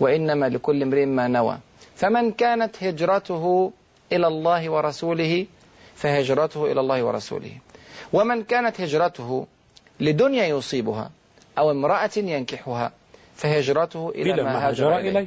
وإنما 0.00 0.48
لكل 0.48 0.82
امرئ 0.82 1.04
ما 1.06 1.28
نوى. 1.28 1.58
فمن 1.96 2.32
كانت 2.32 2.82
هجرته 2.82 3.72
إلى 4.12 4.26
الله 4.26 4.70
ورسوله 4.70 5.46
فهجرته 5.94 6.72
إلى 6.72 6.80
الله 6.80 7.02
ورسوله. 7.04 7.52
ومن 8.12 8.42
كانت 8.44 8.80
هجرته 8.80 9.46
لدنيا 10.00 10.44
يصيبها 10.46 11.10
أو 11.58 11.70
امرأة 11.70 12.10
ينكحها 12.16 12.92
فهجرته 13.34 14.08
إلى 14.14 14.42
ما 14.42 14.68
هاجر 14.68 14.98
إليه. 14.98 15.26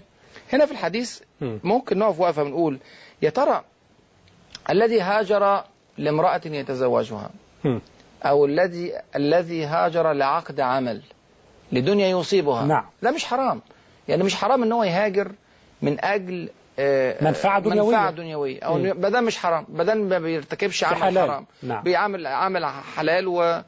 هنا 0.54 0.66
في 0.66 0.72
الحديث 0.72 1.20
مم. 1.42 1.60
ممكن 1.64 1.98
نقف 2.00 2.20
وقفة 2.20 2.44
ونقول 2.44 2.80
يا 3.22 3.30
ترى 3.30 3.64
الذي 4.70 5.02
هاجر 5.02 5.64
لامرأة 5.98 6.42
يتزوجها. 6.46 7.30
أو 8.24 8.46
الذي 8.46 8.94
الذي 9.16 9.66
هاجر 9.66 10.14
لعقد 10.14 10.60
عمل 10.60 11.02
لدنيا 11.72 12.08
يصيبها 12.08 12.66
نعم. 12.66 12.86
ده 13.02 13.12
مش 13.12 13.26
حرام 13.26 13.62
يعني 14.08 14.24
مش 14.24 14.36
حرام 14.36 14.64
إن 14.64 14.72
هو 14.72 14.84
يهاجر 14.84 15.32
من 15.82 16.06
أجل 16.06 16.50
آه، 16.80 17.24
منفعة 17.24 17.60
دنيوية. 17.60 17.86
منفعة 17.86 18.12
دنيوية 18.12 18.60
مم. 18.64 18.94
بدل 18.94 19.24
مش 19.24 19.38
حرام 19.38 19.66
بدل 19.70 19.98
ما 20.02 20.20
بيرتكبش 20.20 20.84
عمل 20.84 20.96
حلال. 20.96 21.30
حرام 21.30 21.46
نعم. 21.64 21.84
بيعمل 21.84 22.28
عمل 22.28 22.66
حلال 22.66 23.28
و 23.28 23.62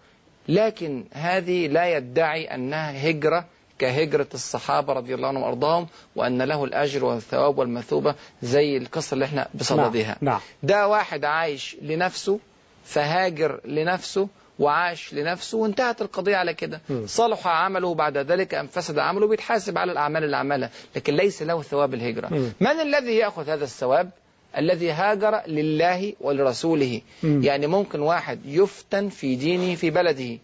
لكن 0.47 1.05
هذه 1.13 1.67
لا 1.67 1.97
يدعي 1.97 2.45
أنها 2.55 3.09
هجرة 3.09 3.45
كهجرة 3.79 4.27
الصحابة 4.33 4.93
رضي 4.93 5.15
الله 5.15 5.27
عنهم 5.27 5.43
وأرضاهم 5.43 5.87
وأن 6.15 6.41
له 6.41 6.63
الأجر 6.63 7.05
والثواب 7.05 7.57
والمثوبة 7.57 8.15
زي 8.43 8.77
القصة 8.77 9.13
اللي 9.13 9.25
إحنا 9.25 9.47
بصددها 9.53 10.17
نعم. 10.21 10.33
نعم. 10.33 10.39
ده 10.63 10.87
واحد 10.87 11.25
عايش 11.25 11.77
لنفسه 11.81 12.39
فهاجر 12.85 13.59
لنفسه 13.65 14.27
وعاش 14.59 15.13
لنفسه 15.13 15.57
وانتهت 15.57 16.01
القضية 16.01 16.35
على 16.35 16.53
كده. 16.53 16.81
صلح 17.05 17.47
عمله 17.47 17.93
بعد 17.93 18.17
ذلك 18.17 18.53
أم 18.53 18.67
فسد 18.67 18.99
عمله 18.99 19.27
بيتحاسب 19.27 19.77
على 19.77 19.91
الأعمال 19.91 20.23
اللي 20.23 20.37
عملها 20.37 20.69
لكن 20.95 21.15
ليس 21.15 21.41
له 21.43 21.61
ثواب 21.61 21.93
الهجرة 21.93 22.27
مم. 22.27 22.51
من 22.59 22.79
الذي 22.79 23.15
يأخذ 23.15 23.49
هذا 23.49 23.63
الثواب 23.63 24.09
الذي 24.57 24.91
هاجر 24.91 25.41
لله 25.47 26.13
ولرسوله 26.21 27.01
مم. 27.23 27.43
يعني 27.43 27.67
ممكن 27.67 27.99
واحد 27.99 28.45
يفتن 28.45 29.09
في 29.09 29.35
دينه 29.35 29.75
في 29.75 29.89
بلده 29.89 30.37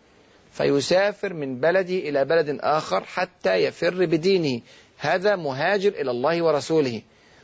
فيسافر 0.57 1.33
من 1.33 1.59
بلده 1.59 1.95
إلى 1.95 2.25
بلد 2.25 2.57
آخر 2.61 3.03
حتى 3.03 3.55
يفر 3.55 4.05
بدينه. 4.05 4.61
هذا 4.97 5.35
مهاجر 5.35 5.89
إلى 5.89 6.11
الله 6.11 6.43
ورسوله. 6.43 7.01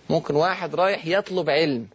ممكن 0.09 0.35
واحد 0.35 0.75
رايح 0.75 1.07
يطلب 1.07 1.49
علم. 1.49 1.87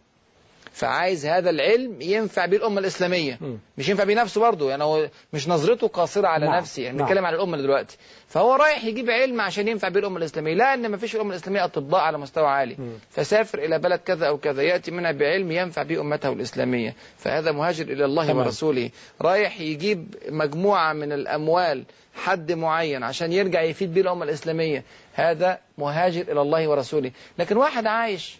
فعايز 0.77 1.25
هذا 1.25 1.49
العلم 1.49 2.01
ينفع 2.01 2.45
بيه 2.45 2.57
الأمة 2.57 2.79
الإسلامية 2.79 3.37
مم. 3.41 3.59
مش 3.77 3.89
ينفع 3.89 4.03
بيه 4.03 4.15
نفسه 4.15 4.41
برضه 4.41 4.69
يعني 4.69 4.83
هو 4.83 5.09
مش 5.33 5.47
نظرته 5.47 5.87
قاصرة 5.87 6.27
على 6.27 6.45
نعم. 6.45 6.55
نفسه 6.55 6.83
يعني 6.83 6.97
نعم. 6.97 7.05
بنتكلم 7.07 7.25
على 7.25 7.35
الأمة 7.35 7.57
دلوقتي 7.57 7.97
فهو 8.27 8.55
رايح 8.55 8.83
يجيب 8.83 9.09
علم 9.09 9.41
عشان 9.41 9.67
ينفع 9.67 9.89
بيه 9.89 9.99
الأمة 9.99 10.17
الإسلامية 10.17 10.53
لا 10.53 10.73
أن 10.73 10.87
ما 10.87 10.97
فيش 10.97 11.15
الأمة 11.15 11.31
الإسلامية 11.31 11.63
أطباء 11.65 12.01
على 12.01 12.17
مستوى 12.17 12.47
عالي 12.47 12.75
مم. 12.79 12.91
فسافر 13.09 13.59
إلى 13.59 13.79
بلد 13.79 13.99
كذا 13.99 14.27
أو 14.27 14.37
كذا 14.37 14.63
يأتي 14.63 14.91
منها 14.91 15.11
بعلم 15.11 15.51
ينفع 15.51 15.83
به 15.83 16.01
أمته 16.01 16.29
الإسلامية 16.33 16.95
فهذا 17.17 17.51
مهاجر 17.51 17.85
إلى 17.85 18.05
الله 18.05 18.23
تمام. 18.23 18.37
ورسوله 18.37 18.89
رايح 19.21 19.61
يجيب 19.61 20.15
مجموعة 20.29 20.93
من 20.93 21.11
الأموال 21.11 21.83
حد 22.15 22.51
معين 22.51 23.03
عشان 23.03 23.33
يرجع 23.33 23.61
يفيد 23.61 23.93
به 23.93 24.01
الأمة 24.01 24.23
الإسلامية 24.23 24.83
هذا 25.13 25.59
مهاجر 25.77 26.21
إلى 26.21 26.41
الله 26.41 26.67
ورسوله 26.67 27.11
لكن 27.39 27.57
واحد 27.57 27.87
عايش 27.87 28.37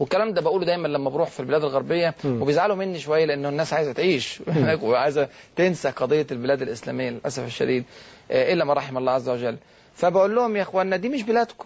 والكلام 0.00 0.32
ده 0.32 0.40
بقوله 0.40 0.64
دايما 0.66 0.88
لما 0.88 1.10
بروح 1.10 1.30
في 1.30 1.40
البلاد 1.40 1.64
الغربية 1.64 2.14
مم. 2.24 2.42
وبيزعلوا 2.42 2.76
مني 2.76 2.98
شوية 2.98 3.24
لأنه 3.24 3.48
الناس 3.48 3.72
عايزة 3.72 3.92
تعيش. 3.92 4.42
هناك 4.48 4.82
وعايزة 4.82 5.28
تنسى 5.56 5.90
قضية 5.90 6.26
البلاد 6.30 6.62
الإسلامية 6.62 7.10
للأسف 7.10 7.46
الشديد. 7.46 7.84
آه، 8.30 8.52
إلا 8.52 8.64
ما 8.64 8.74
رحم 8.74 8.98
الله 8.98 9.12
عز 9.12 9.28
وجل. 9.28 9.56
فبقول 9.94 10.34
لهم 10.34 10.56
يا 10.56 10.62
إخواننا 10.62 10.96
دي 10.96 11.08
مش 11.08 11.22
بلادكم. 11.22 11.64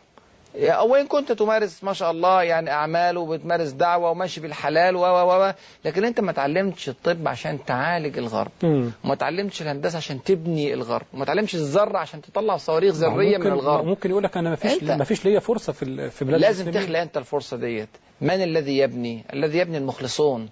وإن 0.83 1.07
كنت 1.07 1.33
تمارس 1.33 1.85
ما 1.85 1.93
شاء 1.93 2.11
الله 2.11 2.43
يعني 2.43 2.71
أعمال 2.71 3.17
وبتمارس 3.19 3.71
دعوة 3.71 4.11
وماشي 4.11 4.41
بالحلال 4.41 4.97
و 4.97 5.01
و 5.01 5.45
و 5.45 5.53
لكن 5.85 6.05
أنت 6.05 6.21
ما 6.21 6.33
تعلمتش 6.33 6.89
الطب 6.89 7.29
عشان 7.29 7.65
تعالج 7.65 8.19
الغرب. 8.19 8.51
وما 9.05 9.15
تعلمتش 9.15 9.63
الهندسة 9.63 9.97
عشان 9.97 10.23
تبني 10.23 10.75
الغرب. 10.75 11.07
وما 11.15 11.25
تعلمتش 11.25 11.55
الذرة 11.55 11.99
عشان 11.99 12.23
تطلع 12.23 12.57
صواريخ 12.57 12.95
ذرية 12.95 13.39
من 13.39 13.47
الغرب. 13.47 13.85
ممكن 13.85 14.11
يقول 14.11 14.25
لك 14.25 14.37
أنا 14.37 14.51
ما 14.51 14.57
فيش 14.57 14.83
ما 14.83 15.05
فيش 15.05 15.25
ليا 15.25 15.41
فرصة 15.41 15.73
في 15.73 16.11
في 16.11 16.25
بلاد 16.25 16.41
لازم. 16.41 16.71
تخلق 16.71 16.99
أنت 16.99 17.17
الفرصة 17.17 17.57
ديت. 17.57 17.89
من 18.21 18.43
الذي 18.43 18.79
يبني؟ 18.79 19.25
الذي 19.33 19.59
يبني 19.59 19.79
المخلصون. 19.79 20.49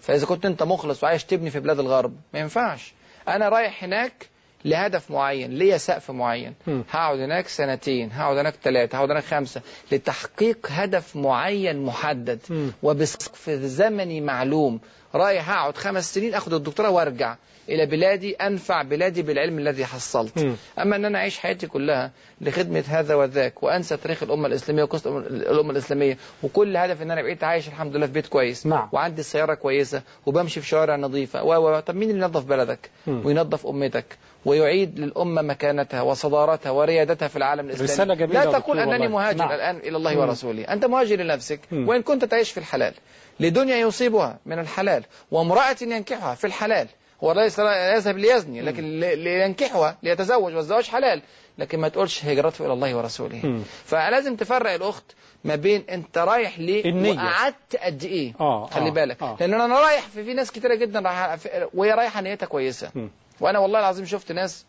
فإذا 0.00 0.26
كنت 0.26 0.46
أنت 0.46 0.62
مخلص 0.62 1.04
وعايش 1.04 1.24
تبني 1.24 1.50
في 1.50 1.60
بلاد 1.60 1.78
الغرب 1.78 2.14
ما 2.34 2.40
ينفعش. 2.40 2.94
أنا 3.28 3.48
رايح 3.48 3.84
هناك 3.84 4.31
لهدف 4.64 5.10
معين 5.10 5.50
ليا 5.50 5.76
سقف 5.76 6.10
معين. 6.10 6.54
هقعد 6.90 7.18
هناك 7.18 7.48
سنتين 7.48 8.12
هقعد 8.12 8.38
هناك 8.38 8.54
ثلاثة 8.62 8.96
هقعد 8.98 9.10
هناك 9.10 9.24
خمسة 9.24 9.60
لتحقيق 9.92 10.66
هدف 10.70 11.16
معين 11.16 11.82
محدد. 11.84 12.38
وبسقف 12.82 13.50
زمني 13.50 14.20
معلوم 14.20 14.80
رايح 15.14 15.50
هقعد 15.50 15.76
خمس 15.76 16.14
سنين 16.14 16.34
أخد 16.34 16.54
الدكتوراه 16.54 16.90
وارجع 16.90 17.36
إلى 17.68 17.86
بلادي 17.86 18.34
أنفع 18.34 18.82
بلادي 18.82 19.22
بالعلم 19.22 19.58
الذي 19.58 19.84
حصلت 19.86 20.38
مم. 20.38 20.56
أما 20.78 20.96
أن 20.96 21.04
أنا 21.04 21.18
أعيش 21.18 21.38
حياتي 21.38 21.66
كلها 21.66 22.10
لخدمة 22.40 22.84
هذا 22.88 23.14
وذاك 23.14 23.62
وأنسى 23.62 23.96
تاريخ 23.96 24.22
الأمة 24.22 24.46
الإسلامية 24.46 24.82
وقصة 24.82 25.18
الأمة 25.18 25.70
الإسلامية 25.70 26.18
وكل 26.42 26.76
هدف 26.76 27.02
أن 27.02 27.10
أنا 27.10 27.22
بقيت 27.22 27.44
عايش 27.44 27.68
الحمد 27.68 27.96
لله 27.96 28.06
في 28.06 28.12
بيت 28.12 28.26
كويس 28.26 28.66
نعم. 28.66 28.88
وعندي 28.92 29.22
سيارة 29.22 29.54
كويسة 29.54 30.02
وبمشي 30.26 30.60
في 30.60 30.66
شوارع 30.66 30.96
نظيفة 30.96 31.42
و 31.44 31.54
و 31.76 31.80
طب 31.80 31.94
مين 31.94 32.10
اللي 32.10 32.22
ينظف 32.22 32.44
بلدك 32.44 32.90
مم. 33.06 33.26
وينظف 33.26 33.66
أمتك 33.66 34.04
ويعيد 34.44 34.98
للأمة 34.98 35.42
مكانتها 35.42 36.02
وصدارتها 36.02 36.70
وريادتها 36.70 37.28
في 37.28 37.36
العالم 37.36 37.66
الإسلامي 37.66 37.92
رسالة 37.92 38.14
جميلة 38.14 38.44
لا 38.44 38.58
تقول 38.58 38.78
أنني. 38.78 39.08
مهاجر 39.08 39.38
نعم. 39.38 39.52
الآن 39.52 39.76
إلى 39.76 39.96
الله. 39.96 40.18
ورسوله 40.18 40.62
أنت 40.62 40.84
مهاجر 40.84 41.16
لنفسك. 41.16 41.60
وإن 41.72 42.02
كنت 42.02 42.24
تعيش 42.24 42.50
في 42.52 42.58
الحلال 42.58 42.94
لدنيا 43.40 43.76
يصيبها 43.76 44.38
من 44.46 44.58
الحلال 44.58 45.04
وامرأة 45.30 45.76
ينكحها 45.82 46.34
في 46.34 46.46
الحلال 46.46 46.88
هو 47.24 47.32
ليس 47.32 47.60
لا 47.60 47.94
يذهب 47.96 48.18
ليزني 48.18 48.60
لكن 48.62 49.00
لينكحها 49.00 49.98
ليتزوج 50.02 50.54
والزواج 50.54 50.84
حلال 50.88 51.22
لكن 51.58 51.78
ما 51.80 51.88
تقولش 51.88 52.24
هجرته 52.24 52.64
إلى 52.66 52.72
الله 52.72 52.94
ورسوله. 52.96 53.60
فلازم 53.84 54.36
تفرق 54.36 54.70
الأخت 54.72 55.04
ما 55.44 55.54
بين 55.54 55.84
أنت 55.90 56.18
رايح 56.18 56.58
ليه 56.58 56.84
النية. 56.84 57.12
وقعدت 57.12 57.76
قد 57.82 58.04
إيه 58.04 58.32
آه، 58.40 58.66
خلي 58.66 58.88
آه، 58.88 58.92
بالك 58.92 59.22
آه. 59.22 59.36
لأن 59.40 59.54
أنا 59.54 59.80
رايح 59.80 60.00
في, 60.00 60.24
في 60.24 60.34
ناس 60.34 60.50
كتيرة 60.52 60.74
جدا 60.74 61.00
رايحة 61.00 61.36
في- 61.36 61.68
وهي 61.74 61.90
رايحة 61.92 62.20
نيتها 62.20 62.46
كويسة 62.46 62.90
مم. 62.94 63.10
وأنا 63.42 63.58
والله 63.58 63.78
العظيم 63.78 64.06
شفت 64.06 64.32
ناس 64.32 64.64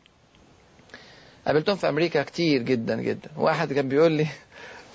قابلتهم 1.45 1.75
في 1.75 1.89
أمريكا 1.89 2.23
كتير 2.23 2.61
جدا 2.61 2.95
جدا. 3.01 3.29
واحد 3.37 3.73
كان 3.73 3.89
بيقول 3.89 4.11
لي 4.11 4.27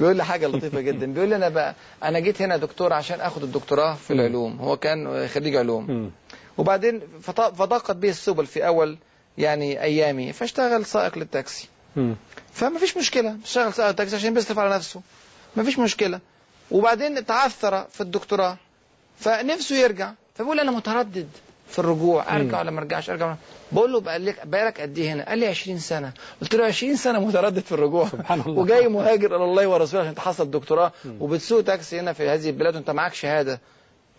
بيقول 0.00 0.16
لي 0.16 0.24
حاجة 0.24 0.46
لطيفة 0.46 0.80
جدا. 0.80 1.06
بيقول 1.12 1.28
لي 1.28 1.36
أنا 1.36 1.48
بقى 1.48 1.74
أنا 2.02 2.18
جيت 2.18 2.42
هنا 2.42 2.56
دكتور 2.56 2.92
عشان 2.92 3.20
آخد 3.20 3.42
الدكتوراه 3.42 3.94
في 3.94 4.12
العلوم. 4.12 4.58
هو 4.60 4.76
كان 4.76 5.28
خريج 5.28 5.56
علوم. 5.56 6.12
وبعدين 6.58 7.00
فضاقت 7.22 7.96
به 7.96 8.08
السبل 8.08 8.46
في 8.46 8.66
أول 8.66 8.98
يعني 9.38 9.82
أيامي. 9.82 10.32
فاشتغل 10.32 10.86
سائق 10.86 11.18
للتاكسي. 11.18 11.68
فما 12.52 12.78
فيش 12.78 12.96
مشكلة. 12.96 13.36
اشتغل 13.44 13.72
سائق 13.72 13.92
تاكسي 13.92 14.16
عشان 14.16 14.34
بيصرف 14.34 14.58
على 14.58 14.74
نفسه 14.74 15.02
ما 15.56 15.62
فيش 15.62 15.78
مشكلة. 15.78 16.20
وبعدين 16.70 17.26
تعثر 17.26 17.84
في 17.84 18.00
الدكتوراه. 18.00 18.56
فنفسه 19.18 19.76
يرجع. 19.76 20.12
فبيقول 20.34 20.60
أنا 20.60 20.70
متردد. 20.70 21.28
في 21.68 21.78
الرجوع 21.78 22.36
أرجع 22.36 22.60
ولا 22.60 22.70
ما 22.70 22.80
أرجعش؟ 22.80 23.10
أرجع 23.10 23.34
بقول 23.72 23.92
له 23.92 24.00
بقى 24.00 24.18
لك 24.18 24.46
بقالك 24.46 24.80
قد 24.80 24.98
إيه 24.98 25.12
هنا؟ 25.12 25.28
قال 25.28 25.38
لي 25.38 25.46
20 25.46 25.78
سنة. 25.78 26.12
قلت 26.42 26.54
له 26.54 26.64
20 26.64 26.96
سنة 26.96 27.18
متردد 27.18 27.58
في 27.58 27.72
الرجوع. 27.72 28.08
سبحان 28.08 28.40
الله. 28.40 28.58
وجاي 28.60 28.88
مهاجر 28.88 29.36
إلى 29.36 29.44
الله 29.44 29.66
ورسوله 29.68 30.02
عشان 30.02 30.14
تحصل 30.14 30.50
دكتوراه 30.50 30.92
وبتسوق 31.20 31.62
تاكسي 31.62 32.00
هنا 32.00 32.12
في 32.12 32.28
هذه 32.28 32.50
البلاد 32.50 32.74
وأنت 32.74 32.90
معاك 32.90 33.14
شهادة 33.14 33.60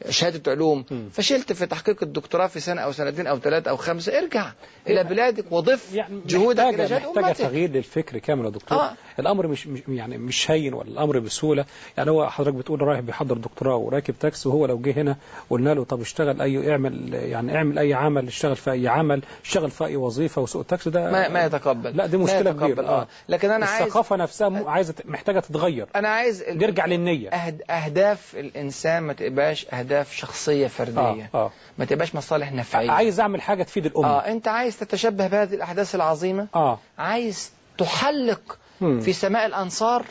شهادة 0.09 0.51
علوم. 0.51 0.85
فشلت 1.13 1.53
في 1.53 1.65
تحقيق 1.65 2.03
الدكتوراه 2.03 2.47
في 2.47 2.59
سنة 2.59 2.81
أو 2.81 2.91
سنتين 2.91 3.27
أو 3.27 3.39
ثلاثة 3.39 3.69
أو 3.71 3.77
خمسة. 3.77 4.17
ارجع 4.19 4.51
إلى 4.87 5.03
بلادك 5.03 5.51
وضف 5.51 5.93
يعني 5.93 6.21
جهودك 6.25 6.63
محتاجة 6.63 6.99
محتاجة 7.15 7.33
تغيير 7.33 7.69
للفكر 7.69 8.17
كامل 8.17 8.45
يا 8.45 8.49
دكتور. 8.49 8.77
آه. 8.77 8.93
الأمر 9.19 9.47
مش, 9.47 9.67
مش 9.67 9.79
يعني 9.87 10.17
مش 10.17 10.51
هين 10.51 10.73
ولا 10.73 10.87
الأمر 10.87 11.19
بسهولة. 11.19 11.65
يعني 11.97 12.11
هو 12.11 12.29
حضرتك 12.29 12.53
بتقول 12.53 12.81
رايح 12.81 12.99
بيحضر 12.99 13.37
دكتوراه 13.37 13.75
وراكب 13.75 14.15
تاكسي 14.19 14.49
وهو 14.49 14.65
لو 14.65 14.77
جه 14.79 15.01
هنا 15.01 15.15
قلنا 15.49 15.73
له 15.73 15.83
طب 15.83 16.01
اشتغل 16.01 16.41
اي 16.41 16.71
اعمل 16.71 17.13
يعني 17.13 17.55
اعمل 17.55 17.79
أي 17.79 17.93
عمل 17.93 18.27
اشتغل 18.27 18.55
في 18.55 18.71
أي 18.71 18.87
عمل 18.87 19.21
اشتغل 19.45 19.71
في 19.71 19.85
أي 19.85 19.95
وظيفة 19.95 20.41
وسوق 20.41 20.61
التاكسي 20.61 20.89
ده 20.89 21.11
ما 21.11 21.27
ما 21.29 21.45
يتقبل. 21.45 21.97
لا 21.97 22.05
دي 22.05 22.17
يتقبل، 22.17 22.51
كبيرة. 22.73 22.87
آه. 22.87 23.07
لكن 23.29 23.51
أنا 23.51 23.65
عايز 23.65 23.81
الثقافة 23.83 24.15
نفسها 24.15 24.49
م- 24.49 24.67
عايزة 24.67 24.93
محتاجة 25.05 25.39
تتغير. 25.39 25.87
أنا 25.95 26.09
عايز 26.09 26.43
نرجع 26.49 26.85
للنية. 26.85 27.29
أهد... 27.29 27.61
أهداف 27.69 28.35
الإنسان 28.35 29.03
ما 29.03 29.13
تبقاش 29.13 29.65
أهداف 29.73 30.11
شخصية 30.15 30.67
فردية. 30.67 30.99
آه 30.99 31.29
آه. 31.33 31.51
ما 31.77 31.85
تبقاش 31.85 32.15
مصالح 32.15 32.51
نفعية. 32.53 32.91
عايز 32.91 33.19
أعمل 33.19 33.41
حاجة 33.41 33.63
تفيد 33.63 33.85
الأمة. 33.85 34.07
آه 34.07 34.19
أنت 34.31 34.47
عايز 34.47 34.77
تتشبه 34.79 35.27
بهذه 35.27 35.53
الأحداث 35.53 35.95
العظيمة؟ 35.95 36.47
آه. 36.55 36.79
عايز 36.97 37.51
تحلق. 37.79 38.57
في 38.79 39.13
سماء 39.13 39.45
الأنصار 39.45 40.05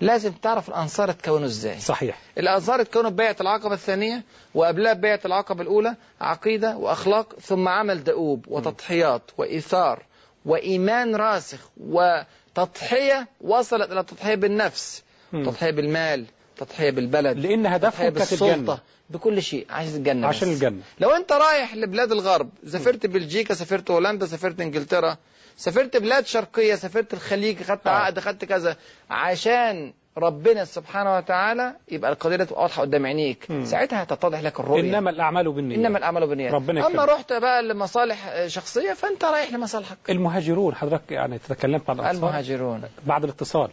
لازم 0.00 0.32
تعرف 0.32 0.68
الأنصار 0.68 1.10
اتكونوا 1.10 1.46
إزاي 1.46 1.80
صحيح 1.80 2.18
الأنصار 2.38 2.80
اتكونوا 2.80 3.10
ببيعة 3.10 3.36
العقبة 3.40 3.74
الثانية 3.74 4.22
وقبلها 4.54 4.92
ببيعة 4.92 5.20
العقبة 5.24 5.62
الأولى 5.62 5.96
عقيدة 6.20 6.76
وأخلاق 6.76 7.34
ثم 7.40 7.68
عمل 7.68 8.04
دؤوب 8.04 8.44
وتضحيات 8.48 9.22
وإيثار 9.38 10.02
وإيمان 10.46 11.16
راسخ 11.16 11.70
وتضحية 11.80 13.28
وصلت 13.40 13.92
إلى 13.92 14.00
التضحيه 14.00 14.34
بالنفس 14.34 15.02
مم. 15.32 15.44
تضحية 15.44 15.70
بالمال 15.70 16.26
تضحية 16.64 16.90
بالبلد 16.90 17.36
تضحية 17.36 17.68
هدفهم 17.68 18.10
كانت 18.10 18.78
بكل 19.10 19.42
شيء 19.42 19.66
عايز 19.70 19.96
الجنة 19.96 20.26
عشان 20.26 20.48
بس. 20.48 20.54
الجنة. 20.54 20.80
لو 21.00 21.10
أنت 21.10 21.32
رايح 21.32 21.74
لبلاد 21.76 22.12
الغرب 22.12 22.50
سافرت 22.66 23.06
بلجيكا 23.06 23.54
سافرت 23.54 23.90
هولندا 23.90 24.26
سافرت 24.26 24.60
إنجلترا 24.60 25.16
سافرت 25.56 25.96
بلاد 25.96 26.26
شرقية 26.26 26.74
سافرت 26.74 27.14
الخليج 27.14 27.62
خدت 27.62 27.86
آه. 27.86 27.90
عقد 27.90 28.18
خدت 28.20 28.44
كذا 28.44 28.76
عشان 29.10 29.92
ربنا 30.18 30.64
سبحانه 30.64 31.16
وتعالى 31.16 31.74
يبقى 31.90 32.12
القضية 32.12 32.46
واضحة 32.50 32.80
قدام 32.82 33.06
عينيك. 33.06 33.46
مم. 33.50 33.64
ساعتها 33.64 34.02
هتتضح 34.02 34.40
لك 34.40 34.60
الرؤية. 34.60 34.80
إنما 34.80 35.10
الأعمال 35.10 35.52
بالنيه 35.52 35.76
إنما 35.76 35.98
الأعمال 35.98 36.26
بالنيات. 36.26 36.52
ربنا 36.54 36.86
أما. 36.86 37.04
رحت 37.04 37.32
بقى 37.32 37.62
لمصالح 37.62 38.46
شخصية 38.46 38.92
فأنت 38.92 39.24
رايح 39.24 39.52
لمصالحك. 39.52 39.96
المهاجرون 40.10 40.74
حضرتك 40.74 41.12
يعني 41.12 41.38
تكلمت 41.38 41.90
عن 41.90 42.00
الأنصار 42.00 42.14
المهاجرون. 42.28 42.82
بعد 43.06 43.24
الاتصال. 43.24 43.70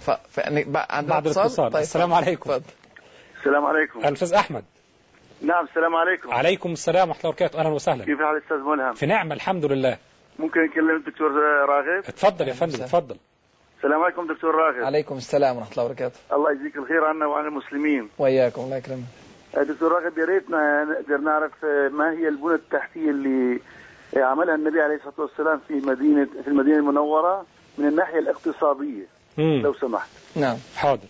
ف... 0.00 0.10
ف... 0.10 0.38
يعني 0.38 0.64
بعد 0.64 1.26
الاتصال. 1.26 1.76
السلام 1.76 2.12
عليكم. 2.12 2.50
اتفضل. 2.50 2.72
السلام 3.38 3.64
عليكم. 3.64 3.98
الأستاذ 3.98 4.34
أحمد. 4.34 4.64
نعم 5.42 5.64
السلام 5.64 5.96
عليكم. 5.96 6.30
عليكم 6.30 6.72
السلام 6.72 7.08
ورحمة 7.08 7.20
الله 7.20 7.30
وبركاته. 7.30 7.58
أهلا 7.60 7.68
وسهلا. 7.68 8.04
كيف 8.04 8.18
حال 8.18 8.36
الاستاذ 8.36 8.58
ملهم؟ 8.58 8.92
في 8.92 9.06
نعمة 9.06 9.34
الحمد 9.34 9.64
لله. 9.64 9.98
ممكن 10.38 10.60
نكلم 10.60 10.96
الدكتور 10.96 11.32
راغب؟ 11.68 12.04
اتفضل 12.08 12.48
يا 12.48 12.52
فندم 12.52 12.72
وسهلا. 12.72 12.84
اتفضل. 12.84 13.16
السلام 13.78 14.02
عليكم 14.02 14.26
دكتور 14.26 14.54
راغب. 14.54 14.84
عليكم 14.84 15.16
السلام 15.16 15.56
ورحمة 15.56 15.72
الله 15.72 15.84
وبركاته. 15.84 16.18
الله 16.32 16.52
يجزيك 16.52 16.76
الخير 16.76 17.04
عنا 17.04 17.26
وعن 17.26 17.46
المسلمين. 17.46 18.08
وإياكم 18.18 18.62
الله 18.62 18.76
يكرمك. 18.76 19.04
دكتور 19.56 19.92
راغب 19.92 20.18
يا 20.18 20.24
ريت 20.24 20.50
نقدر 20.50 21.18
نعرف 21.18 21.64
ما 21.92 22.12
هي 22.12 22.28
البنى 22.28 22.54
التحتية 22.54 23.10
اللي 23.10 23.60
عملها 24.16 24.54
النبي 24.54 24.80
عليه 24.80 24.94
الصلاة 24.94 25.20
والسلام 25.20 25.60
في 25.68 25.74
مدينه 25.74 26.28
في 26.42 26.48
المدينة 26.48 26.76
المنورة 26.76 27.46
من 27.78 27.86
الناحية 27.86 28.18
الاقتصادية؟ 28.18 29.06
مم. 29.38 29.62
لو 29.62 29.74
سمحت 29.80 30.08
نعم 30.36 30.56
حاضر 30.76 31.08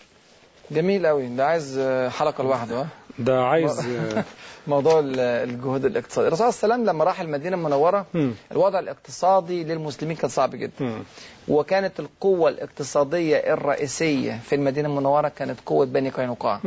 جميل 0.71 1.07
قوي 1.07 1.27
ده 1.29 1.47
عايز 1.47 1.79
آه، 1.79 2.09
حلقة 2.09 2.45
لوحده 2.45 2.81
ها 2.81 2.87
ده 3.19 3.43
عايز 3.45 3.87
آه، 3.89 4.25
موضوع 4.67 4.99
ال- 4.99 5.21
الجهود 5.21 5.85
الاقتصادي 5.85 6.29
الرسول 6.29 6.53
صلى 6.53 6.63
الله 6.65 6.75
عليه 6.75 6.83
وسلم 6.85 6.95
لما 6.97 7.05
راح 7.05 7.21
المدينة 7.21 7.57
المنورة 7.57 8.07
مم. 8.15 8.35
الوضع 8.53 8.79
الاقتصادي 8.79 9.65
للمسلمين 9.65 10.17
كان 10.17 10.31
صعب 10.31 10.51
جدا 10.51 10.73
مم. 10.81 11.03
وكانت 11.49 12.01
القوة 12.01 12.49
الاقتصادية 12.51 13.37
الرئيسية 13.37 14.41
في 14.45 14.55
المدينة 14.55 14.89
المنورة 14.89 15.29
كانت 15.29 15.59
قوة 15.67 15.87
بني 15.87 16.11
قينقاع. 16.11 16.61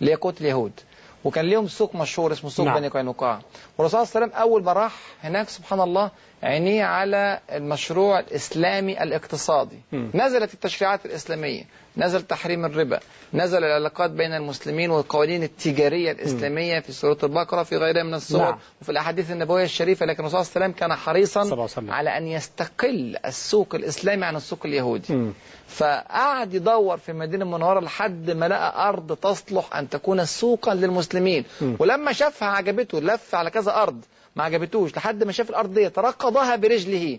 اللي 0.00 0.10
هي 0.10 0.14
قوة 0.14 0.34
اليهود 0.40 0.72
وكان 1.24 1.44
ليهم 1.44 1.68
سوق 1.68 1.94
مشهور 1.96 2.32
اسمه 2.32 2.50
سوق 2.50 2.66
نعم. 2.66 2.74
بني 2.78 2.88
قينقاع 2.88 3.40
والرسول 3.78 4.06
صلى 4.06 4.10
الله 4.10 4.16
عليه 4.16 4.26
وسلم 4.34 4.42
أول 4.52 4.62
ما 4.64 4.72
راح 4.72 4.92
هناك 5.22 5.48
سبحان 5.48 5.80
الله 5.80 6.10
عينيه 6.44 6.84
على 6.84 7.40
المشروع 7.52 8.18
الإسلامي 8.20 9.02
الاقتصادي 9.02 9.78
مم. 9.92 10.10
نزلت 10.14 10.54
التشريعات 10.54 11.06
الإسلامية 11.06 11.62
نزل 11.96 12.22
تحريم 12.22 12.64
الربا 12.64 13.00
نزل 13.34 13.58
العلاقات 13.64 14.10
بين 14.10 14.32
المسلمين 14.32 14.90
والقوانين 14.90 15.42
التجارية 15.42 16.12
الإسلامية 16.12 16.80
في 16.80 16.92
سورة 16.92 17.18
البقرة 17.22 17.62
في 17.62 17.76
غيرها 17.76 18.02
من 18.02 18.14
السور 18.14 18.40
نعم. 18.40 18.58
وفي 18.80 18.92
الأحاديث 18.92 19.30
النبوية 19.30 19.64
الشريفة 19.64 20.06
لكن 20.06 20.20
الرسول 20.20 20.44
صلى 20.44 20.50
الله 20.56 20.64
عليه 20.64 20.74
وسلم 20.74 20.80
كان 20.88 20.94
حريصا. 20.98 21.44
على 21.92 22.18
أن 22.18 22.26
يستقل 22.26 23.16
السوق 23.26 23.74
الإسلامي 23.74 24.24
عن 24.24 24.36
السوق 24.36 24.58
اليهودي 24.64 25.12
مم. 25.14 25.32
فقعد 25.68 26.54
يدور 26.54 26.96
في 26.96 27.08
المدينة 27.08 27.44
المنورة 27.44 27.80
لحد 27.80 28.30
ما 28.30 28.48
لقى 28.48 28.88
أرض 28.88 29.16
تصلح 29.16 29.76
أن 29.76 29.88
تكون 29.88 30.24
سوقا 30.24 30.74
للمسلمين 30.74 31.44
م. 31.60 31.74
ولما 31.78 32.12
شافها 32.12 32.48
عجبته 32.48 33.00
لف 33.00 33.34
على 33.34 33.50
كذا 33.50 33.74
أرض 33.74 34.04
ما 34.36 34.44
عجبتوش 34.44 34.96
لحد 34.96 35.24
ما 35.24 35.32
شاف 35.32 35.50
الأرض 35.50 35.74
دي 35.74 35.90
ترقضها 35.90 36.56
برجله. 36.56 37.18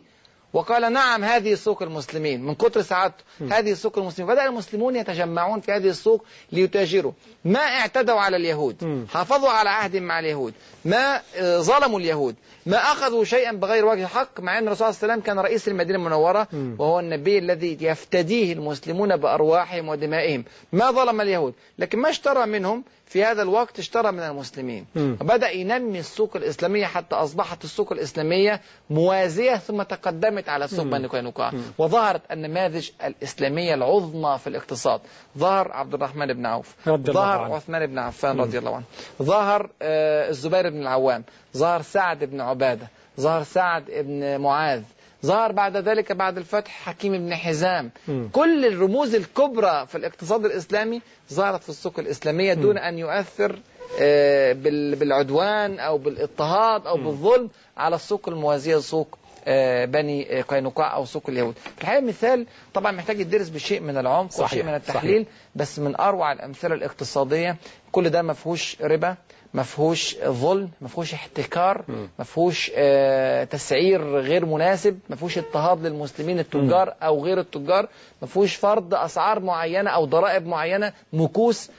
وقال 0.54 0.94
نعم 0.94 1.24
هذه 1.24 1.56
سوق 1.56 1.84
المسلمين. 1.84 2.44
من 2.44 2.56
كتر 2.56 2.82
سعادته 2.82 3.24
هذه 3.52 3.74
سوق 3.74 3.98
المسلمين. 3.98 4.34
بدأ 4.34 4.46
المسلمون 4.46 4.96
يتجمعون 4.96 5.60
في 5.62 5.72
هذه 5.72 5.90
السوق 5.90 6.26
ليتاجروا. 6.52 7.12
ما 7.46 7.60
اعتدوا 7.60 8.20
على 8.20 8.38
اليهود. 8.38 9.06
حافظوا 9.14 9.50
على 9.50 9.70
عهد 9.70 9.96
مع 9.96 10.20
اليهود. 10.20 10.54
ما 10.86 11.22
آه، 11.36 11.60
ظلموا 11.60 12.00
اليهود. 12.00 12.36
ما 12.66 12.78
أخذوا 12.78 13.24
شيئا 13.24 13.52
بغير 13.52 13.86
وجه 13.86 14.06
حق 14.06 14.40
مع 14.40 14.58
أن 14.58 14.68
الرسول 14.68 14.78
صلى 14.78 14.90
الله 14.90 15.00
عليه 15.04 15.14
وسلم 15.14 15.26
كان 15.26 15.40
رئيس 15.40 15.68
المدينة 15.68 15.98
المنورة. 16.00 16.48
وهو 16.80 17.00
النبي 17.00 17.38
الذي 17.38 17.78
يفتديه 17.82 18.54
المسلمون 18.54 19.18
بأرواحهم 19.18 19.90
ودمائهم. 19.90 20.46
ما 20.74 20.92
ظلم 20.92 21.22
اليهود. 21.22 21.54
لكن 21.80 22.00
ما 22.00 22.10
اشترى 22.10 22.46
منهم 22.46 22.84
في 23.16 23.24
هذا 23.24 23.42
الوقت 23.42 23.80
اشترى 23.80 24.12
من 24.12 24.20
المسلمين. 24.20 24.86
مم. 24.96 25.18
وبدأ 25.22 25.50
ينمي 25.50 26.00
السوق 26.00 26.36
الإسلامية 26.36 26.86
حتى 26.86 27.16
أصبحت 27.16 27.64
السوق 27.64 27.92
الإسلامية 27.92 28.62
موازية 28.90 29.56
ثم 29.56 29.82
تقدمت 29.82 30.50
على 30.50 30.68
سوق. 30.68 30.86
بني 30.86 31.08
قينقاع. 31.08 31.52
وظهرت 31.78 32.22
النماذج 32.32 32.90
الإسلامية 33.04 33.74
العظمى 33.74 34.38
في 34.40 34.48
الاقتصاد. 34.48 35.02
ظهر 35.38 35.72
عبد 35.72 35.94
الرحمن 35.94 36.34
بن 36.34 36.46
عوف. 36.46 36.76
ظهر. 36.90 37.54
عثمان 37.54 37.86
بن 37.86 38.00
عفان 38.00 38.40
رضي 38.40 38.58
الله 38.58 38.76
عنه. 38.76 38.86
ظهر 39.22 39.70
آه، 39.82 40.30
الزبير 40.30 40.70
بن 40.70 40.82
العوام. 40.82 41.24
ظهر 41.58 41.82
سعد 41.82 42.24
بن 42.24 42.42
عبادة. 42.42 42.88
ظهر 43.20 43.44
سعد 43.44 43.86
بن 43.92 44.42
معاذ. 44.42 44.84
ظهر 45.26 45.52
بعد 45.52 45.78
ذلك 45.78 46.12
بعد 46.12 46.38
الفتح 46.38 46.72
حكيم 46.72 47.12
بن 47.12 47.36
حزام. 47.36 47.92
مم. 48.08 48.30
كل 48.34 48.66
الرموز 48.66 49.16
الكبرى 49.16 49.86
في 49.88 49.96
الاقتصاد 49.98 50.46
الإسلامي 50.46 51.02
ظهرت 51.34 51.64
في 51.64 51.70
السوق 51.70 52.00
الإسلامية 52.00 52.54
دون 52.54 52.78
أن 52.78 53.00
يؤثر 53.00 53.60
آه، 54.02 54.54
بال- 54.54 54.96
بالعدوان 54.96 55.80
أو 55.80 55.98
بالاضطهاد 55.98 56.88
أو 56.88 56.98
بالظلم 56.98 57.50
على 57.78 57.96
السوق 57.96 58.30
الموازية 58.30 58.76
لسوق 58.78 59.18
آه، 59.48 59.86
بني 59.86 60.42
قينقاع 60.42 60.96
أو 60.96 61.06
سوق 61.06 61.24
اليهود. 61.30 61.56
الحقيقة 61.82 62.02
مثال 62.02 62.46
طبعا 62.74 62.92
محتاج 62.92 63.20
يدرس 63.20 63.50
بشيء 63.50 63.80
من 63.82 63.98
العمق 63.98 64.32
صحيح، 64.32 64.52
وشيء 64.52 64.64
من 64.64 64.74
التحليل 64.76 65.26
بس 65.56 65.80
من 65.80 65.96
أروع 66.00 66.32
الأمثلة 66.32 66.76
الاقتصادية 66.76 67.56
كل 67.92 68.10
ده 68.10 68.22
ما 68.22 68.34
فيهوش 68.34 68.78
ربا. 68.82 69.16
ما 69.54 69.64
فيهوش 69.64 70.16
ظلم 70.26 70.70
ما 70.82 70.88
فيهوش 70.88 71.14
احتكار. 71.14 71.84
ما 72.20 72.24
فيهوش 72.24 72.72
آه، 72.76 73.44
تسعير 73.44 74.02
غير 74.20 74.46
مناسب 74.46 75.00
ما 75.10 75.16
فيهوش 75.16 75.38
اضطهاد 75.38 75.86
للمسلمين 75.86 76.40
التجار 76.40 76.94
أو 77.04 77.26
غير 77.26 77.40
التجار 77.40 77.88
ما 78.22 78.28
فيهوش 78.28 78.56
فرض 78.56 78.94
أسعار 78.94 79.40
معينة 79.40 79.90
أو 79.90 80.06
ضرائب 80.06 80.48
معينة 80.48 80.94
مكوس 81.14 81.70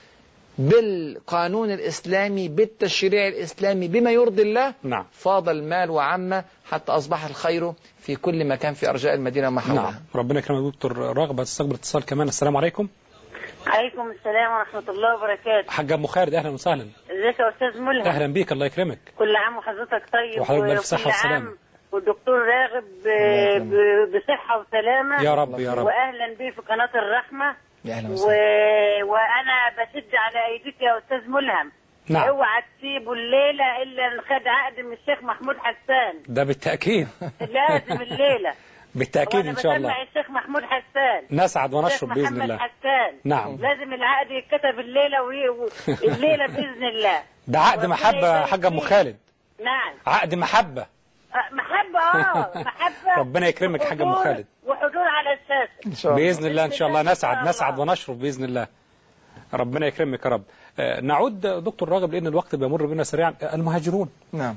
بالقانون 0.57 1.71
الإسلامي 1.71 2.47
بالتشريع 2.47 3.27
الإسلامي 3.27 3.87
بما 3.87 4.11
يرضي 4.11 4.41
الله. 4.41 4.73
نعم. 4.83 5.05
فاض 5.11 5.49
المال 5.49 5.89
وعم 5.89 6.43
حتى 6.65 6.91
أصبح 6.91 7.25
الخير 7.25 7.73
في 7.99 8.15
كل 8.15 8.45
مكان 8.45 8.73
في 8.73 8.89
أرجاء 8.89 9.13
المدينة 9.13 9.47
وما 9.47 9.61
حولها 9.61 9.91
نعم. 9.91 9.95
ربنا 10.15 10.39
يكرمك 10.39 10.73
دكتور 10.73 10.97
رغبة 10.97 11.43
تستقبل 11.43 11.73
اتصال 11.75 12.05
كمان. 12.05 12.27
السلام 12.27 12.57
عليكم. 12.57 12.87
عليكم 13.67 14.11
السلام 14.11 14.51
ورحمة 14.51 14.83
الله 14.89 15.15
وبركاته. 15.15 15.71
حاج 15.71 15.91
أم 15.91 16.07
خالد 16.07 16.33
أهلا 16.33 16.49
وسهلا. 16.49 16.85
ازيك 17.11 17.39
يا 17.39 17.49
أستاذ 17.49 17.81
ملهم؟ 17.81 18.07
أهلا 18.07 18.27
بيك 18.33 18.51
الله 18.51 18.65
يكرمك. 18.65 18.99
كل 19.17 19.35
عام 19.35 19.57
وحضرتك 19.57 20.03
طيب 20.13 20.41
وحضرتك 20.41 20.63
بألف 20.63 20.81
صحة 20.81 21.09
وسلامة. 21.09 21.53
والدكتور 21.91 22.35
راغب 22.47 22.83
ب- 22.83 23.61
ب- 23.73 24.17
بصحة 24.17 24.59
وسلامة. 24.59 25.23
يا 25.23 25.35
رب 25.35 25.59
يا 25.59 25.73
رب. 25.73 25.85
وأهلا 25.85 26.33
بيه 26.37 26.51
في 26.51 26.61
قناة 26.61 26.89
الرحمة. 26.95 27.55
يا 27.85 27.93
أهلا 27.93 28.09
و... 28.09 28.13
وسهلا. 28.13 29.03
وأنا 29.05 29.69
بشد 29.77 30.15
على 30.15 30.45
أيديك 30.45 30.81
يا 30.81 30.97
أستاذ 30.97 31.29
ملهم. 31.29 31.71
نعم. 32.09 32.27
أوعى 32.27 32.61
تسيبوا 32.77 33.15
الليلة 33.15 33.81
إلا 33.83 34.21
خد 34.21 34.47
عقد 34.47 34.79
من 34.79 34.93
الشيخ 34.93 35.23
محمود 35.23 35.55
حسان. 35.57 36.23
ده 36.27 36.43
بالتأكيد. 36.43 37.07
لازم 37.41 38.01
الليلة. 38.11 38.53
بالتأكيد 38.97 39.45
إن 39.47 39.55
شاء 39.57 39.75
الله. 39.75 39.89
الشيخ 40.01 40.29
محمود 40.31 40.63
حسان. 40.63 41.23
نسعد 41.43 41.73
ونشرب 41.73 42.09
بإذن 42.09 42.23
محمد 42.23 42.41
الله. 42.41 42.57
حسان. 42.57 43.19
نعم. 43.23 43.51
لازم 43.55 43.93
العقد 43.93 44.31
يتكتب 44.31 44.79
الليلة 44.79 45.23
وي... 45.23 45.49
و- 45.49 45.69
الليلة 46.03 46.47
بإذن 46.47 46.83
الله. 46.83 47.23
ده 47.47 47.59
عقد 47.59 47.85
محبة 47.85 48.39
يا 48.41 48.45
حاج 48.45 48.65
أم. 48.65 48.79
خالد. 48.79 49.17
نعم. 49.65 49.93
عقد 50.07 50.35
محبة. 50.35 50.81
أه، 50.81 51.53
محبة 51.53 51.99
آه 51.99 52.51
محبة. 52.63 53.15
ربنا 53.17 53.47
يكرمك 53.47 53.81
يا 53.81 53.85
حاج 53.85 54.01
أم 54.01 54.13
خالد. 54.15 54.45
وحضور 54.65 55.07
على 55.07 55.33
الأساس 55.33 55.69
إن 55.85 55.95
شاء 55.95 56.11
الله. 56.13 56.23
بإذن 56.25 56.45
الله 56.45 56.65
إن 56.65 56.71
شاء 56.71 56.87
الله. 56.87 57.01
نسعد 57.01 57.47
نسعد 57.47 57.79
ونشرب 57.79 58.19
بإذن 58.19 58.43
الله. 58.43 58.67
ربنا 59.53 59.87
يكرمك 59.87 60.25
يا 60.25 60.29
رب. 60.29 60.43
نعود 60.79 61.41
دكتور 61.41 61.89
راغب 61.89 62.13
لأن 62.13 62.27
الوقت 62.27 62.55
بيمر 62.55 62.85
بنا 62.85 63.03
سريعا. 63.03 63.33
آه، 63.41 63.55
المهاجرون. 63.55 64.09
نعم. 64.33 64.55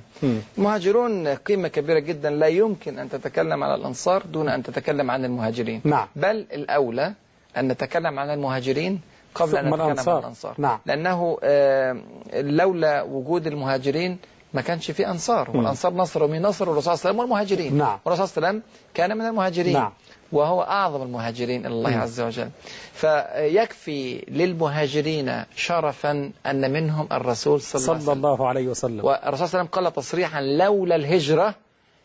المهاجرون 0.59 1.29
قيمة 1.29 1.69
كبيرة 1.69 1.99
جدا. 1.99 2.31
لا 2.31 2.47
يمكن 2.47 2.99
أن 2.99 3.09
تتكلم 3.11 3.65
على 3.65 3.75
الأنصار 3.75 4.23
دون 4.23 4.49
أن 4.49 4.63
تتكلم 4.63 5.11
عن 5.11 5.25
المهاجرين. 5.25 5.81
نعم. 5.85 6.07
بل 6.17 6.47
الأولى 6.53 7.15
أن 7.57 7.69
نتكلم 7.69 8.19
عن 8.19 8.31
المهاجرين 8.31 9.01
قبل 9.35 9.57
أن 9.57 9.67
نتكلم 9.67 9.75
الأنصار. 9.75 10.15
عن 10.17 10.21
الأنصار. 10.21 10.55
نعم. 10.59 10.79
لأنه 10.87 11.39
آه، 11.43 11.97
لولا 12.35 13.03
وجود 13.03 13.47
المهاجرين 13.47 14.19
ما 14.55 14.61
كانش 14.61 14.91
في 14.91 15.09
أنصار. 15.09 15.51
والأنصار 15.57 15.95
نصر 15.95 16.23
ومن 16.23 16.43
نصر 16.43 16.65
الرسول 16.65 16.83
صلى 16.83 16.95
الله 16.95 17.01
عليه 17.05 17.11
وسلم 17.11 17.19
والمهاجرين. 17.21 17.79
نعم. 17.79 17.99
والرسول 18.05 18.29
صلى 18.29 18.37
الله 18.37 18.49
عليه 18.49 18.59
وسلم 18.59 18.71
كان 18.95 19.19
من 19.19 19.27
المهاجرين. 19.27 19.73
نعم. 19.73 19.93
وهو 20.33 20.63
أعظم 20.63 21.03
المهاجرين 21.03 21.67
إلى 21.67 21.75
الله. 21.75 21.97
عز 21.97 22.21
وجل 22.21 22.51
فيكفي 22.95 24.25
للمهاجرين 24.29 25.45
شرفا 25.57 26.33
أن 26.47 26.73
منهم 26.73 27.09
الرسول 27.13 27.61
صلى 27.61 27.81
الله 27.83 27.93
عليه 27.93 28.03
صلى 28.05 28.13
وسلم 28.13 28.25
الله 28.27 28.49
عليه 28.49 28.69
وسلم 28.69 29.05
والرسول 29.05 29.21
صلى 29.21 29.33
الله 29.35 29.59
عليه 29.59 29.69
وسلم 29.71 29.85
قال 29.85 29.93
تصريحا 29.93 30.41
لولا 30.41 30.97
الهجرة 30.97 31.55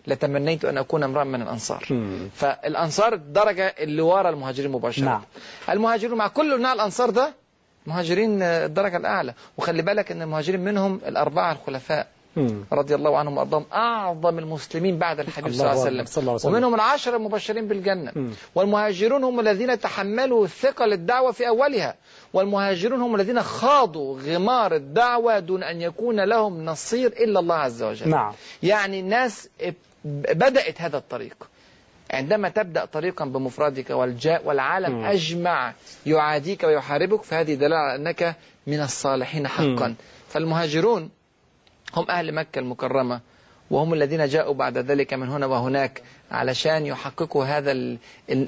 لتمنيت 0.07 0.65
أن 0.65 0.77
أكون 0.77 1.03
امرأ 1.03 1.23
من 1.23 1.41
الأنصار 1.41 1.85
مم. 1.89 2.29
فالأنصار 2.35 3.13
الدرجة 3.13 3.67
اللي 3.79 4.01
ورا 4.01 4.29
المهاجرين 4.29 4.71
مباشرة 4.71 5.05
نعم. 5.05 5.21
المهاجرون 5.69 6.17
مع 6.17 6.27
كل 6.27 6.61
نوع 6.61 6.73
الأنصار 6.73 7.09
ده 7.09 7.33
مهاجرين 7.87 8.41
الدرجة 8.41 8.97
الأعلى 8.97 9.33
وخلي 9.57 9.81
بالك 9.81 10.11
أن 10.11 10.21
المهاجرين 10.21 10.59
منهم 10.59 10.99
الأربعة 11.07 11.51
الخلفاء. 11.51 12.07
رضي 12.73 12.95
الله 12.95 13.17
عنهم 13.17 13.37
وأرضاهم 13.37 13.65
أعظم 13.73 14.39
المسلمين 14.39 14.97
بعد 14.97 15.19
الحبيب 15.19 15.53
صلى 15.53 15.71
الله 15.71 15.85
عليه. 15.85 16.01
وسلم. 16.01 16.53
ومنهم 16.53 16.75
العشرة 16.75 17.15
المبشرين 17.17 17.67
بالجنة. 17.67 18.11
والمهاجرون 18.55 19.23
هم 19.23 19.39
الذين 19.39 19.79
تحملوا 19.79 20.47
ثقل 20.47 20.93
الدعوة 20.93 21.31
في 21.31 21.47
أولها 21.47 21.95
والمهاجرون 22.33 23.01
هم 23.01 23.15
الذين 23.15 23.41
خاضوا 23.43 24.19
غمار 24.19 24.75
الدعوة 24.75 25.39
دون 25.39 25.63
أن 25.63 25.81
يكون 25.81 26.19
لهم 26.23 26.65
نصير 26.65 27.07
إلا 27.07 27.39
الله 27.39 27.55
عز 27.55 27.83
وجل 27.83 28.09
نعم 28.09 28.33
يعني 28.63 28.99
الناس 28.99 29.49
بدأت 30.05 30.81
هذا 30.81 30.97
الطريق 30.97 31.47
عندما 32.11 32.49
تبدأ 32.49 32.85
طريقا 32.85 33.25
بمفردك 33.25 33.89
والجاء 33.89 34.45
والعالم 34.47 34.91
مم. 34.95 35.05
أجمع 35.05 35.73
يعاديك 36.05 36.63
ويحاربك 36.63 37.23
فهذه 37.23 37.53
دلالة 37.53 37.75
على 37.75 37.95
أنك 37.95 38.35
من 38.67 38.79
الصالحين 38.81 39.47
حقا 39.47 39.87
مم. 39.87 39.95
فالمهاجرون 40.29 41.09
هم 41.95 42.09
أهل 42.09 42.33
مكة 42.33 42.59
المكرمة 42.59 43.19
وهم 43.71 43.93
الذين 43.93 44.27
جاءوا 44.27 44.53
بعد 44.53 44.77
ذلك 44.77 45.13
من 45.13 45.29
هنا 45.29 45.45
وهناك 45.45 46.01
علشان 46.31 46.85
يحققوا 46.85 47.45
هذا 47.45 47.71
ال... 47.71 47.97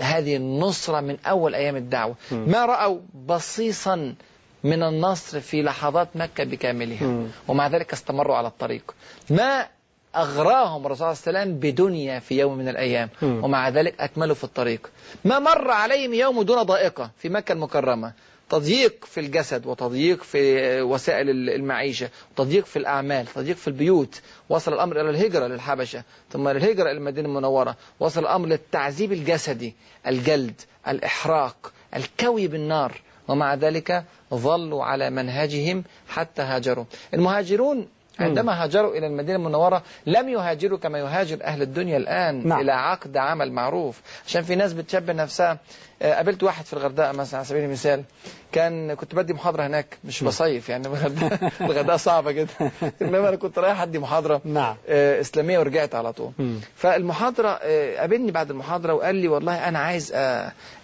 هذه 0.01 0.35
النصرة 0.35 1.01
من 1.01 1.17
أول 1.25 1.55
أيام 1.55 1.75
الدعوة. 1.75 2.15
ما 2.31 2.65
رأوا؟ 2.65 2.99
بصيصا 3.27 4.15
من 4.63 4.83
النصر 4.83 5.39
في 5.39 5.61
لحظات 5.61 6.07
مكة 6.15 6.43
بكاملها. 6.43 7.23
ومع 7.47 7.67
ذلك 7.67 7.93
استمروا 7.93 8.35
على 8.35 8.47
الطريق. 8.47 8.95
ما 9.29 9.67
أغراهم 10.15 10.85
الرسول 10.85 11.15
صلى 11.15 11.29
الله 11.29 11.39
عليه 11.39 11.51
وسلم 11.51 11.59
بدنيا 11.59 12.19
في 12.19 12.39
يوم 12.39 12.57
من 12.57 12.67
الأيام. 12.67 13.09
ومع 13.23 13.69
ذلك 13.69 13.95
أكملوا 13.99 14.35
في 14.35 14.43
الطريق. 14.43 14.89
ما 15.25 15.39
مر 15.39 15.71
عليهم 15.71 16.13
يوم 16.13 16.41
دون 16.41 16.63
ضائقة 16.63 17.11
في 17.17 17.29
مكة 17.29 17.51
المكرمة. 17.51 18.13
تضييق 18.49 19.05
في 19.05 19.19
الجسد 19.19 19.65
وتضييق 19.65 20.23
في 20.23 20.81
وسائل 20.81 21.29
المعيشة 21.29 22.09
وتضييق 22.31 22.65
في 22.65 22.79
الأعمال 22.79 23.27
تضييق 23.27 23.55
في 23.55 23.67
البيوت. 23.67 24.21
وصل 24.49 24.73
الأمر 24.73 25.01
إلى 25.01 25.09
الهجرة 25.09 25.47
للحبشة 25.47 26.03
ثم 26.31 26.49
للهجرة 26.49 26.83
إلى 26.91 26.97
المدينة 26.97 27.27
المنورة. 27.27 27.75
وصل 27.99 28.21
الأمر 28.21 28.47
للتعذيب 28.47 29.13
الجسدي 29.13 29.73
الجلد 30.07 30.61
الإحراق 30.87 31.71
الكوي 31.95 32.47
بالنار. 32.47 33.01
ومع 33.27 33.53
ذلك 33.53 34.03
ظلوا 34.33 34.83
على 34.83 35.09
منهجهم 35.09 35.83
حتى 36.07 36.41
هاجروا. 36.41 36.85
المهاجرون 37.13 37.87
عندما 38.19 38.63
هاجروا 38.63 38.95
إلى 38.97 39.07
المدينة 39.07 39.37
المنورة 39.37 39.83
لم 40.05 40.29
يهاجروا 40.29 40.77
كما 40.79 40.99
يهاجر 40.99 41.43
أهل 41.43 41.61
الدنيا 41.61 41.97
الآن 41.97 42.47
نعم. 42.47 42.59
إلى 42.59 42.71
عقد 42.71 43.17
عمل 43.17 43.51
معروف. 43.51 44.01
عشان 44.27 44.41
في 44.43 44.55
ناس 44.55 44.73
بتشبه 44.73 45.13
نفسها 45.13 45.57
آه، 46.01 46.13
قابلت 46.13 46.43
واحد 46.43 46.65
في 46.65 46.73
الغردقة 46.73 47.11
مثلا 47.11 47.37
على 47.37 47.47
سبيل 47.47 47.63
المثال 47.63 48.03
كان 48.51 48.93
كنت 48.93 49.15
بدي 49.15 49.33
محاضرة 49.33 49.67
هناك 49.67 49.97
مش 50.03 50.23
بصيف 50.23 50.69
يعني 50.69 50.87
الغردقة 50.87 51.51
الغردقة 51.61 51.97
صعبة 51.97 52.31
جدا. 52.31 52.71
إنما 53.01 53.29
أنا 53.29 53.35
كنت 53.35 53.59
رايح 53.59 53.81
أدي 53.81 53.99
محاضرة 53.99 54.41
نعم. 54.45 54.75
آه، 54.89 55.21
إسلامية 55.21 55.59
ورجعت 55.59 55.95
على 55.95 56.13
طول. 56.13 56.31
فالمحاضرة 56.75 57.59
آه، 57.61 57.99
قابلني 57.99 58.31
بعد 58.31 58.49
المحاضرة 58.49 58.93
وقال 58.93 59.15
لي 59.15 59.27
والله 59.27 59.67
أنا 59.67 59.79
عايز 59.79 60.13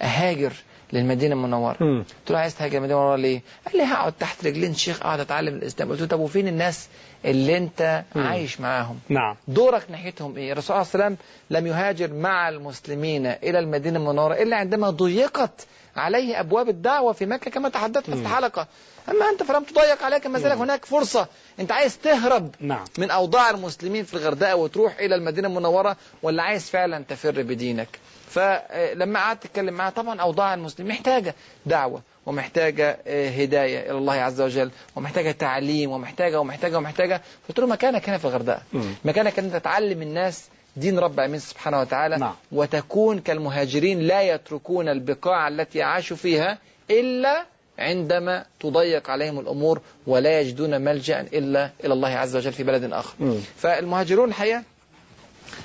أهاجر 0.01 0.53
للمدينة 0.93 1.35
المنورة 1.35 1.77
مم. 1.79 1.99
قلت 2.19 2.31
له 2.31 2.37
عايز 2.37 2.55
تهاجر 2.55 2.77
المدينة 2.77 2.99
المنورة 2.99 3.15
ليه؟ 3.15 3.41
قال 3.67 3.77
لي 3.77 3.83
هقعد 3.83 4.13
تحت 4.19 4.45
رجلين 4.45 4.73
شيخ 4.73 5.01
أقعد 5.01 5.19
أتعلم 5.19 5.55
الإسلام 5.55 5.89
قلت 5.89 6.01
له 6.01 6.07
طب 6.07 6.19
وفين 6.19 6.47
الناس 6.47 6.87
اللي 7.25 7.57
أنت 7.57 8.03
مم. 8.15 8.23
عايش 8.27 8.61
معاهم؟ 8.61 8.99
نعم 9.09 9.35
دورك 9.47 9.91
ناحيتهم 9.91 10.37
إيه؟ 10.37 10.51
الرسول 10.51 10.75
عليه 10.75 10.85
السلام 10.85 11.17
لم 11.49 11.67
يهاجر 11.67 12.13
مع 12.13 12.49
المسلمين 12.49 13.25
إلى 13.25 13.59
المدينة 13.59 13.99
المنورة 13.99 14.33
إلا 14.33 14.57
عندما 14.57 14.89
ضيقت 14.89 15.67
عليه 15.95 16.39
أبواب 16.39 16.69
الدعوة 16.69 17.13
في 17.13 17.25
مكة 17.25 17.51
كما 17.51 17.69
تحدثنا 17.69 18.15
في 18.15 18.21
الحلقة 18.21 18.67
أما 19.09 19.29
أنت 19.29 19.43
فلم 19.43 19.63
تضيق 19.63 20.03
عليك 20.03 20.27
ما 20.27 20.39
زالت 20.39 20.53
هناك 20.57 20.85
فرصة 20.85 21.27
أنت 21.59 21.71
عايز 21.71 21.97
تهرب 21.97 22.55
نعم 22.59 22.85
من 22.97 23.11
أوضاع 23.11 23.49
المسلمين 23.49 24.03
في 24.03 24.13
الغردقة 24.13 24.55
وتروح 24.55 24.99
إلى 24.99 25.15
المدينة 25.15 25.47
المنورة 25.47 25.97
ولا 26.23 26.43
عايز 26.43 26.69
فعلا 26.69 27.03
تفر 27.09 27.41
بدينك 27.41 27.99
فلما 28.33 29.19
قعدت 29.19 29.45
اتكلم 29.45 29.73
معاه 29.73 29.89
طبعا 29.89 30.21
أوضاع 30.21 30.53
المسلمين 30.53 30.93
محتاجة 30.93 31.35
دعوة 31.65 32.01
ومحتاجة 32.25 32.97
آه، 33.07 33.29
هداية 33.29 33.79
إلى 33.91 33.97
الله 33.97 34.13
عز 34.13 34.41
وجل 34.41 34.71
ومحتاجة 34.95 35.31
تعليم 35.31 35.91
ومحتاجة 35.91 36.39
ومحتاجة 36.39 36.77
ومحتاجة 36.77 37.21
قلت 37.49 37.59
له 37.59 37.67
مكانك 37.67 38.09
هنا 38.09 38.17
في 38.17 38.25
الغردقه 38.25 38.61
مم. 38.73 38.83
مكانك 39.05 39.39
ان 39.39 39.45
أنت 39.45 39.55
تعلم 39.55 40.01
الناس 40.01 40.45
دين 40.75 40.99
رب 40.99 41.13
العالمين 41.13 41.39
سبحانه 41.39 41.79
وتعالى 41.81 42.17
نعم. 42.17 42.33
وتكون 42.51 43.19
كالمهاجرين 43.19 43.99
لا 43.99 44.21
يتركون 44.21 44.89
البقاع 44.89 45.47
التي 45.47 45.81
عاشوا 45.83 46.17
فيها 46.17 46.57
إلا 46.91 47.45
عندما 47.79 48.45
تضيق 48.59 49.09
عليهم 49.09 49.39
الأمور 49.39 49.81
ولا 50.07 50.39
يجدون 50.39 50.81
ملجأ 50.81 51.21
إلا 51.21 51.69
إلى 51.85 51.93
الله 51.93 52.09
عز 52.09 52.35
وجل 52.35 52.53
في 52.53 52.63
بلد 52.63 52.93
آخر. 52.93 53.13
مم. 53.19 53.37
فالمهاجرون 53.57 54.29
الحقيقة 54.29 54.63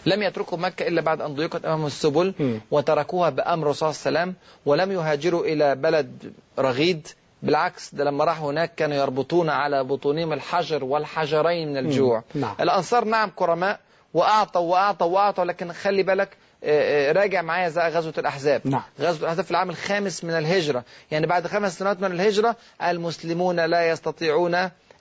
لم 0.07 0.23
يتركوا 0.23 0.59
مكة 0.59 0.89
إلا 0.89 1.01
بعد 1.01 1.21
أن 1.21 1.35
ضيقت 1.35 1.65
أمامهم 1.65 1.87
السبل. 1.87 2.35
وتركوها 2.71 3.31
بأمر 3.31 3.67
الرسول 3.67 3.95
صلى 3.95 4.09
الله 4.09 4.21
عليه 4.21 4.31
وسلم 4.31 4.35
ولم 4.67 4.93
يهاجروا 4.93 5.45
إلى 5.45 5.75
بلد 5.75 6.33
رغيد 6.59 7.09
بالعكس 7.43 7.95
ده 7.95 8.05
لما 8.05 8.25
راحوا 8.25 8.51
هناك 8.51 8.75
كانوا 8.75 8.97
يربطون 8.97 9.51
على 9.51 9.85
بطونهم 9.85 10.33
الحجر 10.33 10.85
والحجرين 10.85 11.69
من 11.69 11.77
الجوع 11.77 12.23
نعم. 12.35 12.55
الأنصار 12.61 13.05
نعم 13.05 13.31
كرماء 13.37 13.81
وأعطوا 14.15 14.61
وأعطوا 14.73 15.07
وأعطوا 15.07 15.45
لكن 15.45 15.73
خلي 15.73 16.03
بالك 16.03 16.37
آه، 16.65 17.11
آه، 17.11 17.13
راجع 17.13 17.43
معايا 17.43 17.69
زي 17.69 17.83
غزوة 17.83 18.15
الأحزاب 18.19 18.61
نعم. 18.65 18.83
غزوة 19.01 19.21
الأحزاب 19.21 19.45
في 19.45 19.51
العام 19.51 19.71
الخامس 19.71 20.25
من 20.25 20.31
الهجرة 20.31 20.85
يعني 21.11 21.27
بعد 21.27 21.47
خمس 21.47 21.79
سنوات 21.79 22.01
من 22.01 22.13
الهجرة 22.13 22.57
المسلمون 22.83 23.61
لا 23.61 23.89
يستطيعون 23.89 24.55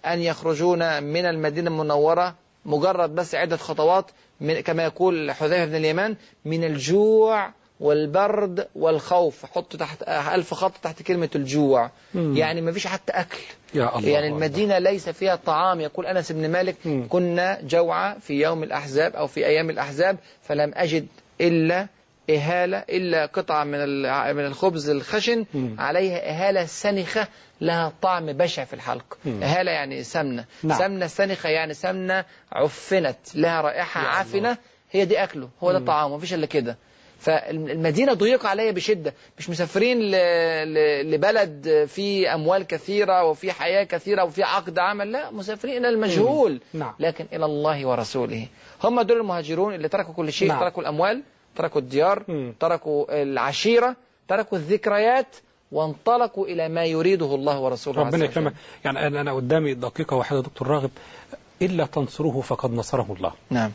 أن 0.05 0.19
يخرجون 0.19 1.03
من 1.03 1.25
المدينة 1.25 1.69
المنورة 1.69 2.35
مجرد 2.67 3.15
بس 3.15 3.35
عدة 3.35 3.57
خطوات 3.57 4.05
من 4.41 4.59
كما 4.59 4.83
يقول 4.83 5.31
حذيفة 5.31 5.65
بن 5.65 5.75
اليمان 5.75 6.15
من 6.45 6.63
الجوع 6.63 7.51
والبرد 7.79 8.67
والخوف 8.75 9.45
حط 9.45 9.75
تحت 9.75 10.03
ألف 10.03 10.53
خط 10.53 10.73
تحت 10.83 11.01
كلمة 11.01 11.29
الجوع 11.35 11.91
مم. 12.13 12.37
يعني 12.37 12.61
ما 12.61 12.71
فيش 12.71 12.87
حتى 12.87 13.11
أكل 13.11 13.37
يا 13.73 13.97
الله 13.97 14.09
يعني 14.09 14.27
الله. 14.27 14.37
المدينة 14.37 14.77
ليس 14.77 15.09
فيها 15.09 15.35
طعام 15.35 15.81
يقول 15.81 16.05
أنس 16.05 16.31
بن 16.31 16.51
مالك 16.51 16.75
مم. 16.85 17.07
كنا 17.09 17.59
جوعى 17.61 18.15
في 18.19 18.33
يوم 18.41 18.63
الأحزاب 18.63 19.15
أو 19.15 19.27
في 19.27 19.45
أيام 19.45 19.69
الأحزاب 19.69 20.17
فلم 20.41 20.71
أجد 20.75 21.07
إلا 21.41 21.87
إهالة 22.29 22.77
إلا 22.77 23.25
قطعة 23.25 23.63
من 23.63 23.79
من 24.35 24.45
الخبز 24.45 24.89
الخشن. 24.89 25.45
عليها 25.77 26.29
إهالة 26.29 26.65
سنخة 26.65 27.27
لها 27.61 27.93
طعم 28.01 28.25
بشع 28.33 28.63
في 28.63 28.73
الحلق. 28.73 29.17
إهالة 29.27 29.71
يعني 29.71 30.03
سمنة 30.03 30.45
نعم. 30.63 30.79
سمنة 30.79 31.07
سنخة 31.07 31.49
يعني 31.49 31.73
سمنة 31.73 32.25
عفنت 32.51 33.17
لها 33.35 33.61
رائحة 33.61 34.01
يا 34.01 34.07
الله. 34.37 34.57
هي 34.91 35.05
دي 35.05 35.23
أكله 35.23 35.49
هو 35.63 35.71
ده. 35.71 35.79
طعامه 35.85 36.15
مفيش 36.17 36.33
إلا 36.33 36.45
كده 36.45 36.77
فالمدينة 37.19 38.13
ضيق 38.13 38.45
عليها 38.45 38.71
بشدة 38.71 39.13
مش 39.39 39.49
مسافرين. 39.49 39.97
لبلد 41.01 41.85
فيه 41.87 42.33
أموال 42.35 42.67
كثيرة 42.67 43.23
وفي 43.23 43.51
حياة 43.51 43.83
كثيرة 43.83 44.23
وفي 44.23 44.43
عقد 44.43 44.79
عمل 44.79 45.11
لا 45.11 45.31
مسافرين 45.31 45.77
إلى 45.77 45.89
المجهول 45.89 46.61
نعم. 46.73 46.93
لكن 46.99 47.25
إلى 47.33 47.45
الله 47.45 47.85
ورسوله 47.85 48.47
هم 48.83 49.01
دول 49.01 49.17
المهاجرون 49.17 49.73
اللي 49.73 49.87
تركوا 49.89 50.13
كل 50.13 50.33
شيء 50.33 50.47
نعم. 50.47 50.59
تركوا 50.59 50.81
الأموال 50.81 51.21
تركوا 51.57 51.81
الديار 51.81 52.23
مم. 52.27 52.53
تركوا 52.59 53.21
العشيرة 53.23 53.95
تركوا 54.27 54.57
الذكريات 54.57 55.35
وانطلقوا 55.71 56.47
إلى 56.47 56.69
ما 56.69 56.85
يريده 56.85 57.35
الله 57.35 57.59
ورسوله 57.59 58.01
ربنا. 58.01 58.25
يكرمك 58.25 58.53
يعني 58.85 59.07
أنا 59.07 59.21
أنا 59.21 59.33
قدامي 59.33 59.73
دقيقة 59.73 60.15
واحدة 60.17 60.41
دكتور 60.41 60.67
راغب 60.67 60.91
إلا 61.61 61.85
تنصروه 61.85 62.41
فقد 62.41 62.71
نصره 62.71 63.07
الله 63.17 63.31
نعم 63.49 63.71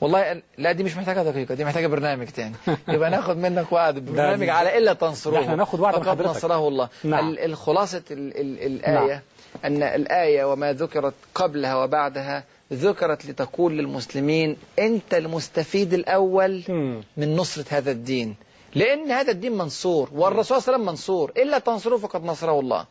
والله 0.00 0.42
لا 0.58 0.72
دي 0.72 0.82
مش 0.84 0.96
محتاجة 0.96 1.22
دقيقة 1.30 1.54
دي 1.54 1.64
محتاجة 1.64 1.86
برنامج 1.86 2.26
تاني 2.26 2.54
يبقى 2.88 3.10
ناخد 3.10 3.36
منك 3.36 3.72
وعد 3.72 3.98
برنامج 3.98 4.48
على 4.48 4.78
إلا 4.78 4.92
تنصروه 4.92 5.40
إحنا 5.40 5.54
ناخد 5.54 5.80
وعد 5.80 5.94
فقد. 5.94 6.22
نصره 6.22 6.68
الله 6.68 6.88
نعم. 7.04 7.28
ال- 7.28 7.38
الخلاصة 7.38 8.02
ال 8.10 8.40
ال 8.40 8.58
الآية 8.66 9.22
أن 9.64 9.82
الآية 9.82 10.44
وما 10.52 10.72
ذكرت 10.72 11.14
قبلها 11.34 11.76
وبعدها 11.84 12.44
ذكرت 12.74 13.26
لتقول 13.26 13.72
للمسلمين 13.78 14.56
أنت 14.78 15.14
المستفيد 15.14 15.94
الأول. 15.94 16.62
من 17.16 17.36
نصرة 17.36 17.64
هذا 17.68 17.90
الدين 17.90 18.34
لأن 18.74 19.10
هذا 19.12 19.30
الدين 19.32 19.52
منصور 19.52 20.10
والرسول 20.14 20.44
صلى 20.44 20.58
الله 20.58 20.64
عليه 20.68 20.74
وسلم 20.76 20.86
منصور 20.92 21.32
إلا 21.36 21.58
تنصروه 21.58 21.98
فقد 21.98 22.24
نصره 22.24 22.60
الله 22.60 22.86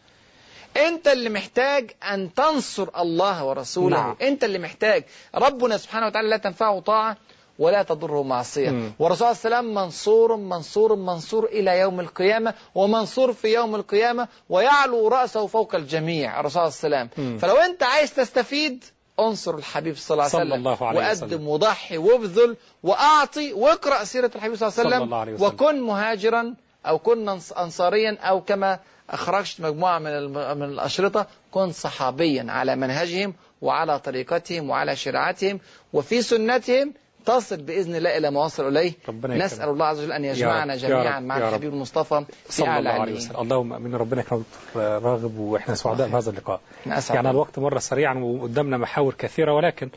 أنت 0.88 1.08
اللي 1.08 1.30
محتاج 1.30 1.92
أن 2.14 2.34
تنصر 2.34 2.88
الله 3.00 3.46
ورسوله 3.46 3.98
نعم. 3.98 4.16
أنت 4.22 4.44
اللي 4.44 4.60
محتاج 4.60 5.04
ربنا 5.36 5.78
سبحانه 5.78 6.08
وتعالى 6.08 6.30
لا 6.30 6.38
تنفعه 6.38 6.80
طاعة 6.80 7.18
ولا 7.60 7.84
تضره 7.84 8.24
معصية 8.24 8.70
مم. 8.70 8.92
والرسول 9.00 9.36
صلى 9.36 9.46
الله 9.46 9.58
عليه 9.58 9.68
وسلم 9.70 9.76
منصور 9.84 10.36
منصور 10.36 10.96
منصور 10.96 11.46
إلى 11.46 11.80
يوم 11.80 12.00
القيامة 12.00 12.54
ومنصور 12.76 13.34
في 13.34 13.48
يوم 13.54 13.76
القيامة 13.76 14.28
ويعلو 14.50 15.08
رأسه 15.08 15.48
فوق 15.48 15.76
الجميع 15.76 16.40
الرسول 16.40 16.72
صلى 16.72 16.88
الله 16.88 16.98
عليه 16.98 17.10
مم. 17.18 17.36
وسلم 17.36 17.38
فلو 17.38 17.56
أنت 17.56 17.84
عايز 17.84 18.14
تستفيد 18.14 18.84
انصر 19.20 19.56
الحبيب 19.56 19.96
صلى 19.98 20.14
الله 20.16 20.24
عليه 20.24 20.32
صلى 20.32 20.42
وسلم 20.44 20.54
الله 20.54 20.88
عليه 20.88 21.00
وقدم 21.00 21.26
وسلم. 21.28 21.48
وضحي 21.48 21.98
وابذل 21.98 22.58
وأعطي 22.84 23.54
واقرأ 23.54 24.04
سيرة 24.04 24.32
الحبيب 24.36 24.56
صلى 24.56 24.68
الله 24.68 24.80
عليه 24.80 24.90
صلى 24.90 24.96
وسلم 24.96 25.04
الله 25.04 25.18
عليه 25.18 25.34
وسلم. 25.34 25.48
وكن 25.48 25.82
مهاجرا 25.82 26.56
أو 26.86 27.00
كن 27.00 27.40
أنص- 27.40 27.58
أنصاريا 27.58 28.18
أو 28.22 28.42
كما 28.42 28.80
أخرجت 29.10 29.62
مجموعة 29.62 30.00
من 30.00 30.34
من 30.34 30.64
الأشرطة 30.64 31.28
كن 31.52 31.72
صحابيا 31.72 32.46
على 32.50 32.76
منهجهم 32.76 33.34
وعلى 33.62 34.00
طريقتهم 34.00 34.70
وعلى 34.70 34.96
شريعتهم 34.96 35.60
وفي 35.94 36.22
سنتهم 36.22 36.94
تصل 37.26 37.58
بإذن 37.58 37.96
الله 37.96 38.18
إلى 38.18 38.32
ما 38.32 38.44
وصل 38.44 38.68
إليه. 38.68 38.94
نسأل 39.24 39.70
الله 39.70 39.86
عز 39.86 40.00
وجل 40.00 40.12
أن 40.12 40.26
يجمعنا 40.26 40.76
جميعا 40.76 41.20
مع. 41.20 41.38
الحبيب 41.38 41.74
المصطفى 41.74 42.26
في 42.46 42.52
صلى 42.52 42.68
أعلى 42.68 42.80
الله 42.80 43.02
عليه 43.02 43.42
اللهم 43.42 43.74
آمين. 43.74 43.96
ربنا 43.96 44.22
دكتور 44.22 44.44
راغب 44.76 45.38
وإحنا 45.38 45.76
سعداء 45.76 46.08
بهذا 46.08 46.30
اللقاء. 46.30 46.62
يعني. 47.10 47.30
الوقت 47.30 47.60
مر 47.60 47.80
سريعا 47.80 48.14
وقدامنا 48.14 48.78
محاور 48.78 49.14
كثيرة 49.14 49.54
ولكن 49.54 49.90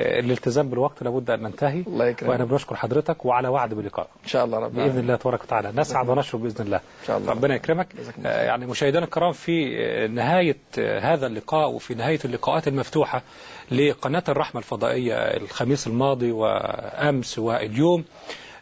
الالتزام 0.00 0.68
بالوقت 0.68 1.02
لابد 1.02 1.30
أن 1.30 1.42
ننتهي. 1.42 1.84
الله 1.86 2.06
يكرمك. 2.06 2.30
وأنا 2.30 2.44
بنشكر 2.44 2.76
حضرتك 2.76 3.24
وعلى 3.24 3.48
وعد 3.48 3.74
بلقاء 3.74 4.08
إن 4.24 4.28
شاء 4.28 4.44
الله 4.44 4.58
رب 4.58 4.74
بإذن. 4.74 4.98
الله 4.98 5.16
تبارك 5.16 5.42
وتعالى. 5.44 5.72
نسعد 5.76 6.08
ونشرب 6.08 6.42
بإذن 6.42 6.64
الله. 6.66 6.76
إن 6.76 7.06
شاء 7.06 7.18
الله. 7.18 7.30
ربنا 7.30 7.54
يكرمك. 7.54 7.88
آه، 8.26 8.44
يعني 8.44 8.66
مشاهدينا 8.66 9.04
الكرام 9.04 9.32
في 9.32 9.76
آه، 9.78 10.06
نهاية 10.06 10.56
آه، 10.78 11.14
هذا 11.14 11.26
اللقاء 11.26 11.70
وفي 11.70 11.94
نهاية 11.94 12.18
اللقاءات 12.24 12.68
المفتوحة. 12.68 13.22
لقناة 13.70 14.24
الرحمة 14.28 14.58
الفضائية 14.60 15.14
الخميس 15.14 15.86
الماضي 15.86 16.32
وأمس 16.32 17.38
واليوم. 17.38 18.04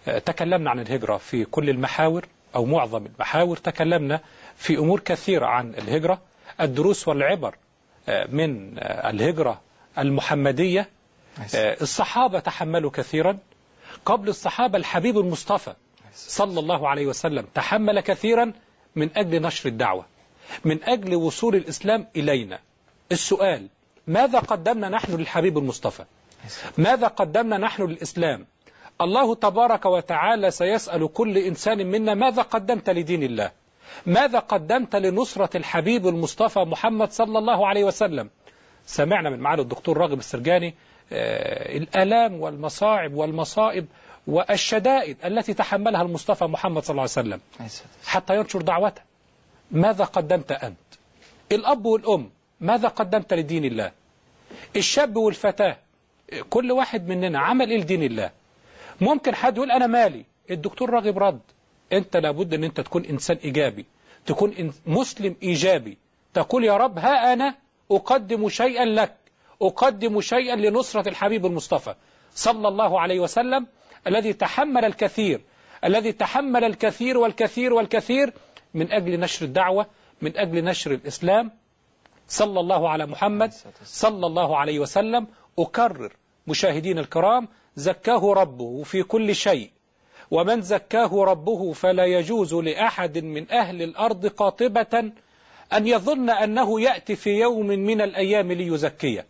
آه، 0.08 0.18
تكلمنا 0.18 0.70
عن 0.70 0.80
الهجرة 0.80 1.16
في 1.16 1.44
كل 1.44 1.70
المحاور 1.70 2.26
أو 2.54 2.64
معظم 2.64 3.06
المحاور. 3.06 3.56
تكلمنا 3.56 4.20
في 4.56 4.78
أمور 4.78 5.00
كثيرة 5.00 5.46
عن 5.46 5.74
الهجرة. 5.74 6.20
الدروس 6.60 7.08
والعبر 7.08 7.54
آه، 8.08 8.26
من 8.26 8.78
آه، 8.78 9.10
الهجرة 9.10 9.60
المحمدية. 9.98 10.88
الصحابة 11.54 12.38
تحملوا 12.38 12.90
كثيرا. 12.90 13.38
قبل 14.04 14.28
الصحابة 14.28 14.78
الحبيب 14.78 15.18
المصطفى 15.18 15.74
صلى 16.14 16.60
الله 16.60 16.88
عليه 16.88 17.06
وسلم 17.06 17.46
تحمل 17.54 18.00
كثيرا 18.00 18.52
من 18.96 19.10
أجل 19.16 19.42
نشر 19.42 19.68
الدعوة 19.68 20.06
من 20.64 20.84
أجل 20.84 21.14
وصول 21.14 21.56
الإسلام 21.56 22.06
إلينا. 22.16 22.58
السؤال 23.12 23.68
ماذا 24.06 24.38
قدمنا 24.38 24.88
نحن 24.88 25.16
للحبيب 25.16 25.58
المصطفى؟ 25.58 26.04
ماذا 26.78 27.06
قدمنا 27.06 27.58
نحن 27.58 27.82
للإسلام؟ 27.82 28.46
الله 29.00 29.34
تبارك 29.34 29.86
وتعالى 29.86 30.50
سيسأل 30.50 31.12
كل 31.12 31.38
إنسان 31.38 31.86
منا 31.86 32.14
ماذا 32.14 32.42
قدمت 32.42 32.90
لدين 32.90 33.22
الله؟ 33.22 33.50
ماذا 34.06 34.38
قدمت 34.38 34.96
لنصرة 34.96 35.56
الحبيب 35.56 36.08
المصطفى 36.08 36.58
محمد 36.58 37.12
صلى 37.12 37.38
الله 37.38 37.66
عليه 37.66 37.84
وسلم؟ 37.84 38.30
سمعنا 38.86 39.30
من 39.30 39.38
معالي 39.38 39.62
الدكتور 39.62 39.98
راغب 39.98 40.18
السرجاني 40.18 40.74
آه، 41.12 41.76
الآلام 41.76 42.40
والمصاعب 42.40 43.14
والمصائب 43.14 43.86
والشدائد 44.26 45.16
التي 45.24 45.54
تحملها 45.54 46.02
المصطفى 46.02 46.44
محمد 46.44 46.82
صلى 46.82 46.90
الله 46.90 47.02
عليه 47.02 47.10
وسلم. 47.10 47.40
حتى 48.06 48.36
ينشر 48.36 48.62
دعوته. 48.62 49.02
ماذا 49.70 50.04
قدمت 50.04 50.52
أنت؟ 50.52 50.76
الأب 51.52 51.86
والأم. 51.86 52.30
ماذا 52.62 52.88
قدمت 52.88 53.34
لدين 53.34 53.64
الله؟ 53.64 53.92
الشاب 54.76 55.16
والفتاة 55.16 55.76
كل 56.50 56.72
واحد 56.72 57.08
مننا 57.08 57.38
عمل 57.38 57.70
إيه 57.70 57.78
لدين 57.78 58.02
الله؟ 58.02 58.30
ممكن 59.00 59.34
حد 59.34 59.56
يقول 59.56 59.70
أنا 59.70 59.86
مالي. 59.86 60.24
الدكتور 60.50 60.90
راغب 60.90 61.18
رد. 61.18 61.40
أنت 61.92 62.16
لابد 62.16 62.54
أن 62.54 62.64
أنت 62.64 62.80
تكون 62.80 63.04
إنسان 63.04 63.36
إيجابي 63.44 63.86
تكون 64.26 64.72
مسلم 64.86 65.36
إيجابي. 65.42 65.98
تقول 66.34 66.64
يا 66.64 66.76
رب 66.76 66.98
ها 66.98 67.32
أنا 67.32 67.54
أقدم 67.90 68.48
شيئا 68.48 68.84
لك 68.84 69.14
أقدم 69.62 70.20
شيئا 70.20 70.56
لنصرة 70.56 71.08
الحبيب 71.08 71.46
المصطفى 71.46 71.94
صلى 72.34 72.68
الله 72.68 73.00
عليه 73.00 73.20
وسلم 73.20 73.66
الذي 74.06 74.32
تحمل 74.32 74.84
الكثير 74.84 75.40
الذي 75.84 76.12
تحمل 76.12 76.64
الكثير 76.64 77.18
والكثير 77.18 77.72
والكثير 77.72 78.32
من 78.74 78.92
أجل 78.92 79.20
نشر 79.20 79.44
الدعوة 79.44 79.86
من 80.22 80.36
أجل 80.36 80.64
نشر 80.64 80.90
الإسلام 80.94 81.50
صلى 82.32 82.60
الله 82.60 82.88
على 82.88 83.06
محمد 83.06 83.52
صلى 83.84 84.26
الله 84.26 84.56
عليه 84.56 84.78
وسلم 84.78 85.26
أكرر 85.58 86.12
مشاهدين 86.46 86.98
الكرام 86.98 87.48
زكاه 87.76 88.32
ربه 88.32 88.82
في 88.82 89.02
كل 89.02 89.34
شيء. 89.34 89.70
ومن 90.30 90.62
زكاه 90.62 91.24
ربه 91.24 91.72
فلا 91.72 92.04
يجوز 92.04 92.54
لأحد 92.54 93.18
من 93.18 93.50
أهل 93.50 93.82
الأرض 93.82 94.26
قاطبة 94.26 95.12
أن 95.72 95.86
يظن 95.86 96.30
أنه 96.30 96.80
يأتي 96.80 97.16
في 97.16 97.30
يوم 97.30 97.66
من 97.66 98.00
الأيام 98.00 98.52
ليزكيه. 98.52 99.26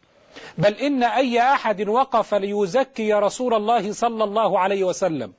بل 0.58 0.74
إن 0.74 1.02
أي 1.02 1.40
أحد 1.40 1.88
وقف 1.88 2.34
ليزكي 2.34 3.12
رسول 3.12 3.54
الله 3.54 3.92
صلى 3.92 4.24
الله 4.24 4.58
عليه 4.58 4.84
وسلم. 4.84 5.32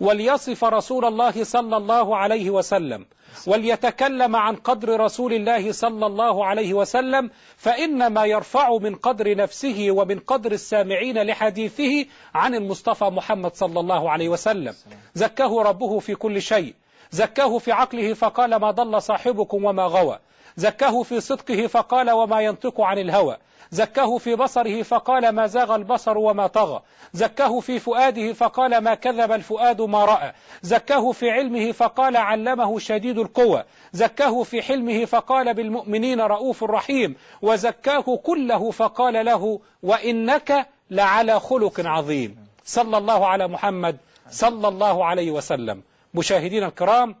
وليصف 0.00 0.64
رسول 0.64 1.04
الله 1.04 1.44
صلى 1.44 1.76
الله 1.76 2.16
عليه 2.16 2.50
وسلم 2.50 3.06
وليتكلم 3.46 4.36
عن 4.36 4.56
قدر 4.56 5.00
رسول 5.00 5.32
الله 5.32 5.72
صلى 5.72 6.06
الله 6.06 6.46
عليه 6.46 6.74
وسلم 6.74 7.30
فإنما 7.56 8.24
يرفع 8.24 8.76
من 8.76 8.94
قدر 8.94 9.36
نفسه 9.36 9.86
ومن 9.90 10.18
قدر 10.18 10.52
السامعين 10.52 11.22
لحديثه 11.22 12.06
عن 12.34 12.54
المصطفى 12.54 13.04
محمد 13.04 13.54
صلى 13.54 13.80
الله 13.80 14.10
عليه 14.10 14.28
وسلم. 14.28 14.74
زكاه 15.14 15.62
ربه 15.62 15.98
في 15.98 16.14
كل 16.14 16.42
شيء 16.42 16.74
زكاه 17.10 17.58
في 17.58 17.72
عقله 17.72 18.14
فقال 18.14 18.56
ما 18.56 18.70
ضل 18.70 19.02
صاحبكم 19.02 19.64
وما 19.64 19.82
غوى. 19.82 20.18
زكاه 20.56 21.02
في 21.02 21.20
صدقه 21.20 21.66
فقال 21.66 22.10
وما 22.10 22.40
ينطق 22.40 22.80
عن 22.80 22.98
الهوى. 22.98 23.36
زكاه 23.70 24.18
في 24.18 24.34
بصره 24.34 24.82
فقال 24.82 25.28
ما 25.28 25.46
زاغ 25.46 25.74
البصر 25.74 26.18
وما 26.18 26.46
طغى. 26.46 26.82
زكاه 27.12 27.60
في 27.60 27.78
فؤاده 27.78 28.32
فقال 28.32 28.78
ما 28.78 28.94
كذب 28.94 29.32
الفؤاد 29.32 29.80
ما 29.82 30.04
رأى. 30.04 30.32
زكاه 30.62 31.12
في 31.12 31.30
علمه 31.30 31.72
فقال 31.72 32.16
علمه 32.16 32.78
شديد 32.78 33.18
القوى. 33.18 33.64
زكاه 33.92 34.42
في 34.42 34.62
حلمه 34.62 35.04
فقال 35.04 35.54
بالمؤمنين 35.54 36.20
رؤوف 36.20 36.64
رحيم. 36.64 37.16
وزكاه 37.42 38.18
كله 38.22 38.70
فقال 38.70 39.24
له 39.24 39.60
وإنك 39.82 40.66
لعلى 40.90 41.40
خلق 41.40 41.80
عظيم. 41.84 42.46
صلى 42.64 42.98
الله 42.98 43.26
على 43.26 43.48
محمد 43.48 43.96
صلى 44.30 44.68
الله 44.68 45.04
عليه 45.04 45.30
وسلم. 45.30 45.82
مشاهدينا 46.14 46.66
الكرام 46.66 47.16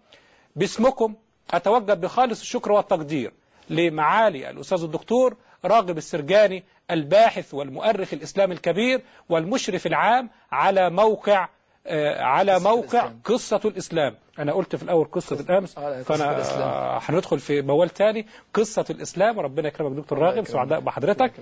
باسمكم 0.56 1.14
أتوجه 1.54 1.94
بخالص 1.94 2.40
الشكر 2.40 2.72
والتقدير 2.72 3.32
لمعالي 3.70 4.50
الأستاذ 4.50 4.82
الدكتور 4.82 5.36
راغب 5.64 5.98
السرجاني 5.98 6.64
الباحث 6.90 7.54
والمؤرخ 7.54 8.12
الإسلامي 8.12 8.54
الكبير 8.54 9.00
والمشرف 9.28 9.86
العام 9.86 10.30
على 10.52 10.90
موقع 10.90 11.48
آه، 11.86 12.22
على 12.22 12.60
موقع. 12.60 13.10
قصة 13.24 13.60
الإسلام 13.64 14.14
أنا 14.38 14.52
قلت 14.52 14.76
في 14.76 14.82
الأول 14.82 15.04
قصة 15.12 15.40
الأمس 15.40 15.78
آه، 15.78 16.02
فأنا 16.02 16.98
هندخل 17.02 17.38
في 17.38 17.62
موال 17.62 17.88
تاني 17.88 18.26
قصة 18.54 18.84
الإسلام. 18.90 19.40
ربنا 19.40 19.68
يكرمك 19.68 19.96
دكتور 19.96 20.18
راغب 20.18 20.46
سعداء 20.46 20.80
بحضرتك. 20.80 21.32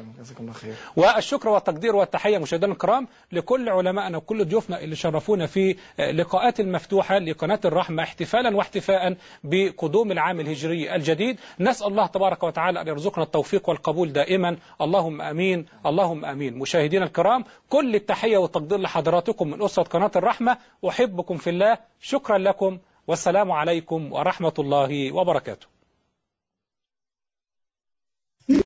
والشكر 0.97 1.49
والتقدير 1.49 1.97
والتحية 1.97 2.39
مشاهدينا 2.39 2.73
الكرام 2.73 3.09
لكل 3.33 3.69
علمائنا 3.69 4.19
وكل 4.19 4.45
ضيوفنا 4.45 4.81
اللي 4.81 4.97
شرفونا 4.97 5.47
في 5.47 5.77
لقاءات 6.13 6.61
المفتوحة 6.61 7.19
لقناة 7.19 7.61
الرحمة 7.65 8.03
احتفالا 8.03 8.57
واحتفاء 8.57 9.17
بقدوم 9.45 10.13
العام 10.13 10.41
الهجري 10.41 10.95
الجديد. 10.95 11.39
نسأل 11.61 11.87
الله 11.87 12.07
تبارك 12.07 12.43
وتعالى 12.43 12.81
أن 12.81 12.89
يرزقنا 12.89 13.25
التوفيق 13.25 13.69
والقبول 13.69 14.13
دائما. 14.13 14.57
اللهم 14.81 15.23
أمين 15.23 15.67
اللهم 15.87 16.25
أمين. 16.25 16.59
مشاهدينا 16.59 17.05
الكرام 17.05 17.45
كل 17.69 17.95
التحية 17.95 18.39
والتقدير 18.39 18.79
لحضراتكم 18.79 19.49
من 19.51 19.63
أسرة 19.63 19.83
قناة 19.83 20.11
الرحمة. 20.17 20.57
أحبكم 20.89 21.37
في 21.37 21.51
الله. 21.51 21.79
شكرا 22.01 22.39
لكم 22.39 22.79
والسلام 23.07 23.53
عليكم 23.53 24.13
ورحمة 24.13 24.53
الله 24.59 25.13
وبركاته. 25.13 25.78